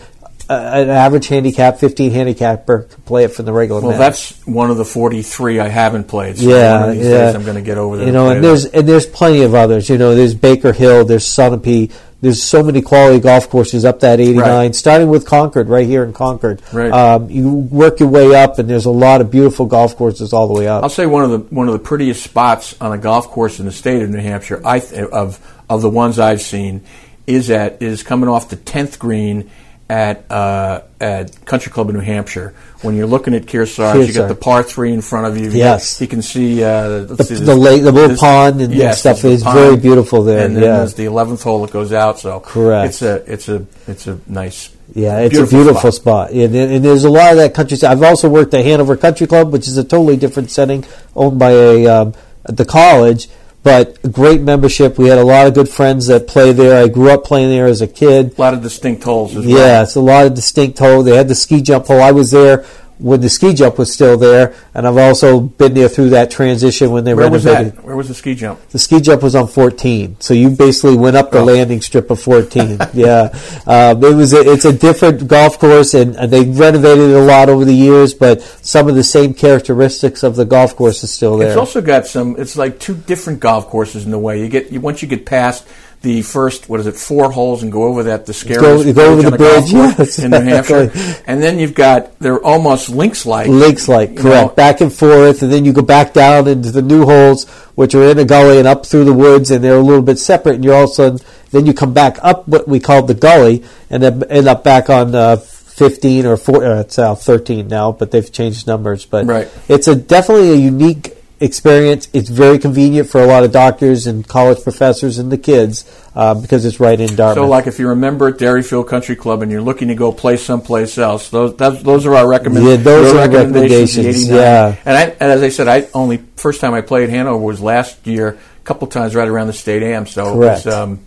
uh, 0.49 0.53
an 0.53 0.89
average 0.89 1.27
handicap, 1.27 1.77
15 1.79 2.11
handicapper 2.11 2.83
to 2.89 3.01
play 3.01 3.23
it 3.23 3.29
from 3.29 3.45
the 3.45 3.53
regular 3.53 3.81
Well, 3.81 3.91
net. 3.91 3.99
that's 3.99 4.45
one 4.45 4.69
of 4.71 4.77
the 4.77 4.85
43 4.85 5.59
I 5.59 5.67
haven't 5.69 6.07
played. 6.07 6.37
So 6.37 6.49
yeah, 6.49 6.81
one 6.81 6.89
of 6.89 6.95
these 6.95 7.05
yeah. 7.05 7.25
days 7.25 7.35
I'm 7.35 7.43
going 7.43 7.55
to 7.55 7.61
get 7.61 7.77
over 7.77 7.97
there. 7.97 8.05
You 8.05 8.09
and 8.09 8.13
know, 8.15 8.25
play 8.27 8.35
and 8.35 8.43
there's 8.43 8.65
and 8.65 8.87
there's 8.87 9.05
plenty 9.05 9.41
of 9.43 9.55
others. 9.55 9.89
You 9.89 9.97
know, 9.97 10.15
there's 10.15 10.33
Baker 10.35 10.73
Hill, 10.73 11.05
there's 11.05 11.25
Sunapee. 11.25 11.91
There's 12.21 12.41
so 12.41 12.63
many 12.63 12.81
quality 12.81 13.19
golf 13.19 13.49
courses 13.49 13.83
up 13.83 13.99
that 13.99 14.21
89, 14.21 14.39
Right. 14.47 14.73
starting 14.73 15.09
with 15.09 15.25
Concord, 15.25 15.67
right 15.67 15.85
here 15.85 16.05
in 16.05 16.13
Concord. 16.13 16.61
Right. 16.71 16.89
Um, 16.89 17.29
you 17.29 17.49
work 17.51 17.99
your 17.99 18.07
way 18.07 18.33
up, 18.33 18.59
and 18.59 18.69
there's 18.69 18.85
a 18.85 18.91
lot 18.91 19.19
of 19.19 19.29
beautiful 19.29 19.65
golf 19.65 19.97
courses 19.97 20.31
all 20.31 20.47
the 20.47 20.53
way 20.53 20.65
up. 20.65 20.83
I'll 20.83 20.89
say 20.89 21.05
one 21.05 21.25
of 21.25 21.31
the 21.31 21.39
one 21.53 21.67
of 21.67 21.73
the 21.73 21.79
prettiest 21.79 22.23
spots 22.23 22.75
on 22.79 22.93
a 22.93 22.97
golf 22.97 23.27
course 23.27 23.59
in 23.59 23.65
the 23.65 23.73
state 23.73 24.01
of 24.01 24.09
New 24.09 24.19
Hampshire, 24.21 24.61
I 24.63 24.79
th- 24.79 25.09
of 25.09 25.37
of 25.69 25.81
the 25.81 25.89
ones 25.89 26.17
I've 26.17 26.41
seen, 26.41 26.83
is 27.27 27.49
at 27.49 27.81
is 27.81 28.03
coming 28.03 28.29
off 28.29 28.47
the 28.47 28.55
tenth 28.55 28.99
green 28.99 29.49
at 29.89 30.29
uh, 30.31 30.81
at 30.99 31.45
Country 31.45 31.71
Club 31.71 31.89
in 31.89 31.95
New 31.95 32.01
Hampshire. 32.01 32.53
When 32.81 32.95
you're 32.95 33.07
looking 33.07 33.33
at 33.35 33.43
Kearsarge, 33.43 34.07
you 34.07 34.13
got 34.13 34.27
the 34.27 34.35
par 34.35 34.63
three 34.63 34.93
in 34.93 35.01
front 35.01 35.27
of 35.27 35.37
you. 35.37 35.49
You 35.49 35.57
Yes. 35.57 35.99
you 36.01 36.07
can 36.07 36.21
see 36.21 36.63
uh, 36.63 37.01
The, 37.05 37.23
see, 37.23 37.35
the 37.35 37.55
lake, 37.55 37.83
the 37.83 37.91
little 37.91 38.09
this- 38.09 38.19
pond 38.19 38.61
and, 38.61 38.73
yes, 38.73 38.99
stuff 38.99 39.23
is 39.25 39.43
very 39.43 39.77
beautiful 39.77 40.23
there. 40.23 40.45
And 40.45 40.55
then 40.55 40.63
yeah, 40.63 40.77
there's 40.77 40.93
the 40.95 41.05
eleventh 41.05 41.43
hole 41.43 41.61
that 41.65 41.71
goes 41.71 41.91
out. 41.93 42.19
So 42.19 42.39
Correct. 42.39 42.89
It's 42.89 43.01
a 43.01 43.15
it's 43.31 43.49
a 43.49 43.65
it's 43.87 44.07
a 44.07 44.19
nice. 44.27 44.69
Yeah, 44.95 45.19
it's 45.19 45.31
beautiful 45.33 45.59
a 45.59 45.63
beautiful 45.63 45.91
spot. 45.91 46.29
spot. 46.29 46.31
And, 46.37 46.55
and 46.55 46.85
there's 46.85 47.03
a 47.03 47.09
lot 47.09 47.31
of 47.31 47.37
that 47.37 47.53
country. 47.53 47.77
I've 47.83 48.03
also 48.03 48.29
worked 48.29 48.53
at 48.53 48.63
Hanover 48.65 48.95
Country 48.95 49.25
Club, 49.27 49.51
which 49.51 49.67
is 49.67 49.77
a 49.77 49.83
totally 49.83 50.17
different 50.17 50.51
setting, 50.51 50.85
owned 51.15 51.39
by 51.39 51.51
a 51.51 51.87
um, 51.87 52.13
the 52.43 52.65
college, 52.65 53.27
but 53.63 53.99
great 54.11 54.41
membership. 54.41 54.97
We 54.97 55.07
had 55.07 55.17
a 55.17 55.23
lot 55.23 55.47
of 55.47 55.53
good 55.53 55.69
friends 55.69 56.07
that 56.07 56.27
play 56.27 56.51
there. 56.51 56.83
I 56.83 56.87
grew 56.89 57.09
up 57.11 57.23
playing 57.23 57.49
there 57.49 57.65
as 57.65 57.81
a 57.81 57.87
kid. 57.87 58.37
A 58.37 58.41
lot 58.41 58.53
of 58.53 58.61
distinct 58.61 59.03
holes 59.03 59.35
as 59.35 59.45
Yeah, 59.45 59.55
well. 59.55 59.83
it's 59.83 59.95
a 59.95 60.01
lot 60.01 60.25
of 60.25 60.33
distinct 60.33 60.77
hole. 60.79 61.01
They 61.01 61.15
had 61.15 61.27
the 61.29 61.35
ski 61.35 61.61
jump 61.61 61.87
hole. 61.87 62.01
I 62.01 62.11
was 62.11 62.31
there 62.31 62.65
when 63.03 63.19
the 63.19 63.27
ski 63.27 63.53
jump 63.53 63.77
was 63.77 63.91
still 63.91 64.17
there, 64.17 64.55
and 64.73 64.87
I've 64.87 64.97
also 64.97 65.41
been 65.41 65.73
there 65.73 65.89
through 65.89 66.11
that 66.11 66.31
transition 66.31 66.89
when 66.89 67.03
they 67.03 67.13
Where 67.13 67.29
was 67.29 67.43
that? 67.43 67.83
Where 67.83 67.97
was 67.97 68.07
the 68.07 68.13
ski 68.13 68.33
jump? 68.33 68.65
The 68.69 68.79
ski 68.79 69.01
jump 69.01 69.21
was 69.21 69.35
on 69.35 69.49
14, 69.49 70.15
so 70.21 70.33
you 70.33 70.49
basically 70.49 70.95
went 70.95 71.17
up 71.17 71.29
the 71.29 71.39
Oh. 71.39 71.43
landing 71.43 71.81
strip 71.81 72.09
of 72.09 72.21
14. 72.21 72.79
yeah, 72.93 73.37
um, 73.67 74.01
it 74.01 74.15
was. 74.15 74.31
A, 74.31 74.39
it's 74.49 74.63
a 74.63 74.71
different 74.71 75.27
golf 75.27 75.59
course, 75.59 75.93
and, 75.93 76.15
and 76.15 76.31
they 76.31 76.45
renovated 76.45 77.09
it 77.09 77.15
a 77.17 77.21
lot 77.21 77.49
over 77.49 77.65
the 77.65 77.75
years. 77.75 78.13
But 78.13 78.41
some 78.41 78.87
of 78.87 78.95
the 78.95 79.03
same 79.03 79.33
characteristics 79.33 80.23
of 80.23 80.37
the 80.37 80.45
golf 80.45 80.77
course 80.77 81.03
is 81.03 81.13
still 81.13 81.37
there. 81.37 81.49
It's 81.49 81.57
also 81.57 81.81
got 81.81 82.07
some. 82.07 82.37
It's 82.39 82.55
like 82.55 82.79
two 82.79 82.95
different 82.95 83.41
golf 83.41 83.67
courses 83.67 84.05
in 84.05 84.13
a 84.13 84.19
way. 84.19 84.39
You 84.39 84.47
get 84.47 84.71
you, 84.71 84.79
once 84.79 85.01
you 85.01 85.09
get 85.09 85.25
past 85.25 85.67
the 86.03 86.21
first 86.21 86.67
what 86.69 86.79
is 86.81 86.85
it 86.85 86.95
four 86.95 87.31
holes 87.31 87.63
and 87.63 87.71
go 87.71 87.83
over 87.85 88.03
that 88.03 88.25
the 88.25 88.33
scariest 88.33 88.85
you 88.85 88.93
go 88.93 89.13
over 89.13 89.21
the 89.21 89.27
on 89.29 89.33
a 89.33 89.37
golf 89.37 89.63
bridge, 89.71 89.71
yes, 89.71 90.19
in 90.19 90.31
New 90.31 90.41
Hampshire, 90.43 90.91
and 91.25 91.41
then 91.41 91.57
you've 91.57 91.73
got 91.73 92.19
they're 92.19 92.43
almost 92.43 92.89
links 92.89 93.25
like 93.25 93.47
links 93.47 93.87
like 93.87 94.17
correct, 94.17 94.49
know. 94.49 94.55
back 94.55 94.81
and 94.81 94.91
forth, 94.93 95.41
and 95.41 95.51
then 95.51 95.63
you 95.65 95.71
go 95.73 95.81
back 95.81 96.13
down 96.13 96.47
into 96.47 96.71
the 96.71 96.81
new 96.81 97.05
holes, 97.05 97.49
which 97.75 97.95
are 97.95 98.03
in 98.03 98.19
a 98.19 98.25
gully 98.25 98.59
and 98.59 98.67
up 98.67 98.85
through 98.85 99.05
the 99.05 99.13
woods, 99.13 99.49
and 99.49 99.63
they're 99.63 99.77
a 99.77 99.81
little 99.81 100.01
bit 100.03 100.19
separate. 100.19 100.55
And 100.55 100.63
you're 100.65 100.75
all 100.75 100.83
of 100.83 100.89
a 100.89 100.93
sudden, 100.93 101.19
then 101.51 101.65
you 101.65 101.73
come 101.73 101.93
back 101.93 102.17
up 102.21 102.47
what 102.49 102.67
we 102.67 102.79
called 102.81 103.07
the 103.07 103.13
gully, 103.13 103.63
and 103.89 104.03
then 104.03 104.23
end 104.29 104.47
up 104.47 104.61
back 104.63 104.89
on 104.89 105.15
uh, 105.15 105.37
15 105.37 106.25
or 106.25 106.35
4, 106.37 106.63
uh, 106.65 106.79
it's 106.81 106.99
uh, 106.99 107.15
13 107.15 107.67
now, 107.69 107.93
but 107.93 108.11
they've 108.11 108.29
changed 108.31 108.67
numbers. 108.67 109.05
But 109.05 109.25
Right. 109.25 109.47
it's 109.69 109.87
a 109.87 109.95
definitely 109.95 110.49
a 110.51 110.55
unique 110.55 111.15
experience. 111.43 112.07
It's 112.13 112.29
very 112.29 112.57
convenient 112.57 113.09
for 113.09 113.21
a 113.21 113.27
lot 113.27 113.43
of 113.43 113.51
doctors 113.51 114.07
and 114.07 114.25
college 114.25 114.63
professors 114.63 115.19
and 115.19 115.31
the 115.31 115.37
kids 115.37 115.83
uh, 116.15 116.33
because 116.35 116.65
it's 116.65 116.79
right 116.79 116.99
in 116.99 117.15
Dartmouth. 117.15 117.43
So, 117.43 117.47
like 117.47 117.67
if 117.67 117.79
you 117.79 117.89
remember 117.89 118.29
at 118.29 118.37
Derryfield 118.37 118.87
Country 118.87 119.15
Club 119.15 119.41
and 119.41 119.51
you're 119.51 119.61
looking 119.61 119.89
to 119.89 119.95
go 119.95 120.11
play 120.13 120.37
someplace 120.37 120.97
else, 120.97 121.29
those 121.29 121.55
that, 121.57 121.83
those 121.83 122.05
are 122.05 122.15
our 122.15 122.27
recommendations. 122.27 122.77
Yeah, 122.77 122.83
those 122.83 123.13
are 123.13 123.17
recommendations. 123.17 123.97
recommendations, 123.97 124.29
yeah. 124.29 124.75
and, 124.85 124.97
I, 124.97 125.03
and 125.03 125.31
as 125.31 125.43
I 125.43 125.49
said, 125.49 125.67
I 125.67 125.87
only 125.93 126.17
first 126.37 126.61
time 126.61 126.73
I 126.73 126.81
played 126.81 127.09
Hanover 127.09 127.43
was 127.43 127.61
last 127.61 128.07
year, 128.07 128.29
a 128.29 128.63
couple 128.63 128.87
times 128.87 129.13
right 129.13 129.27
around 129.27 129.47
the 129.47 129.53
state 129.53 129.83
am. 129.83 130.07
So 130.07 130.33
Correct. 130.33 130.65
it 130.65 130.69
was 130.69 130.75
um, 130.75 131.05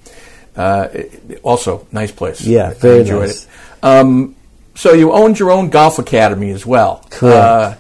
uh, 0.54 0.88
also 1.42 1.86
nice 1.90 2.12
place. 2.12 2.42
Yeah, 2.42 2.68
I 2.70 2.74
very 2.74 3.00
enjoyed 3.00 3.28
nice. 3.28 3.44
it. 3.44 3.50
Um, 3.82 4.36
so 4.74 4.92
you 4.92 5.12
owned 5.12 5.38
your 5.38 5.50
own 5.50 5.70
golf 5.70 5.98
academy 5.98 6.50
as 6.50 6.66
well. 6.66 7.06
Correct. 7.08 7.36
Uh, 7.36 7.76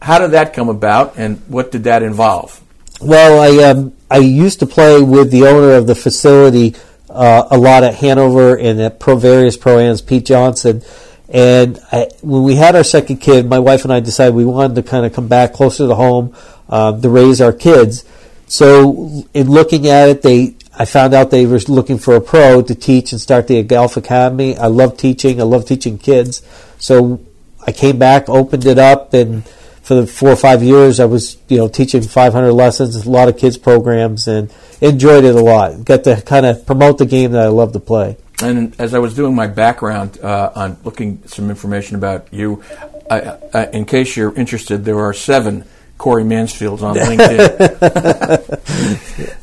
how 0.00 0.18
did 0.18 0.32
that 0.32 0.54
come 0.54 0.68
about, 0.68 1.16
and 1.16 1.38
what 1.48 1.72
did 1.72 1.84
that 1.84 2.02
involve? 2.02 2.60
Well, 3.00 3.40
I 3.40 3.70
um, 3.70 3.92
I 4.10 4.18
used 4.18 4.60
to 4.60 4.66
play 4.66 5.00
with 5.02 5.30
the 5.30 5.46
owner 5.46 5.72
of 5.72 5.86
the 5.86 5.94
facility 5.94 6.74
uh, 7.10 7.48
a 7.50 7.58
lot 7.58 7.84
at 7.84 7.94
Hanover 7.96 8.56
and 8.56 8.80
at 8.80 9.00
pro 9.00 9.16
various 9.16 9.56
proams, 9.56 10.04
Pete 10.04 10.26
Johnson. 10.26 10.82
And 11.28 11.78
I, 11.92 12.08
when 12.22 12.42
we 12.42 12.54
had 12.54 12.74
our 12.74 12.84
second 12.84 13.18
kid, 13.18 13.46
my 13.46 13.58
wife 13.58 13.84
and 13.84 13.92
I 13.92 14.00
decided 14.00 14.34
we 14.34 14.44
wanted 14.44 14.76
to 14.76 14.82
kind 14.82 15.04
of 15.04 15.12
come 15.12 15.28
back 15.28 15.52
closer 15.52 15.86
to 15.86 15.94
home 15.94 16.34
um, 16.68 17.02
to 17.02 17.08
raise 17.10 17.40
our 17.40 17.52
kids. 17.52 18.04
So, 18.46 19.26
in 19.34 19.50
looking 19.50 19.88
at 19.88 20.08
it, 20.08 20.22
they 20.22 20.54
I 20.78 20.84
found 20.84 21.12
out 21.12 21.30
they 21.30 21.44
were 21.44 21.58
looking 21.66 21.98
for 21.98 22.14
a 22.14 22.20
pro 22.20 22.62
to 22.62 22.74
teach 22.74 23.10
and 23.10 23.20
start 23.20 23.48
the 23.48 23.60
golf 23.64 23.96
academy. 23.96 24.56
I 24.56 24.68
love 24.68 24.96
teaching. 24.96 25.40
I 25.40 25.44
love 25.44 25.66
teaching 25.66 25.98
kids. 25.98 26.40
So 26.78 27.20
I 27.66 27.72
came 27.72 27.98
back, 27.98 28.28
opened 28.28 28.64
it 28.64 28.78
up, 28.78 29.12
and 29.12 29.42
for 29.88 29.94
the 29.94 30.06
four 30.06 30.28
or 30.28 30.36
five 30.36 30.62
years, 30.62 31.00
I 31.00 31.06
was 31.06 31.38
you 31.48 31.56
know 31.56 31.66
teaching 31.66 32.02
500 32.02 32.52
lessons, 32.52 32.94
a 32.94 33.10
lot 33.10 33.28
of 33.28 33.38
kids 33.38 33.56
programs, 33.56 34.28
and 34.28 34.52
enjoyed 34.82 35.24
it 35.24 35.34
a 35.34 35.40
lot. 35.40 35.82
Got 35.82 36.04
to 36.04 36.20
kind 36.20 36.44
of 36.44 36.66
promote 36.66 36.98
the 36.98 37.06
game 37.06 37.32
that 37.32 37.40
I 37.40 37.48
love 37.48 37.72
to 37.72 37.80
play. 37.80 38.18
And 38.42 38.78
as 38.78 38.92
I 38.92 38.98
was 38.98 39.14
doing 39.14 39.34
my 39.34 39.46
background 39.46 40.18
uh, 40.22 40.52
on 40.54 40.76
looking 40.84 41.22
some 41.26 41.48
information 41.48 41.96
about 41.96 42.28
you, 42.34 42.62
I, 43.10 43.38
I, 43.54 43.64
in 43.68 43.86
case 43.86 44.14
you're 44.14 44.34
interested, 44.34 44.84
there 44.84 45.00
are 45.00 45.14
seven 45.14 45.64
Corey 45.96 46.22
Mansfields 46.22 46.82
on 46.82 46.94
LinkedIn. 46.94 47.46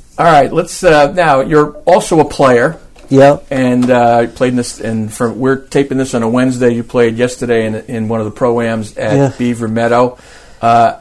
All 0.20 0.26
right, 0.32 0.54
let's 0.54 0.84
uh, 0.84 1.12
now. 1.12 1.41
You're 1.41 1.74
also 1.88 2.20
a 2.20 2.26
player, 2.26 2.80
Yeah, 3.10 3.39
and 3.49 3.89
uh, 3.89 4.28
played 4.28 4.49
in 4.49 4.56
this. 4.56 4.80
And 4.80 5.14
for, 5.14 5.32
we're 5.32 5.58
taping 5.58 5.97
this 5.97 6.14
on 6.14 6.24
a 6.24 6.30
Wednesday. 6.30 6.74
You 6.74 6.84
played 6.84 7.16
yesterday 7.16 7.66
in, 7.66 7.76
in 7.76 8.08
one 8.08 8.22
of 8.22 8.26
the 8.26 8.39
proams 8.39 8.97
at 8.97 9.16
Yeah. 9.16 9.34
Beaver 9.38 9.68
Meadow. 9.68 10.18
Uh, 10.62 10.99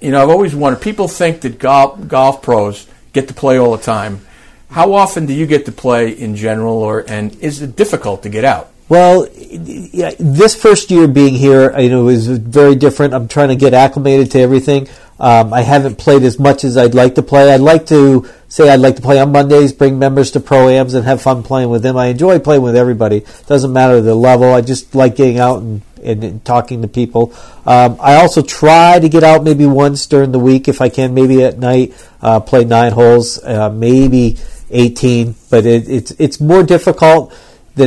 you 0.00 0.10
know, 0.10 0.22
I've 0.22 0.30
always 0.30 0.54
wondered. 0.54 0.80
People 0.80 1.08
think 1.08 1.42
that 1.42 1.58
golf 1.58 2.06
golf 2.08 2.42
pros 2.42 2.86
get 3.12 3.28
to 3.28 3.34
play 3.34 3.58
all 3.58 3.76
the 3.76 3.82
time. 3.82 4.20
How 4.70 4.92
often 4.94 5.26
do 5.26 5.32
you 5.34 5.46
get 5.46 5.66
to 5.66 5.72
play 5.72 6.10
in 6.10 6.36
general, 6.36 6.76
or 6.78 7.04
and 7.08 7.36
is 7.40 7.60
it 7.60 7.76
difficult 7.76 8.22
to 8.22 8.28
get 8.28 8.44
out? 8.44 8.70
Well, 8.88 9.28
yeah, 9.36 10.12
this 10.18 10.60
first 10.60 10.90
year 10.90 11.06
being 11.06 11.34
here, 11.34 11.78
you 11.78 11.90
know, 11.90 12.08
is 12.08 12.26
very 12.26 12.74
different. 12.74 13.14
I'm 13.14 13.28
trying 13.28 13.50
to 13.50 13.56
get 13.56 13.72
acclimated 13.72 14.32
to 14.32 14.40
everything. 14.40 14.88
Um, 15.20 15.52
I 15.52 15.60
haven't 15.60 15.96
played 15.96 16.22
as 16.22 16.38
much 16.38 16.64
as 16.64 16.78
I'd 16.78 16.94
like 16.94 17.16
to 17.16 17.22
play. 17.22 17.52
I'd 17.52 17.60
like 17.60 17.86
to 17.86 18.26
say 18.48 18.70
I'd 18.70 18.80
like 18.80 18.96
to 18.96 19.02
play 19.02 19.20
on 19.20 19.32
Mondays, 19.32 19.72
bring 19.72 19.98
members 19.98 20.30
to 20.30 20.40
pro-ams 20.40 20.94
and 20.94 21.04
have 21.04 21.20
fun 21.20 21.42
playing 21.42 21.68
with 21.68 21.82
them. 21.82 21.96
I 21.98 22.06
enjoy 22.06 22.38
playing 22.38 22.62
with 22.62 22.74
everybody. 22.74 23.24
Doesn't 23.46 23.72
matter 23.72 24.00
the 24.00 24.14
level. 24.14 24.52
I 24.52 24.62
just 24.62 24.94
like 24.94 25.16
getting 25.16 25.38
out 25.38 25.60
and, 25.60 25.82
and, 26.02 26.24
and 26.24 26.44
talking 26.44 26.80
to 26.80 26.88
people. 26.88 27.34
Um, 27.66 27.98
I 28.00 28.16
also 28.16 28.40
try 28.40 28.98
to 28.98 29.08
get 29.10 29.22
out 29.22 29.44
maybe 29.44 29.66
once 29.66 30.06
during 30.06 30.32
the 30.32 30.38
week 30.38 30.68
if 30.68 30.80
I 30.80 30.88
can, 30.88 31.12
maybe 31.12 31.44
at 31.44 31.58
night, 31.58 31.92
uh, 32.22 32.40
play 32.40 32.64
nine 32.64 32.92
holes, 32.92 33.38
uh, 33.44 33.68
maybe 33.68 34.38
18, 34.70 35.34
but 35.50 35.66
it, 35.66 35.86
it's, 35.86 36.12
it's 36.12 36.40
more 36.40 36.62
difficult 36.62 37.34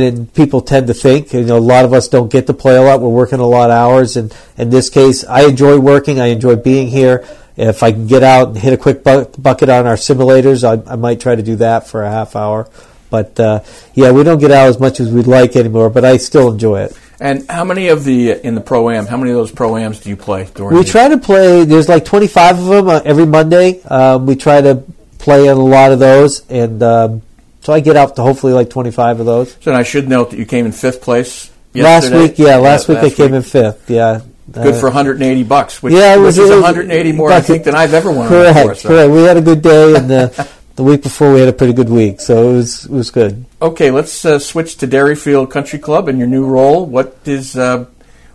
than 0.00 0.26
people 0.28 0.60
tend 0.60 0.86
to 0.88 0.94
think. 0.94 1.32
You 1.32 1.44
know, 1.44 1.58
a 1.58 1.60
lot 1.60 1.84
of 1.84 1.92
us 1.92 2.08
don't 2.08 2.30
get 2.30 2.46
to 2.48 2.54
play 2.54 2.76
a 2.76 2.82
lot. 2.82 3.00
We're 3.00 3.08
working 3.08 3.40
a 3.40 3.46
lot 3.46 3.70
of 3.70 3.76
hours, 3.76 4.16
and 4.16 4.34
in 4.56 4.70
this 4.70 4.90
case, 4.90 5.24
I 5.24 5.46
enjoy 5.46 5.78
working. 5.78 6.20
I 6.20 6.26
enjoy 6.26 6.56
being 6.56 6.88
here. 6.88 7.26
If 7.56 7.82
I 7.82 7.92
can 7.92 8.06
get 8.06 8.22
out 8.22 8.48
and 8.48 8.58
hit 8.58 8.72
a 8.72 8.76
quick 8.76 9.04
bu- 9.04 9.26
bucket 9.38 9.68
on 9.68 9.86
our 9.86 9.94
simulators, 9.94 10.64
I, 10.64 10.92
I 10.92 10.96
might 10.96 11.20
try 11.20 11.36
to 11.36 11.42
do 11.42 11.56
that 11.56 11.86
for 11.86 12.02
a 12.02 12.10
half 12.10 12.34
hour. 12.34 12.68
But 13.10 13.38
uh, 13.38 13.60
yeah, 13.94 14.10
we 14.10 14.24
don't 14.24 14.40
get 14.40 14.50
out 14.50 14.68
as 14.68 14.80
much 14.80 14.98
as 14.98 15.10
we'd 15.10 15.28
like 15.28 15.54
anymore. 15.54 15.88
But 15.88 16.04
I 16.04 16.16
still 16.16 16.50
enjoy 16.50 16.82
it. 16.82 16.98
And 17.20 17.48
how 17.48 17.62
many 17.62 17.88
of 17.88 18.04
the 18.04 18.44
in 18.44 18.56
the 18.56 18.60
pro 18.60 18.90
am? 18.90 19.06
How 19.06 19.16
many 19.16 19.30
of 19.30 19.36
those 19.36 19.52
pro 19.52 19.76
ams 19.76 20.00
do 20.00 20.10
you 20.10 20.16
play 20.16 20.48
during? 20.54 20.76
We 20.76 20.82
the, 20.82 20.90
try 20.90 21.08
to 21.08 21.18
play. 21.18 21.64
There's 21.64 21.88
like 21.88 22.04
25 22.04 22.58
of 22.58 22.66
them 22.66 22.88
uh, 22.88 23.00
every 23.04 23.26
Monday. 23.26 23.80
Um, 23.82 24.26
we 24.26 24.34
try 24.34 24.60
to 24.60 24.82
play 25.18 25.46
in 25.46 25.56
a 25.56 25.60
lot 25.60 25.92
of 25.92 26.00
those, 26.00 26.44
and 26.50 26.82
um, 26.82 27.22
so 27.64 27.72
I 27.72 27.80
get 27.80 27.96
out 27.96 28.14
to 28.16 28.22
hopefully 28.22 28.52
like 28.52 28.70
25 28.70 29.20
of 29.20 29.26
those. 29.26 29.56
So 29.60 29.74
I 29.74 29.82
should 29.82 30.08
note 30.08 30.30
that 30.30 30.38
you 30.38 30.46
came 30.46 30.66
in 30.66 30.72
fifth 30.72 31.02
place 31.02 31.50
Last 31.82 32.12
week, 32.12 32.38
yeah, 32.38 32.56
last 32.56 32.88
week 32.88 32.98
I 32.98 33.02
last 33.02 33.16
came 33.16 33.34
in 33.34 33.42
fifth. 33.42 33.90
Yeah, 33.90 34.20
Good 34.52 34.74
Uh, 34.74 34.78
for 34.78 34.86
180 34.90 35.42
bucks, 35.42 35.82
which, 35.82 35.94
Yeah, 35.94 36.14
it 36.14 36.18
was- 36.18 36.38
which 36.38 36.44
is 36.44 36.50
180 36.60 37.12
more, 37.12 37.32
I 37.32 37.40
think, 37.40 37.64
than 37.64 37.74
I've 37.74 37.94
ever 37.94 38.12
won. 38.12 38.28
Correct, 38.28 38.54
before, 38.54 38.74
so. 38.74 38.88
correct. 38.88 39.10
We 39.10 39.22
had 39.22 39.38
a 39.38 39.40
good 39.40 39.62
day, 39.62 39.94
and 39.94 40.08
the, 40.08 40.46
the 40.76 40.82
week 40.82 41.02
before 41.02 41.32
we 41.32 41.40
had 41.40 41.48
a 41.48 41.52
pretty 41.52 41.72
good 41.72 41.88
week, 41.88 42.20
so 42.20 42.50
it 42.50 42.52
was 42.52 42.84
it 42.84 42.90
was 42.90 43.10
good. 43.10 43.46
Okay, 43.62 43.90
let's 43.90 44.24
uh, 44.24 44.38
switch 44.38 44.76
to 44.78 44.86
Derryfield 44.86 45.50
Country 45.50 45.78
Club 45.78 46.08
and 46.08 46.18
your 46.18 46.28
new 46.28 46.44
role. 46.44 46.84
What 46.84 47.16
is 47.24 47.56
uh, 47.56 47.86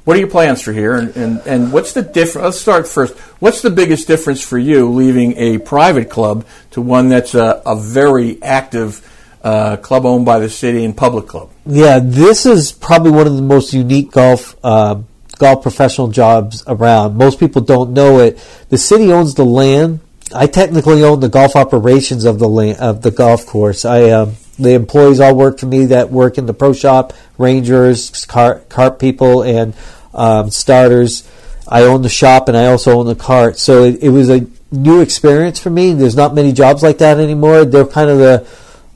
what 0.04 0.18
are 0.18 0.20
your 0.20 0.30
plans 0.30 0.62
for 0.64 0.74
here, 0.74 0.96
and, 0.96 1.16
and, 1.16 1.42
and 1.46 1.72
what's 1.72 1.94
the 1.94 2.02
difference? 2.02 2.44
Let's 2.46 2.60
start 2.60 2.88
first. 2.88 3.16
What's 3.40 3.62
the 3.62 3.70
biggest 3.70 4.08
difference 4.08 4.42
for 4.42 4.58
you 4.58 4.90
leaving 4.90 5.38
a 5.38 5.60
private 5.60 6.10
club 6.10 6.46
to 6.72 6.82
one 6.82 7.10
that's 7.10 7.36
a, 7.36 7.62
a 7.66 7.76
very 7.76 8.42
active 8.42 9.06
uh, 9.44 9.78
club 9.78 10.06
owned 10.06 10.26
by 10.26 10.40
the 10.40 10.50
city 10.50 10.84
and 10.84 10.96
public 10.96 11.28
club? 11.28 11.50
Yeah, 11.66 12.00
this 12.02 12.46
is 12.46 12.72
probably 12.72 13.12
one 13.12 13.28
of 13.28 13.36
the 13.36 13.42
most 13.42 13.74
unique 13.74 14.12
golf 14.12 14.56
uh, 14.64 15.02
golf 15.38 15.64
professional 15.64 16.10
jobs 16.10 16.64
around. 16.68 17.16
Most 17.16 17.40
people 17.40 17.62
don't 17.62 17.92
know 17.92 18.20
it. 18.20 18.38
The 18.70 18.78
city 18.78 19.12
owns 19.12 19.36
the 19.36 19.46
land. 19.46 20.02
I 20.36 20.46
technically 20.46 21.04
own 21.04 21.22
the 21.22 21.30
golf 21.30 21.56
operations 21.56 22.26
of 22.26 22.38
the 22.38 22.48
land, 22.48 22.80
of 22.80 23.02
the 23.02 23.12
golf 23.12 23.46
course. 23.46 23.86
I 23.86 24.10
um, 24.12 24.36
the 24.60 24.74
employees 24.74 25.20
all 25.20 25.36
work 25.36 25.58
for 25.58 25.66
me 25.66 25.86
that 25.86 26.12
work 26.12 26.38
in 26.38 26.46
the 26.46 26.54
pro 26.54 26.74
shop, 26.74 27.14
rangers, 27.38 28.26
cart, 28.26 28.70
cart 28.70 29.00
people, 29.00 29.42
and 29.42 29.74
um, 30.14 30.52
starters. 30.52 31.28
I 31.68 31.84
own 31.84 32.02
the 32.02 32.10
shop 32.10 32.50
and 32.50 32.58
I 32.58 32.66
also 32.66 33.00
own 33.00 33.06
the 33.06 33.16
cart. 33.16 33.58
So 33.58 33.84
it, 33.84 34.04
it 34.04 34.10
was 34.10 34.30
a 34.30 34.46
new 34.72 35.02
experience 35.02 35.60
for 35.60 35.70
me. 35.70 35.94
There's 35.94 36.16
not 36.16 36.36
many 36.36 36.52
jobs 36.52 36.84
like 36.84 36.98
that 36.98 37.20
anymore. 37.20 37.64
They're 37.64 37.86
kind 37.86 38.10
of 38.10 38.18
the 38.18 38.48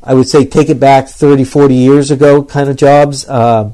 I 0.04 0.14
would 0.14 0.28
say 0.28 0.46
take 0.46 0.70
it 0.70 0.80
back 0.80 1.08
30, 1.08 1.44
40 1.46 1.76
years 1.76 2.12
ago 2.12 2.44
kind 2.44 2.70
of 2.70 2.76
jobs. 2.76 3.28
Uh, 3.28 3.72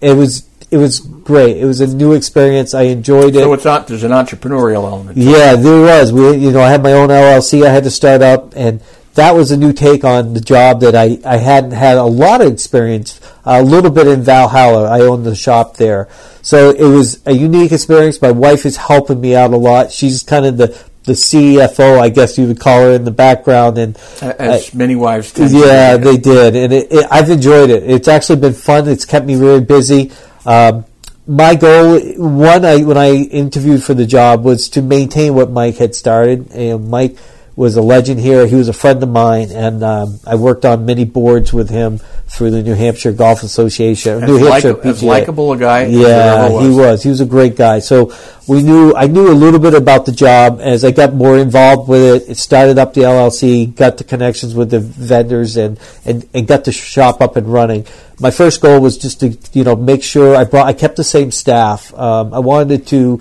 it 0.00 0.14
was 0.14 0.48
it 0.70 0.78
was 0.78 1.00
great. 1.00 1.58
It 1.58 1.66
was 1.66 1.80
a 1.82 1.94
new 1.94 2.12
experience. 2.14 2.72
I 2.72 2.84
enjoyed 2.84 3.36
it. 3.36 3.40
So 3.40 3.52
it's 3.52 3.64
not 3.64 3.88
there's 3.88 4.04
an 4.04 4.10
entrepreneurial 4.10 4.84
element. 4.84 5.18
Yeah, 5.18 5.54
there 5.54 5.82
was. 5.82 6.12
We, 6.12 6.36
you 6.36 6.50
know, 6.50 6.62
I 6.62 6.70
had 6.70 6.82
my 6.82 6.92
own 6.92 7.10
LLC. 7.10 7.66
I 7.66 7.70
had 7.70 7.84
to 7.84 7.90
start 7.90 8.22
up, 8.22 8.54
and 8.56 8.80
that 9.14 9.32
was 9.32 9.50
a 9.50 9.56
new 9.58 9.74
take 9.74 10.02
on 10.02 10.32
the 10.32 10.40
job 10.40 10.80
that 10.80 10.94
I, 10.94 11.18
I 11.26 11.36
hadn't 11.36 11.72
had 11.72 11.98
a 11.98 12.04
lot 12.04 12.40
of 12.40 12.50
experience. 12.50 13.20
A 13.44 13.62
little 13.62 13.90
bit 13.90 14.06
in 14.06 14.22
Valhalla. 14.22 14.88
I 14.90 15.00
owned 15.02 15.26
the 15.26 15.36
shop 15.36 15.76
there, 15.76 16.08
so 16.40 16.70
it 16.70 16.88
was 16.88 17.20
a 17.26 17.32
unique 17.32 17.72
experience. 17.72 18.22
My 18.22 18.30
wife 18.30 18.64
is 18.64 18.78
helping 18.78 19.20
me 19.20 19.36
out 19.36 19.52
a 19.52 19.58
lot. 19.58 19.92
She's 19.92 20.22
kind 20.22 20.46
of 20.46 20.56
the 20.56 20.68
the 21.04 21.12
CFO, 21.12 21.98
I 21.98 22.08
guess 22.08 22.38
you 22.38 22.46
would 22.46 22.60
call 22.60 22.80
her 22.82 22.92
in 22.92 23.04
the 23.04 23.10
background, 23.10 23.78
and 23.78 23.96
as 24.20 24.72
many 24.72 24.94
wives. 24.94 25.32
Tend 25.32 25.52
yeah, 25.52 25.96
they 25.96 26.16
did, 26.16 26.54
and 26.54 26.72
it, 26.72 26.92
it, 26.92 27.06
I've 27.10 27.30
enjoyed 27.30 27.70
it. 27.70 27.88
It's 27.88 28.08
actually 28.08 28.40
been 28.40 28.52
fun. 28.52 28.88
It's 28.88 29.04
kept 29.04 29.26
me 29.26 29.36
really 29.36 29.60
busy. 29.60 30.12
Um, 30.46 30.84
my 31.26 31.54
goal, 31.54 32.00
one, 32.16 32.64
I, 32.64 32.82
when 32.82 32.96
I 32.96 33.14
interviewed 33.14 33.82
for 33.82 33.94
the 33.94 34.06
job, 34.06 34.44
was 34.44 34.68
to 34.70 34.82
maintain 34.82 35.34
what 35.34 35.50
Mike 35.50 35.76
had 35.76 35.94
started. 35.94 36.50
And 36.52 36.88
Mike 36.88 37.16
was 37.54 37.76
a 37.76 37.82
legend 37.82 38.20
here. 38.20 38.46
He 38.46 38.54
was 38.54 38.68
a 38.68 38.72
friend 38.72 39.02
of 39.02 39.08
mine, 39.08 39.50
and 39.50 39.82
um, 39.82 40.20
I 40.26 40.36
worked 40.36 40.64
on 40.64 40.86
many 40.86 41.04
boards 41.04 41.52
with 41.52 41.68
him 41.68 41.98
through 42.26 42.50
the 42.50 42.62
New 42.62 42.74
Hampshire 42.74 43.12
Golf 43.12 43.42
Association. 43.42 44.22
As 44.22 44.28
New 44.28 44.38
like, 44.38 44.62
Hampshire 44.62 44.88
as 44.88 45.02
PGA. 45.02 45.06
likable 45.06 45.52
a 45.52 45.58
guy. 45.58 45.84
Yeah, 45.84 46.48
ever 46.48 46.62
he 46.62 46.70
was. 46.70 47.02
He 47.02 47.10
was 47.10 47.20
a 47.20 47.26
great 47.26 47.56
guy. 47.56 47.80
So 47.80 48.12
we 48.48 48.62
knew. 48.62 48.94
I 48.94 49.06
knew 49.06 49.30
a 49.30 49.34
little 49.34 49.60
bit 49.60 49.74
about 49.74 50.06
the 50.06 50.12
job 50.12 50.60
as 50.62 50.82
I 50.82 50.92
got 50.92 51.12
more 51.12 51.36
involved 51.36 51.88
with 51.88 52.22
it. 52.22 52.30
It 52.30 52.36
started 52.36 52.78
up 52.78 52.94
the 52.94 53.02
LLC, 53.02 53.74
got 53.74 53.98
the 53.98 54.04
connections 54.04 54.54
with 54.54 54.70
the 54.70 54.80
vendors, 54.80 55.56
and 55.58 55.78
and, 56.06 56.26
and 56.32 56.46
got 56.46 56.64
the 56.64 56.72
shop 56.72 57.20
up 57.20 57.36
and 57.36 57.52
running. 57.52 57.86
My 58.18 58.30
first 58.30 58.62
goal 58.62 58.80
was 58.80 58.96
just 58.96 59.20
to 59.20 59.36
you 59.52 59.64
know 59.64 59.76
make 59.76 60.02
sure 60.02 60.34
I 60.34 60.44
brought. 60.44 60.66
I 60.66 60.72
kept 60.72 60.96
the 60.96 61.04
same 61.04 61.30
staff. 61.30 61.92
Um, 61.94 62.32
I 62.32 62.38
wanted 62.38 62.86
to. 62.88 63.20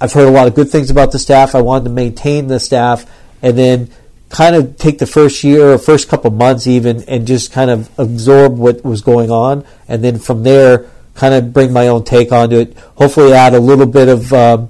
I've 0.00 0.12
heard 0.12 0.28
a 0.28 0.30
lot 0.30 0.46
of 0.46 0.54
good 0.54 0.70
things 0.70 0.90
about 0.90 1.12
the 1.12 1.18
staff. 1.18 1.54
I 1.54 1.62
wanted 1.62 1.84
to 1.84 1.90
maintain 1.90 2.48
the 2.48 2.60
staff, 2.60 3.06
and 3.42 3.56
then 3.58 3.90
kind 4.28 4.56
of 4.56 4.76
take 4.76 4.98
the 4.98 5.06
first 5.06 5.44
year 5.44 5.72
or 5.72 5.78
first 5.78 6.08
couple 6.08 6.30
months 6.30 6.66
even 6.66 7.02
and 7.04 7.26
just 7.26 7.52
kind 7.52 7.70
of 7.70 7.88
absorb 7.98 8.56
what 8.58 8.84
was 8.84 9.00
going 9.00 9.30
on 9.30 9.64
and 9.88 10.02
then 10.02 10.18
from 10.18 10.42
there 10.42 10.90
kind 11.14 11.32
of 11.32 11.52
bring 11.52 11.72
my 11.72 11.88
own 11.88 12.04
take 12.04 12.32
onto 12.32 12.56
it 12.56 12.76
hopefully 12.96 13.32
add 13.32 13.54
a 13.54 13.60
little 13.60 13.86
bit 13.86 14.08
of 14.08 14.32
um, 14.32 14.68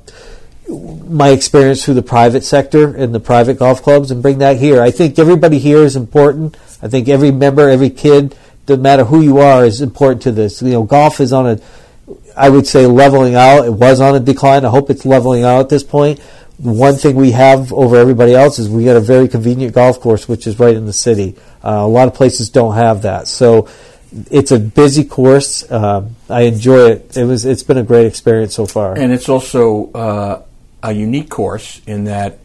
my 1.09 1.31
experience 1.31 1.85
through 1.85 1.95
the 1.95 2.03
private 2.03 2.45
sector 2.45 2.95
and 2.95 3.15
the 3.15 3.21
private 3.21 3.59
golf 3.59 3.83
clubs 3.83 4.11
and 4.11 4.21
bring 4.21 4.39
that 4.39 4.59
here 4.59 4.83
i 4.83 4.91
think 4.91 5.19
everybody 5.19 5.59
here 5.59 5.79
is 5.79 5.97
important 5.97 6.57
i 6.83 6.89
think 6.89 7.09
every 7.09 7.31
member 7.31 7.69
every 7.69 7.91
kid 7.91 8.37
no 8.69 8.77
matter 8.77 9.05
who 9.05 9.23
you 9.23 9.39
are 9.39 9.65
is 9.65 9.81
important 9.81 10.21
to 10.21 10.31
this 10.31 10.61
you 10.61 10.71
know 10.71 10.83
golf 10.83 11.19
is 11.19 11.33
on 11.33 11.47
a 11.47 11.59
I 12.37 12.51
would 12.51 12.67
say 12.67 12.87
leveling 12.87 13.35
out. 13.35 13.65
It 13.65 13.73
was 13.73 14.01
on 14.01 14.15
a 14.15 14.21
decline. 14.21 14.65
I 14.65 14.69
hope 14.69 14.91
it's 14.91 15.07
leveling 15.07 15.45
out 15.45 15.61
at 15.61 15.69
this 15.69 15.83
point. 15.83 16.21
One 16.59 16.95
thing 16.95 17.17
we 17.17 17.33
have 17.33 17.71
over 17.73 17.97
everybody 17.97 18.35
else 18.35 18.59
is 18.59 18.69
we 18.69 18.85
got 18.85 18.97
a 18.97 19.01
very 19.01 19.29
convenient 19.29 19.75
golf 19.75 20.01
course, 20.01 20.27
which 20.27 20.47
is 20.47 20.59
right 20.59 20.75
in 20.75 20.87
the 20.87 20.93
city. 20.93 21.37
Uh, 21.63 21.71
a 21.83 21.87
lot 21.89 22.09
of 22.09 22.15
places 22.15 22.49
don't 22.49 22.75
have 22.75 23.03
that, 23.03 23.29
so 23.29 23.69
it's 24.31 24.53
a 24.53 24.59
busy 24.59 25.05
course. 25.05 25.71
Um, 25.71 26.17
I 26.31 26.43
enjoy 26.43 26.91
it. 26.93 27.17
It 27.17 27.25
was. 27.25 27.45
It's 27.45 27.63
been 27.63 27.77
a 27.77 27.83
great 27.83 28.07
experience 28.07 28.55
so 28.55 28.65
far. 28.65 28.97
And 28.97 29.13
it's 29.13 29.29
also 29.29 29.93
uh, 29.93 30.43
a 30.83 30.93
unique 30.93 31.29
course 31.29 31.83
in 31.87 32.05
that, 32.05 32.39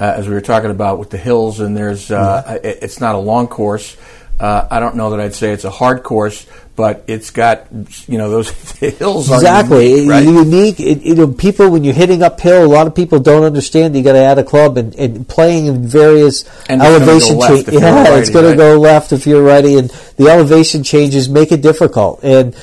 uh, 0.00 0.14
as 0.16 0.26
we 0.26 0.34
were 0.34 0.40
talking 0.40 0.70
about 0.72 0.98
with 0.98 1.10
the 1.10 1.18
hills, 1.18 1.60
and 1.60 1.76
there's, 1.76 2.10
uh, 2.10 2.58
it- 2.64 2.78
it's 2.82 3.00
not 3.00 3.14
a 3.14 3.18
long 3.18 3.46
course. 3.46 3.96
Uh, 4.38 4.66
I 4.70 4.80
don't 4.80 4.96
know 4.96 5.10
that 5.10 5.20
I'd 5.20 5.34
say 5.34 5.52
it's 5.52 5.64
a 5.64 5.70
hard 5.70 6.02
course, 6.02 6.46
but 6.76 7.04
it's 7.06 7.30
got, 7.30 7.66
you 8.08 8.18
know, 8.18 8.30
those 8.30 8.50
hills 8.80 9.30
Exactly, 9.30 9.90
unique, 9.92 10.10
right? 10.10 10.24
unique. 10.24 10.80
It, 10.80 11.02
you 11.02 11.14
know, 11.14 11.28
people 11.28 11.70
when 11.70 11.84
you're 11.84 11.94
hitting 11.94 12.22
uphill, 12.22 12.64
a 12.64 12.66
lot 12.66 12.86
of 12.88 12.94
people 12.96 13.20
don't 13.20 13.44
understand. 13.44 13.96
You 13.96 14.02
got 14.02 14.14
to 14.14 14.18
add 14.18 14.38
a 14.38 14.44
club 14.44 14.76
and, 14.76 14.94
and 14.96 15.28
playing 15.28 15.66
in 15.66 15.86
various 15.86 16.44
And 16.68 16.80
go 16.80 16.86
elevation 16.96 17.40
changes. 17.40 17.74
Yeah, 17.74 18.02
righty, 18.02 18.20
it's 18.20 18.30
going 18.30 18.46
right? 18.46 18.50
to 18.52 18.56
go 18.56 18.78
left 18.78 19.12
if 19.12 19.26
you're 19.26 19.42
ready, 19.44 19.78
and 19.78 19.88
the 20.16 20.28
elevation 20.28 20.82
changes 20.82 21.28
make 21.28 21.52
it 21.52 21.62
difficult. 21.62 22.24
And 22.24 22.56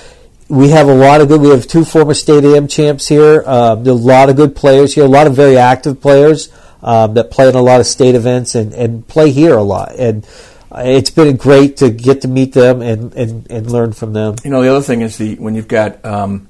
we 0.49 0.69
have 0.69 0.89
a 0.89 0.93
lot 0.93 1.21
of 1.21 1.29
good. 1.29 1.39
We 1.39 1.49
have 1.49 1.65
two 1.65 1.85
former 1.85 2.13
state 2.13 2.43
AM 2.43 2.67
champs 2.67 3.07
here. 3.07 3.43
Um, 3.45 3.85
there 3.85 3.93
are 3.93 3.95
a 3.95 3.99
lot 3.99 4.29
of 4.29 4.35
good 4.35 4.57
players 4.57 4.93
here. 4.93 5.05
A 5.05 5.07
lot 5.07 5.25
of 5.25 5.35
very 5.37 5.57
active 5.57 6.01
players 6.01 6.49
um, 6.83 7.13
that 7.13 7.31
play 7.31 7.47
in 7.47 7.55
a 7.55 7.61
lot 7.61 7.79
of 7.79 7.85
state 7.87 8.15
events 8.15 8.55
and, 8.55 8.73
and 8.73 9.07
play 9.07 9.31
here 9.31 9.55
a 9.55 9.63
lot. 9.63 9.95
And 9.97 10.27
it's 10.75 11.09
been 11.09 11.35
great 11.37 11.77
to 11.77 11.89
get 11.89 12.21
to 12.21 12.27
meet 12.27 12.53
them 12.53 12.81
and, 12.81 13.13
and, 13.13 13.49
and 13.51 13.71
learn 13.71 13.93
from 13.93 14.13
them. 14.13 14.35
You 14.43 14.51
know, 14.51 14.61
the 14.61 14.69
other 14.69 14.81
thing 14.81 15.01
is 15.01 15.17
the 15.17 15.35
when 15.35 15.55
you've 15.55 15.67
got 15.67 16.03
um, 16.05 16.47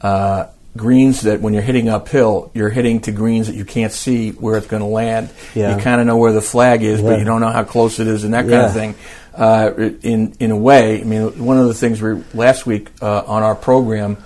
uh, 0.00 0.46
greens 0.76 1.22
that 1.22 1.40
when 1.40 1.52
you're 1.52 1.62
hitting 1.62 1.88
uphill, 1.88 2.50
you're 2.54 2.70
hitting 2.70 3.00
to 3.02 3.12
greens 3.12 3.46
that 3.46 3.56
you 3.56 3.64
can't 3.64 3.92
see 3.92 4.30
where 4.30 4.56
it's 4.56 4.66
going 4.66 4.82
to 4.82 4.88
land. 4.88 5.30
Yeah. 5.54 5.76
You 5.76 5.82
kind 5.82 6.00
of 6.00 6.06
know 6.06 6.16
where 6.16 6.32
the 6.32 6.42
flag 6.42 6.82
is, 6.82 7.00
Yeah. 7.00 7.10
but 7.10 7.18
you 7.18 7.24
don't 7.24 7.40
know 7.40 7.50
how 7.50 7.64
close 7.64 7.98
it 8.00 8.06
is, 8.06 8.24
and 8.24 8.34
that 8.34 8.42
kind 8.48 8.62
of 8.66 8.72
thing. 8.72 8.94
Uh, 9.34 9.90
in 10.02 10.34
in 10.40 10.50
a 10.50 10.56
way, 10.56 11.00
I 11.00 11.04
mean, 11.04 11.44
one 11.44 11.58
of 11.58 11.66
the 11.68 11.74
things 11.74 12.02
we 12.02 12.22
last 12.34 12.66
week 12.66 12.88
uh, 13.00 13.22
on 13.26 13.42
our 13.42 13.54
program. 13.54 14.16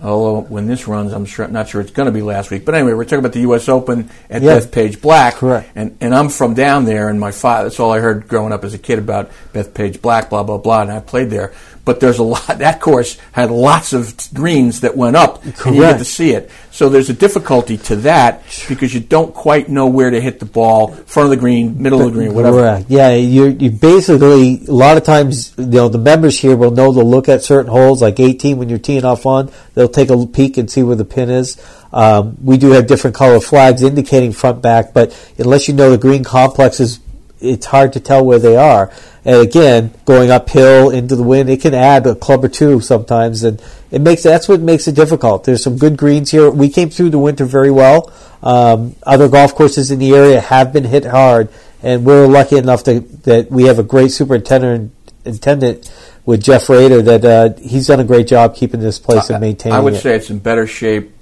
Although 0.00 0.42
when 0.42 0.68
this 0.68 0.86
runs, 0.86 1.12
I'm 1.12 1.24
sure 1.26 1.48
not 1.48 1.68
sure 1.68 1.80
it's 1.80 1.90
going 1.90 2.06
to 2.06 2.12
be 2.12 2.22
last 2.22 2.50
week. 2.52 2.64
But 2.64 2.76
anyway, 2.76 2.92
we're 2.92 3.04
talking 3.04 3.18
about 3.18 3.32
the 3.32 3.40
U.S. 3.40 3.68
Open 3.68 4.10
at. 4.30 4.42
Bethpage 4.42 5.00
Black, 5.00 5.34
Correct. 5.34 5.68
and 5.74 5.96
and 6.00 6.14
I'm 6.14 6.28
from 6.28 6.54
down 6.54 6.84
there, 6.84 7.08
and 7.08 7.18
my 7.18 7.32
father. 7.32 7.64
That's 7.64 7.80
all 7.80 7.90
I 7.90 7.98
heard 7.98 8.28
growing 8.28 8.52
up 8.52 8.62
as 8.64 8.74
a 8.74 8.78
kid 8.78 9.00
about 9.00 9.30
Bethpage 9.52 10.00
Black, 10.00 10.30
blah 10.30 10.44
blah 10.44 10.58
blah, 10.58 10.82
and 10.82 10.92
I 10.92 11.00
played 11.00 11.30
there. 11.30 11.52
But 11.88 12.00
there's 12.00 12.18
a 12.18 12.22
lot. 12.22 12.58
That 12.58 12.82
course 12.82 13.16
had 13.32 13.50
lots 13.50 13.94
of 13.94 14.14
greens 14.34 14.82
that 14.82 14.94
went 14.94 15.16
up, 15.16 15.42
and 15.42 15.74
you 15.74 15.80
get 15.80 15.96
to 15.96 16.04
see 16.04 16.32
it. 16.32 16.50
So 16.70 16.90
there's 16.90 17.08
a 17.08 17.14
difficulty 17.14 17.78
to 17.78 17.96
that 17.96 18.42
because 18.68 18.92
you 18.92 19.00
don't 19.00 19.32
quite 19.32 19.70
know 19.70 19.86
where 19.86 20.10
to 20.10 20.20
hit 20.20 20.38
the 20.38 20.44
ball, 20.44 20.88
front 20.88 21.24
of 21.24 21.30
the 21.30 21.38
green, 21.38 21.82
middle 21.82 22.02
of 22.02 22.12
the 22.12 22.12
green, 22.12 22.34
whatever. 22.34 22.58
Correct. 22.58 22.90
Yeah, 22.90 23.14
you 23.14 23.46
you 23.46 23.70
basically 23.70 24.66
a 24.68 24.70
lot 24.70 24.98
of 24.98 25.04
times 25.04 25.54
you 25.56 25.64
know 25.64 25.88
the 25.88 25.96
members 25.96 26.38
here 26.38 26.58
will 26.58 26.72
know 26.72 26.92
they'll 26.92 27.08
look 27.08 27.26
at 27.26 27.42
certain 27.42 27.70
holes 27.70 28.02
like 28.02 28.20
18 28.20 28.58
when 28.58 28.68
you're 28.68 28.78
teeing 28.78 29.06
off 29.06 29.24
on. 29.24 29.50
They'll 29.72 29.88
take 29.88 30.10
a 30.10 30.26
peek 30.26 30.58
and 30.58 30.70
see 30.70 30.82
where 30.82 30.94
the 30.94 31.06
pin 31.06 31.30
is. 31.30 31.56
Um, 31.90 32.36
we 32.44 32.58
do 32.58 32.72
have 32.72 32.86
different 32.86 33.16
color 33.16 33.40
flags 33.40 33.82
indicating 33.82 34.32
front 34.32 34.60
back, 34.60 34.92
but 34.92 35.18
unless 35.38 35.68
you 35.68 35.74
know 35.74 35.90
the 35.90 35.96
green 35.96 36.22
complexes, 36.22 37.00
it's 37.40 37.66
hard 37.66 37.92
to 37.94 38.00
tell 38.00 38.24
where 38.24 38.38
they 38.38 38.56
are. 38.56 38.92
And 39.24 39.36
again, 39.42 39.94
going 40.04 40.30
uphill 40.30 40.90
into 40.90 41.16
the 41.16 41.22
wind, 41.22 41.50
it 41.50 41.60
can 41.60 41.74
add 41.74 42.06
a 42.06 42.14
club 42.14 42.44
or 42.44 42.48
two 42.48 42.80
sometimes, 42.80 43.44
and 43.44 43.62
it 43.90 44.00
makes 44.00 44.22
that's 44.22 44.48
what 44.48 44.60
makes 44.60 44.88
it 44.88 44.94
difficult. 44.94 45.44
There's 45.44 45.62
some 45.62 45.76
good 45.76 45.96
greens 45.96 46.30
here. 46.30 46.50
We 46.50 46.68
came 46.68 46.90
through 46.90 47.10
the 47.10 47.18
winter 47.18 47.44
very 47.44 47.70
well. 47.70 48.12
Um, 48.42 48.96
other 49.02 49.28
golf 49.28 49.54
courses 49.54 49.90
in 49.90 49.98
the 49.98 50.14
area 50.14 50.40
have 50.40 50.72
been 50.72 50.84
hit 50.84 51.04
hard, 51.04 51.50
and 51.82 52.04
we're 52.04 52.26
lucky 52.26 52.56
enough 52.56 52.84
to, 52.84 53.00
that 53.00 53.50
we 53.50 53.64
have 53.64 53.78
a 53.78 53.82
great 53.82 54.12
superintendent 54.12 54.94
intendant 55.24 55.92
with 56.24 56.42
Jeff 56.42 56.68
Rader 56.68 57.02
that 57.02 57.24
uh, 57.24 57.60
he's 57.60 57.86
done 57.86 58.00
a 58.00 58.04
great 58.04 58.26
job 58.26 58.54
keeping 58.54 58.80
this 58.80 58.98
place 58.98 59.30
and 59.30 59.40
maintaining 59.40 59.76
I 59.76 59.80
would 59.80 59.94
it. 59.94 60.00
say 60.00 60.14
it's 60.14 60.30
in 60.30 60.38
better 60.38 60.66
shape. 60.66 61.12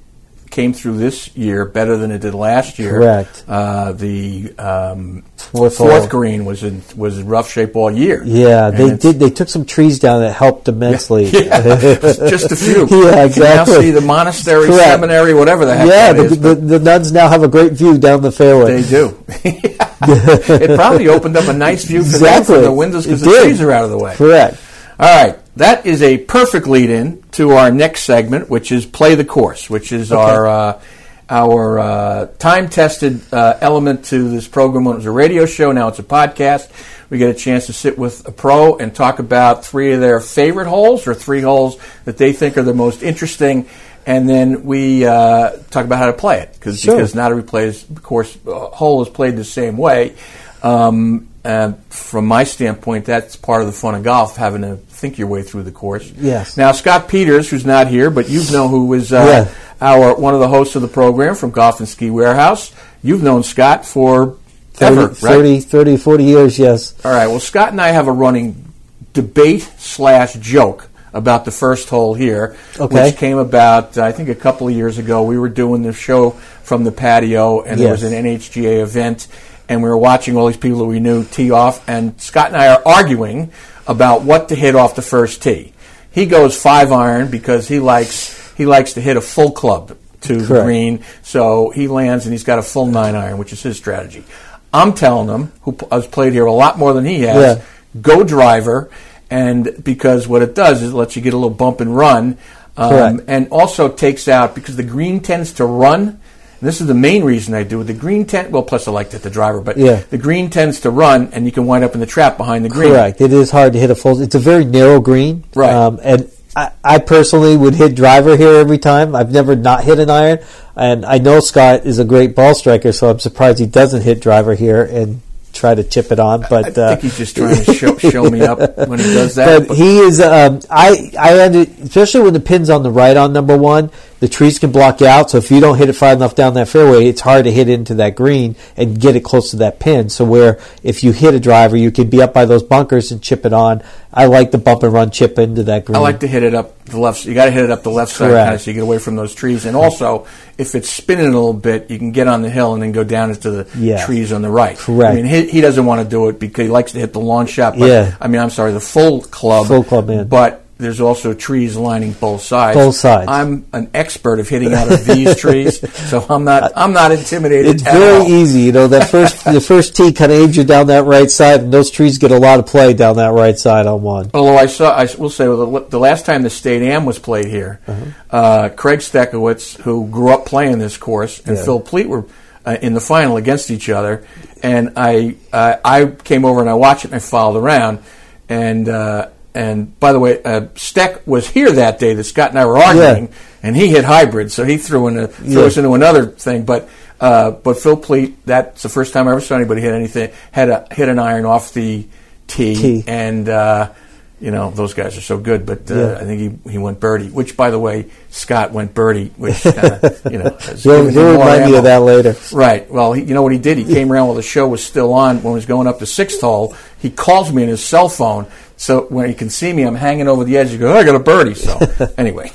Came 0.50 0.72
through 0.72 0.96
this 0.98 1.36
year 1.36 1.64
better 1.66 1.96
than 1.98 2.10
it 2.10 2.20
did 2.20 2.34
last 2.34 2.78
year. 2.78 2.90
Correct. 2.92 3.44
Uh, 3.46 3.92
the 3.92 4.54
um, 4.58 5.22
Fourth 5.36 5.76
fourth 5.76 6.08
green 6.08 6.44
was 6.44 6.62
in 6.62 6.82
was 6.96 7.18
in 7.18 7.26
rough 7.26 7.50
shape 7.50 7.76
all 7.76 7.90
year. 7.90 8.22
Yeah, 8.24 8.68
And 8.68 8.76
they 8.76 8.96
did. 8.96 9.18
They 9.20 9.30
took 9.30 9.48
some 9.48 9.64
trees 9.64 9.98
down 9.98 10.20
that 10.22 10.32
helped 10.32 10.68
immensely. 10.68 11.26
Yeah, 11.32 11.60
just 12.00 12.50
a 12.52 12.56
few. 12.56 12.86
Yeah, 12.90 13.24
exactly. 13.24 13.26
You 13.26 13.32
can 13.32 13.40
now 13.42 13.64
see 13.64 13.90
the 13.90 14.00
monastery, 14.00 14.66
Correct. 14.66 14.82
seminary, 14.82 15.34
whatever 15.34 15.64
the 15.66 15.76
heck 15.76 15.88
yeah, 15.88 16.12
the, 16.12 16.24
is. 16.24 16.40
the, 16.40 16.54
the 16.54 16.78
nuns 16.78 17.12
now 17.12 17.28
have 17.28 17.42
a 17.42 17.48
great 17.48 17.72
view 17.72 17.98
down 17.98 18.22
the 18.22 18.32
fairway. 18.32 18.80
They 18.80 18.88
do. 18.88 19.22
it 19.28 20.76
probably 20.76 21.08
opened 21.08 21.36
up 21.36 21.48
a 21.48 21.52
nice 21.52 21.84
view 21.84 22.02
for 22.02 22.18
them 22.18 22.22
Exactly. 22.22 22.54
from 22.56 22.64
the 22.64 22.72
windows 22.72 23.04
because 23.04 23.20
the 23.20 23.30
trees 23.42 23.60
are 23.60 23.70
out 23.70 23.84
of 23.84 23.90
the 23.90 23.98
way. 23.98 24.14
Correct. 24.16 24.56
All 24.98 25.24
right, 25.24 25.38
that 25.56 25.84
is 25.84 26.00
a 26.02 26.16
perfect 26.16 26.66
lead-in 26.66 27.22
to 27.32 27.50
our 27.52 27.70
next 27.70 28.04
segment, 28.04 28.48
which 28.48 28.72
is 28.72 28.86
play 28.86 29.14
the 29.14 29.26
course, 29.26 29.68
which 29.68 29.92
is 29.92 30.10
our 30.10 30.46
uh, 30.46 30.82
our 31.28 31.78
uh, 31.78 32.26
time-tested 32.38 33.20
uh, 33.32 33.58
element 33.60 34.06
to 34.06 34.30
this 34.30 34.48
program. 34.48 34.84
When 34.84 34.94
it 34.94 34.98
was 34.98 35.06
a 35.06 35.10
radio 35.10 35.44
show, 35.44 35.70
now 35.72 35.88
it's 35.88 35.98
a 35.98 36.02
podcast. 36.02 36.70
We 37.10 37.18
get 37.18 37.28
a 37.28 37.34
chance 37.34 37.66
to 37.66 37.72
sit 37.74 37.98
with 37.98 38.26
a 38.26 38.32
pro 38.32 38.78
and 38.78 38.94
talk 38.94 39.18
about 39.18 39.64
three 39.66 39.92
of 39.92 40.00
their 40.00 40.18
favorite 40.20 40.66
holes 40.66 41.06
or 41.06 41.14
three 41.14 41.42
holes 41.42 41.78
that 42.04 42.16
they 42.16 42.32
think 42.32 42.56
are 42.56 42.62
the 42.62 42.74
most 42.74 43.02
interesting. 43.02 43.68
And 44.06 44.28
then 44.28 44.64
we 44.64 45.04
uh, 45.04 45.50
talk 45.70 45.84
about 45.84 45.98
how 45.98 46.06
to 46.06 46.12
play 46.14 46.38
it 46.40 46.52
because 46.54 46.80
Sure. 46.80 46.94
because 46.94 47.14
not 47.14 47.32
every 47.32 47.42
plays 47.42 47.84
course 48.02 48.36
uh, 48.46 48.50
hole 48.68 49.02
is 49.02 49.08
played 49.08 49.36
the 49.36 49.44
same 49.44 49.76
way. 49.76 50.14
Um, 50.62 51.28
uh, 51.46 51.72
from 51.90 52.26
my 52.26 52.44
standpoint, 52.44 53.04
that's 53.04 53.36
part 53.36 53.60
of 53.60 53.66
the 53.68 53.72
fun 53.72 53.94
of 53.94 54.02
golf, 54.02 54.36
having 54.36 54.62
to 54.62 54.76
think 54.76 55.18
your 55.18 55.28
way 55.28 55.42
through 55.42 55.62
the 55.62 55.70
course. 55.72 56.10
Yes. 56.16 56.56
Now, 56.56 56.72
Scott 56.72 57.08
Peters, 57.08 57.48
who's 57.48 57.64
not 57.64 57.86
here, 57.88 58.10
but 58.10 58.28
you 58.28 58.42
know 58.52 58.68
who 58.68 58.86
was 58.86 59.12
uh, 59.12 59.46
Yeah. 59.46 59.86
our 59.86 60.14
one 60.16 60.34
of 60.34 60.40
the 60.40 60.48
hosts 60.48 60.74
of 60.76 60.82
the 60.82 60.88
program 60.88 61.34
from 61.34 61.50
Golf 61.52 61.78
and 61.80 61.88
Ski 61.88 62.10
Warehouse. 62.10 62.72
You've 63.02 63.22
known 63.22 63.42
Scott 63.44 63.86
for 63.86 64.36
30, 64.74 64.84
ever, 64.96 65.06
right? 65.08 65.16
30, 65.16 65.60
30, 65.60 65.96
40 65.96 66.24
years, 66.24 66.58
yes. 66.58 66.94
All 67.04 67.10
right. 67.12 67.26
Well, 67.28 67.40
Scott 67.40 67.70
and 67.70 67.80
I 67.80 67.88
have 67.88 68.08
a 68.08 68.12
running 68.12 68.72
debate 69.12 69.62
slash 69.78 70.34
joke 70.34 70.88
about 71.12 71.44
the 71.46 71.50
first 71.50 71.88
hole 71.88 72.12
here, 72.12 72.56
Okay. 72.78 73.06
which 73.06 73.16
came 73.16 73.38
about 73.38 73.96
I 73.96 74.12
think 74.12 74.28
a 74.28 74.34
couple 74.34 74.68
of 74.68 74.74
years 74.74 74.98
ago. 74.98 75.22
We 75.22 75.38
were 75.38 75.48
doing 75.48 75.82
the 75.82 75.92
show 75.94 76.30
from 76.62 76.84
the 76.84 76.92
patio, 76.92 77.62
and 77.62 77.80
there 77.80 77.92
was 77.92 78.02
an 78.02 78.12
NHGA 78.12 78.82
event, 78.82 79.26
and 79.68 79.82
we 79.82 79.88
were 79.88 79.96
watching 79.98 80.36
all 80.36 80.46
these 80.46 80.56
people 80.56 80.78
that 80.78 80.84
we 80.86 81.00
knew 81.00 81.24
tee 81.24 81.50
off, 81.50 81.86
and 81.88 82.20
Scott 82.20 82.48
and 82.48 82.56
I 82.56 82.68
are 82.74 82.82
arguing 82.86 83.50
about 83.86 84.22
what 84.22 84.48
to 84.50 84.54
hit 84.54 84.74
off 84.74 84.94
the 84.96 85.02
first 85.02 85.42
tee. 85.42 85.72
He 86.10 86.26
goes 86.26 86.60
five 86.60 86.92
iron 86.92 87.30
because 87.30 87.68
he 87.68 87.78
likes 87.78 88.34
he 88.56 88.64
likes 88.66 88.94
to 88.94 89.00
hit 89.00 89.16
a 89.16 89.20
full 89.20 89.52
club 89.52 89.96
to 90.22 90.36
the 90.40 90.62
green, 90.62 91.04
so 91.22 91.70
he 91.70 91.88
lands 91.88 92.24
and 92.24 92.32
he's 92.32 92.44
got 92.44 92.58
a 92.58 92.62
full 92.62 92.86
nine 92.86 93.14
iron, 93.14 93.38
which 93.38 93.52
is 93.52 93.62
his 93.62 93.76
strategy. 93.76 94.24
I'm 94.72 94.92
telling 94.94 95.28
him, 95.28 95.52
who 95.62 95.76
has 95.90 96.06
played 96.06 96.32
here 96.32 96.46
a 96.46 96.52
lot 96.52 96.78
more 96.78 96.92
than 96.92 97.04
he 97.04 97.22
has, 97.22 97.58
Yeah. 97.58 97.62
go 98.00 98.24
driver, 98.24 98.90
and 99.30 99.82
because 99.84 100.26
what 100.26 100.42
it 100.42 100.54
does 100.54 100.82
is 100.82 100.92
it 100.92 100.96
lets 100.96 101.16
you 101.16 101.22
get 101.22 101.34
a 101.34 101.36
little 101.36 101.50
bump 101.50 101.80
and 101.80 101.96
run, 101.96 102.38
um, 102.76 103.22
and 103.26 103.48
also 103.50 103.88
takes 103.88 104.26
out 104.28 104.54
because 104.54 104.76
the 104.76 104.82
green 104.82 105.20
tends 105.20 105.52
to 105.54 105.64
run. 105.64 106.20
And 106.60 106.66
this 106.66 106.80
is 106.80 106.86
the 106.86 106.94
main 106.94 107.24
reason 107.24 107.54
I 107.54 107.62
do 107.64 107.80
it. 107.80 107.84
The 107.84 107.92
green 107.92 108.24
tent, 108.24 108.50
well, 108.50 108.62
plus 108.62 108.88
I 108.88 108.90
like 108.90 109.10
to 109.10 109.16
hit 109.16 109.22
the 109.22 109.30
driver, 109.30 109.60
but 109.60 109.76
Yeah. 109.76 110.00
the 110.10 110.18
green 110.18 110.48
tends 110.50 110.80
to 110.80 110.90
run, 110.90 111.28
and 111.32 111.44
you 111.44 111.52
can 111.52 111.66
wind 111.66 111.84
up 111.84 111.94
in 111.94 112.00
the 112.00 112.06
trap 112.06 112.36
behind 112.36 112.64
the 112.64 112.68
green. 112.68 112.90
Correct. 112.90 113.20
It 113.20 113.32
is 113.32 113.50
hard 113.50 113.74
to 113.74 113.78
hit 113.78 113.90
a 113.90 113.94
full. 113.94 114.20
It's 114.22 114.34
a 114.34 114.38
very 114.38 114.64
narrow 114.64 115.00
green. 115.00 115.44
Right. 115.54 115.72
Um, 115.72 116.00
and 116.02 116.30
I, 116.56 116.70
I 116.82 116.98
personally 116.98 117.56
would 117.56 117.74
hit 117.74 117.94
driver 117.94 118.36
here 118.36 118.54
every 118.54 118.78
time. 118.78 119.14
I've 119.14 119.30
never 119.30 119.54
not 119.54 119.84
hit 119.84 119.98
an 119.98 120.08
iron. 120.08 120.38
And 120.74 121.04
I 121.04 121.18
know 121.18 121.40
Scott 121.40 121.84
is 121.84 121.98
a 121.98 122.04
great 122.04 122.34
ball 122.34 122.54
striker, 122.54 122.92
so 122.92 123.10
I'm 123.10 123.18
surprised 123.18 123.58
he 123.58 123.66
doesn't 123.66 124.02
hit 124.02 124.20
driver 124.22 124.54
here 124.54 124.82
and 124.82 125.20
try 125.52 125.74
to 125.74 125.84
chip 125.84 126.12
it 126.12 126.18
on. 126.18 126.44
But 126.48 126.78
I 126.78 126.82
uh, 126.82 126.88
think 126.90 127.00
he's 127.02 127.18
just 127.18 127.36
trying 127.36 127.62
to 127.64 127.74
show, 127.74 127.96
show 127.98 128.30
me 128.30 128.40
up 128.42 128.58
when 128.88 128.98
he 128.98 129.04
does 129.04 129.34
that. 129.34 129.64
but 129.68 129.76
he 129.76 129.98
is. 129.98 130.20
Um, 130.20 130.60
I 130.70 131.12
I 131.18 131.44
under, 131.44 131.60
especially 131.82 132.22
when 132.22 132.32
the 132.32 132.40
pin's 132.40 132.70
on 132.70 132.82
the 132.82 132.90
right 132.90 133.16
on 133.16 133.32
number 133.32 133.56
one, 133.56 133.90
the 134.20 134.28
trees 134.28 134.58
can 134.58 134.72
block 134.72 135.00
you 135.00 135.06
out. 135.06 135.30
So 135.30 135.38
if 135.38 135.50
you 135.50 135.60
don't 135.60 135.76
hit 135.76 135.88
it 135.88 135.92
far 135.92 136.12
enough 136.12 136.34
down 136.34 136.54
that 136.54 136.68
fairway, 136.68 137.06
it's 137.06 137.20
hard 137.20 137.44
to 137.44 137.52
hit 137.52 137.68
into 137.68 137.94
that 137.96 138.16
green 138.16 138.56
and 138.76 138.98
get 139.00 139.14
it 139.16 139.20
close 139.24 139.50
to 139.50 139.56
that 139.58 139.78
pin. 139.78 140.08
So 140.08 140.24
where 140.24 140.58
if 140.82 141.04
you 141.04 141.12
hit 141.12 141.34
a 141.34 141.40
driver, 141.40 141.76
you 141.76 141.90
could 141.90 142.08
be 142.10 142.22
up 142.22 142.32
by 142.32 142.44
those 142.46 142.62
bunkers 142.62 143.12
and 143.12 143.22
chip 143.22 143.44
it 143.44 143.52
on. 143.52 143.82
I 144.12 144.26
like 144.26 144.50
the 144.50 144.58
bump 144.58 144.82
and 144.82 144.92
run 144.92 145.10
chip 145.10 145.38
into 145.38 145.64
that 145.64 145.84
green. 145.84 145.96
I 145.96 145.98
like 145.98 146.20
to 146.20 146.26
hit 146.26 146.42
it 146.42 146.54
up 146.54 146.82
the 146.86 146.98
left. 146.98 147.26
You 147.26 147.34
got 147.34 147.46
to 147.46 147.50
hit 147.50 147.64
it 147.64 147.70
up 147.70 147.82
the 147.82 147.90
left 147.90 148.12
side, 148.12 148.30
kind 148.30 148.54
of, 148.54 148.60
so 148.62 148.70
you 148.70 148.74
get 148.74 148.82
away 148.82 148.98
from 148.98 149.16
those 149.16 149.34
trees. 149.34 149.66
And 149.66 149.76
also, 149.76 150.26
if 150.56 150.74
it's 150.74 150.88
spinning 150.88 151.26
a 151.26 151.30
little 151.32 151.52
bit, 151.52 151.90
you 151.90 151.98
can 151.98 152.12
get 152.12 152.26
on 152.26 152.40
the 152.40 152.48
hill 152.48 152.72
and 152.72 152.82
then 152.82 152.92
go 152.92 153.04
down 153.04 153.28
into 153.30 153.50
the 153.50 153.68
Yeah. 153.78 154.06
trees 154.06 154.32
on 154.32 154.40
the 154.40 154.48
right. 154.48 154.78
Correct. 154.78 155.12
I 155.12 155.16
mean, 155.16 155.26
he, 155.26 155.48
he 155.50 155.60
doesn't 155.60 155.84
want 155.84 156.00
to 156.02 156.08
do 156.08 156.28
it 156.30 156.38
because 156.40 156.62
he 156.64 156.70
likes 156.70 156.92
to 156.92 156.98
hit 156.98 157.12
the 157.12 157.20
long 157.20 157.46
shot. 157.46 157.78
But, 157.78 157.88
Yeah. 157.88 158.14
I 158.18 158.28
mean, 158.28 158.40
I'm 158.40 158.48
sorry, 158.48 158.72
the 158.72 158.80
full 158.80 159.20
club. 159.22 159.66
Full 159.66 159.84
club 159.84 160.08
in. 160.08 160.26
But 160.28 160.62
there's 160.78 161.00
also 161.00 161.32
trees 161.32 161.74
lining 161.76 162.12
both 162.12 162.42
sides. 162.42 162.76
Both 162.76 162.96
sides. 162.96 163.28
I'm 163.30 163.66
an 163.72 163.90
expert 163.94 164.40
of 164.40 164.48
hitting 164.48 164.74
out 164.74 164.92
of 164.92 165.04
these 165.06 165.34
trees, 165.40 165.80
so 166.10 166.24
I'm 166.28 166.44
not. 166.44 166.72
I'm 166.76 166.92
not 166.92 167.12
intimidated. 167.12 167.76
It's 167.76 167.82
very 167.82 168.20
all. 168.20 168.28
easy, 168.28 168.60
you 168.62 168.72
know. 168.72 168.86
That 168.86 169.08
first 169.08 169.44
the 169.44 169.60
first 169.60 169.96
tee 169.96 170.12
kind 170.12 170.30
of 170.30 170.38
aims 170.38 170.56
you 170.56 170.64
down 170.64 170.88
that 170.88 171.04
right 171.04 171.30
side, 171.30 171.60
and 171.60 171.72
those 171.72 171.90
trees 171.90 172.18
get 172.18 172.30
a 172.30 172.38
lot 172.38 172.58
of 172.58 172.66
play 172.66 172.92
down 172.92 173.16
that 173.16 173.32
right 173.32 173.58
side 173.58 173.86
on 173.86 174.02
one. 174.02 174.30
Although 174.34 174.56
I 174.58 174.66
saw, 174.66 174.90
I 174.90 175.08
will 175.18 175.30
say, 175.30 175.48
well, 175.48 175.66
the, 175.70 175.86
the 175.88 175.98
last 175.98 176.26
time 176.26 176.42
the 176.42 176.50
State 176.50 176.82
Am 176.82 177.06
was 177.06 177.18
played 177.18 177.46
here, 177.46 177.80
Uh-huh. 177.88 178.04
uh, 178.30 178.68
Craig 178.70 178.98
Stekowitz, 179.00 179.80
who 179.80 180.06
grew 180.08 180.28
up 180.30 180.44
playing 180.46 180.78
this 180.78 180.96
course, 180.98 181.40
and 181.46 181.56
Yeah. 181.56 181.64
Phil 181.64 181.80
Pleat 181.80 182.08
were 182.08 182.26
uh, 182.66 182.76
in 182.82 182.92
the 182.94 183.00
final 183.00 183.36
against 183.38 183.70
each 183.70 183.88
other. 183.88 184.26
And 184.62 184.92
I, 184.96 185.36
uh, 185.52 185.76
I 185.84 186.06
came 186.06 186.44
over 186.44 186.60
and 186.60 186.68
I 186.68 186.74
watched 186.74 187.04
it 187.04 187.08
and 187.08 187.14
I 187.14 187.18
followed 187.20 187.58
around. 187.60 188.00
And 188.48 188.88
uh, 188.88 189.28
and 189.56 189.98
by 189.98 190.12
the 190.12 190.20
way, 190.20 190.42
uh, 190.42 190.66
Steck 190.76 191.26
was 191.26 191.48
here 191.48 191.72
that 191.72 191.98
day 191.98 192.14
that 192.14 192.24
Scott 192.24 192.50
and 192.50 192.58
I 192.58 192.66
were 192.66 192.78
arguing, 192.78 193.30
and 193.62 193.74
he 193.76 193.88
hit 193.88 194.04
hybrid, 194.04 194.52
so 194.52 194.64
he 194.64 194.76
threw 194.76 195.08
in 195.08 195.18
a, 195.18 195.28
threw 195.28 195.60
Yeah. 195.62 195.66
us 195.66 195.76
into 195.76 195.94
another 195.94 196.26
thing. 196.26 196.64
But 196.64 196.88
uh, 197.20 197.50
but 197.52 197.78
Phil 197.78 197.96
Pleat, 197.96 198.44
that's 198.44 198.82
the 198.82 198.88
first 198.90 199.12
time 199.14 199.26
I 199.26 199.30
ever 199.32 199.40
saw 199.40 199.56
anybody 199.56 199.80
hit 199.80 199.94
anything 199.94 200.30
had 200.52 200.68
a 200.68 200.86
hit 200.92 201.08
an 201.08 201.18
iron 201.18 201.46
off 201.46 201.72
the 201.72 202.06
tee, 202.46 202.74
Tee. 202.76 203.04
and 203.06 203.48
uh, 203.48 203.92
you 204.38 204.50
know 204.50 204.70
those 204.70 204.92
guys 204.92 205.16
are 205.16 205.22
so 205.22 205.38
good. 205.38 205.64
But 205.64 205.90
uh, 205.90 205.94
Yeah. 205.94 206.18
I 206.20 206.24
think 206.24 206.62
he, 206.66 206.72
he 206.72 206.76
went 206.78 207.00
birdie, 207.00 207.28
which 207.30 207.56
by 207.56 207.70
the 207.70 207.78
way 207.78 208.10
Scott 208.28 208.70
went 208.72 208.92
birdie, 208.92 209.32
which 209.38 209.62
kinda, 209.62 210.14
you 210.30 210.38
know 210.38 210.50
has 210.60 210.82
He'll, 210.84 210.98
given 211.06 211.12
he'll 211.14 211.22
him 211.30 211.34
more 211.36 211.44
remind 211.46 211.70
me 211.72 211.76
of 211.78 211.84
that 211.84 212.02
later. 212.02 212.36
Right. 212.52 212.88
Well, 212.90 213.14
he, 213.14 213.22
you 213.22 213.32
know 213.32 213.40
what 213.42 213.52
he 213.52 213.58
did? 213.58 213.78
He 213.78 213.84
came 213.84 214.12
around 214.12 214.26
while 214.26 214.36
the 214.36 214.42
show 214.42 214.68
was 214.68 214.84
still 214.84 215.14
on. 215.14 215.36
When 215.42 215.52
he 215.52 215.54
was 215.54 215.64
going 215.66 215.86
up 215.86 216.00
to 216.00 216.06
sixth 216.06 216.42
hole, 216.42 216.76
he 216.98 217.08
calls 217.08 217.50
me 217.50 217.62
on 217.62 217.68
his 217.70 217.82
cell 217.82 218.10
phone. 218.10 218.46
So 218.76 219.02
when 219.08 219.28
you 219.28 219.34
can 219.34 219.50
see 219.50 219.72
me, 219.72 219.82
I'm 219.82 219.94
hanging 219.94 220.28
over 220.28 220.44
the 220.44 220.56
edge. 220.56 220.70
He 220.70 220.78
goes, 220.78 220.94
oh, 220.94 220.98
"I 220.98 221.04
got 221.04 221.14
a 221.14 221.20
birdie." 221.20 221.54
So 221.54 221.78
anyway, 222.18 222.52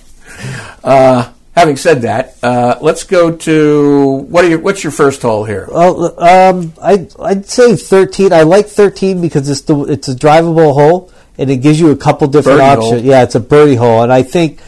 uh, 0.83 1.31
having 1.55 1.77
said 1.77 2.03
that, 2.03 2.37
uh, 2.43 2.77
let's 2.81 3.03
go 3.03 3.35
to 3.35 4.07
what 4.29 4.45
are 4.45 4.49
your, 4.49 4.59
what's 4.59 4.83
your 4.83 4.91
first 4.91 5.21
hole 5.21 5.45
here? 5.45 5.67
Well, 5.71 6.19
um, 6.19 6.73
I 6.81 7.07
I'd 7.19 7.47
say 7.47 7.75
thirteen. 7.75 8.33
I 8.33 8.43
like 8.43 8.67
thirteen 8.67 9.21
because 9.21 9.49
it's 9.49 9.61
the 9.61 9.83
it's 9.85 10.07
a 10.09 10.15
drivable 10.15 10.73
hole 10.73 11.11
and 11.37 11.49
it 11.49 11.57
gives 11.57 11.79
you 11.79 11.89
a 11.91 11.97
couple 11.97 12.27
different 12.27 12.59
Birdie 12.59 12.69
options. 12.69 13.01
hole. 13.01 13.09
Yeah, 13.09 13.23
it's 13.23 13.35
a 13.35 13.39
birdie 13.39 13.75
hole, 13.75 14.03
and 14.03 14.13
I 14.13 14.23
think 14.23 14.59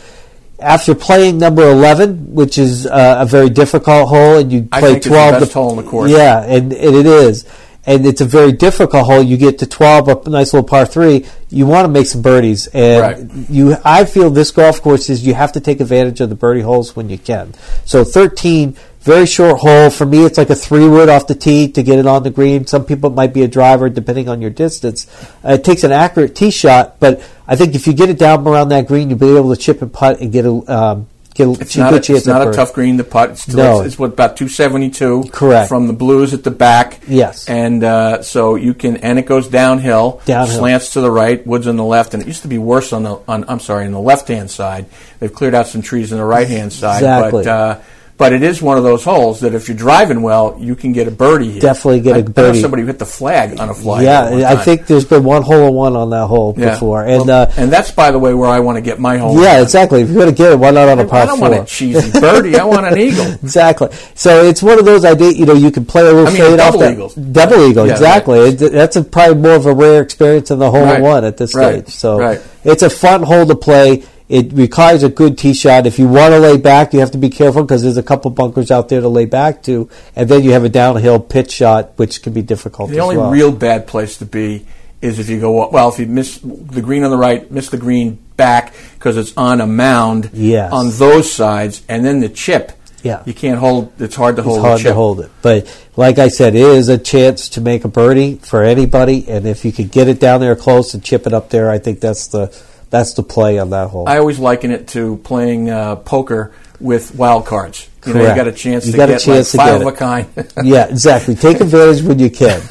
after 0.59 0.95
playing 0.95 1.37
number 1.37 1.69
eleven, 1.69 2.33
which 2.33 2.57
is 2.57 2.87
uh, 2.87 3.17
a 3.19 3.25
very 3.25 3.49
difficult 3.49 4.09
hole, 4.09 4.37
and 4.37 4.51
you 4.51 4.63
play 4.63 4.81
think 4.81 4.97
it's 4.97 5.05
the 5.05 5.09
twelve, 5.11 5.39
best 5.39 5.53
hole 5.53 5.77
in 5.77 5.85
the 5.85 5.89
course. 5.89 6.09
Yeah, 6.09 6.41
and, 6.41 6.73
and 6.73 6.95
it 6.95 7.05
is. 7.05 7.45
And 7.85 8.05
it's 8.05 8.21
a 8.21 8.25
very 8.25 8.53
difficult 8.53 9.05
hole. 9.05 9.21
You 9.21 9.35
get 9.35 9.59
to 9.59 9.65
twelve, 9.65 10.07
a 10.07 10.29
nice 10.29 10.53
little 10.53 10.67
par 10.67 10.85
three. 10.85 11.25
You 11.49 11.65
want 11.65 11.83
to 11.85 11.89
make 11.89 12.05
some 12.05 12.21
birdies, 12.21 12.67
and 12.67 13.01
Right. 13.01 13.49
you. 13.49 13.75
I 13.83 14.05
feel 14.05 14.29
this 14.29 14.51
golf 14.51 14.81
course 14.81 15.09
is 15.09 15.27
you 15.27 15.33
have 15.33 15.51
to 15.51 15.59
take 15.59 15.81
advantage 15.81 16.21
of 16.21 16.29
the 16.29 16.35
birdie 16.35 16.61
holes 16.61 16.95
when 16.95 17.09
you 17.09 17.17
can. 17.17 17.53
So 17.83 18.05
thirteen, 18.05 18.77
very 19.01 19.25
short 19.25 19.59
hole 19.59 19.89
for 19.89 20.05
me. 20.05 20.23
It's 20.23 20.37
like 20.37 20.49
a 20.49 20.55
three 20.55 20.87
wood 20.87 21.09
off 21.09 21.27
the 21.27 21.35
tee 21.35 21.67
to 21.73 21.83
get 21.83 21.99
it 21.99 22.07
on 22.07 22.23
the 22.23 22.29
green. 22.29 22.65
Some 22.65 22.85
people 22.85 23.09
it 23.11 23.15
might 23.15 23.33
be 23.33 23.41
a 23.43 23.49
driver 23.49 23.89
depending 23.89 24.29
on 24.29 24.39
your 24.41 24.49
distance. 24.49 25.05
Uh, 25.43 25.53
it 25.55 25.65
takes 25.65 25.83
an 25.83 25.91
accurate 25.91 26.35
tee 26.35 26.51
shot, 26.51 27.01
but 27.01 27.21
I 27.49 27.57
think 27.57 27.75
if 27.75 27.85
you 27.85 27.91
get 27.91 28.09
it 28.09 28.17
down 28.17 28.47
around 28.47 28.69
that 28.69 28.87
green, 28.87 29.09
you'll 29.09 29.19
be 29.19 29.35
able 29.35 29.53
to 29.53 29.61
chip 29.61 29.81
and 29.81 29.91
putt 29.91 30.21
and 30.21 30.31
get 30.31 30.45
a 30.45 30.53
um, 30.73 31.07
get 31.33 31.47
It's 31.61 31.75
not, 31.75 31.93
a, 31.93 31.97
it's 31.97 32.27
not 32.27 32.47
a 32.47 32.51
tough 32.51 32.73
green 32.73 32.97
The 32.97 33.03
putt. 33.03 33.31
It's, 33.31 33.41
still, 33.43 33.57
No. 33.57 33.77
it's, 33.79 33.87
it's 33.87 33.99
what 33.99 34.13
about 34.13 34.37
272. 34.37 35.29
Correct. 35.31 35.69
From 35.69 35.87
the 35.87 35.93
blues 35.93 36.33
at 36.33 36.43
the 36.43 36.51
back. 36.51 36.99
Yes. 37.07 37.47
And 37.47 37.83
uh, 37.83 38.21
so 38.21 38.55
you 38.55 38.73
can, 38.73 38.97
and 38.97 39.19
it 39.19 39.25
goes 39.25 39.47
downhill. 39.47 40.21
Downhill. 40.25 40.57
Slants 40.57 40.93
to 40.93 41.01
the 41.01 41.11
right. 41.11 41.45
Woods 41.45 41.67
on 41.67 41.75
the 41.75 41.83
left, 41.83 42.13
and 42.13 42.23
it 42.23 42.27
used 42.27 42.43
to 42.43 42.47
be 42.47 42.57
worse 42.57 42.93
on 42.93 43.03
the 43.03 43.19
on. 43.27 43.45
I'm 43.47 43.59
sorry, 43.59 43.85
on 43.85 43.91
the 43.91 43.99
left 43.99 44.27
hand 44.27 44.49
side. 44.51 44.85
They've 45.19 45.33
cleared 45.33 45.55
out 45.55 45.67
some 45.67 45.81
trees 45.81 46.11
on 46.11 46.19
the 46.19 46.25
right 46.25 46.47
hand 46.47 46.73
side. 46.73 46.97
Exactly. 46.97 47.43
But 47.43 47.47
uh, 47.47 47.79
but 48.17 48.31
it 48.31 48.43
is 48.43 48.61
one 48.61 48.77
of 48.77 48.83
those 48.83 49.03
holes 49.03 49.39
that 49.41 49.53
if 49.53 49.67
you're 49.67 49.75
driving 49.77 50.21
well, 50.21 50.55
you 50.59 50.75
can 50.75 50.91
get 50.93 51.07
a 51.07 51.11
birdie. 51.11 51.51
Here. 51.53 51.61
Definitely 51.61 52.01
get 52.01 52.15
a 52.15 52.19
I- 52.19 52.21
know 52.21 52.27
birdie. 52.29 52.61
somebody 52.61 52.83
hit 52.85 52.99
the 52.99 53.05
flag 53.05 53.59
on 53.59 53.69
a 53.69 53.73
fly. 53.73 54.03
Yeah, 54.03 54.45
I 54.49 54.55
think 54.55 54.85
there's 54.87 55.05
been 55.05 55.23
one 55.23 55.41
hole 55.41 55.67
in 55.67 55.73
one 55.73 55.95
on 55.95 56.09
that 56.11 56.27
hole 56.27 56.53
Yeah. 56.57 56.71
before, 56.71 57.03
and 57.03 57.27
Well, 57.27 57.43
uh, 57.43 57.51
and 57.57 57.71
that's 57.73 57.91
by 57.91 58.11
the 58.11 58.19
way 58.19 58.33
where 58.33 58.49
I 58.49 58.59
want 58.59 58.75
to 58.77 58.81
get 58.81 58.99
my 58.99 59.17
hole. 59.17 59.41
yeah, 59.41 59.61
exactly. 59.61 60.01
If 60.01 60.09
you're 60.09 60.17
going 60.23 60.29
to 60.29 60.35
get 60.37 60.51
it, 60.51 60.59
why 60.59 60.71
not 60.71 60.87
on 60.89 60.99
a 60.99 61.05
par 61.05 61.23
I 61.23 61.25
don't 61.25 61.39
four? 61.39 61.49
want 61.49 61.63
a 61.63 61.65
cheesy 61.65 62.19
birdie. 62.19 62.57
I 62.57 62.63
want 62.65 62.85
an 62.87 62.97
eagle. 62.97 63.25
Exactly. 63.43 63.89
So 64.15 64.43
it's 64.45 64.61
one 64.63 64.79
of 64.79 64.85
those 64.85 65.03
ideas. 65.05 65.37
You 65.37 65.45
know, 65.45 65.53
you 65.53 65.71
can 65.71 65.85
play 65.85 66.01
a 66.01 66.05
little 66.05 66.27
I 66.27 66.31
mean, 66.31 66.41
fade 66.41 66.59
off 66.59 66.77
that 66.79 66.91
eagles. 66.93 67.15
double 67.15 67.67
eagle. 67.69 67.85
Yeah, 67.87 67.93
exactly. 67.93 68.39
It, 68.39 68.57
that's 68.71 68.95
a, 68.95 69.03
probably 69.03 69.35
more 69.41 69.55
of 69.55 69.65
a 69.65 69.73
rare 69.73 70.01
experience 70.01 70.49
than 70.49 70.59
the 70.59 70.69
hole 70.71 70.83
Right. 70.83 70.97
in 70.97 71.01
one 71.03 71.25
at 71.25 71.37
this 71.37 71.53
Right. 71.55 71.83
stage. 71.87 71.95
So 71.95 72.17
Right. 72.19 72.41
it's 72.63 72.83
a 72.83 72.89
fun 72.89 73.23
hole 73.23 73.45
to 73.45 73.55
play. 73.55 74.03
It 74.33 74.51
requires 74.51 75.03
a 75.03 75.09
good 75.09 75.37
tee 75.37 75.53
shot. 75.53 75.85
If 75.85 75.99
you 75.99 76.07
want 76.07 76.31
to 76.33 76.39
lay 76.39 76.57
back, 76.57 76.91
you 76.91 77.01
have 77.01 77.11
to 77.11 77.19
be 77.19 77.29
careful 77.29 77.61
because 77.61 77.83
there's 77.83 77.97
a 77.97 78.01
couple 78.01 78.31
bunkers 78.31 78.71
out 78.71 78.89
there 78.89 78.99
to 78.99 79.07
lay 79.07 79.25
back 79.25 79.61
to, 79.63 79.87
and 80.15 80.27
then 80.27 80.43
you 80.43 80.53
have 80.53 80.63
a 80.63 80.69
downhill 80.69 81.19
pitch 81.19 81.51
shot, 81.51 81.91
which 81.97 82.23
can 82.23 82.33
be 82.33 82.41
difficult. 82.41 82.89
The 82.89 82.99
only 82.99 83.15
well. 83.15 83.29
real 83.29 83.51
bad 83.51 83.85
place 83.85 84.17
to 84.17 84.25
be 84.25 84.65
is 85.03 85.19
if 85.19 85.29
you 85.29 85.39
go 85.39 85.69
well. 85.69 85.89
If 85.89 85.99
you 85.99 86.07
miss 86.07 86.39
the 86.39 86.81
green 86.81 87.03
on 87.03 87.11
the 87.11 87.17
right, 87.17 87.51
miss 87.51 87.69
the 87.69 87.77
green 87.77 88.17
back 88.35 88.73
because 88.95 89.17
it's 89.17 89.37
on 89.37 89.61
a 89.61 89.67
mound 89.67 90.31
Yes. 90.33 90.73
on 90.73 90.89
those 90.89 91.31
sides, 91.31 91.83
and 91.87 92.03
then 92.03 92.19
the 92.19 92.29
chip. 92.29 92.71
Yeah. 93.03 93.21
you 93.25 93.35
can't 93.35 93.59
hold. 93.59 94.01
It's 94.01 94.15
hard 94.15 94.37
to 94.37 94.41
hold. 94.41 94.57
it's 94.57 94.65
hard 94.65 94.81
to 94.81 94.93
hold 94.95 95.19
it. 95.19 95.29
But 95.43 95.67
like 95.95 96.17
I 96.17 96.29
said, 96.29 96.55
it 96.55 96.61
is 96.61 96.89
a 96.89 96.97
chance 96.97 97.49
to 97.49 97.61
make 97.61 97.85
a 97.85 97.87
birdie 97.87 98.37
for 98.37 98.63
anybody, 98.63 99.25
and 99.29 99.45
if 99.45 99.63
you 99.63 99.71
could 99.71 99.91
get 99.91 100.07
it 100.07 100.19
down 100.19 100.39
there 100.39 100.55
close 100.55 100.95
and 100.95 101.03
chip 101.03 101.27
it 101.27 101.33
up 101.33 101.51
there, 101.51 101.69
I 101.69 101.77
think 101.77 101.99
that's 101.99 102.25
the 102.27 102.47
that's 102.93 103.13
the 103.13 103.23
play 103.23 103.57
on 103.57 103.71
that 103.71 103.89
hole. 103.89 104.07
I 104.07 104.19
always 104.19 104.37
liken 104.37 104.69
it 104.69 104.87
to 104.89 105.17
playing 105.23 105.67
uh, 105.67 105.95
poker 105.95 106.53
with 106.79 107.15
wild 107.15 107.47
cards. 107.47 107.89
You 108.05 108.13
know, 108.13 108.19
you 108.19 108.35
got 108.35 108.47
a 108.47 108.51
chance 108.51 108.85
You 108.85 108.91
to 108.91 108.97
got 108.99 109.09
a 109.09 109.13
get 109.13 109.21
chance 109.21 109.51
to 109.51 109.57
five 109.57 109.79
get 109.79 109.81
of 109.81 109.87
a 109.87 109.97
kind. 109.97 110.27
yeah, 110.63 110.85
exactly. 110.85 111.33
Take 111.33 111.59
advantage 111.61 112.03
when 112.03 112.19
you 112.19 112.29
can. 112.29 112.61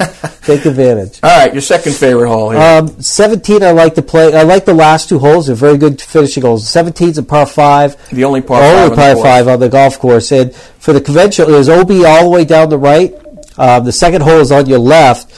Take 0.43 0.65
advantage. 0.65 1.19
All 1.23 1.37
right, 1.37 1.51
your 1.51 1.61
second 1.61 1.93
favorite 1.93 2.29
hole 2.29 2.51
here. 2.51 2.61
Um, 2.61 3.01
17, 3.01 3.63
I 3.63 3.71
like 3.71 3.95
to 3.95 4.01
play. 4.01 4.33
I 4.33 4.43
like 4.43 4.63
the 4.63 4.73
last 4.73 5.09
two 5.09 5.19
holes. 5.19 5.47
They're 5.47 5.57
very 5.57 5.77
good 5.77 6.01
finishing 6.01 6.43
holes. 6.43 6.63
17's 6.71 7.17
a 7.17 7.23
par 7.23 7.45
five. 7.45 7.97
The 8.09 8.23
only 8.23 8.39
par 8.39 8.63
only 8.63 8.75
five 8.75 8.83
on 8.83 8.89
the 8.91 8.95
par 8.95 9.15
five 9.21 9.47
on 9.49 9.59
the 9.59 9.67
golf 9.67 9.99
course. 9.99 10.31
And 10.31 10.55
for 10.55 10.93
the 10.93 11.01
conventional, 11.01 11.51
there's 11.51 11.67
OB 11.67 11.91
all 12.05 12.23
the 12.23 12.29
way 12.29 12.45
down 12.45 12.69
the 12.69 12.77
right. 12.77 13.13
Um, 13.57 13.83
the 13.83 13.91
second 13.91 14.21
hole 14.21 14.39
is 14.39 14.53
on 14.53 14.67
your 14.67 14.79
left. 14.79 15.37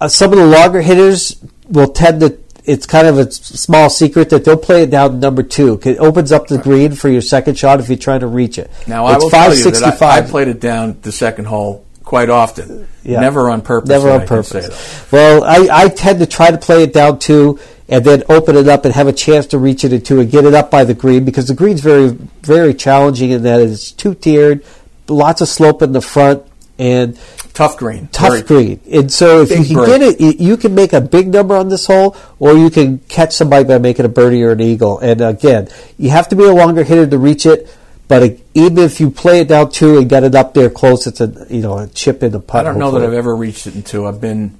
Uh, 0.00 0.08
some 0.08 0.32
of 0.32 0.38
the 0.38 0.46
longer 0.46 0.80
hitters 0.80 1.40
will 1.68 1.92
tend 1.92 2.20
to 2.20 2.30
it's 2.64 2.86
kind 2.86 3.06
of 3.06 3.18
a 3.18 3.30
small 3.30 3.90
secret 3.90 4.30
that 4.30 4.44
they'll 4.44 4.56
play 4.56 4.84
it 4.84 4.90
down 4.90 5.20
number 5.20 5.42
two. 5.42 5.80
It 5.84 5.98
opens 5.98 6.32
up 6.32 6.46
the 6.46 6.58
green 6.58 6.92
for 6.94 7.08
your 7.08 7.22
second 7.22 7.58
shot 7.58 7.80
if 7.80 7.88
you're 7.88 7.98
trying 7.98 8.20
to 8.20 8.26
reach 8.26 8.58
it. 8.58 8.70
Now 8.86 9.06
it's 9.08 9.14
I 9.14 9.18
will 9.18 9.30
tell 9.30 9.54
you 9.54 9.70
that 9.70 10.02
I, 10.02 10.18
I 10.18 10.22
played 10.22 10.48
it 10.48 10.60
down 10.60 10.98
the 11.02 11.12
second 11.12 11.46
hole 11.46 11.84
quite 12.04 12.30
often. 12.30 12.86
Yeah. 13.02 13.20
Never 13.20 13.50
on 13.50 13.62
purpose. 13.62 13.88
Never 13.88 14.10
on 14.10 14.20
can 14.20 14.28
purpose. 14.28 15.10
well, 15.10 15.44
I, 15.44 15.84
I 15.84 15.88
tend 15.88 16.20
to 16.20 16.26
try 16.26 16.50
to 16.50 16.58
play 16.58 16.84
it 16.84 16.92
down 16.92 17.18
two 17.18 17.58
and 17.88 18.04
then 18.04 18.22
open 18.28 18.56
it 18.56 18.68
up 18.68 18.84
and 18.84 18.94
have 18.94 19.08
a 19.08 19.12
chance 19.12 19.46
to 19.48 19.58
reach 19.58 19.84
it 19.84 19.92
at 19.92 20.04
two 20.04 20.20
and 20.20 20.30
get 20.30 20.44
it 20.44 20.54
up 20.54 20.70
by 20.70 20.84
the 20.84 20.94
green 20.94 21.24
because 21.24 21.48
the 21.48 21.54
green's 21.54 21.80
very, 21.80 22.10
very 22.42 22.74
challenging 22.74 23.30
in 23.30 23.42
that 23.42 23.60
it's 23.60 23.92
two 23.92 24.14
tiered, 24.14 24.64
lots 25.08 25.40
of 25.40 25.48
slope 25.48 25.82
in 25.82 25.92
the 25.92 26.00
front, 26.00 26.44
and 26.82 27.18
Tough 27.54 27.76
green. 27.76 28.08
tough 28.12 28.28
Very- 28.30 28.42
green. 28.42 28.80
And 28.90 29.12
so 29.12 29.42
if 29.42 29.50
you 29.50 29.64
can 29.64 29.74
break. 29.74 29.86
get 29.88 30.02
it, 30.20 30.40
you 30.40 30.56
can 30.56 30.74
make 30.74 30.92
a 30.92 31.00
big 31.00 31.28
number 31.28 31.54
on 31.54 31.68
this 31.68 31.86
hole, 31.86 32.16
or 32.40 32.54
you 32.54 32.70
can 32.70 32.98
catch 33.08 33.34
somebody 33.34 33.64
by 33.64 33.78
making 33.78 34.04
a 34.04 34.08
birdie 34.08 34.42
or 34.42 34.52
an 34.52 34.60
eagle. 34.60 34.98
And 34.98 35.20
again, 35.20 35.68
you 35.98 36.10
have 36.10 36.28
to 36.30 36.36
be 36.36 36.44
a 36.44 36.52
longer 36.52 36.82
hitter 36.82 37.06
to 37.06 37.18
reach 37.18 37.44
it. 37.46 37.68
But 38.08 38.38
even 38.54 38.78
if 38.78 39.00
you 39.00 39.10
play 39.10 39.40
it 39.40 39.48
down 39.48 39.70
two 39.70 39.98
and 39.98 40.08
get 40.08 40.24
it 40.24 40.34
up 40.34 40.54
there 40.54 40.68
close, 40.70 41.06
it's 41.06 41.20
a 41.20 41.46
you 41.48 41.60
know 41.62 41.78
a 41.78 41.86
chip 41.88 42.22
in 42.22 42.32
the 42.32 42.40
putt. 42.40 42.66
I 42.66 42.70
don't 42.70 42.78
know 42.78 42.90
that. 42.92 43.02
I've 43.06 43.12
ever 43.14 43.34
reached 43.34 43.66
it 43.66 43.74
in 43.74 43.82
two. 43.82 44.06
I've 44.06 44.20
been 44.20 44.58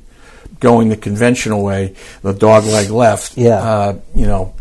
going 0.61 0.89
the 0.91 0.97
conventional 0.97 1.63
way, 1.65 1.95
the 2.23 2.33
dog 2.33 2.65
leg 2.65 2.89
left. 2.91 3.37
Yeah. 3.37 3.57
Uh, 3.57 3.99
you 4.15 4.27
know, 4.27 4.55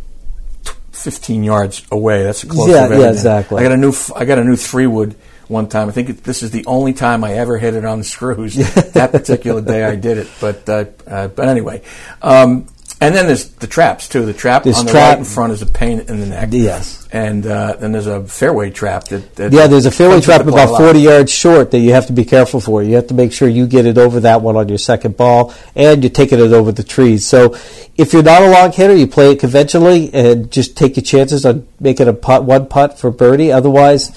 fifteen 0.91 1.43
yards 1.43 1.85
away. 1.91 2.23
That's 2.23 2.43
a 2.43 2.47
close. 2.47 2.69
Yeah, 2.69 2.89
yeah, 2.97 3.09
exactly. 3.11 3.59
I 3.59 3.63
got 3.63 3.71
a 3.73 3.77
new. 3.77 3.93
I 4.15 4.25
got 4.25 4.39
a 4.39 4.43
new 4.43 4.55
three 4.57 4.87
wood 4.87 5.15
one 5.51 5.67
time. 5.67 5.89
I 5.89 5.91
think 5.91 6.09
it, 6.09 6.23
this 6.23 6.41
is 6.41 6.51
the 6.51 6.65
only 6.65 6.93
time 6.93 7.23
I 7.23 7.33
ever 7.33 7.57
hit 7.57 7.75
it 7.75 7.85
on 7.85 7.99
the 7.99 8.03
screws. 8.15 8.55
that 8.55 9.11
particular 9.11 9.61
day 9.61 9.83
I 9.83 9.95
did 9.95 10.17
it. 10.17 10.29
But 10.39 10.67
uh, 10.67 10.85
uh, 11.05 11.27
but 11.27 11.47
anyway. 11.47 11.81
Um, 12.21 12.67
and 13.01 13.15
then 13.15 13.25
there's 13.25 13.49
the 13.53 13.65
traps 13.65 14.07
too. 14.07 14.27
The 14.27 14.33
trap 14.33 14.61
There's 14.63 14.77
on 14.77 14.85
the 14.85 14.91
trap- 14.91 15.09
right 15.13 15.17
in 15.17 15.25
front 15.25 15.53
is 15.53 15.63
a 15.63 15.65
pain 15.65 16.01
in 16.01 16.19
the 16.19 16.27
neck. 16.27 16.49
Yes. 16.51 17.07
And 17.11 17.45
uh, 17.47 17.75
then 17.77 17.91
there's 17.91 18.05
a 18.05 18.23
fairway 18.25 18.69
trap 18.69 19.05
that. 19.05 19.35
that 19.37 19.51
Yeah, 19.51 19.65
there's 19.65 19.87
a 19.87 19.91
fairway 19.91 20.21
trap 20.21 20.45
the 20.45 20.51
play 20.51 20.61
a 20.61 20.65
about 20.65 20.73
lot. 20.73 20.81
40 20.81 20.99
yards 20.99 21.31
short 21.31 21.71
that 21.71 21.79
you 21.79 21.93
have 21.93 22.05
to 22.07 22.13
be 22.13 22.23
careful 22.25 22.59
for. 22.59 22.83
You 22.83 22.95
have 22.97 23.07
to 23.07 23.15
make 23.15 23.33
sure 23.33 23.49
you 23.49 23.65
get 23.65 23.87
it 23.87 23.97
over 23.97 24.19
that 24.19 24.43
one 24.43 24.55
on 24.55 24.69
your 24.69 24.77
second 24.77 25.17
ball, 25.17 25.51
and 25.75 26.03
you're 26.03 26.11
taking 26.11 26.37
it 26.39 26.53
over 26.53 26.71
the 26.71 26.83
trees. 26.83 27.25
So 27.25 27.55
if 27.97 28.13
you're 28.13 28.21
not 28.21 28.43
a 28.43 28.49
long 28.51 28.71
hitter, 28.71 28.95
you 28.95 29.07
play 29.07 29.31
it 29.31 29.39
conventionally 29.39 30.13
and 30.13 30.51
just 30.51 30.77
take 30.77 30.95
your 30.95 31.03
chances 31.03 31.43
on 31.43 31.67
making 31.79 32.07
a 32.07 32.13
putt, 32.13 32.43
one 32.43 32.67
putt 32.67 32.99
for 32.99 33.09
birdie. 33.09 33.51
Otherwise, 33.51 34.11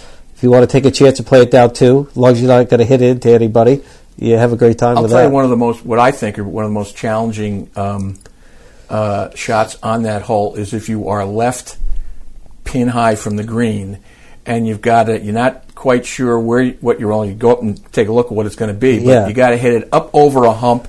you 0.45 0.51
want 0.51 0.63
to 0.69 0.73
take 0.73 0.85
a 0.85 0.91
chance 0.91 1.17
to 1.17 1.23
play 1.23 1.41
it 1.43 1.51
down 1.51 1.73
too, 1.75 2.07
as 2.11 2.17
long 2.17 2.33
as 2.33 2.41
you're 2.41 2.49
not 2.49 2.69
going 2.69 2.79
to 2.79 2.85
hit 2.85 3.03
it 3.03 3.09
into 3.11 3.31
anybody, 3.31 3.83
you 4.17 4.37
have 4.37 4.53
a 4.53 4.57
great 4.57 4.79
time 4.79 4.97
I'll 4.97 5.03
with 5.03 5.11
tell 5.13 5.21
that. 5.21 5.27
you 5.27 5.33
one 5.33 5.45
of 5.45 5.51
the 5.51 5.57
most, 5.57 5.85
what 5.85 5.99
I 5.99 6.11
think 6.13 6.39
are 6.39 6.45
one 6.45 6.65
of 6.65 6.71
the 6.71 6.75
most 6.75 6.97
challenging 6.97 7.71
um, 7.75 8.19
uh, 8.89 9.31
shots 9.35 9.77
on 9.83 10.05
that 10.05 10.23
hole 10.23 10.55
is 10.55 10.73
if 10.75 10.89
you 10.89 11.09
are 11.09 11.25
left 11.25 11.77
pin 12.65 12.89
high 12.89 13.15
from 13.17 13.37
the 13.37 13.45
green, 13.45 13.99
and 14.47 14.67
you've 14.67 14.81
got 14.83 15.05
to, 15.05 15.19
you're 15.21 15.33
not 15.35 15.75
quite 15.75 16.05
sure 16.05 16.39
where 16.39 16.61
you- 16.61 16.77
what 16.81 17.01
you're 17.01 17.13
only 17.13 17.33
go 17.35 17.51
up 17.53 17.63
and 17.63 17.81
take 17.93 18.09
a 18.09 18.13
look 18.13 18.27
at 18.27 18.33
what 18.33 18.45
it's 18.47 18.57
going 18.57 18.73
to 18.73 18.79
be, 18.79 18.99
but 18.99 19.07
Yeah. 19.11 19.27
you 19.27 19.33
got 19.35 19.51
to 19.51 19.57
hit 19.57 19.75
it 19.75 19.89
up 19.93 20.11
over 20.13 20.45
a 20.45 20.53
hump. 20.53 20.87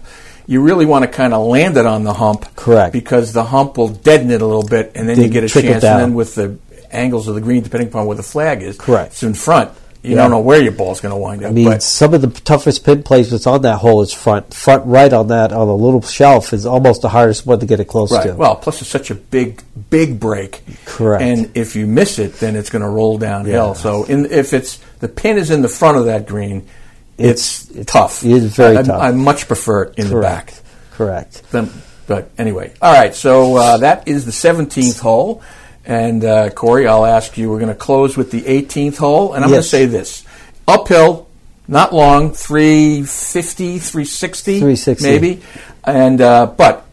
You 0.48 0.62
really 0.62 0.86
want 0.86 1.04
to 1.04 1.08
kind 1.08 1.34
of 1.34 1.46
land 1.48 1.76
it 1.78 1.86
on 1.86 2.04
the 2.04 2.14
hump, 2.14 2.46
Correct. 2.56 2.94
Because 2.94 3.34
the 3.34 3.44
hump 3.44 3.78
will 3.78 3.88
deaden 3.88 4.30
it 4.30 4.42
a 4.42 4.46
little 4.46 4.68
bit, 4.68 4.92
and 4.96 5.10
then 5.10 5.20
you 5.22 5.28
get 5.30 5.44
a 5.44 5.48
chance. 5.50 5.84
And 5.84 6.00
then 6.02 6.14
with 6.14 6.36
the 6.36 6.58
angles 6.96 7.28
of 7.28 7.36
the 7.36 7.42
green, 7.42 7.64
depending 7.64 7.90
upon 7.90 8.06
where 8.06 8.18
the 8.18 8.24
flag 8.24 8.62
is, 8.64 8.78
Correct. 8.78 9.12
it's 9.14 9.24
in 9.24 9.34
front. 9.34 9.72
You 10.04 10.12
Yeah. 10.12 10.18
don't 10.18 10.32
know 10.32 10.40
where 10.40 10.62
your 10.62 10.72
ball's 10.72 11.02
going 11.02 11.14
to 11.14 11.18
wind 11.18 11.44
up. 11.44 11.50
I 11.50 11.54
mean, 11.54 11.66
but 11.66 11.82
some 11.82 12.14
of 12.14 12.22
the 12.22 12.28
toughest 12.28 12.84
pin 12.86 13.02
placements 13.02 13.48
on 13.48 13.64
that 13.64 13.78
hole 13.78 14.04
is 14.04 14.14
front. 14.14 14.54
Front 14.54 14.86
right 14.86 15.12
on 15.12 15.30
that, 15.30 15.52
on 15.52 15.68
a 15.68 15.74
little 15.76 16.02
shelf, 16.04 16.54
is 16.54 16.64
almost 16.68 17.02
the 17.02 17.10
hardest 17.10 17.48
one 17.48 17.60
to 17.60 17.66
get 17.66 17.80
it 17.80 17.86
close 17.86 18.12
Right. 18.12 18.28
to. 18.28 18.34
Well, 18.36 18.56
plus 18.56 18.82
it's 18.82 18.90
such 18.92 19.10
a 19.10 19.16
big, 19.16 19.64
big 19.90 20.20
break. 20.20 20.64
Correct. 20.86 21.24
And 21.24 21.50
if 21.56 21.76
you 21.76 21.88
miss 21.88 22.20
it, 22.20 22.40
then 22.40 22.56
it's 22.56 22.70
going 22.70 22.84
to 22.84 22.88
roll 22.88 23.18
downhill. 23.18 23.70
Yeah. 23.70 23.82
So 23.82 24.04
in, 24.04 24.28
if 24.30 24.54
it's 24.54 24.78
the 25.00 25.08
pin 25.08 25.40
is 25.40 25.50
in 25.50 25.64
the 25.64 25.70
front 25.70 25.98
of 25.98 26.06
that 26.06 26.28
green, 26.28 26.68
it's, 27.18 27.72
It's- 27.72 27.86
tough. 27.88 28.24
it's 28.24 28.56
very 28.56 28.78
I, 28.78 28.84
tough. 28.84 29.02
I 29.02 29.10
much 29.12 29.48
prefer 29.48 29.84
it 29.86 29.94
in 29.98 30.10
the 30.12 30.20
back. 30.22 30.54
Correct. 30.96 31.42
Then, 31.52 31.72
but 32.06 32.30
anyway, 32.38 32.74
all 32.80 32.94
right. 32.94 33.16
So 33.16 33.56
uh, 33.58 33.78
that 33.78 34.08
is 34.08 34.26
the 34.26 34.32
17th 34.32 35.00
hole, 35.00 35.42
and 35.86 36.24
uh, 36.24 36.50
Corey, 36.50 36.88
I'll 36.88 37.06
ask 37.06 37.38
you. 37.38 37.50
We're 37.50 37.60
going 37.60 37.70
to 37.70 37.76
close 37.76 38.18
with 38.18 38.32
the 38.32 38.42
18th 38.42 38.98
hole, 38.98 39.34
and 39.34 39.44
I'm 39.44 39.50
going 39.50 39.62
to 39.62 39.68
say 39.68 39.86
this: 39.86 40.26
uphill, 40.68 41.28
not 41.68 41.94
long, 41.94 42.32
350, 42.32 43.80
360, 43.80 44.60
360. 44.60 45.08
maybe, 45.08 45.42
and 45.84 46.22
uh, 46.22 46.48
but 46.48 46.86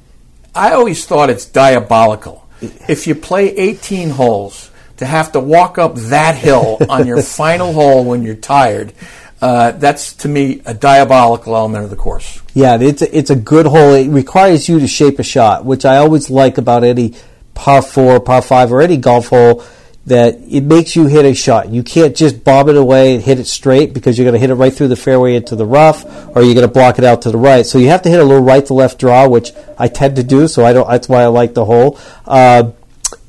I 0.55 0.73
always 0.73 1.07
thought 1.07 1.31
it's 1.31 1.47
diabolical 1.47 2.47
if 2.61 3.07
you 3.07 3.15
play 3.15 3.57
18 3.57 4.11
holes 4.11 4.71
to 4.99 5.07
have 5.07 5.33
to 5.33 5.41
walk 5.41 5.79
up 5.79 5.95
that 5.97 6.37
hill 6.37 6.79
on 6.89 7.07
your 7.07 7.23
final 7.23 7.73
hole 7.73 8.05
when 8.05 8.23
you're 8.23 8.35
tired. 8.35 8.93
Uh, 9.41 9.73
that's 9.73 10.13
to 10.13 10.29
me 10.29 10.63
a 10.67 10.73
diabolical 10.73 11.57
element 11.57 11.83
of 11.83 11.91
the 11.91 11.97
course. 11.97 12.41
Yeah, 12.55 12.79
it's 12.81 13.03
a, 13.03 13.19
it's 13.19 13.31
a 13.31 13.35
good 13.35 13.67
hole. 13.67 13.95
It 13.95 14.09
requires 14.09 14.69
you 14.69 14.79
to 14.79 14.87
shape 14.87 15.19
a 15.19 15.25
shot, 15.25 15.65
which 15.65 15.85
I 15.85 15.97
always 15.97 16.31
like 16.31 16.59
about 16.59 16.85
any 16.85 17.15
par 17.55 17.83
four, 17.83 18.21
par 18.21 18.43
five, 18.43 18.73
or 18.73 18.81
any 18.81 18.97
golf 18.97 19.29
hole. 19.29 19.65
That 20.07 20.41
it 20.49 20.65
makes 20.65 20.97
you 20.97 21.07
hit 21.07 21.25
a 21.25 21.33
shot. 21.33 21.69
You 21.69 21.85
can't 21.85 22.17
just 22.17 22.43
bob 22.43 22.69
it 22.69 22.77
away 22.77 23.15
and 23.15 23.23
hit 23.23 23.39
it 23.39 23.47
straight 23.47 23.95
because 23.95 24.19
you're 24.19 24.25
going 24.25 24.35
to 24.35 24.41
hit 24.41 24.51
it 24.51 24.55
right 24.55 24.75
through 24.75 24.89
the 24.89 24.97
fairway 24.97 25.37
into 25.37 25.55
the 25.55 25.65
rough, 25.65 26.05
or 26.35 26.43
you're 26.43 26.55
going 26.55 26.67
to 26.67 26.73
block 26.73 26.99
it 26.99 27.05
out 27.05 27.23
to 27.23 27.31
the 27.31 27.39
right. 27.39 27.65
So 27.65 27.79
you 27.79 27.87
have 27.91 28.03
to 28.03 28.09
hit 28.09 28.19
a 28.19 28.25
little 28.25 28.43
right 28.43 28.67
to 28.67 28.75
left 28.75 28.99
draw, 28.99 29.29
which 29.29 29.53
I 29.79 29.87
tend 29.87 30.17
to 30.17 30.25
do. 30.25 30.49
So 30.49 30.65
I 30.65 30.73
don't. 30.73 30.89
That's 30.89 31.09
why 31.09 31.23
I 31.23 31.27
like 31.27 31.55
the 31.55 31.65
hole. 31.65 32.01
Um, 32.27 32.75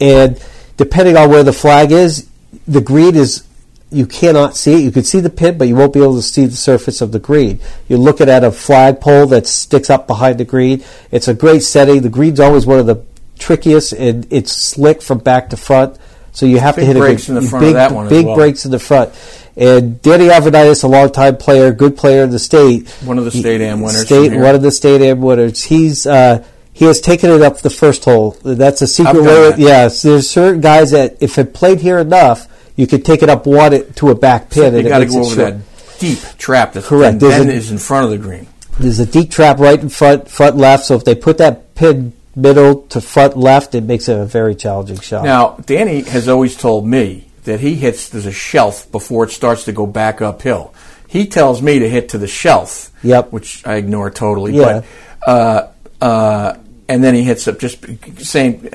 and 0.02 0.44
depending 0.78 1.16
on 1.16 1.30
where 1.30 1.44
the 1.44 1.54
flag 1.54 1.92
is, 1.92 2.28
the 2.68 2.82
green 2.82 3.16
is 3.16 3.44
you 3.92 4.08
cannot 4.08 4.58
see 4.58 4.74
it. 4.74 4.80
You 4.80 4.92
can 4.92 5.04
see 5.04 5.20
the 5.20 5.30
pin, 5.30 5.60
but 5.60 5.68
you 5.68 5.76
won't 5.76 5.94
be 5.94 6.02
able 6.02 6.16
to 6.16 6.24
see 6.24 6.48
the 6.48 6.56
surface 6.56 7.02
of 7.02 7.12
the 7.12 7.20
green. 7.20 7.60
You're 7.88 8.00
looking 8.00 8.30
at 8.30 8.44
a 8.44 8.52
flagpole 8.52 9.28
that 9.28 9.46
sticks 9.46 9.92
up 9.92 10.08
behind 10.08 10.40
the 10.40 10.46
green. 10.46 10.84
It's 11.12 11.28
a 11.28 11.36
great 11.36 11.62
setting. 11.62 12.02
The 12.02 12.10
green's 12.10 12.40
always 12.40 12.66
one 12.66 12.80
of 12.80 12.88
the 12.88 12.96
trickiest, 13.40 13.94
and 13.94 14.28
it's 14.32 14.52
slick 14.52 15.02
from 15.02 15.20
back 15.20 15.50
to 15.50 15.58
front. 15.58 15.98
So 16.32 16.46
you 16.48 16.60
have 16.60 16.76
Big 16.76 16.88
to 16.88 16.94
hit 16.94 16.98
breaks 16.98 17.30
a 17.30 17.36
in 17.38 17.44
the 17.44 17.50
front 17.50 17.66
of 17.66 17.70
big, 17.70 17.76
that 17.76 17.92
one 17.92 18.10
big 18.10 18.26
well. 18.26 18.36
breaks 18.36 18.66
in 18.66 18.72
the 18.72 18.80
front. 18.80 19.14
And 19.56 20.02
Danny 20.02 20.30
Avanitis, 20.30 20.84
a 20.84 20.88
longtime 20.88 21.38
player, 21.38 21.72
good 21.72 21.96
player 21.96 22.24
in 22.24 22.32
the 22.32 22.40
state, 22.40 22.90
One 23.06 23.20
of 23.20 23.26
the 23.26 23.32
state 23.32 23.62
am 23.62 23.82
winners 23.82 24.06
State, 24.06 24.34
one 24.36 24.56
of 24.56 24.64
the 24.64 24.72
state 24.72 25.02
am 25.02 25.22
winners. 25.22 25.64
He's 25.64 26.08
uh, 26.08 26.44
he 26.74 26.86
has 26.86 27.00
taken 27.00 27.30
it 27.30 27.44
up 27.44 27.60
the 27.60 27.70
first 27.70 28.04
hole. 28.04 28.32
That's 28.44 28.82
a 28.82 28.88
secret 28.88 29.22
way. 29.22 29.52
that. 29.52 29.60
Yes, 29.60 30.02
there's 30.02 30.28
certain 30.28 30.60
guys 30.60 30.90
that 30.92 31.18
if 31.22 31.38
it 31.38 31.54
played 31.54 31.82
here 31.82 32.00
enough, 32.00 32.48
you 32.76 32.88
could 32.88 33.06
take 33.06 33.22
it 33.22 33.30
up 33.30 33.46
one 33.46 33.94
to 33.94 34.10
a 34.10 34.16
back 34.16 34.50
pin. 34.50 34.74
you 34.74 34.80
and 34.80 34.88
it 34.88 34.90
got 34.90 35.00
to 35.00 35.06
go 35.06 35.24
over 35.24 35.36
that 35.36 35.58
deep 36.00 36.20
trap 36.40 36.74
that 36.74 36.84
Correct. 36.84 37.20
then 37.20 37.48
a- 37.48 37.52
is 37.54 37.70
in 37.70 37.78
front 37.78 38.06
of 38.06 38.12
the 38.12 38.18
green. 38.18 38.48
There's 38.80 39.00
a 39.00 39.06
deep 39.06 39.30
trap 39.30 39.60
right 39.60 39.80
in 39.80 39.90
front, 39.90 40.28
front 40.28 40.58
left. 40.58 40.86
So 40.86 40.96
if 40.96 41.06
they 41.06 41.14
put 41.14 41.38
that 41.38 41.76
pin 41.76 42.14
middle 42.36 42.82
to 42.88 43.02
front 43.02 43.38
left, 43.38 43.76
it 43.76 43.84
makes 43.84 44.08
it 44.10 44.18
a 44.18 44.26
very 44.26 44.56
challenging 44.56 45.00
shot. 45.00 45.24
Now, 45.24 45.58
Danny 45.66 46.02
has 46.04 46.28
always 46.28 46.56
told 46.58 46.86
me 46.88 47.28
that 47.44 47.60
he 47.60 47.76
hits 47.76 48.10
there's 48.10 48.26
a 48.26 48.32
shelf 48.32 48.92
before 48.92 49.26
it 49.26 49.32
starts 49.32 49.66
to 49.66 49.72
go 49.72 49.86
back 49.86 50.22
uphill. 50.22 50.74
He 51.08 51.28
tells 51.28 51.62
me 51.62 51.80
to 51.80 51.90
hit 51.90 52.10
to 52.10 52.18
the 52.18 52.28
shelf, 52.28 52.90
Yep. 53.04 53.32
which 53.32 53.66
I 53.68 53.76
ignore 53.76 54.10
totally. 54.10 54.54
Yeah. 54.54 54.82
But 55.26 55.30
uh, 55.30 55.68
uh, 56.04 56.58
and 56.90 57.04
then 57.04 57.14
he 57.14 57.24
hits 57.24 57.48
up 57.48 57.60
just 57.60 57.86
same 58.20 58.68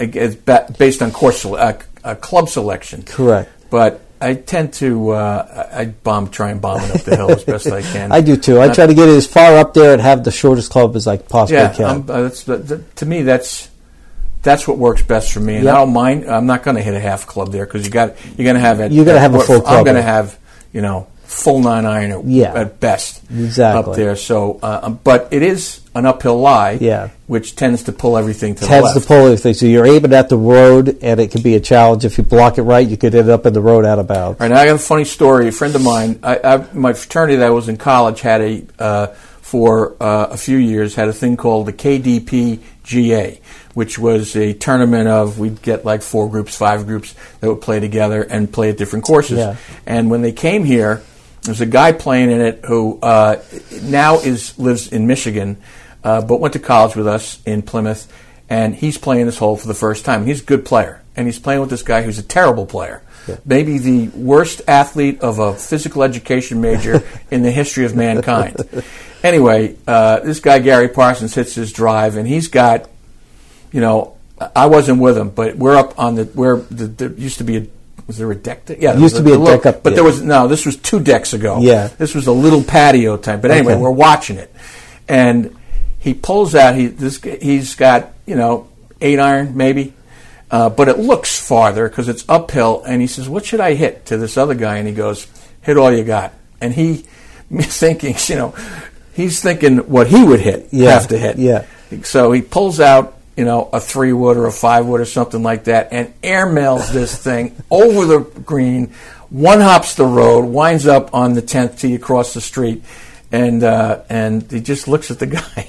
based 0.78 1.02
on 1.02 1.10
course 1.10 1.44
uh, 1.44 1.78
uh, 2.04 2.14
club 2.14 2.48
selection. 2.48 3.02
Correct. 3.02 3.50
But 3.70 4.00
I 4.20 4.34
tend 4.34 4.72
to 4.74 5.10
uh, 5.10 5.68
I 5.72 5.86
bomb 5.86 6.28
try 6.30 6.50
and 6.50 6.60
bomb 6.60 6.80
it 6.82 6.90
up 6.94 7.02
the 7.02 7.16
hill 7.16 7.30
as 7.30 7.44
best 7.44 7.66
I 7.68 7.82
can. 7.82 8.10
I 8.18 8.20
do 8.20 8.36
too. 8.36 8.60
I 8.60 8.68
try 8.72 8.86
to 8.86 8.94
get 8.94 9.08
it 9.08 9.16
as 9.16 9.26
far 9.26 9.56
up 9.56 9.74
there 9.74 9.92
and 9.92 10.02
have 10.02 10.24
the 10.24 10.30
shortest 10.32 10.70
club 10.72 10.96
as 10.96 11.06
I 11.06 11.16
possibly 11.18 11.58
Yeah, 11.62 11.72
can. 11.74 11.84
um, 11.86 12.04
uh, 12.08 12.28
that, 12.28 12.84
to 12.96 13.06
me 13.06 13.22
that's 13.22 13.68
that's 14.42 14.66
what 14.68 14.78
works 14.78 15.02
best 15.02 15.32
for 15.32 15.40
me. 15.40 15.56
And 15.56 15.64
Yep. 15.64 15.74
I 15.74 15.78
don't 15.78 15.92
mind. 15.92 16.24
I'm 16.30 16.46
not 16.46 16.62
going 16.62 16.76
to 16.76 16.82
hit 16.82 16.94
a 16.94 17.00
half 17.00 17.26
club 17.26 17.50
there 17.52 17.66
because 17.66 17.84
you 17.84 17.90
got 17.90 18.14
you're 18.36 18.44
going 18.44 18.54
to 18.54 18.60
have 18.60 18.80
it. 18.80 18.92
You 18.92 19.04
gotta 19.04 19.20
have 19.20 19.34
a 19.34 19.40
full 19.40 19.60
Club 19.60 19.78
I'm 19.78 19.84
going 19.84 19.96
to 19.96 20.02
have 20.02 20.38
you 20.72 20.80
know 20.80 21.06
full 21.24 21.60
nine 21.60 21.84
iron 21.86 22.10
at, 22.12 22.24
Yeah. 22.24 22.54
at 22.54 22.80
best 22.80 23.22
Exactly. 23.30 23.90
up 23.92 23.96
there. 23.96 24.16
So, 24.16 24.58
uh, 24.62 24.80
um, 24.84 25.00
but 25.04 25.28
it 25.30 25.42
is 25.42 25.80
an 25.98 26.06
uphill 26.06 26.38
lie. 26.40 26.78
Yeah. 26.80 27.10
which 27.26 27.56
tends 27.56 27.82
to 27.84 27.92
pull 27.92 28.16
everything 28.16 28.54
to 28.54 28.64
tends 28.64 28.70
the 28.70 28.94
left. 28.94 29.02
to 29.02 29.06
pull 29.06 29.26
everything. 29.26 29.54
So 29.54 29.66
you're 29.66 29.86
aiming 29.86 30.12
at 30.14 30.28
the 30.28 30.38
road, 30.38 30.98
and 31.02 31.20
it 31.20 31.30
can 31.30 31.42
be 31.42 31.54
a 31.56 31.60
challenge. 31.60 32.04
If 32.04 32.16
you 32.16 32.24
block 32.24 32.56
it 32.58 32.62
right, 32.62 32.86
you 32.86 32.96
could 32.96 33.14
end 33.14 33.28
up 33.28 33.44
in 33.46 33.52
the 33.52 33.60
road 33.60 33.84
out 33.84 33.98
of 33.98 34.06
bounds. 34.06 34.40
All 34.40 34.48
right, 34.48 34.54
now 34.54 34.60
I 34.60 34.66
got 34.66 34.76
a 34.76 34.78
funny 34.78 35.04
story. 35.04 35.48
A 35.48 35.52
friend 35.52 35.74
of 35.74 35.82
mine, 35.82 36.20
I, 36.22 36.38
I, 36.38 36.66
my 36.72 36.92
fraternity 36.92 37.36
that 37.36 37.46
I 37.46 37.50
was 37.50 37.68
in 37.68 37.76
college 37.76 38.20
had 38.20 38.40
a 38.40 38.66
uh, 38.78 39.06
for 39.48 39.96
uh, 40.02 40.28
a 40.30 40.36
few 40.36 40.58
years 40.58 40.94
had 40.94 41.08
a 41.08 41.12
thing 41.12 41.36
called 41.36 41.66
the 41.66 41.72
KDPGA, 41.72 43.40
which 43.72 43.98
was 43.98 44.36
a 44.36 44.52
tournament 44.52 45.08
of 45.08 45.38
we'd 45.38 45.62
get 45.62 45.86
like 45.86 46.02
four 46.02 46.28
groups, 46.28 46.54
five 46.54 46.86
groups 46.86 47.14
that 47.40 47.48
would 47.48 47.62
play 47.62 47.80
together 47.80 48.22
and 48.22 48.52
play 48.52 48.68
at 48.68 48.76
different 48.76 49.06
courses. 49.06 49.38
Yeah. 49.38 49.56
And 49.86 50.10
when 50.10 50.20
they 50.20 50.32
came 50.32 50.64
here, 50.64 51.02
there's 51.42 51.62
a 51.62 51.66
guy 51.66 51.92
playing 51.92 52.30
in 52.30 52.42
it 52.42 52.64
who 52.66 52.98
uh, 53.00 53.42
now 53.84 54.18
is 54.18 54.58
lives 54.58 54.92
in 54.92 55.06
Michigan, 55.06 55.56
uh, 56.04 56.22
but 56.22 56.40
went 56.40 56.52
to 56.54 56.58
college 56.58 56.96
with 56.96 57.06
us 57.06 57.40
in 57.44 57.62
Plymouth. 57.62 58.10
and 58.50 58.74
he's 58.74 58.96
playing 58.96 59.26
this 59.26 59.36
hole 59.38 59.56
for 59.56 59.66
the 59.68 59.74
first 59.74 60.04
time. 60.06 60.24
He's 60.24 60.40
a 60.40 60.44
good 60.44 60.64
player, 60.64 61.02
and 61.16 61.26
he's 61.26 61.38
playing 61.38 61.60
with 61.60 61.68
this 61.70 61.82
guy 61.82 62.02
who's 62.02 62.18
a 62.18 62.22
terrible 62.22 62.64
player. 62.66 63.02
Maybe 63.44 63.76
the 63.76 64.08
worst 64.16 64.62
athlete 64.66 65.20
of 65.20 65.38
a 65.38 65.52
physical 65.54 66.02
education 66.02 66.62
major 66.62 67.02
in 67.30 67.42
the 67.42 67.50
history 67.50 67.84
of 67.84 67.94
mankind. 67.94 68.56
Anyway, 69.22 69.76
uh, 69.86 70.20
this 70.20 70.40
guy 70.40 70.60
Gary 70.60 70.88
Parsons 70.88 71.34
hits 71.34 71.54
his 71.54 71.72
drive, 71.72 72.16
and 72.16 72.26
he's 72.26 72.48
got, 72.48 72.88
you 73.70 73.82
know, 73.82 74.16
I 74.56 74.66
wasn't 74.66 75.00
with 75.00 75.18
him, 75.18 75.28
but 75.30 75.56
we're 75.56 75.76
up 75.76 75.98
on 75.98 76.14
the 76.14 76.24
where 76.24 76.56
the, 76.56 76.86
there 76.86 77.12
used 77.12 77.36
to 77.38 77.44
be 77.44 77.56
a 77.58 77.66
was 78.06 78.16
there 78.16 78.30
a 78.30 78.34
deck? 78.34 78.62
Yeah, 78.68 78.92
there 78.92 79.00
Used 79.02 79.16
to 79.16 79.22
be 79.22 79.32
a 79.32 79.38
little- 79.38 79.58
deck 79.58 79.66
up 79.66 79.82
but 79.82 79.90
there. 79.90 79.96
there 79.96 80.04
was 80.04 80.22
no. 80.22 80.48
This 80.48 80.64
was 80.64 80.76
two 80.76 80.98
decks 81.00 81.34
ago. 81.34 81.58
Yeah. 81.60 81.88
this 81.98 82.14
was 82.14 82.26
a 82.28 82.32
little 82.32 82.62
patio 82.62 83.18
type. 83.18 83.42
But 83.42 83.50
anyway, 83.50 83.74
Okay. 83.74 83.82
we're 83.82 83.90
watching 83.90 84.38
it, 84.38 84.50
and 85.06 85.54
he 85.98 86.14
pulls 86.14 86.54
out. 86.54 86.74
He 86.76 86.86
this 86.86 87.20
he's 87.22 87.74
got 87.74 88.12
you 88.26 88.36
know 88.36 88.68
eight 89.00 89.18
iron 89.18 89.56
maybe, 89.56 89.94
uh, 90.50 90.70
but 90.70 90.88
it 90.88 90.98
looks 90.98 91.38
farther 91.40 91.88
because 91.88 92.08
it's 92.08 92.24
uphill. 92.28 92.82
And 92.86 93.00
he 93.00 93.06
says, 93.06 93.28
"What 93.28 93.44
should 93.44 93.60
I 93.60 93.74
hit?" 93.74 94.06
To 94.06 94.16
this 94.16 94.36
other 94.36 94.54
guy, 94.54 94.76
and 94.78 94.88
he 94.88 94.94
goes, 94.94 95.26
"Hit 95.62 95.76
all 95.76 95.92
you 95.92 96.04
got." 96.04 96.32
And 96.60 96.72
he 96.72 97.04
thinking, 97.52 98.14
you 98.26 98.34
know, 98.36 98.54
he's 99.14 99.40
thinking 99.40 99.78
what 99.90 100.06
he 100.08 100.22
would 100.24 100.40
hit, 100.40 100.68
Yeah, 100.70 100.90
have 100.92 101.08
to 101.08 101.18
hit. 101.18 101.38
yeah. 101.38 101.64
So 102.02 102.30
he 102.32 102.42
pulls 102.42 102.80
out, 102.80 103.16
you 103.36 103.44
know, 103.46 103.70
a 103.72 103.80
three 103.80 104.12
wood 104.12 104.36
or 104.36 104.46
a 104.46 104.52
five 104.52 104.84
wood 104.86 105.00
or 105.00 105.04
something 105.06 105.42
like 105.42 105.64
that, 105.64 105.88
and 105.92 106.12
airmails 106.22 106.92
this 106.92 107.16
thing 107.16 107.56
over 107.70 108.04
the 108.04 108.18
green, 108.42 108.92
one 109.30 109.60
hops 109.60 109.94
the 109.94 110.04
road, 110.04 110.44
winds 110.44 110.86
up 110.86 111.14
on 111.14 111.32
the 111.34 111.40
tenth 111.42 111.80
tee 111.80 111.94
across 111.94 112.34
the 112.34 112.40
street, 112.40 112.82
and 113.32 113.62
uh, 113.62 114.02
and 114.08 114.50
he 114.50 114.60
just 114.60 114.88
looks 114.88 115.10
at 115.10 115.18
the 115.18 115.26
guy. 115.26 115.68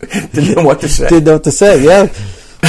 Didn't 0.32 0.56
know 0.56 0.64
what 0.64 0.80
to 0.80 0.88
say. 0.88 1.08
Didn't 1.08 1.24
know 1.24 1.34
what 1.34 1.44
to 1.44 1.50
say. 1.50 1.84
Yeah, 1.84 2.02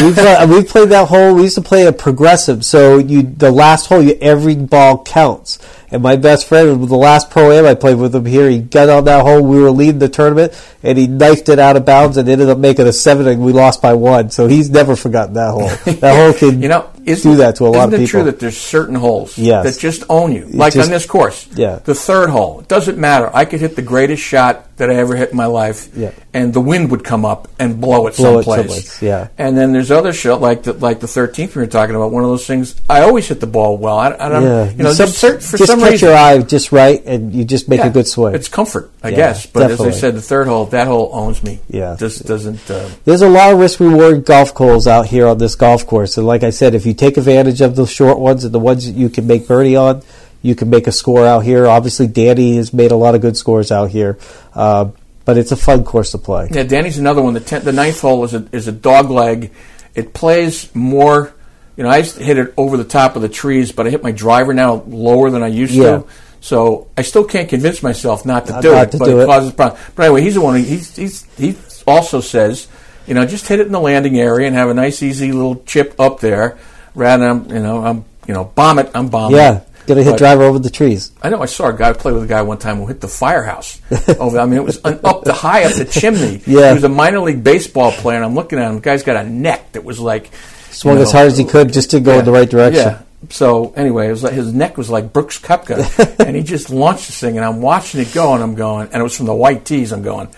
we've 0.02 0.18
uh, 0.18 0.48
we've 0.50 0.68
played 0.68 0.90
that 0.90 1.08
hole. 1.08 1.36
We 1.36 1.44
used 1.44 1.56
to 1.56 1.62
play 1.62 1.86
a 1.86 1.94
progressive, 1.94 2.66
so 2.66 2.98
you 2.98 3.24
the 3.24 3.52
last 3.52 3.88
hole, 3.88 4.02
you, 4.02 4.18
every 4.20 4.56
ball 4.56 5.04
counts. 5.04 5.60
And 5.92 6.04
my 6.04 6.18
best 6.18 6.48
friend, 6.48 6.88
the 6.88 6.96
last 6.96 7.32
pro 7.32 7.52
am 7.52 7.66
I 7.66 7.74
played 7.74 7.98
with 7.98 8.14
him 8.14 8.26
here, 8.26 8.48
he 8.48 8.60
got 8.60 8.90
on 8.90 9.06
that 9.06 9.24
hole. 9.24 9.42
We 9.42 9.60
were 9.60 9.72
leading 9.72 9.98
the 9.98 10.10
tournament, 10.10 10.54
and 10.84 10.98
he 11.00 11.08
knifed 11.08 11.50
it 11.50 11.58
out 11.58 11.78
of 11.78 11.86
bounds 11.86 12.18
and 12.18 12.30
ended 12.30 12.48
up 12.50 12.60
making 12.60 12.86
a 12.86 12.94
seven, 12.94 13.28
and 13.28 13.42
we 13.42 13.54
lost 13.54 13.82
by 13.82 13.94
one. 13.94 14.30
So 14.30 14.48
he's 14.48 14.70
never 14.70 14.96
forgotten 14.96 15.34
that 15.34 15.52
hole. 15.52 15.70
That 16.00 16.16
hole 16.16 16.34
can 16.34 16.62
You 16.62 16.70
know, 16.70 16.90
isn't, 17.10 17.32
do 17.32 17.38
that 17.38 17.56
to 17.58 17.68
a 17.68 17.70
lot 17.70 17.90
isn't 17.90 18.04
it 18.04 18.08
true 18.08 18.24
that 18.24 18.40
there's 18.40 18.58
certain 18.58 18.96
holes 18.96 19.38
Yes. 19.38 19.64
that 19.76 19.80
just 19.80 20.04
own 20.10 20.32
you? 20.32 20.46
Like 20.52 20.74
just- 20.74 20.88
on 20.88 20.92
this 20.94 21.06
course, 21.06 21.48
Yeah. 21.56 21.80
the 21.84 21.96
third 21.96 22.30
hole. 22.30 22.60
It 22.62 22.68
doesn't 22.68 22.98
matter. 22.98 23.30
I 23.34 23.46
could 23.46 23.60
hit 23.60 23.76
the 23.76 23.82
greatest 23.82 24.22
shot 24.24 24.66
that 24.78 24.90
I 24.90 24.96
ever 24.96 25.16
hit 25.18 25.32
in 25.32 25.36
my 25.38 25.46
life, 25.48 25.90
Yeah. 25.94 26.12
and 26.34 26.54
the 26.54 26.62
wind 26.62 26.90
would 26.92 27.04
come 27.04 27.26
up 27.26 27.50
and 27.60 27.82
blow 27.82 28.08
it 28.08 28.16
Blow 28.16 28.40
it 28.40 28.44
someplace. 28.46 28.58
someplace, 28.60 29.02
yeah. 29.02 29.28
And 29.38 29.58
then 29.58 29.74
there's 29.74 29.92
other 29.92 30.14
shot 30.14 30.40
like 30.40 30.64
the, 30.64 30.72
like 30.72 31.02
the 31.02 31.08
13th 31.08 31.54
we 31.56 31.62
were 31.64 31.68
talking 31.68 31.96
about. 31.96 32.12
One 32.14 32.24
of 32.24 32.30
those 32.30 32.48
things. 32.48 32.76
I 32.90 33.02
always 33.02 33.28
hit 33.28 33.42
the 33.42 33.48
ball 33.48 33.76
well. 33.78 33.98
I, 34.00 34.16
I 34.18 34.30
don't. 34.30 34.44
yeah, 34.44 34.70
You 34.72 34.84
know, 34.84 34.94
Some- 34.94 35.08
just, 35.08 35.20
for 35.52 35.58
just 35.58 35.66
some 35.70 35.82
catch 35.82 35.92
reason. 35.92 36.08
your 36.10 36.18
eye 36.18 36.38
just 36.40 36.72
right, 36.72 37.04
and 37.06 37.34
you 37.36 37.44
just 37.44 37.68
make 37.68 37.80
yeah, 37.82 37.88
a 37.88 37.90
good 37.90 38.08
swing. 38.08 38.36
It's 38.36 38.48
comfort, 38.48 38.90
I 39.04 39.10
Yeah, 39.10 39.16
guess. 39.18 39.46
But 39.48 39.70
as. 39.72 39.82
I 39.82 39.90
said, 39.92 40.16
the 40.16 40.22
third 40.22 40.48
hole, 40.48 40.66
that 40.68 40.88
hole 40.88 41.10
owns 41.14 41.44
me. 41.44 41.60
Yeah. 41.70 41.98
just 42.00 42.26
doesn't. 42.26 42.72
Uh, 42.72 42.88
There's 43.04 43.22
a 43.22 43.28
lot 43.30 43.52
of 43.52 43.60
risk 43.60 43.82
reward 43.82 44.24
golf 44.26 44.52
holes 44.56 44.88
out 44.88 45.08
here 45.08 45.28
on 45.28 45.40
this 45.40 45.56
golf 45.56 45.86
course, 45.88 46.18
and 46.18 46.26
like 46.26 46.44
I 46.44 46.52
said, 46.52 46.74
if 46.74 46.86
you 46.86 46.94
take 47.00 47.18
advantage 47.18 47.62
of 47.62 47.76
the 47.76 47.88
short 47.88 48.20
ones 48.20 48.44
and 48.44 48.54
the 48.54 48.60
ones 48.60 48.86
that 48.86 48.96
you 49.00 49.10
can 49.10 49.26
make 49.26 49.48
birdie 49.48 49.76
on, 49.76 50.02
you 50.42 50.54
can 50.56 50.70
make 50.70 50.86
a 50.88 50.92
score 50.92 51.26
out 51.26 51.44
here. 51.44 51.66
Obviously, 51.68 52.08
Danny 52.08 52.58
has 52.58 52.74
made 52.74 52.92
a 52.92 52.96
lot 52.96 53.16
of 53.16 53.22
good 53.22 53.36
scores 53.38 53.72
out 53.72 53.90
here, 53.90 54.18
uh, 54.54 54.90
but 55.26 55.38
it's 55.38 55.52
a 55.52 55.56
fun 55.58 55.84
course 55.84 56.12
to 56.12 56.18
play. 56.18 56.48
Yeah, 56.52 56.64
Danny's 56.64 56.98
another 56.98 57.22
one. 57.22 57.34
The 57.34 57.40
tenth, 57.40 57.64
the 57.64 57.72
ninth 57.74 58.02
hole 58.02 58.24
is 58.26 58.34
a 58.34 58.48
is 58.52 58.68
a 58.68 58.72
dog 58.72 59.10
leg. 59.10 59.52
It 59.96 60.14
plays 60.14 60.74
more. 60.76 61.34
You 61.78 61.84
know, 61.84 61.90
I 61.90 61.98
used 61.98 62.18
to 62.18 62.24
hit 62.24 62.38
it 62.38 62.54
over 62.58 62.76
the 62.76 62.84
top 62.84 63.16
of 63.16 63.22
the 63.22 63.30
trees, 63.30 63.72
but 63.72 63.88
I 63.88 63.90
hit 63.90 64.04
my 64.04 64.12
driver 64.12 64.54
now 64.54 64.84
lower 64.88 65.30
than 65.30 65.42
I 65.44 65.48
used 65.48 65.74
Yeah. 65.74 66.00
to. 66.00 66.04
So 66.42 66.88
I 66.98 67.02
still 67.04 67.24
can't 67.24 67.48
convince 67.50 67.82
myself 67.84 68.26
not 68.26 68.46
to 68.48 68.54
Not- 68.54 68.62
do 68.62 68.72
not 68.72 68.84
it, 68.88 68.92
to 68.92 68.98
but 68.98 69.06
do 69.06 69.20
it 69.20 69.24
it. 69.24 69.28
causes 69.28 69.52
problems. 69.54 69.82
But 69.96 70.06
anyway, 70.06 70.22
he's 70.22 70.36
the 70.36 70.42
one. 70.42 70.62
He's, 70.64 70.96
he's 70.96 71.26
he 71.38 71.56
also 71.88 72.20
says, 72.22 72.68
you 73.08 73.14
know, 73.14 73.26
just 73.26 73.48
hit 73.48 73.60
it 73.60 73.66
in 73.66 73.72
the 73.74 73.80
landing 73.80 74.18
area 74.20 74.48
and 74.48 74.56
have 74.56 74.70
a 74.70 74.74
nice, 74.74 75.02
easy 75.04 75.32
little 75.32 75.56
chip 75.66 75.96
up 76.00 76.20
there, 76.22 76.58
rather 76.96 77.34
than 77.34 77.50
you 77.50 77.62
know, 77.62 77.84
I'm 77.86 78.06
you 78.28 78.34
know, 78.34 78.46
bomb 78.46 78.80
it. 78.80 78.90
I'm 78.94 79.08
bombing. 79.10 79.38
Yeah, 79.38 79.62
gonna 79.88 80.04
hit 80.04 80.12
But- 80.12 80.18
driver 80.20 80.44
over 80.44 80.60
the 80.60 80.70
trees. 80.70 81.12
I 81.24 81.30
know 81.30 81.42
I 81.42 81.46
saw 81.48 81.68
a 81.70 81.74
guy 81.74 81.94
play 81.94 82.12
with 82.12 82.24
a 82.24 82.28
guy 82.28 82.42
one 82.44 82.58
time 82.58 82.78
who 82.78 82.86
hit 82.88 83.02
the 83.02 83.08
firehouse. 83.08 83.82
over, 84.20 84.40
I 84.40 84.46
mean, 84.46 84.58
it 84.60 84.64
was 84.64 84.80
un- 84.84 85.00
up 85.04 85.24
the 85.24 85.34
high 85.34 85.64
up 85.64 85.74
the 85.74 85.86
chimney. 85.86 86.42
Yeah. 86.48 86.70
he 86.70 86.74
was 86.76 86.84
a 86.84 86.90
minor 86.90 87.20
league 87.22 87.44
baseball 87.44 87.92
player, 87.92 88.18
and 88.18 88.26
I'm 88.26 88.36
looking 88.36 88.60
at 88.60 88.68
him. 88.70 88.76
The 88.76 88.82
guy's 88.82 89.04
got 89.04 89.24
a 89.26 89.28
neck 89.30 89.72
that 89.74 89.84
was 89.84 90.00
like 90.00 90.30
Swung 90.72 90.98
you 90.98 91.02
as 91.04 91.12
hard 91.12 91.28
as 91.28 91.38
he 91.38 91.46
could 91.46 91.74
just 91.74 91.92
to 91.92 92.00
go 92.00 92.20
in 92.20 92.26
the 92.26 92.32
right 92.32 92.50
direction. 92.50 92.84
Yeah. 92.84 93.02
So 93.32 93.74
anyway, 93.76 94.08
it 94.08 94.12
was 94.12 94.24
like 94.24 94.32
his 94.34 94.54
neck 94.54 94.78
was 94.78 94.90
like 94.90 95.12
Brooks 95.12 95.40
Koepka, 95.40 96.20
and 96.26 96.36
he 96.38 96.44
just 96.44 96.70
launched 96.70 97.08
this 97.08 97.20
thing, 97.20 97.36
and 97.38 97.44
I'm 97.46 97.62
watching 97.62 98.00
it 98.02 98.14
go, 98.14 98.34
and 98.34 98.42
I'm 98.44 98.56
going, 98.56 98.88
and 98.94 98.96
it 99.00 99.04
was 99.04 99.18
from 99.18 99.26
the 99.26 99.34
white 99.36 99.66
tees. 99.66 99.92
I'm 99.92 100.04
going, 100.04 100.30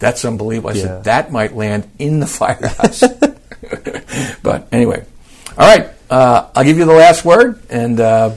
that's 0.00 0.24
unbelievable. 0.24 0.70
I 0.70 0.72
Yeah. 0.72 0.82
said 0.82 1.04
that 1.04 1.30
might 1.30 1.54
land 1.54 1.88
in 1.98 2.18
the 2.20 2.26
firehouse. 2.26 3.04
but 4.42 4.66
anyway, 4.72 5.04
all 5.58 5.66
right. 5.66 5.90
Uh, 6.08 6.48
I'll 6.54 6.64
give 6.64 6.78
you 6.78 6.86
the 6.86 6.92
last 6.92 7.24
word, 7.24 7.60
and 7.68 8.00
uh, 8.00 8.34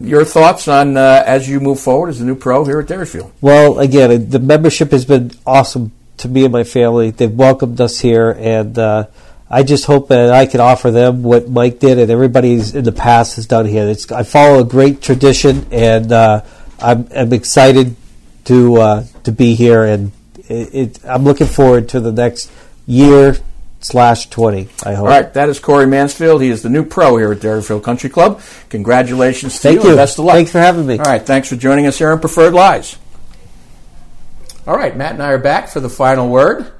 your 0.00 0.24
thoughts 0.24 0.68
on 0.68 0.96
uh, 0.96 1.22
as 1.24 1.48
you 1.48 1.60
move 1.60 1.80
forward 1.80 2.08
as 2.08 2.20
a 2.20 2.24
new 2.24 2.34
pro 2.34 2.64
here 2.64 2.80
at 2.80 2.86
Derryfield. 2.86 3.30
Well, 3.40 3.78
again, 3.78 4.28
the 4.28 4.38
membership 4.38 4.90
has 4.90 5.04
been 5.04 5.30
awesome 5.46 5.92
to 6.18 6.28
me 6.28 6.44
and 6.44 6.52
my 6.52 6.64
family. 6.64 7.10
They've 7.10 7.32
welcomed 7.32 7.80
us 7.80 8.00
here, 8.00 8.36
and 8.38 8.78
uh, 8.78 9.06
I 9.48 9.62
just 9.62 9.84
hope 9.84 10.08
that 10.08 10.32
I 10.32 10.46
can 10.46 10.60
offer 10.60 10.90
them 10.90 11.22
what 11.22 11.48
Mike 11.48 11.78
did 11.78 11.98
and 11.98 12.10
everybody's 12.10 12.74
in 12.74 12.84
the 12.84 12.92
past 12.92 13.36
has 13.36 13.46
done 13.46 13.66
here. 13.66 13.86
It's, 13.88 14.10
I 14.10 14.22
follow 14.22 14.60
a 14.60 14.64
great 14.64 15.00
tradition, 15.00 15.66
and 15.70 16.10
uh, 16.10 16.42
I'm, 16.80 17.08
I'm 17.14 17.32
excited 17.32 17.96
to 18.46 18.76
uh, 18.76 19.04
to 19.24 19.32
be 19.32 19.54
here, 19.54 19.84
and 19.84 20.12
it, 20.48 20.74
it, 20.74 21.04
I'm 21.04 21.24
looking 21.24 21.46
forward 21.46 21.88
to 21.90 22.00
the 22.00 22.12
next 22.12 22.50
year 22.86 23.36
slash 23.82 24.26
twenty. 24.26 24.68
I 24.84 24.94
hope. 24.94 25.04
All 25.04 25.10
right, 25.12 25.32
that 25.34 25.48
is 25.48 25.60
Corey 25.60 25.86
Mansfield. 25.86 26.40
He 26.40 26.48
is 26.48 26.62
the 26.62 26.68
new 26.68 26.84
pro 26.84 27.16
here 27.16 27.32
at 27.32 27.38
Derryfield 27.38 27.82
Country 27.82 28.08
Club. 28.08 28.40
Congratulations 28.70 29.58
Thank 29.60 29.82
you, 29.82 29.90
you. 29.90 29.96
best 29.96 30.18
of 30.18 30.24
luck. 30.24 30.34
Thanks 30.34 30.52
for 30.52 30.60
having 30.60 30.86
me. 30.86 30.98
All 30.98 31.04
right, 31.04 31.24
thanks 31.24 31.48
for 31.48 31.56
joining 31.56 31.86
us 31.86 31.98
here 31.98 32.10
on 32.10 32.20
Preferred 32.20 32.54
Lies. 32.54 32.96
All 34.66 34.76
right, 34.76 34.96
Matt 34.96 35.14
and 35.14 35.22
I 35.22 35.30
are 35.32 35.38
back 35.38 35.68
for 35.68 35.80
the 35.80 35.90
final 35.90 36.28
word. 36.28 36.72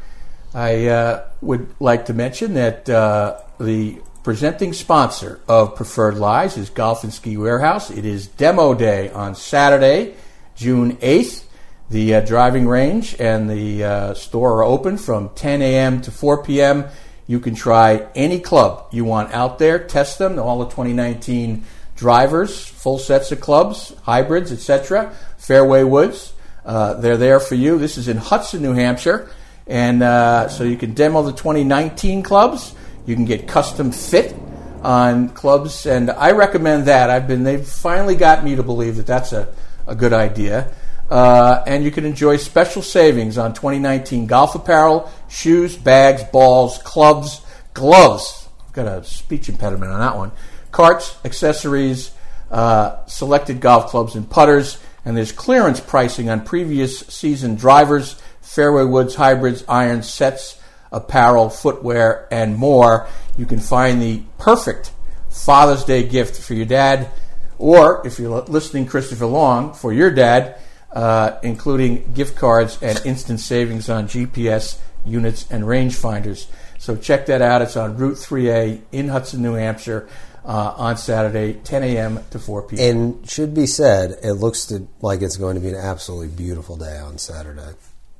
I 0.54 0.86
uh, 0.86 1.26
would 1.40 1.74
like 1.80 2.06
to 2.06 2.14
mention 2.14 2.54
that 2.54 2.88
uh, 2.88 3.40
the 3.58 4.00
presenting 4.22 4.72
sponsor 4.72 5.40
of 5.48 5.74
Preferred 5.74 6.16
Lies 6.16 6.56
is 6.56 6.70
Golf 6.70 7.02
and 7.02 7.12
Ski 7.12 7.36
Warehouse. 7.36 7.90
It 7.90 8.04
is 8.04 8.28
demo 8.28 8.74
day 8.74 9.10
on 9.10 9.34
Saturday, 9.34 10.14
June 10.54 10.96
8th. 10.98 11.44
The 11.90 12.14
uh, 12.14 12.20
driving 12.20 12.66
range 12.66 13.16
and 13.18 13.50
the 13.50 13.84
uh, 13.84 14.14
store 14.14 14.58
are 14.58 14.64
open 14.64 14.96
from 14.96 15.30
10 15.34 15.62
a.m. 15.62 16.00
to 16.02 16.10
4 16.10 16.42
p.m. 16.42 16.86
You 17.26 17.38
can 17.38 17.54
try 17.54 18.06
any 18.14 18.40
club 18.40 18.88
you 18.92 19.04
want 19.04 19.32
out 19.32 19.58
there, 19.58 19.78
test 19.78 20.18
them, 20.18 20.38
all 20.38 20.60
the 20.60 20.66
2019 20.66 21.64
drivers, 21.96 22.64
full 22.64 22.98
sets 22.98 23.30
of 23.30 23.40
clubs, 23.40 23.94
hybrids, 24.02 24.50
etc. 24.52 25.14
Fairway 25.38 25.84
Woods, 25.84 26.32
uh, 26.64 26.94
they're 26.94 27.16
there 27.16 27.40
for 27.40 27.54
you. 27.54 27.78
This 27.78 27.98
is 27.98 28.08
in 28.08 28.16
Hudson, 28.16 28.62
New 28.62 28.72
Hampshire, 28.72 29.30
and 29.66 30.02
uh, 30.02 30.48
so 30.48 30.64
you 30.64 30.76
can 30.76 30.94
demo 30.94 31.22
the 31.22 31.32
2019 31.32 32.22
clubs. 32.22 32.74
You 33.06 33.14
can 33.14 33.24
get 33.24 33.46
custom 33.48 33.92
fit 33.92 34.34
on 34.82 35.28
clubs, 35.28 35.86
and 35.86 36.10
I 36.10 36.32
recommend 36.32 36.86
that. 36.86 37.10
I've 37.10 37.28
been 37.28 37.44
they've 37.44 37.66
finally 37.66 38.16
got 38.16 38.44
me 38.44 38.56
to 38.56 38.62
believe 38.62 38.96
that 38.96 39.06
that's 39.06 39.32
a, 39.32 39.52
a 39.86 39.94
good 39.94 40.12
idea. 40.12 40.72
Uh, 41.12 41.62
and 41.66 41.84
you 41.84 41.90
can 41.90 42.06
enjoy 42.06 42.38
special 42.38 42.80
savings 42.80 43.36
on 43.36 43.52
2019 43.52 44.24
golf 44.24 44.54
apparel, 44.54 45.12
shoes, 45.28 45.76
bags, 45.76 46.24
balls, 46.24 46.78
clubs, 46.78 47.42
gloves. 47.74 48.48
I've 48.66 48.72
got 48.72 48.86
a 48.86 49.04
speech 49.04 49.50
impediment 49.50 49.92
on 49.92 50.00
that 50.00 50.16
one. 50.16 50.32
Carts, 50.70 51.14
accessories, 51.22 52.12
uh, 52.50 53.04
selected 53.04 53.60
golf 53.60 53.88
clubs 53.88 54.14
and 54.14 54.28
putters, 54.30 54.82
and 55.04 55.14
there's 55.14 55.32
clearance 55.32 55.80
pricing 55.80 56.30
on 56.30 56.46
previous 56.46 57.00
season 57.00 57.56
drivers, 57.56 58.16
fairway 58.40 58.84
woods, 58.84 59.14
hybrids, 59.14 59.64
irons, 59.68 60.08
sets, 60.08 60.58
apparel, 60.92 61.50
footwear, 61.50 62.26
and 62.30 62.56
more. 62.56 63.06
You 63.36 63.44
can 63.44 63.60
find 63.60 64.00
the 64.00 64.22
perfect 64.38 64.92
Father's 65.28 65.84
Day 65.84 66.04
gift 66.04 66.40
for 66.42 66.54
your 66.54 66.64
dad, 66.64 67.10
or 67.58 68.00
if 68.06 68.18
you're 68.18 68.40
listening, 68.40 68.86
Christopher 68.86 69.26
Long, 69.26 69.74
for 69.74 69.92
your 69.92 70.10
dad, 70.10 70.56
uh, 70.92 71.38
including 71.42 72.12
gift 72.12 72.36
cards 72.36 72.78
and 72.82 73.00
instant 73.04 73.40
savings 73.40 73.88
on 73.88 74.06
GPS 74.06 74.78
units 75.04 75.46
and 75.50 75.64
rangefinders. 75.64 76.46
So 76.78 76.96
check 76.96 77.26
that 77.26 77.42
out. 77.42 77.62
It's 77.62 77.76
on 77.76 77.96
Route 77.96 78.16
3A 78.16 78.80
in 78.92 79.08
Hudson, 79.08 79.42
New 79.42 79.54
Hampshire, 79.54 80.08
uh, 80.44 80.74
on 80.76 80.96
Saturday, 80.96 81.54
10 81.54 81.82
a.m. 81.84 82.20
to 82.30 82.38
4 82.38 82.62
p.m. 82.62 82.96
And 82.96 83.30
should 83.30 83.54
be 83.54 83.66
said, 83.66 84.18
it 84.22 84.34
looks 84.34 84.66
to, 84.66 84.88
like 85.00 85.22
it's 85.22 85.36
going 85.36 85.54
to 85.54 85.60
be 85.60 85.68
an 85.68 85.76
absolutely 85.76 86.28
beautiful 86.28 86.76
day 86.76 86.98
on 86.98 87.18
Saturday. 87.18 87.74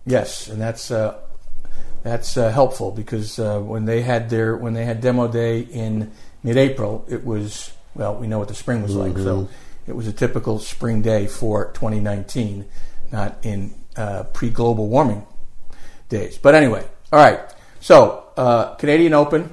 Yes, 0.06 0.48
and 0.48 0.60
that's 0.60 0.90
uh, 0.90 1.18
That's 2.02 2.36
uh, 2.36 2.50
helpful 2.50 2.90
because 2.90 3.38
uh, 3.38 3.60
when 3.60 3.84
they 3.84 4.02
had 4.02 4.28
their 4.28 4.56
when 4.56 4.74
they 4.74 4.84
had 4.84 5.00
demo 5.00 5.28
day 5.28 5.60
in 5.60 6.10
mid-April, 6.42 7.04
it 7.08 7.24
was 7.24 7.72
well, 7.94 8.16
we 8.16 8.26
know 8.26 8.38
what 8.38 8.48
the 8.48 8.54
spring 8.54 8.82
was 8.82 8.96
like, 8.96 9.16
so 9.16 9.48
it 9.86 9.94
was 9.94 10.06
a 10.06 10.12
typical 10.12 10.58
spring 10.58 11.02
day 11.02 11.26
for 11.26 11.72
2019, 11.72 12.66
not 13.10 13.38
in 13.42 13.74
uh, 13.96 14.24
pre-global 14.24 14.88
warming 14.88 15.26
days. 16.08 16.38
But 16.38 16.54
anyway, 16.54 16.86
all 17.12 17.18
right. 17.18 17.40
So 17.80 18.26
uh, 18.36 18.74
Canadian 18.76 19.14
Open, 19.14 19.52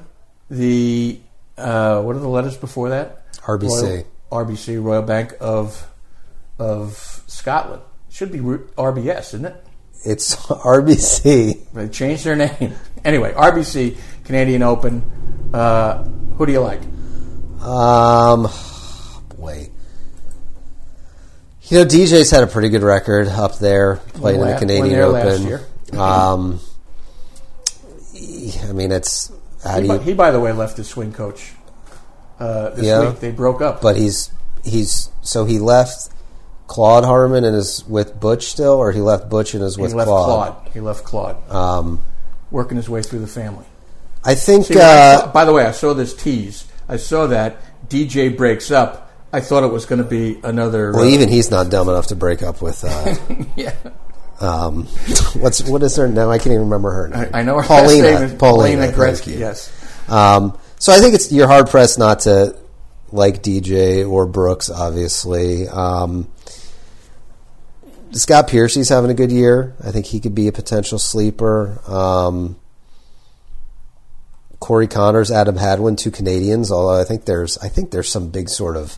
the 0.49 1.19
uh, 1.57 2.01
what 2.01 2.15
are 2.15 2.19
the 2.19 2.27
letters 2.29 2.57
before 2.57 2.89
that? 2.89 3.33
RBC. 3.37 4.05
Royal, 4.31 4.45
RBC, 4.45 4.83
Royal 4.83 5.01
Bank 5.01 5.33
of 5.39 5.87
of 6.57 7.23
Scotland. 7.27 7.81
Should 8.09 8.31
be 8.31 8.39
RBS, 8.39 9.33
isn't 9.33 9.45
it? 9.45 9.65
It's 10.05 10.35
RBC. 10.47 11.71
They 11.73 11.89
changed 11.89 12.23
their 12.25 12.35
name. 12.35 12.73
Anyway, 13.05 13.31
RBC, 13.31 13.95
Canadian 14.25 14.61
Open. 14.61 15.01
Uh, 15.53 16.03
who 16.35 16.45
do 16.45 16.51
you 16.51 16.59
like? 16.59 16.81
Um, 17.63 18.49
boy. 19.37 19.69
You 21.69 21.79
know, 21.79 21.85
DJ's 21.85 22.31
had 22.31 22.43
a 22.43 22.47
pretty 22.47 22.69
good 22.69 22.81
record 22.83 23.27
up 23.27 23.59
there 23.59 23.97
playing 24.13 24.41
in 24.41 24.47
the 24.47 24.55
Canadian 24.57 24.83
when 24.83 24.91
they 24.99 25.05
last 25.05 25.33
Open. 25.41 25.47
year. 25.47 25.65
Um, 25.99 26.59
I 28.67 28.73
mean, 28.73 28.91
it's 28.91 29.31
He, 29.77 29.85
you? 29.85 29.97
he, 29.99 30.13
by 30.13 30.31
the 30.31 30.39
way, 30.39 30.51
left 30.51 30.77
his 30.77 30.87
swing 30.87 31.13
coach 31.13 31.53
uh, 32.39 32.69
this 32.71 32.85
Yeah. 32.85 33.09
week. 33.09 33.19
They 33.19 33.31
broke 33.31 33.61
up. 33.61 33.81
But 33.81 33.97
he's 33.97 34.31
he's 34.63 35.09
so 35.21 35.45
he 35.45 35.59
left 35.59 36.09
Claude 36.67 37.03
Harmon 37.05 37.43
and 37.43 37.55
is 37.55 37.83
with 37.87 38.19
Butch 38.19 38.45
still, 38.47 38.73
or 38.73 38.91
he 38.91 39.01
left 39.01 39.29
Butch 39.29 39.53
and 39.53 39.63
is 39.63 39.75
he 39.75 39.81
with 39.81 39.93
left 39.93 40.07
Claude. 40.07 40.53
Claude. 40.55 40.73
He 40.73 40.79
left 40.79 41.03
Claude, 41.03 41.51
Um, 41.51 42.01
working 42.51 42.77
his 42.77 42.89
way 42.89 43.01
through 43.01 43.19
the 43.19 43.27
family. 43.27 43.65
I 44.23 44.35
think. 44.35 44.65
See, 44.65 44.73
when 44.75 44.83
I 44.83 44.87
uh, 45.13 45.19
saw- 45.21 45.31
by 45.31 45.45
the 45.45 45.53
way, 45.53 45.65
I 45.65 45.71
saw 45.71 45.93
this 45.93 46.13
tease. 46.13 46.65
I 46.87 46.97
saw 46.97 47.27
that 47.27 47.57
DJ 47.89 48.35
breaks 48.35 48.71
up. 48.71 49.08
I 49.31 49.41
thought 49.41 49.63
it 49.63 49.71
was 49.71 49.85
going 49.85 50.01
to 50.03 50.07
be 50.09 50.39
another. 50.43 50.91
well, 50.91 51.03
uh, 51.03 51.07
even 51.07 51.29
he's 51.29 51.51
not 51.51 51.69
dumb 51.69 51.87
enough 51.89 52.07
to 52.07 52.15
break 52.15 52.41
up 52.41 52.61
with. 52.61 52.83
Uh, 52.83 53.15
yeah, 53.55 53.75
um, 54.39 54.85
what's 55.39 55.61
what 55.69 55.83
is 55.83 55.95
her 55.97 56.07
now? 56.07 56.31
I 56.31 56.37
can't 56.37 56.47
even 56.47 56.61
remember 56.63 56.91
her 56.91 57.07
name. 57.09 57.29
I, 57.33 57.39
I 57.39 57.43
know 57.43 57.57
her 57.57 57.63
Paulina. 57.67 58.11
name 58.11 58.23
is 58.23 58.33
Paulina, 58.33 58.87
Paulina 58.87 58.97
Gretzky. 58.97 59.37
Yes, 59.37 59.71
Um, 60.09 60.57
so 60.79 60.91
I 60.93 60.99
think 60.99 61.13
it's 61.13 61.31
you're 61.31 61.47
hard 61.47 61.69
pressed 61.69 61.99
not 61.99 62.21
to 62.21 62.55
like 63.11 63.43
DJ 63.43 64.09
or 64.09 64.25
Brooks. 64.25 64.69
Obviously, 64.69 65.67
um, 65.67 66.27
Scott 68.11 68.47
Piercy's 68.47 68.89
having 68.89 69.11
a 69.11 69.15
good 69.15 69.31
year. 69.31 69.75
I 69.83 69.91
think 69.91 70.07
he 70.07 70.19
could 70.19 70.33
be 70.33 70.47
a 70.47 70.51
potential 70.51 70.97
sleeper. 70.97 71.79
Um, 71.87 72.55
Corey 74.59 74.87
Conners, 74.87 75.31
Adam 75.31 75.55
Hadwin, 75.55 75.95
two 75.95 76.11
Canadians. 76.11 76.71
Although 76.71 76.99
I 76.99 77.03
think 77.03 77.25
there's 77.25 77.57
I 77.59 77.67
think 77.69 77.91
there's 77.91 78.09
some 78.09 78.29
big 78.29 78.49
sort 78.49 78.75
of 78.75 78.97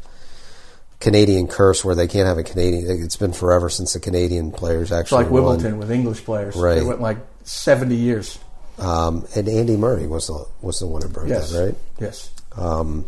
Canadian 1.02 1.48
curse 1.48 1.84
where 1.84 1.96
they 1.96 2.08
can't 2.08 2.28
have 2.28 2.38
a 2.38 2.44
Canadian. 2.44 3.04
It's 3.04 3.18
been 3.18 3.34
forever 3.34 3.70
since 3.70 3.94
the 3.94 4.00
Canadian 4.00 4.52
players 4.52 4.92
it's 4.92 4.92
actually 5.00 5.24
like 5.24 5.32
won. 5.32 5.44
Wimbledon 5.44 5.78
with 5.78 5.92
English 5.92 6.24
players. 6.24 6.56
Right. 6.56 6.86
went 6.86 7.02
like 7.02 7.18
seventy 7.44 7.96
years. 7.96 8.40
Um, 8.78 9.28
and 9.36 9.48
Andy 9.50 9.76
Murray 9.78 10.08
was 10.08 10.28
the 10.28 10.46
was 10.62 10.80
the 10.80 10.88
one 10.88 11.02
who 11.02 11.10
broke 11.10 11.28
Yes, 11.28 11.52
that, 11.52 11.66
right? 11.66 11.76
Yes. 12.00 12.30
Um, 12.56 13.06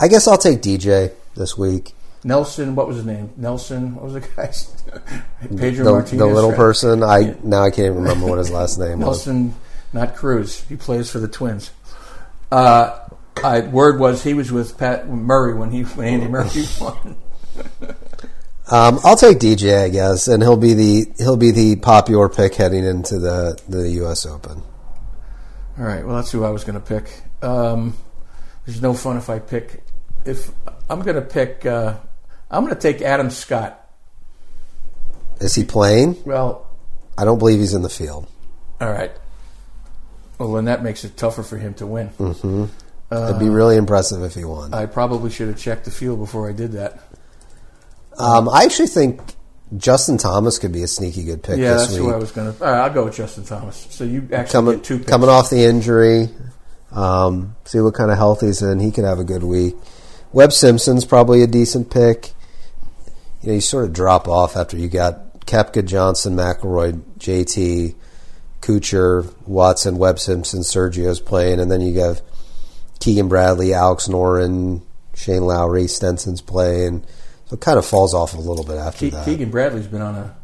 I 0.00 0.08
guess 0.08 0.26
I'll 0.26 0.38
take 0.38 0.62
DJ 0.62 1.12
this 1.36 1.58
week. 1.58 1.94
Nelson, 2.24 2.74
what 2.74 2.88
was 2.88 2.96
his 2.96 3.06
name? 3.06 3.30
Nelson, 3.36 3.94
what 3.94 4.04
was 4.04 4.14
the 4.14 4.20
guy's? 4.20 4.66
Pedro 5.56 5.84
The, 5.84 5.90
Martinez. 5.92 6.18
the 6.18 6.26
little 6.26 6.50
right? 6.50 6.56
person. 6.56 7.02
I 7.02 7.18
Yeah. 7.18 7.34
now 7.44 7.62
I 7.62 7.70
can't 7.70 7.86
even 7.86 7.98
remember 8.02 8.26
what 8.26 8.38
his 8.38 8.50
last 8.50 8.78
name 8.80 8.98
was. 9.00 9.26
Nelson, 9.26 9.54
not 9.92 10.16
Cruz. 10.16 10.62
He 10.68 10.74
plays 10.76 11.10
for 11.10 11.18
the 11.20 11.28
Twins. 11.28 11.70
Uh, 12.50 12.98
I, 13.44 13.60
word 13.60 13.98
was 13.98 14.22
he 14.22 14.34
was 14.34 14.50
with 14.52 14.78
Pat 14.78 15.08
Murray 15.08 15.54
when 15.54 15.70
he 15.70 15.82
when 15.82 16.06
Andy 16.08 16.28
Murray 16.28 16.48
won. 16.80 17.16
Um, 18.70 18.98
I'll 19.02 19.16
take 19.16 19.38
DJ, 19.38 19.82
I 19.84 19.88
guess, 19.88 20.28
and 20.28 20.42
he'll 20.42 20.56
be 20.56 20.74
the 20.74 21.12
he'll 21.18 21.36
be 21.36 21.50
the 21.50 21.76
popular 21.76 22.28
pick 22.28 22.54
heading 22.54 22.84
into 22.84 23.18
the 23.18 23.58
the 23.68 23.88
U.S. 24.02 24.26
Open. 24.26 24.62
All 25.78 25.84
right. 25.84 26.04
Well, 26.04 26.16
that's 26.16 26.30
who 26.30 26.44
I 26.44 26.50
was 26.50 26.64
going 26.64 26.80
to 26.80 26.84
pick. 26.84 27.22
Um, 27.42 27.96
there's 28.66 28.82
no 28.82 28.94
fun 28.94 29.16
if 29.16 29.30
I 29.30 29.38
pick. 29.38 29.82
If 30.24 30.50
I'm 30.90 31.00
going 31.02 31.16
to 31.16 31.22
pick, 31.22 31.64
uh, 31.64 31.94
I'm 32.50 32.64
going 32.64 32.74
to 32.74 32.80
take 32.80 33.00
Adam 33.00 33.30
Scott. 33.30 33.88
Is 35.40 35.54
he 35.54 35.64
playing? 35.64 36.16
Well, 36.26 36.66
I 37.16 37.24
don't 37.24 37.38
believe 37.38 37.60
he's 37.60 37.74
in 37.74 37.82
the 37.82 37.88
field. 37.88 38.26
all 38.80 38.90
right. 38.92 39.12
Well, 40.38 40.52
then 40.52 40.66
that 40.66 40.82
makes 40.82 41.04
it 41.04 41.16
tougher 41.16 41.42
for 41.42 41.56
him 41.56 41.74
to 41.74 41.86
win. 41.86 42.10
Mm-hmm. 42.10 42.66
Uh, 43.10 43.28
It'd 43.30 43.40
be 43.40 43.48
really 43.48 43.76
impressive 43.76 44.22
if 44.22 44.34
he 44.34 44.44
won. 44.44 44.74
I 44.74 44.86
probably 44.86 45.30
should 45.30 45.48
have 45.48 45.58
checked 45.58 45.86
the 45.86 45.90
field 45.90 46.18
before 46.18 46.48
I 46.48 46.52
did 46.52 46.72
that. 46.72 47.00
Um, 48.18 48.48
I 48.48 48.64
actually 48.64 48.88
think 48.88 49.20
Justin 49.76 50.18
Thomas 50.18 50.58
could 50.58 50.72
be 50.72 50.82
a 50.82 50.88
sneaky 50.88 51.24
good 51.24 51.42
pick 51.42 51.58
yeah, 51.58 51.74
that's 51.74 51.90
week. 51.90 52.00
who 52.00 52.12
I 52.12 52.16
was 52.16 52.32
going 52.32 52.52
to. 52.52 52.64
All 52.64 52.70
right, 52.70 52.80
I'll 52.80 52.92
go 52.92 53.04
with 53.04 53.14
Justin 53.14 53.44
Thomas. 53.44 53.86
So 53.90 54.04
you 54.04 54.28
actually 54.32 54.52
coming 54.52 54.74
get 54.76 54.84
two 54.84 54.98
picks. 54.98 55.10
coming 55.10 55.28
off 55.28 55.50
the 55.50 55.64
injury. 55.64 56.28
Um, 56.90 57.56
see 57.64 57.80
what 57.80 57.94
kind 57.94 58.10
of 58.10 58.18
health 58.18 58.40
he's 58.40 58.62
in. 58.62 58.80
He 58.80 58.90
could 58.90 59.04
have 59.04 59.18
a 59.18 59.24
good 59.24 59.42
week. 59.42 59.74
Webb 60.32 60.52
Simpson's 60.52 61.04
probably 61.04 61.42
a 61.42 61.46
decent 61.46 61.90
pick. 61.90 62.32
You 63.42 63.48
know, 63.48 63.54
you 63.54 63.60
sort 63.60 63.84
of 63.84 63.92
drop 63.92 64.26
off 64.26 64.56
after 64.56 64.76
you 64.76 64.88
got 64.88 65.46
Koepka, 65.46 65.84
Johnson, 65.86 66.34
McIlroy, 66.34 67.00
JT, 67.18 67.94
Kuchar, 68.60 69.32
Watson, 69.46 69.96
Webb 69.96 70.18
Simpson, 70.18 70.60
Sergio's 70.60 71.20
playing, 71.20 71.60
and 71.60 71.70
then 71.70 71.80
you 71.80 71.98
have 72.00 72.20
Keegan 73.00 73.28
Bradley, 73.28 73.74
Alex 73.74 74.08
Noren, 74.08 74.82
Shane 75.14 75.42
Lowry, 75.42 75.86
Stenson's 75.86 76.40
playing. 76.40 77.04
So 77.46 77.54
it 77.54 77.60
kind 77.60 77.78
of 77.78 77.86
falls 77.86 78.12
off 78.14 78.34
a 78.34 78.38
little 78.40 78.64
bit 78.64 78.76
after 78.76 79.08
Ke- 79.08 79.12
that. 79.12 79.24
Keegan 79.24 79.50
Bradley's 79.50 79.86
been 79.86 80.02
on 80.02 80.14
a. 80.14 80.36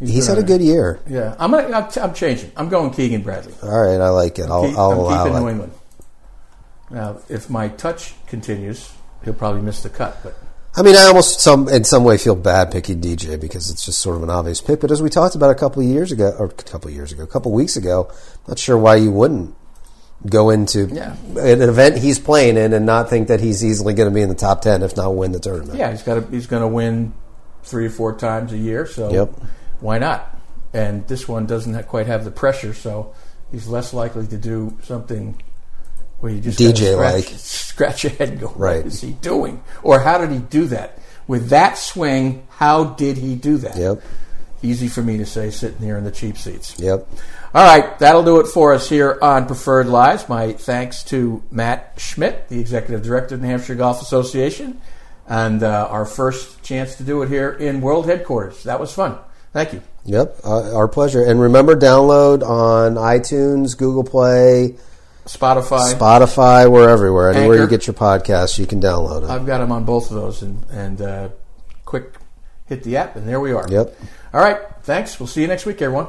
He's 0.00 0.26
been 0.26 0.36
had 0.36 0.38
a 0.38 0.40
on 0.40 0.46
good 0.46 0.60
year. 0.64 1.00
Yeah, 1.08 1.34
I'm. 1.38 1.54
I'm, 1.54 1.72
I'm 1.74 2.14
changing. 2.14 2.52
I'm 2.56 2.68
going 2.68 2.90
Keegan 2.90 3.22
Bradley. 3.22 3.54
All 3.62 3.68
right, 3.80 4.00
I 4.00 4.08
like 4.10 4.38
it. 4.38 4.46
I'll, 4.50 4.66
Keep- 4.68 4.78
I'll 4.78 4.90
I'm 4.92 4.98
allow 4.98 5.24
keeping 5.24 5.36
it. 5.36 5.40
New 5.40 5.48
England. 5.48 5.72
Now, 6.90 7.18
if 7.28 7.48
my 7.48 7.68
touch 7.68 8.14
continues, 8.26 8.92
he'll 9.24 9.34
probably 9.34 9.62
miss 9.62 9.82
the 9.82 9.90
cut. 9.90 10.18
But 10.22 10.36
I 10.76 10.82
mean, 10.82 10.96
I 10.96 11.04
almost 11.06 11.40
some 11.40 11.68
in 11.68 11.84
some 11.84 12.02
way 12.04 12.18
feel 12.18 12.34
bad 12.34 12.72
picking 12.72 13.00
DJ 13.00 13.40
because 13.40 13.70
it's 13.70 13.84
just 13.86 14.00
sort 14.00 14.16
of 14.16 14.22
an 14.22 14.30
obvious 14.30 14.60
pick. 14.60 14.80
But 14.80 14.90
as 14.90 15.00
we 15.00 15.08
talked 15.08 15.34
about 15.36 15.50
a 15.50 15.54
couple 15.54 15.82
of 15.82 15.88
years 15.88 16.10
ago, 16.12 16.34
or 16.38 16.46
a 16.46 16.50
couple 16.50 16.88
of 16.88 16.94
years 16.94 17.12
ago, 17.12 17.22
a 17.22 17.26
couple 17.28 17.52
of 17.52 17.56
weeks 17.56 17.76
ago, 17.76 18.10
not 18.48 18.58
sure 18.58 18.76
why 18.76 18.96
you 18.96 19.10
wouldn't 19.12 19.54
go 20.28 20.50
into 20.50 20.86
Yeah. 20.86 21.14
an 21.38 21.62
event 21.62 21.96
he's 21.98 22.18
playing 22.18 22.56
in 22.56 22.72
and 22.72 22.84
not 22.84 23.08
think 23.08 23.28
that 23.28 23.40
he's 23.40 23.64
easily 23.64 23.94
going 23.94 24.08
to 24.08 24.14
be 24.14 24.20
in 24.20 24.28
the 24.28 24.34
top 24.34 24.60
ten, 24.62 24.82
if 24.82 24.96
not 24.96 25.14
win 25.14 25.32
the 25.32 25.38
tournament. 25.40 25.78
yeah, 25.78 25.90
he's 25.90 26.02
got. 26.02 26.14
To, 26.14 26.20
he's 26.30 26.46
going 26.46 26.62
to 26.62 26.68
win 26.68 27.14
three 27.62 27.86
or 27.86 27.90
four 27.90 28.14
times 28.16 28.52
a 28.52 28.58
year. 28.58 28.86
So 28.86 29.10
Yep. 29.10 29.32
why 29.80 29.98
not? 29.98 30.36
And 30.72 31.06
this 31.08 31.26
one 31.26 31.46
doesn't 31.46 31.82
quite 31.88 32.06
have 32.06 32.24
the 32.24 32.30
pressure, 32.30 32.74
so 32.74 33.12
he's 33.50 33.66
less 33.66 33.92
likely 33.94 34.26
to 34.26 34.36
do 34.36 34.76
something 34.82 35.40
where 36.20 36.32
you 36.32 36.40
just 36.40 36.58
DJ 36.58 36.92
scratch, 36.92 37.14
like. 37.14 37.24
scratch 37.38 38.04
your 38.04 38.12
head 38.12 38.28
and 38.28 38.40
go, 38.40 38.52
Right. 38.56 38.84
"What 38.84 38.86
is 38.92 39.00
he 39.00 39.12
doing?" 39.12 39.62
Or 39.82 40.00
how 40.00 40.18
did 40.18 40.30
he 40.30 40.38
do 40.38 40.66
that 40.66 40.98
with 41.26 41.48
that 41.48 41.78
swing? 41.78 42.42
How 42.50 42.84
did 42.84 43.16
he 43.16 43.34
do 43.36 43.56
that? 43.58 43.76
Yep. 43.76 44.02
Easy 44.62 44.88
for 44.88 45.00
me 45.02 45.16
to 45.16 45.24
say, 45.24 45.50
sitting 45.50 45.78
here 45.80 45.96
in 45.96 46.04
the 46.04 46.10
cheap 46.10 46.36
seats. 46.36 46.74
Yep. 46.78 47.08
All 47.52 47.64
right, 47.64 47.98
that'll 47.98 48.22
do 48.22 48.38
it 48.38 48.46
for 48.46 48.72
us 48.74 48.88
here 48.88 49.18
on 49.20 49.46
Preferred 49.46 49.88
Lies. 49.88 50.28
My 50.28 50.52
thanks 50.52 51.02
to 51.04 51.42
Matt 51.50 51.94
Schmidt, 51.96 52.48
the 52.48 52.60
Executive 52.60 53.02
Director 53.02 53.34
of 53.34 53.40
the 53.40 53.46
New 53.48 53.50
Hampshire 53.50 53.74
Golf 53.74 54.00
Association, 54.00 54.80
and 55.26 55.60
uh, 55.64 55.88
our 55.90 56.06
first 56.06 56.62
chance 56.62 56.94
to 56.96 57.02
do 57.02 57.22
it 57.22 57.28
here 57.28 57.50
in 57.50 57.80
World 57.80 58.06
Headquarters. 58.06 58.62
That 58.62 58.78
was 58.78 58.92
fun. 58.92 59.18
Thank 59.52 59.72
you. 59.72 59.82
Yep. 60.04 60.36
Uh, 60.44 60.76
our 60.76 60.86
pleasure. 60.86 61.24
And 61.24 61.40
remember, 61.40 61.74
download 61.74 62.48
on 62.48 62.94
iTunes, 62.94 63.76
Google 63.76 64.04
Play, 64.04 64.76
Spotify. 65.24 65.92
Spotify. 65.92 66.70
We're 66.70 66.88
everywhere. 66.88 67.30
Anywhere 67.30 67.58
you 67.58 67.66
get 67.66 67.88
your 67.88 67.94
podcasts, 67.94 68.60
you 68.60 68.66
can 68.66 68.80
download 68.80 69.24
it. 69.24 69.28
I've 69.28 69.44
got 69.44 69.58
them 69.58 69.72
on 69.72 69.84
both 69.84 70.08
of 70.12 70.14
those, 70.14 70.42
and, 70.42 70.64
and 70.70 71.02
uh, 71.02 71.28
quick 71.84 72.14
hit 72.66 72.84
the 72.84 72.96
app, 72.96 73.16
and 73.16 73.26
there 73.28 73.40
we 73.40 73.50
are. 73.50 73.66
Yep. 73.68 73.96
All 74.32 74.40
right, 74.40 74.60
thanks. 74.84 75.18
We'll 75.18 75.26
see 75.26 75.40
you 75.40 75.48
next 75.48 75.66
week, 75.66 75.82
everyone. 75.82 76.06